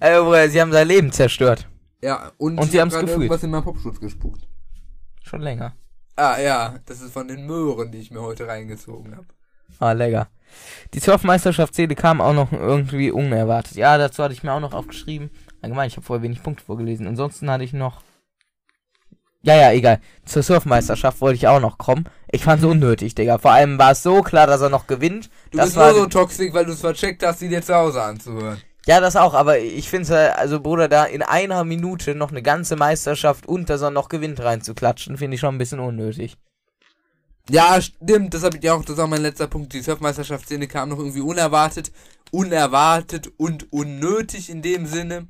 also, 0.00 0.50
sie 0.50 0.60
haben 0.60 0.72
sein 0.72 0.88
Leben 0.88 1.12
zerstört. 1.12 1.68
Ja, 2.02 2.32
und, 2.38 2.58
Und 2.58 2.70
sie 2.70 2.78
hab 2.78 2.82
haben's 2.82 2.94
grad 2.94 3.02
gefühlt. 3.02 3.22
irgendwas 3.24 3.42
in 3.42 3.50
meinen 3.50 3.64
Popschutz 3.64 4.00
gespuckt. 4.00 4.48
Schon 5.22 5.42
länger. 5.42 5.76
Ah, 6.16 6.40
ja, 6.40 6.78
das 6.86 7.02
ist 7.02 7.12
von 7.12 7.28
den 7.28 7.46
Möhren, 7.46 7.92
die 7.92 7.98
ich 7.98 8.10
mir 8.10 8.22
heute 8.22 8.48
reingezogen 8.48 9.14
habe. 9.14 9.26
Ah, 9.78 9.92
lecker. 9.92 10.28
Die 10.94 11.00
Surfmeisterschaftsszene 11.00 11.94
kam 11.94 12.20
auch 12.20 12.32
noch 12.32 12.52
irgendwie 12.52 13.10
unerwartet. 13.10 13.76
Ja, 13.76 13.98
dazu 13.98 14.22
hatte 14.22 14.34
ich 14.34 14.42
mir 14.42 14.52
auch 14.52 14.60
noch 14.60 14.72
aufgeschrieben. 14.72 15.30
Allgemein, 15.60 15.88
ich 15.88 15.96
habe 15.96 16.06
vorher 16.06 16.22
wenig 16.22 16.42
Punkte 16.42 16.64
vorgelesen. 16.64 17.06
Ansonsten 17.06 17.50
hatte 17.50 17.64
ich 17.64 17.72
noch. 17.72 18.02
Ja, 19.42 19.54
ja, 19.54 19.72
egal. 19.72 20.00
Zur 20.24 20.42
Surfmeisterschaft 20.42 21.20
wollte 21.20 21.36
ich 21.36 21.46
auch 21.46 21.60
noch 21.60 21.78
kommen. 21.78 22.08
Ich 22.30 22.42
fand 22.42 22.62
es 22.62 22.68
unnötig, 22.68 23.14
Digga. 23.14 23.38
Vor 23.38 23.52
allem 23.52 23.78
war 23.78 23.92
es 23.92 24.02
so 24.02 24.22
klar, 24.22 24.46
dass 24.46 24.60
er 24.60 24.68
noch 24.68 24.86
gewinnt. 24.86 25.30
Du 25.50 25.58
das 25.58 25.68
bist 25.68 25.76
war 25.76 25.92
nur 25.92 26.02
so 26.02 26.06
toxisch, 26.06 26.52
weil 26.52 26.64
du 26.64 26.72
es 26.72 26.80
vercheckt 26.80 27.22
hast, 27.24 27.40
die 27.40 27.48
dir 27.48 27.62
zu 27.62 27.74
Hause 27.74 28.02
anzuhören. 28.02 28.60
Ja, 28.86 29.00
das 29.00 29.16
auch, 29.16 29.34
aber 29.34 29.58
ich 29.58 29.90
finde 29.90 30.04
es, 30.04 30.10
also 30.10 30.60
Bruder, 30.60 30.88
da 30.88 31.04
in 31.04 31.22
einer 31.22 31.62
Minute 31.64 32.14
noch 32.14 32.30
eine 32.30 32.42
ganze 32.42 32.74
Meisterschaft 32.74 33.46
und 33.46 33.68
dass 33.68 33.82
er 33.82 33.90
noch 33.90 34.08
gewinnt 34.08 34.40
reinzuklatschen, 34.40 35.18
finde 35.18 35.34
ich 35.34 35.40
schon 35.40 35.54
ein 35.54 35.58
bisschen 35.58 35.78
unnötig. 35.78 36.38
Ja, 37.50 37.80
stimmt, 37.80 38.34
das 38.34 38.42
habe 38.42 38.58
ich 38.58 38.62
ja 38.62 38.74
auch, 38.74 38.84
das 38.84 38.96
war 38.98 39.06
mein 39.06 39.22
letzter 39.22 39.46
Punkt. 39.46 39.72
Die 39.72 39.80
Surfmeisterschaftsszene 39.80 40.68
kam 40.68 40.90
noch 40.90 40.98
irgendwie 40.98 41.20
unerwartet, 41.20 41.90
unerwartet 42.30 43.32
und 43.38 43.72
unnötig 43.72 44.50
in 44.50 44.60
dem 44.60 44.86
Sinne. 44.86 45.28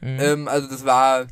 Mhm. 0.00 0.18
Ähm, 0.20 0.48
also 0.48 0.68
das 0.68 0.84
war, 0.84 1.26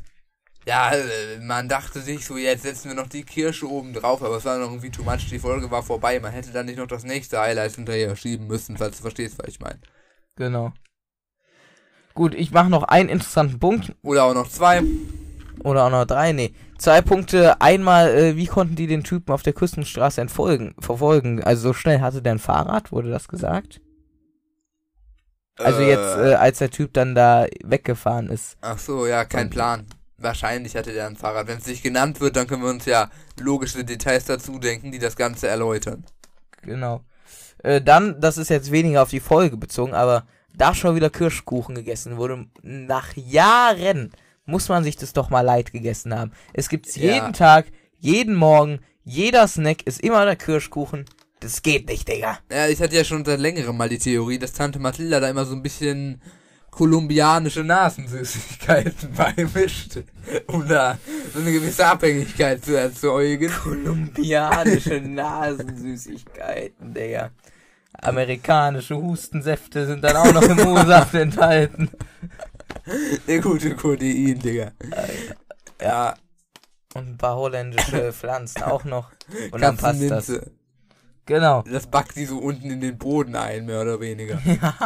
ja, 0.65 0.91
äh, 0.91 1.39
man 1.41 1.69
dachte 1.69 2.01
sich 2.01 2.25
so, 2.25 2.37
jetzt 2.37 2.63
setzen 2.63 2.89
wir 2.89 2.95
noch 2.95 3.07
die 3.07 3.23
Kirsche 3.23 3.69
oben 3.69 3.93
drauf, 3.93 4.23
aber 4.23 4.37
es 4.37 4.45
war 4.45 4.57
noch 4.57 4.69
irgendwie 4.69 4.89
too 4.89 5.03
much, 5.03 5.29
die 5.29 5.39
Folge 5.39 5.69
war 5.69 5.83
vorbei. 5.83 6.19
Man 6.19 6.31
hätte 6.31 6.51
dann 6.51 6.65
nicht 6.65 6.79
noch 6.79 6.87
das 6.87 7.03
nächste 7.03 7.39
Highlight 7.39 7.75
hinterher 7.75 8.15
schieben 8.15 8.47
müssen, 8.47 8.77
falls 8.77 8.97
du 8.97 9.03
verstehst, 9.03 9.37
was 9.37 9.47
ich 9.47 9.59
meine. 9.59 9.79
Genau. 10.35 10.73
Gut, 12.15 12.33
ich 12.33 12.51
mache 12.51 12.69
noch 12.69 12.83
einen 12.83 13.09
interessanten 13.09 13.59
Punkt. 13.59 13.93
Oder 14.01 14.23
auch 14.23 14.33
noch 14.33 14.49
zwei. 14.49 14.81
Oder 15.65 15.85
auch 15.85 15.89
noch 15.89 16.05
drei, 16.05 16.31
nee. 16.31 16.53
Zwei 16.77 17.01
Punkte. 17.01 17.59
Einmal, 17.59 18.09
äh, 18.09 18.35
wie 18.35 18.45
konnten 18.45 18.75
die 18.75 18.85
den 18.85 19.03
Typen 19.03 19.31
auf 19.31 19.41
der 19.41 19.53
Küstenstraße 19.53 20.21
entfolgen, 20.21 20.75
verfolgen? 20.77 21.43
Also 21.43 21.69
so 21.69 21.73
schnell 21.73 22.01
hatte 22.01 22.21
der 22.21 22.33
ein 22.33 22.39
Fahrrad, 22.39 22.91
wurde 22.91 23.09
das 23.09 23.27
gesagt? 23.27 23.81
Also 25.57 25.81
jetzt, 25.81 26.17
äh, 26.17 26.35
als 26.35 26.59
der 26.59 26.69
Typ 26.69 26.93
dann 26.93 27.15
da 27.15 27.47
weggefahren 27.63 28.29
ist. 28.29 28.57
Ach 28.61 28.77
so, 28.77 29.07
ja, 29.07 29.25
kein 29.25 29.49
Plan. 29.49 29.87
Wahrscheinlich 30.19 30.75
hatte 30.75 30.93
der 30.93 31.07
ein 31.07 31.15
Fahrrad. 31.15 31.47
Wenn 31.47 31.57
es 31.57 31.65
nicht 31.65 31.81
genannt 31.81 32.21
wird, 32.21 32.35
dann 32.35 32.45
können 32.45 32.61
wir 32.61 32.69
uns 32.69 32.85
ja 32.85 33.09
logische 33.39 33.83
Details 33.83 34.25
dazu 34.25 34.59
denken, 34.59 34.91
die 34.91 34.99
das 34.99 35.15
Ganze 35.15 35.47
erläutern. 35.47 36.05
Genau. 36.61 37.01
Äh, 37.63 37.81
dann, 37.81 38.21
das 38.21 38.37
ist 38.37 38.49
jetzt 38.49 38.71
weniger 38.71 39.01
auf 39.01 39.09
die 39.09 39.19
Folge 39.19 39.57
bezogen, 39.57 39.95
aber 39.95 40.27
da 40.53 40.75
schon 40.75 40.95
wieder 40.95 41.09
Kirschkuchen 41.09 41.73
gegessen 41.73 42.17
wurde, 42.17 42.45
nach 42.61 43.15
Jahren 43.15 44.11
muss 44.45 44.69
man 44.69 44.83
sich 44.83 44.95
das 44.97 45.13
doch 45.13 45.29
mal 45.29 45.41
leid 45.41 45.71
gegessen 45.71 46.13
haben. 46.17 46.31
Es 46.53 46.69
gibt's 46.69 46.95
Ja. 46.95 47.13
jeden 47.13 47.33
Tag, 47.33 47.65
jeden 47.99 48.35
Morgen, 48.35 48.79
jeder 49.03 49.47
Snack 49.47 49.83
ist 49.85 50.01
immer 50.01 50.25
der 50.25 50.35
Kirschkuchen. 50.35 51.05
Das 51.39 51.61
geht 51.61 51.87
nicht, 51.89 52.07
Digga. 52.07 52.39
Ja, 52.51 52.67
ich 52.67 52.81
hatte 52.81 52.95
ja 52.95 53.03
schon 53.03 53.23
seit 53.25 53.39
längerem 53.39 53.77
mal 53.77 53.89
die 53.89 53.99
Theorie, 53.99 54.39
dass 54.39 54.53
Tante 54.53 54.79
Mathilda 54.79 55.19
da 55.19 55.29
immer 55.29 55.45
so 55.45 55.53
ein 55.55 55.61
bisschen 55.61 56.21
kolumbianische 56.71 57.63
Nasensüßigkeiten 57.63 59.13
beimischt, 59.17 59.99
um 60.47 60.67
da 60.67 60.97
so 61.33 61.39
eine 61.39 61.51
gewisse 61.51 61.85
Abhängigkeit 61.85 62.65
zu 62.65 62.77
erzeugen. 62.77 63.51
Kolumbianische 63.63 64.99
Nasensüßigkeiten, 65.79 66.93
Digga. 66.93 67.31
Amerikanische 68.01 68.97
Hustensäfte 68.97 69.85
sind 69.85 70.03
dann 70.03 70.17
auch 70.17 70.33
noch 70.33 70.41
im 70.43 70.59
O-Saft 70.67 71.13
enthalten. 71.15 71.89
Der 73.27 73.39
gute 73.39 73.75
Codein, 73.75 74.39
Digga. 74.39 74.71
Ja, 75.81 76.15
Und 76.93 77.07
ein 77.09 77.17
paar 77.17 77.35
holländische 77.35 78.13
Pflanzen 78.13 78.63
auch 78.63 78.83
noch. 78.83 79.11
Und 79.51 79.61
dann 79.61 79.77
passt 79.77 80.09
das. 80.09 80.31
Genau. 81.27 81.63
Das 81.63 81.87
backt 81.87 82.15
die 82.15 82.25
so 82.25 82.37
unten 82.37 82.69
in 82.69 82.81
den 82.81 82.99
Boden 82.99 83.35
ein, 83.35 83.65
mehr 83.65 83.81
oder 83.81 83.99
weniger. 83.99 84.39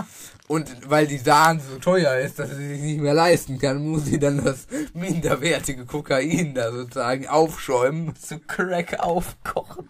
Und 0.48 0.90
weil 0.90 1.06
die 1.06 1.18
Sahne 1.18 1.60
so 1.60 1.78
teuer 1.80 2.18
ist, 2.18 2.40
dass 2.40 2.50
sie 2.52 2.68
sich 2.70 2.82
nicht 2.82 3.02
mehr 3.02 3.14
leisten 3.14 3.60
kann, 3.60 3.86
muss 3.86 4.06
sie 4.06 4.20
dann 4.20 4.44
das 4.44 4.68
minderwertige 4.94 5.86
Kokain 5.86 6.56
da 6.56 6.72
sozusagen 6.72 7.28
aufschäumen. 7.28 8.16
zu 8.16 8.40
Crack 8.40 9.02
aufkochen. 9.02 9.90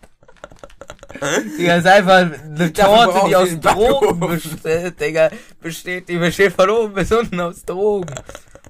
Digga, 1.58 1.76
ist 1.76 1.88
einfach 1.88 2.32
eine 2.44 2.74
Torte, 2.74 3.28
die 3.28 3.36
aus 3.36 3.60
Drogen 3.60 4.20
besteht, 4.20 5.00
Digga. 5.00 5.30
Besteht, 5.62 6.10
die 6.10 6.18
besteht 6.18 6.54
von 6.54 6.70
oben 6.70 6.94
bis 6.94 7.12
unten 7.12 7.40
aus 7.40 7.66
Drogen. 7.66 8.14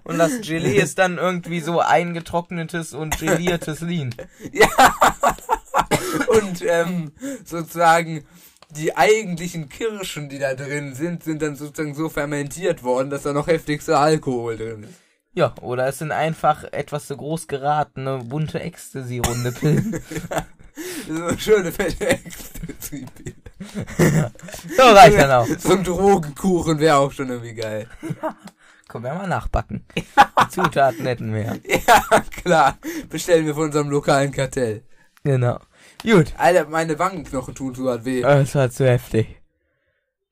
Und 0.03 0.17
das 0.17 0.41
Gelee 0.41 0.77
ist 0.77 0.97
dann 0.97 1.17
irgendwie 1.17 1.59
so 1.59 1.79
eingetrocknetes 1.79 2.93
und 2.93 3.19
geliertes 3.19 3.81
Lean. 3.81 4.15
Und 6.27 6.63
ähm, 6.65 7.11
sozusagen 7.45 8.25
die 8.71 8.95
eigentlichen 8.95 9.69
Kirschen, 9.69 10.29
die 10.29 10.39
da 10.39 10.53
drin 10.53 10.93
sind, 10.93 11.23
sind 11.23 11.41
dann 11.41 11.55
sozusagen 11.55 11.95
so 11.95 12.09
fermentiert 12.09 12.83
worden, 12.83 13.09
dass 13.09 13.23
da 13.23 13.33
noch 13.33 13.47
heftigster 13.47 13.99
Alkohol 13.99 14.57
drin 14.57 14.83
ist. 14.83 14.93
Ja, 15.33 15.53
oder 15.61 15.87
es 15.87 15.99
sind 15.99 16.11
einfach 16.11 16.63
etwas 16.71 17.07
zu 17.07 17.15
groß 17.15 17.47
geratene, 17.47 18.19
bunte 18.25 18.59
Ecstasy-runde 18.59 19.51
Pillen. 19.51 20.01
Das 21.07 21.17
ist 21.17 21.21
eine 21.21 21.39
schöne 21.39 21.71
fette 21.71 22.07
Ecstasy. 22.07 23.05
So 24.77 24.83
reicht 24.83 25.17
dann 25.19 25.31
auch. 25.31 25.47
So 25.59 25.73
ein 25.73 25.83
Drogenkuchen 25.83 26.79
wäre 26.79 26.97
auch 26.97 27.11
schon 27.11 27.29
irgendwie 27.29 27.55
geil. 27.55 27.87
Können 28.87 29.03
wir 29.03 29.13
mal 29.13 29.27
nachbacken. 29.27 29.85
Die 29.95 30.49
Zutaten 30.49 31.05
hätten 31.05 31.33
wir. 31.33 31.59
Ja, 31.87 32.21
klar. 32.41 32.77
Bestellen 33.09 33.45
wir 33.45 33.53
von 33.53 33.65
unserem 33.65 33.89
lokalen 33.89 34.31
Kartell. 34.31 34.83
Genau. 35.23 35.59
Gut. 36.03 36.33
Alter, 36.37 36.65
meine 36.65 36.97
Wangenknochen 36.97 37.53
tun 37.53 37.75
so 37.75 37.83
weh. 38.05 38.21
Das 38.21 38.55
war 38.55 38.69
zu 38.71 38.87
heftig. 38.87 39.39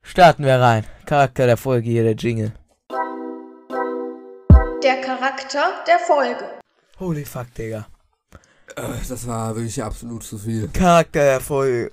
Starten 0.02 0.44
wir 0.44 0.58
rein. 0.58 0.84
Charakter 1.06 1.46
der 1.46 1.56
Folge 1.56 1.90
hier, 1.90 2.02
der 2.02 2.14
Jingle. 2.14 2.52
Der 4.82 5.00
Charakter 5.02 5.84
der 5.86 5.98
Folge. 5.98 6.44
Holy 6.98 7.24
fuck, 7.24 7.52
Digga. 7.54 7.86
Äh, 8.78 9.08
Das 9.08 9.26
war 9.26 9.54
wirklich 9.54 9.82
absolut 9.82 10.22
zu 10.22 10.38
viel. 10.38 10.68
Charakter 10.68 11.20
der 11.24 11.40
Folge. 11.40 11.90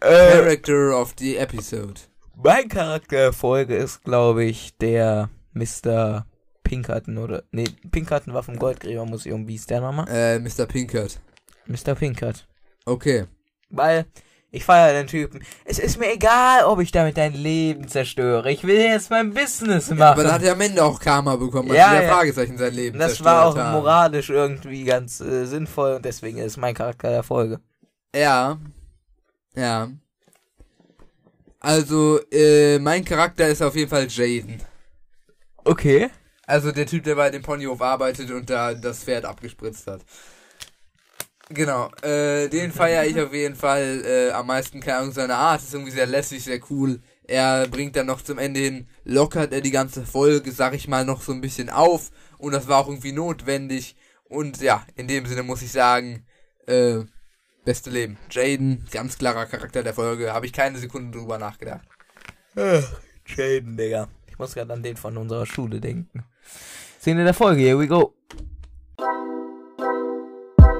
Äh, 0.00 0.32
Character 0.32 1.00
of 1.00 1.14
the 1.18 1.36
episode. 1.36 2.00
mein 2.36 2.68
Charakter 2.68 3.16
der 3.16 3.32
Folge 3.32 3.76
ist, 3.76 4.02
glaube 4.04 4.44
ich, 4.44 4.76
der 4.78 5.30
Mr. 5.54 6.26
Pinkerton 6.62 7.18
oder. 7.18 7.44
Nee, 7.50 7.68
Pinkerton 7.90 8.34
war 8.34 8.42
vom 8.42 8.58
Goldgräbermuseum. 8.58 9.46
Wie 9.48 9.54
ist 9.54 9.70
der 9.70 9.80
nochmal? 9.80 10.06
Äh, 10.08 10.38
Mr. 10.38 10.66
Pinkert. 10.66 11.18
Mr. 11.66 11.94
Pinkert. 11.94 12.46
Okay. 12.84 13.24
Weil 13.70 14.06
ich 14.50 14.64
feiere 14.64 14.92
den 14.94 15.06
Typen. 15.06 15.44
Es 15.64 15.78
ist 15.78 15.98
mir 15.98 16.12
egal, 16.12 16.64
ob 16.64 16.80
ich 16.80 16.92
damit 16.92 17.16
dein 17.16 17.34
Leben 17.34 17.88
zerstöre. 17.88 18.50
Ich 18.50 18.64
will 18.64 18.78
jetzt 18.78 19.10
mein 19.10 19.34
Business 19.34 19.90
machen. 19.90 20.02
Aber 20.02 20.22
da 20.24 20.32
hat 20.34 20.42
er 20.42 20.52
am 20.52 20.60
Ende 20.60 20.82
auch 20.84 20.98
Karma 21.00 21.36
bekommen, 21.36 21.70
als 21.70 21.78
Ja, 21.78 21.92
der 21.92 22.02
ja. 22.04 22.14
Fragezeichen 22.14 22.56
sein 22.56 22.72
Leben 22.72 22.98
das 22.98 23.08
zerstört 23.16 23.26
war 23.34 23.46
auch 23.46 23.56
haben. 23.56 23.72
moralisch 23.72 24.30
irgendwie 24.30 24.84
ganz 24.84 25.20
äh, 25.20 25.44
sinnvoll 25.46 25.94
und 25.94 26.04
deswegen 26.04 26.38
ist 26.38 26.56
mein 26.56 26.74
Charakter 26.74 27.10
der 27.10 27.22
Folge. 27.22 27.60
Ja. 28.14 28.58
Ja. 29.54 29.90
Also, 31.60 32.20
äh, 32.30 32.78
mein 32.78 33.04
Charakter 33.04 33.48
ist 33.48 33.62
auf 33.62 33.74
jeden 33.74 33.90
Fall 33.90 34.06
Jaden. 34.08 34.62
Okay. 35.64 36.10
Also 36.46 36.70
der 36.70 36.86
Typ, 36.86 37.02
der 37.02 37.16
bei 37.16 37.30
dem 37.30 37.42
Ponyhof 37.42 37.82
arbeitet 37.82 38.30
und 38.30 38.48
da 38.48 38.72
das 38.74 39.02
Pferd 39.02 39.24
abgespritzt 39.24 39.86
hat. 39.88 40.02
Genau, 41.48 41.90
äh, 42.02 42.48
den 42.48 42.72
feiere 42.72 43.06
ich 43.06 43.20
auf 43.20 43.32
jeden 43.32 43.54
Fall 43.54 44.02
äh, 44.04 44.30
am 44.32 44.48
meisten, 44.48 44.80
keine 44.80 44.98
Ahnung, 44.98 45.12
seine 45.12 45.36
Art 45.36 45.62
ist 45.62 45.72
irgendwie 45.72 45.92
sehr 45.92 46.06
lässig, 46.06 46.42
sehr 46.42 46.58
cool. 46.70 47.00
Er 47.22 47.68
bringt 47.68 47.94
dann 47.94 48.06
noch 48.06 48.22
zum 48.22 48.38
Ende 48.38 48.58
hin, 48.58 48.88
lockert 49.04 49.52
er 49.52 49.60
die 49.60 49.70
ganze 49.70 50.04
Folge, 50.04 50.50
sag 50.50 50.74
ich 50.74 50.88
mal, 50.88 51.04
noch 51.04 51.22
so 51.22 51.32
ein 51.32 51.40
bisschen 51.40 51.70
auf 51.70 52.10
und 52.38 52.52
das 52.52 52.66
war 52.66 52.80
auch 52.80 52.88
irgendwie 52.88 53.12
notwendig. 53.12 53.94
Und 54.24 54.60
ja, 54.60 54.84
in 54.96 55.06
dem 55.06 55.24
Sinne 55.26 55.44
muss 55.44 55.62
ich 55.62 55.70
sagen, 55.70 56.26
äh, 56.66 56.98
beste 57.64 57.90
Leben. 57.90 58.18
Jaden, 58.28 58.84
ganz 58.90 59.16
klarer 59.16 59.46
Charakter 59.46 59.84
der 59.84 59.94
Folge, 59.94 60.32
habe 60.32 60.46
ich 60.46 60.52
keine 60.52 60.78
Sekunde 60.78 61.16
drüber 61.16 61.38
nachgedacht. 61.38 61.86
Jaden, 62.56 63.76
Digga. 63.76 64.08
Ich 64.28 64.38
muss 64.38 64.54
gerade 64.54 64.72
an 64.72 64.82
den 64.82 64.96
von 64.96 65.16
unserer 65.16 65.46
Schule 65.46 65.80
denken. 65.80 66.24
Szene 67.00 67.22
der 67.22 67.34
Folge, 67.34 67.62
here 67.62 67.78
we 67.78 67.86
go. 67.86 68.14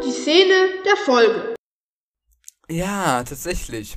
Die 0.05 0.13
Szene 0.13 0.69
der 0.85 0.97
Folge. 0.97 1.55
Ja, 2.69 3.23
tatsächlich. 3.25 3.97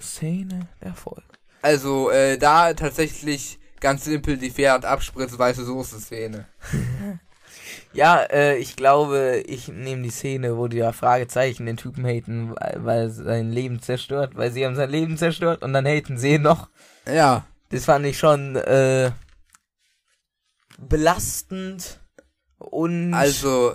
Szene 0.00 0.68
der 0.82 0.94
Folge. 0.94 1.22
Also, 1.62 2.10
äh, 2.10 2.38
da 2.38 2.72
tatsächlich 2.74 3.58
ganz 3.80 4.04
simpel 4.04 4.36
die 4.36 4.50
Pferd 4.50 4.84
abspritzt 4.84 5.38
weiße 5.38 5.64
Soße-Szene. 5.64 6.46
Ja, 7.92 8.22
äh, 8.22 8.56
ich 8.58 8.76
glaube, 8.76 9.42
ich 9.46 9.68
nehme 9.68 10.02
die 10.02 10.10
Szene, 10.10 10.56
wo 10.56 10.68
die 10.68 10.76
ja 10.76 10.92
Fragezeichen 10.92 11.66
den 11.66 11.76
Typen 11.78 12.04
haten, 12.04 12.54
weil, 12.54 12.84
weil 12.84 13.00
er 13.00 13.10
sein 13.10 13.50
Leben 13.50 13.80
zerstört, 13.80 14.36
weil 14.36 14.52
sie 14.52 14.64
haben 14.64 14.76
sein 14.76 14.90
Leben 14.90 15.16
zerstört 15.16 15.62
und 15.62 15.72
dann 15.72 15.86
haten 15.86 16.18
sie 16.18 16.34
ihn 16.34 16.42
noch. 16.42 16.68
Ja. 17.06 17.46
Das 17.70 17.86
fand 17.86 18.04
ich 18.06 18.18
schon 18.18 18.56
äh, 18.56 19.10
belastend 20.78 22.00
und 22.58 23.14
Also, 23.14 23.74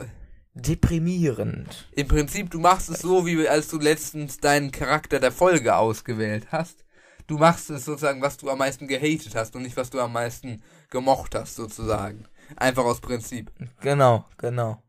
deprimierend. 0.54 1.88
im 1.92 2.08
Prinzip, 2.08 2.52
du 2.52 2.60
machst 2.60 2.90
es 2.90 3.00
so, 3.00 3.26
wie 3.26 3.48
als 3.48 3.68
du 3.70 3.80
letztens 3.80 4.38
deinen 4.38 4.72
Charakter 4.72 5.20
der 5.20 5.32
Folge 5.32 5.76
ausgewählt 5.76 6.48
hast. 6.52 6.86
Du 7.28 7.38
machst 7.38 7.70
es 7.70 7.86
sozusagen, 7.86 8.22
was 8.22 8.38
du 8.38 8.50
am 8.50 8.58
meisten 8.58 8.88
gehatet 8.88 9.36
hast 9.36 9.56
und 9.56 9.64
nicht, 9.64 9.78
was 9.78 9.90
du 9.90 10.00
am 10.00 10.14
meisten 10.14 10.62
gemocht 10.90 11.36
hast, 11.36 11.56
sozusagen. 11.56 12.26
Einfach 12.58 12.84
aus 12.84 13.00
Prinzip. 13.00 13.52
Genau, 13.82 14.26
genau. 14.38 14.84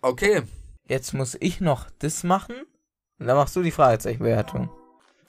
Okay. 0.00 0.42
Jetzt 0.88 1.12
muss 1.12 1.36
ich 1.40 1.60
noch 1.60 1.90
das 1.98 2.24
machen. 2.24 2.56
Und 3.18 3.26
dann 3.26 3.36
machst 3.36 3.54
du 3.56 3.62
die 3.62 3.70
Fragezeichenbewertung. 3.70 4.70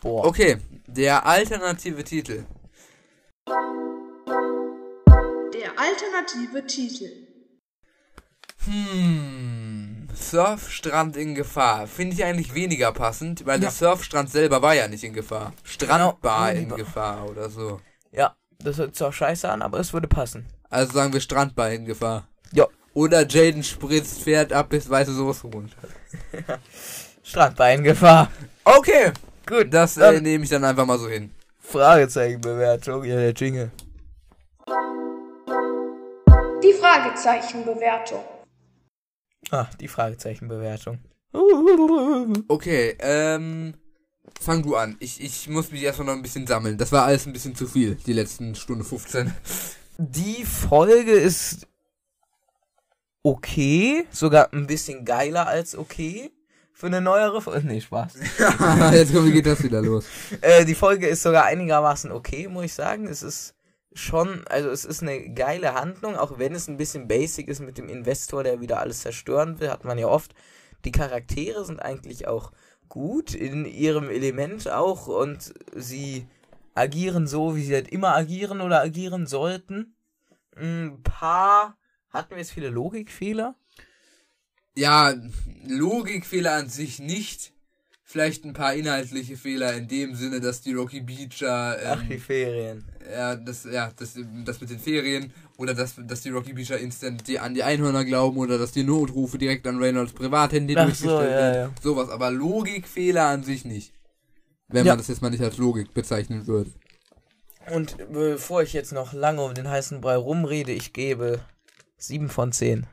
Boah. 0.02 0.26
Okay. 0.26 0.57
Der 0.88 1.26
alternative 1.26 2.03
Titel. 2.03 2.45
Der 5.53 5.72
alternative 5.78 6.65
Titel. 6.65 7.27
Hm. 8.68 10.07
Surfstrand 10.14 11.15
in 11.15 11.35
Gefahr. 11.35 11.88
Finde 11.88 12.15
ich 12.15 12.23
eigentlich 12.23 12.53
weniger 12.53 12.91
passend, 12.91 13.45
weil 13.45 13.56
Ja. 13.56 13.61
der 13.61 13.72
Surfstrand 13.72 14.30
selber 14.30 14.61
war 14.61 14.73
ja 14.76 14.88
nicht 14.88 15.03
in 15.03 15.14
Gefahr. 15.14 15.53
Strandbar 15.64 16.53
Genau. 16.53 16.76
in 16.76 16.84
Gefahr 16.84 17.30
oder 17.30 17.49
so. 17.49 17.80
Ja, 18.11 18.35
das 18.60 18.77
hört 18.77 18.95
zwar 18.95 19.14
scheiße 19.14 19.48
an, 19.49 19.61
aber 19.61 19.80
es 19.80 19.94
würde 19.94 20.07
passen. 20.07 20.45
Also 20.69 20.94
sagen 20.94 21.14
wir 21.14 21.22
Strandbar 21.22 21.72
in 21.72 21.85
Gefahr. 21.85 22.27
Ja. 22.52 22.65
Oder 22.94 23.27
Jaden 23.27 23.64
spritzt 23.64 24.23
Pferd 24.23 24.52
ab, 24.52 24.69
bis 24.69 24.89
weiße 24.89 25.14
Soße 25.14 25.48
runter. 25.48 25.77
Strandbeingefahr. 27.23 28.30
Okay. 28.64 29.11
Gut, 29.45 29.73
Das 29.73 29.98
äh, 29.98 30.19
nehme 30.19 30.44
ich 30.44 30.49
dann 30.49 30.64
einfach 30.65 30.85
mal 30.85 30.98
so 30.99 31.07
hin. 31.07 31.31
Fragezeichenbewertung. 31.61 33.03
Ja, 33.06 33.15
der 33.15 33.31
Jingle. 33.34 33.72
Die 36.64 36.73
Fragezeichenbewertung. 36.73 38.23
Ah, 39.52 39.68
die 39.80 39.88
Fragezeichenbewertung. 39.88 41.00
Okay, 42.48 42.96
ähm. 43.00 43.74
Fang 44.40 44.62
du 44.62 44.76
an. 44.76 44.98
Ich, 45.00 45.22
ich 45.22 45.48
muss 45.50 45.72
mich 45.72 45.82
erstmal 45.82 46.08
noch 46.08 46.14
ein 46.14 46.22
bisschen 46.22 46.46
sammeln. 46.46 46.78
Das 46.78 46.92
war 46.92 47.06
alles 47.06 47.26
ein 47.26 47.34
bisschen 47.34 47.56
zu 47.56 47.66
viel, 47.66 47.96
die 47.96 48.14
letzten 48.14 48.56
Stunde 48.56 48.84
15. 48.84 49.34
Die 49.98 50.46
Folge 50.46 51.14
ist 51.14 51.66
okay, 53.24 54.06
sogar 54.12 54.54
ein 54.54 54.68
bisschen 54.68 55.06
geiler 55.06 55.48
als 55.48 55.76
okay. 55.76 56.32
Für 56.72 56.86
eine 56.86 57.02
neuere 57.02 57.42
Folge. 57.42 57.66
Nee, 57.66 57.82
Spaß. 57.82 58.14
Jetzt 58.94 59.12
komm, 59.12 59.26
wie 59.26 59.32
geht 59.32 59.48
das 59.48 59.64
wieder 59.64 59.82
los? 59.82 60.06
Äh, 60.42 60.64
die 60.64 60.76
Folge 60.76 61.08
ist 61.08 61.24
sogar 61.24 61.46
einigermaßen 61.46 62.12
okay, 62.12 62.48
muss 62.48 62.66
ich 62.66 62.74
sagen. 62.76 63.08
Es 63.08 63.24
ist 63.24 63.56
schon, 63.98 64.45
also 64.48 64.69
es 64.69 64.86
ist 64.86 65.02
eine 65.02 65.34
geile 65.34 65.74
Handlung, 65.74 66.15
auch 66.15 66.40
wenn 66.40 66.56
es 66.56 66.68
ein 66.68 66.78
bisschen 66.78 67.07
basic 67.07 67.48
ist 67.48 67.60
mit 67.60 67.78
dem 67.78 67.90
Investor, 67.90 68.44
der 68.44 68.61
wieder 68.61 68.80
alles 68.80 69.02
zerstören 69.02 69.60
will, 69.60 69.69
hat 69.69 69.84
man 69.84 69.98
ja 69.98 70.07
oft. 70.07 70.34
Die 70.86 70.91
Charaktere 70.91 71.65
sind 71.65 71.82
eigentlich 71.82 72.28
auch 72.28 72.52
gut 72.88 73.34
in 73.34 73.65
ihrem 73.65 74.10
Element 74.10 74.69
auch 74.69 75.07
und 75.07 75.53
sie 75.76 76.28
agieren 76.74 77.28
so, 77.28 77.56
wie 77.56 77.64
sie 77.64 77.74
halt 77.74 77.90
immer 77.90 78.15
agieren 78.15 78.61
oder 78.61 78.82
agieren 78.82 79.26
sollten. 79.26 79.95
Ein 80.56 81.02
paar 81.03 81.78
hatten 82.10 82.32
wir 82.32 82.38
jetzt 82.38 82.52
viele 82.52 82.69
Logikfehler. 82.69 83.56
Ja, 84.76 85.14
Logikfehler 85.65 86.53
an 86.53 86.69
sich 86.69 86.99
nicht. 86.99 87.53
Vielleicht 88.10 88.46
ein 88.46 88.54
paar 88.54 88.74
inhaltliche 88.74 89.36
Fehler 89.36 89.74
in 89.74 89.90
dem 89.90 90.16
Sinne, 90.16 90.40
dass 90.40 90.62
die 90.62 90.72
Rocky 90.74 91.02
Beacher, 91.02 91.78
Ach, 91.88 92.02
die 92.08 92.14
ähm, 92.14 92.20
Ferien. 92.22 92.86
ja, 93.12 93.36
das, 93.36 93.66
ja, 93.66 93.92
das, 93.98 94.18
das 94.46 94.62
mit 94.62 94.70
den 94.70 94.80
Ferien 94.80 95.34
oder 95.58 95.74
dass, 95.74 95.96
dass 96.08 96.22
die 96.22 96.30
Rocky 96.30 96.54
Beacher 96.54 96.78
instant 96.78 97.28
die, 97.28 97.38
an 97.38 97.54
die 97.54 97.64
Einhörner 97.64 98.06
glauben 98.06 98.38
oder 98.38 98.58
dass 98.58 98.72
die 98.72 98.84
Notrufe 98.84 99.38
direkt 99.38 99.68
an 99.68 99.78
Reynolds 99.78 100.14
Privathandy 100.14 100.78
Ach 100.78 100.84
so, 100.96 101.08
durchgestellt 101.08 101.32
ja, 101.32 101.38
werden. 101.38 101.74
ja. 101.76 101.82
Sowas, 101.84 102.10
aber 102.10 102.32
Logikfehler 102.32 103.26
an 103.26 103.44
sich 103.44 103.66
nicht. 103.66 103.92
Wenn 104.70 104.86
Ja. 104.86 104.94
man 104.94 105.00
das 105.00 105.10
jetzt 105.10 105.22
mal 105.22 105.30
nicht 105.30 105.44
als 105.44 105.58
Logik 105.58 105.94
bezeichnen 105.94 106.48
würde. 106.48 106.72
Und 107.74 107.98
bevor 108.14 108.64
ich 108.64 108.72
jetzt 108.72 108.94
noch 108.94 109.12
lange 109.12 109.42
um 109.44 109.54
den 109.54 109.68
heißen 109.68 110.00
Brei 110.00 110.16
rumrede, 110.16 110.72
ich 110.72 110.94
gebe 110.94 111.42
7 111.98 112.30
von 112.30 112.54
10. 112.54 112.88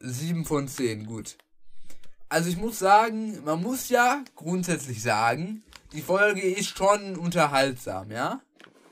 7 0.00 0.44
von 0.44 0.68
10, 0.68 1.06
gut. 1.06 1.38
Also 2.34 2.48
ich 2.48 2.56
muss 2.56 2.80
sagen, 2.80 3.44
man 3.44 3.62
muss 3.62 3.90
ja 3.90 4.24
grundsätzlich 4.34 5.00
sagen, 5.00 5.62
die 5.92 6.02
Folge 6.02 6.40
ist 6.40 6.76
schon 6.76 7.16
unterhaltsam, 7.16 8.10
ja? 8.10 8.40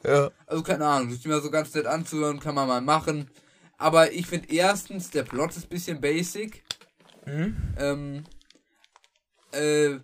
Ja. 0.04 0.30
Also 0.46 0.62
keine 0.62 0.86
Ahnung, 0.86 1.08
das 1.08 1.18
ist 1.18 1.26
mir 1.26 1.40
so 1.40 1.50
ganz 1.50 1.74
nett 1.74 1.86
anzuhören, 1.86 2.38
kann 2.38 2.54
man 2.54 2.68
mal 2.68 2.80
machen. 2.80 3.28
Aber 3.78 4.12
ich 4.12 4.28
finde 4.28 4.54
erstens, 4.54 5.10
der 5.10 5.24
Plot 5.24 5.56
ist 5.56 5.64
ein 5.64 5.70
bisschen 5.70 6.00
basic. 6.00 6.62
Mhm. 7.26 7.56
Ähm, 7.78 8.24
äh, 9.50 9.98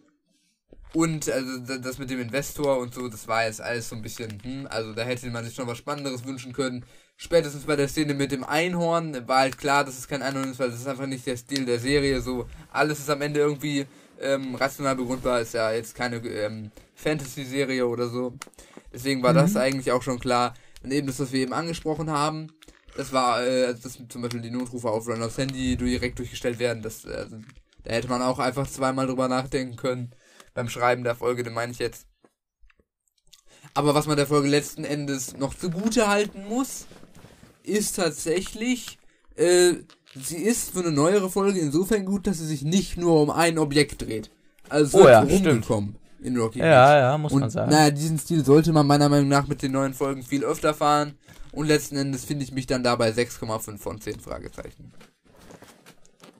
und 0.93 1.31
also 1.31 1.59
da- 1.59 1.79
das 1.79 1.99
mit 1.99 2.11
dem 2.11 2.19
Investor 2.21 2.79
und 2.79 2.93
so, 2.93 3.07
das 3.07 3.29
war 3.29 3.45
jetzt 3.45 3.61
alles 3.61 3.89
so 3.89 3.95
ein 3.95 4.03
bisschen, 4.03 4.43
hm, 4.43 4.67
also 4.69 4.95
da 4.95 5.03
hätte 5.03 5.31
man 5.31 5.45
sich 5.45 5.55
schon 5.55 5.69
was 5.69 5.79
Spannenderes 5.79 6.25
wünschen 6.25 6.53
können. 6.53 6.85
Spätestens 7.21 7.65
bei 7.65 7.75
der 7.75 7.89
Szene 7.89 8.15
mit 8.15 8.31
dem 8.31 8.45
Einhorn 8.45 9.27
war 9.27 9.41
halt 9.41 9.59
klar, 9.59 9.85
dass 9.85 9.99
es 9.99 10.07
kein 10.07 10.23
Einhorn 10.23 10.53
ist, 10.53 10.61
weil 10.61 10.71
das 10.71 10.79
ist 10.79 10.87
einfach 10.87 11.07
nicht 11.07 11.27
der 11.27 11.37
Stil 11.37 11.67
der 11.67 11.81
Serie. 11.81 12.21
So, 12.21 12.47
alles 12.71 13.01
ist 13.01 13.11
am 13.11 13.21
Ende 13.23 13.41
irgendwie 13.41 13.87
ähm, 14.21 14.55
rational 14.55 14.95
begründbar, 14.95 15.41
ist 15.41 15.53
ja 15.53 15.73
jetzt 15.73 15.97
keine 15.97 16.19
ähm, 16.19 16.71
Fantasy-Serie 16.95 17.89
oder 17.89 18.09
so. 18.09 18.35
Deswegen 18.93 19.21
war 19.25 19.35
das 19.35 19.57
eigentlich 19.57 19.91
auch 19.91 20.03
schon 20.03 20.21
klar. 20.21 20.55
Und 20.85 20.93
eben 20.93 21.09
das, 21.09 21.19
was 21.19 21.33
wir 21.33 21.41
eben 21.41 21.53
angesprochen 21.53 22.09
haben, 22.09 22.53
das 22.97 23.13
war, 23.13 23.45
äh, 23.45 23.65
also 23.65 23.83
dass 23.83 23.99
zum 24.09 24.23
Beispiel 24.23 24.41
die 24.41 24.53
Notrufe 24.53 24.89
auf 24.89 25.09
Runners 25.09 25.39
Handy 25.39 25.77
direkt 25.77 26.21
durchgestellt 26.21 26.61
werden, 26.61 26.85
das, 26.85 27.05
äh, 27.05 27.15
also, 27.15 27.39
da 27.83 27.95
hätte 27.95 28.09
man 28.09 28.23
auch 28.23 28.39
einfach 28.39 28.69
zweimal 28.69 29.09
drüber 29.09 29.27
nachdenken 29.27 29.75
können. 29.75 30.13
Beim 30.55 30.69
Schreiben 30.69 31.03
der 31.03 31.17
Folge, 31.17 31.43
den 31.43 31.53
meine 31.53 31.73
ich 31.73 31.81
jetzt. 31.81 32.07
Aber 33.75 33.95
was 33.95 34.07
man 34.07 34.17
der 34.17 34.27
Folge 34.27 34.49
letzten 34.49 34.85
Endes 34.85 35.37
noch 35.37 35.55
zugute 35.55 36.09
halten 36.09 36.47
muss, 36.49 36.87
ist 37.69 37.97
tatsächlich, 37.97 38.99
äh, 39.37 39.75
sie 40.15 40.37
ist 40.39 40.73
für 40.73 40.81
eine 40.81 40.91
neuere 40.93 41.31
Folge 41.31 41.59
insofern 41.61 42.05
gut, 42.05 42.27
dass 42.27 42.39
sie 42.39 42.47
sich 42.47 42.63
nicht 42.63 42.97
nur 42.97 43.21
um 43.23 43.31
ein 43.31 43.59
Objekt 43.59 44.03
dreht. 44.03 44.31
Also 44.69 45.03
Oh 45.03 45.09
ja, 45.09 45.25
stimmt. 45.25 45.47
rumgekommen 45.47 45.97
in 46.23 46.37
Rocky 46.37 46.59
Beach. 46.59 46.67
Ja, 46.69 46.99
ja, 46.99 47.19
muss 47.19 47.33
Und 47.33 47.41
man 47.41 47.51
sagen. 47.51 47.71
naja, 47.71 47.91
diesen 47.91 48.19
Stil 48.19 48.45
sollte 48.45 48.73
man 48.73 48.87
meiner 48.87 49.09
Meinung 49.09 49.29
nach 49.29 49.47
mit 49.47 49.63
den 49.63 49.73
neuen 49.73 49.95
Folgen 49.95 50.23
viel 50.23 50.45
öfter 50.45 50.75
fahren. 50.75 51.15
Und 51.53 51.67
letzten 51.67 51.97
Endes 51.97 52.25
finde 52.25 52.45
ich 52.45 52.53
mich 52.53 52.67
dann 52.67 52.83
dabei 52.83 53.11
6,5 53.11 53.79
von 53.79 54.01
10 54.01 54.21
Fragezeichen. 54.21 54.93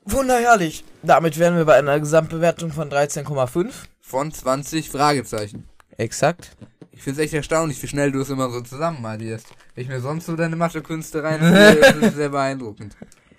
Wunderherrlich. 0.05 0.83
Damit 1.03 1.37
wären 1.37 1.55
wir 1.57 1.65
bei 1.65 1.75
einer 1.75 1.99
Gesamtbewertung 1.99 2.71
von 2.71 2.89
13,5. 2.89 3.69
Von 3.99 4.31
20 4.31 4.89
Fragezeichen. 4.89 5.65
Exakt. 5.97 6.51
Ich 6.99 7.03
finde 7.05 7.21
es 7.21 7.25
echt 7.27 7.33
erstaunlich, 7.33 7.81
wie 7.81 7.87
schnell 7.87 8.11
du 8.11 8.19
es 8.19 8.29
immer 8.29 8.49
so 8.49 8.59
zusammen 8.59 9.05
addierst. 9.05 9.47
Wenn 9.73 9.83
ich 9.83 9.87
mir 9.87 10.01
sonst 10.01 10.25
so 10.25 10.35
deine 10.35 10.57
Mathekünste 10.57 11.23
reinziehe, 11.23 11.75
ist 11.75 11.95
es 12.03 12.15
sehr 12.15 12.27
beeindruckend. 12.27 12.97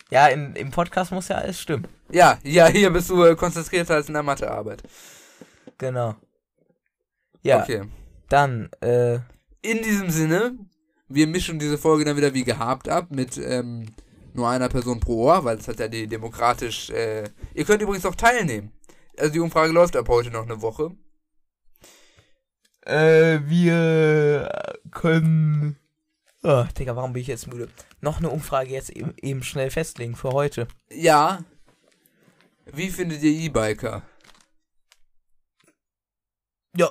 Ja, 0.09 0.29
in, 0.29 0.57
im 0.57 0.71
Podcast 0.71 1.13
muss 1.13 1.29
ja 1.29 1.37
alles 1.37 1.61
stimmen. 1.61 1.87
Ja, 2.11 2.39
ja, 2.43 2.69
hier 2.69 2.89
bist 2.89 3.11
du 3.11 3.23
äh, 3.23 3.37
konzentrierter 3.37 3.97
als 3.97 4.09
in 4.09 4.15
der 4.15 4.23
Mathearbeit. 4.23 4.83
Genau. 5.77 6.15
Ja, 7.43 7.63
Okay. 7.63 7.83
dann, 8.31 8.71
äh, 8.81 9.17
In 9.61 9.83
diesem 9.83 10.09
Sinne, 10.09 10.57
wir 11.09 11.27
mischen 11.27 11.59
diese 11.59 11.77
Folge 11.77 12.07
dann 12.07 12.17
wieder 12.17 12.33
wie 12.33 12.45
gehabt 12.45 12.89
ab 12.89 13.09
mit 13.11 13.37
ähm, 13.37 13.89
nur 14.33 14.49
einer 14.49 14.71
Person 14.71 15.01
pro 15.01 15.27
Ohr, 15.27 15.45
weil 15.45 15.59
es 15.59 15.69
hat 15.69 15.81
ja 15.81 15.89
die 15.89 16.07
demokratisch. 16.07 16.89
Äh, 16.89 17.25
ihr 17.53 17.67
könnt 17.67 17.83
übrigens 17.83 18.07
auch 18.07 18.15
teilnehmen. 18.15 18.73
Also 19.19 19.35
die 19.35 19.41
Umfrage 19.41 19.71
läuft 19.75 19.97
ab 19.97 20.09
heute 20.09 20.31
noch 20.31 20.45
eine 20.47 20.63
Woche. 20.63 20.93
Äh, 22.91 23.41
wir 23.49 24.75
können. 24.91 25.77
Oh, 26.43 26.65
Digga, 26.79 26.97
warum 26.97 27.13
bin 27.13 27.23
ich 27.23 27.29
jetzt 27.29 27.47
müde? 27.47 27.69
Noch 28.01 28.19
eine 28.19 28.31
Umfrage 28.31 28.71
jetzt 28.71 28.91
eben, 28.91 29.15
eben 29.21 29.43
schnell 29.43 29.71
festlegen 29.71 30.17
für 30.17 30.31
heute. 30.31 30.67
Ja. 30.91 31.45
Wie 32.73 32.89
findet 32.89 33.23
ihr 33.23 33.33
E-Biker? 33.33 34.03
Ja. 36.77 36.91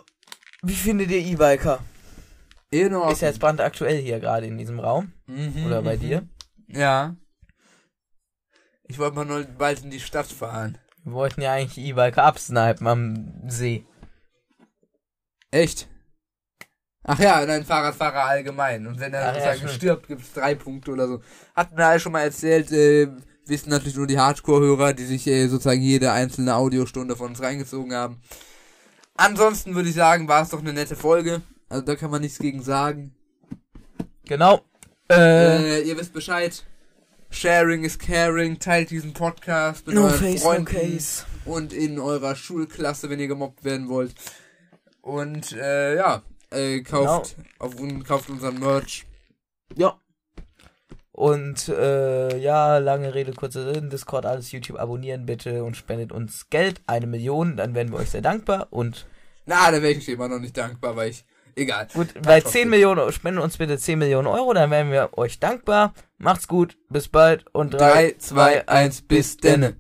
Wie 0.61 0.75
findet 0.75 1.09
ihr 1.09 1.19
E-Biker? 1.19 1.79
Nur 2.71 3.11
Ist 3.11 3.21
ja 3.21 3.29
jetzt 3.29 3.39
brandaktuell 3.39 3.97
hier 3.97 4.19
gerade 4.19 4.45
in 4.45 4.57
diesem 4.57 4.79
Raum. 4.79 5.13
Mhm, 5.25 5.65
Oder 5.65 5.81
bei 5.81 5.95
mhm. 5.95 5.99
dir. 5.99 6.27
Ja. 6.67 7.15
Ich 8.83 8.99
wollte 8.99 9.15
mal 9.15 9.25
nur 9.25 9.43
bald 9.43 9.83
in 9.83 9.89
die 9.89 9.99
Stadt 9.99 10.27
fahren. 10.27 10.77
Wir 11.03 11.13
wollten 11.13 11.41
ja 11.41 11.53
eigentlich 11.53 11.83
E-Biker 11.83 12.23
absnipen 12.23 12.87
am 12.87 13.33
See. 13.47 13.85
Echt? 15.51 15.87
Ach 17.03 17.17
ja, 17.19 17.43
nein, 17.45 17.65
Fahrradfahrer 17.65 18.25
allgemein. 18.25 18.85
Und 18.85 18.99
wenn 18.99 19.13
er 19.13 19.21
Ach 19.21 19.25
ja, 19.27 19.33
sozusagen 19.33 19.57
stimmt. 19.59 19.73
stirbt, 19.73 20.07
gibt's 20.07 20.33
drei 20.33 20.53
Punkte 20.55 20.91
oder 20.91 21.07
so. 21.07 21.21
Hatten 21.55 21.77
wir 21.77 21.87
alle 21.87 21.99
schon 21.99 22.11
mal 22.11 22.21
erzählt, 22.21 22.71
äh, 22.71 23.07
wissen 23.47 23.69
natürlich 23.69 23.95
nur 23.95 24.05
die 24.05 24.19
Hardcore-Hörer, 24.19 24.93
die 24.93 25.05
sich 25.05 25.25
äh, 25.25 25.47
sozusagen 25.47 25.81
jede 25.81 26.11
einzelne 26.11 26.55
Audiostunde 26.55 27.15
von 27.15 27.29
uns 27.29 27.41
reingezogen 27.41 27.93
haben. 27.95 28.21
Ansonsten 29.15 29.75
würde 29.75 29.89
ich 29.89 29.95
sagen, 29.95 30.27
war 30.27 30.43
es 30.43 30.49
doch 30.49 30.59
eine 30.59 30.73
nette 30.73 30.95
Folge. 30.95 31.41
Also 31.67 31.83
da 31.85 31.95
kann 31.95 32.11
man 32.11 32.21
nichts 32.21 32.37
gegen 32.39 32.61
sagen. 32.61 33.15
Genau. 34.25 34.61
Äh, 35.09 35.79
Äh, 35.79 35.81
ihr 35.81 35.97
wisst 35.97 36.13
Bescheid. 36.13 36.63
Sharing 37.31 37.83
is 37.83 37.97
caring. 37.97 38.59
Teilt 38.59 38.91
diesen 38.91 39.13
Podcast 39.13 39.85
mit 39.87 39.95
no 39.95 40.03
euren 40.05 40.19
face, 40.19 40.43
no 40.43 40.49
Freunden 40.49 40.65
case. 40.65 41.23
und 41.45 41.73
in 41.73 41.99
eurer 41.99 42.35
Schulklasse, 42.35 43.09
wenn 43.09 43.19
ihr 43.19 43.27
gemobbt 43.27 43.63
werden 43.63 43.87
wollt. 43.89 44.13
Und 45.09 45.53
äh, 45.53 45.95
ja, 45.95 46.21
äh, 46.51 46.81
kauft, 46.81 47.35
auf, 47.57 47.79
un- 47.79 48.03
kauft 48.03 48.29
unseren 48.29 48.59
Merch. 48.59 49.05
Ja. 49.75 49.99
Und 51.11 51.67
äh, 51.67 52.37
ja, 52.37 52.77
lange 52.77 53.13
Rede, 53.13 53.33
kurzer 53.33 53.73
Sinn. 53.73 53.89
Discord, 53.89 54.25
alles 54.25 54.51
YouTube 54.51 54.79
abonnieren 54.79 55.25
bitte 55.25 55.63
und 55.63 55.75
spendet 55.75 56.11
uns 56.11 56.49
Geld, 56.49 56.81
eine 56.87 57.07
Million, 57.07 57.57
dann 57.57 57.73
werden 57.73 57.91
wir 57.91 57.99
euch 57.99 58.11
sehr 58.11 58.21
dankbar. 58.21 58.67
Und 58.69 59.05
Na, 59.45 59.71
da 59.71 59.81
wäre 59.81 59.93
ich 59.93 60.07
immer 60.07 60.27
noch 60.29 60.39
nicht 60.39 60.55
dankbar, 60.55 60.95
weil 60.95 61.09
ich. 61.09 61.25
Egal. 61.55 61.87
gut, 61.93 62.13
bei 62.21 62.39
trotzdem. 62.39 62.61
10 62.61 62.69
Millionen, 62.69 63.11
spendet 63.11 63.43
uns 63.43 63.57
bitte 63.57 63.77
10 63.77 63.99
Millionen 63.99 64.27
Euro, 64.27 64.53
dann 64.53 64.71
werden 64.71 64.91
wir 64.93 65.09
euch 65.17 65.39
dankbar. 65.39 65.93
Macht's 66.17 66.47
gut, 66.47 66.77
bis 66.89 67.09
bald 67.09 67.45
und 67.53 67.71
3, 67.73 68.15
2, 68.17 68.67
1, 68.69 69.01
bis 69.01 69.35
denne. 69.37 69.75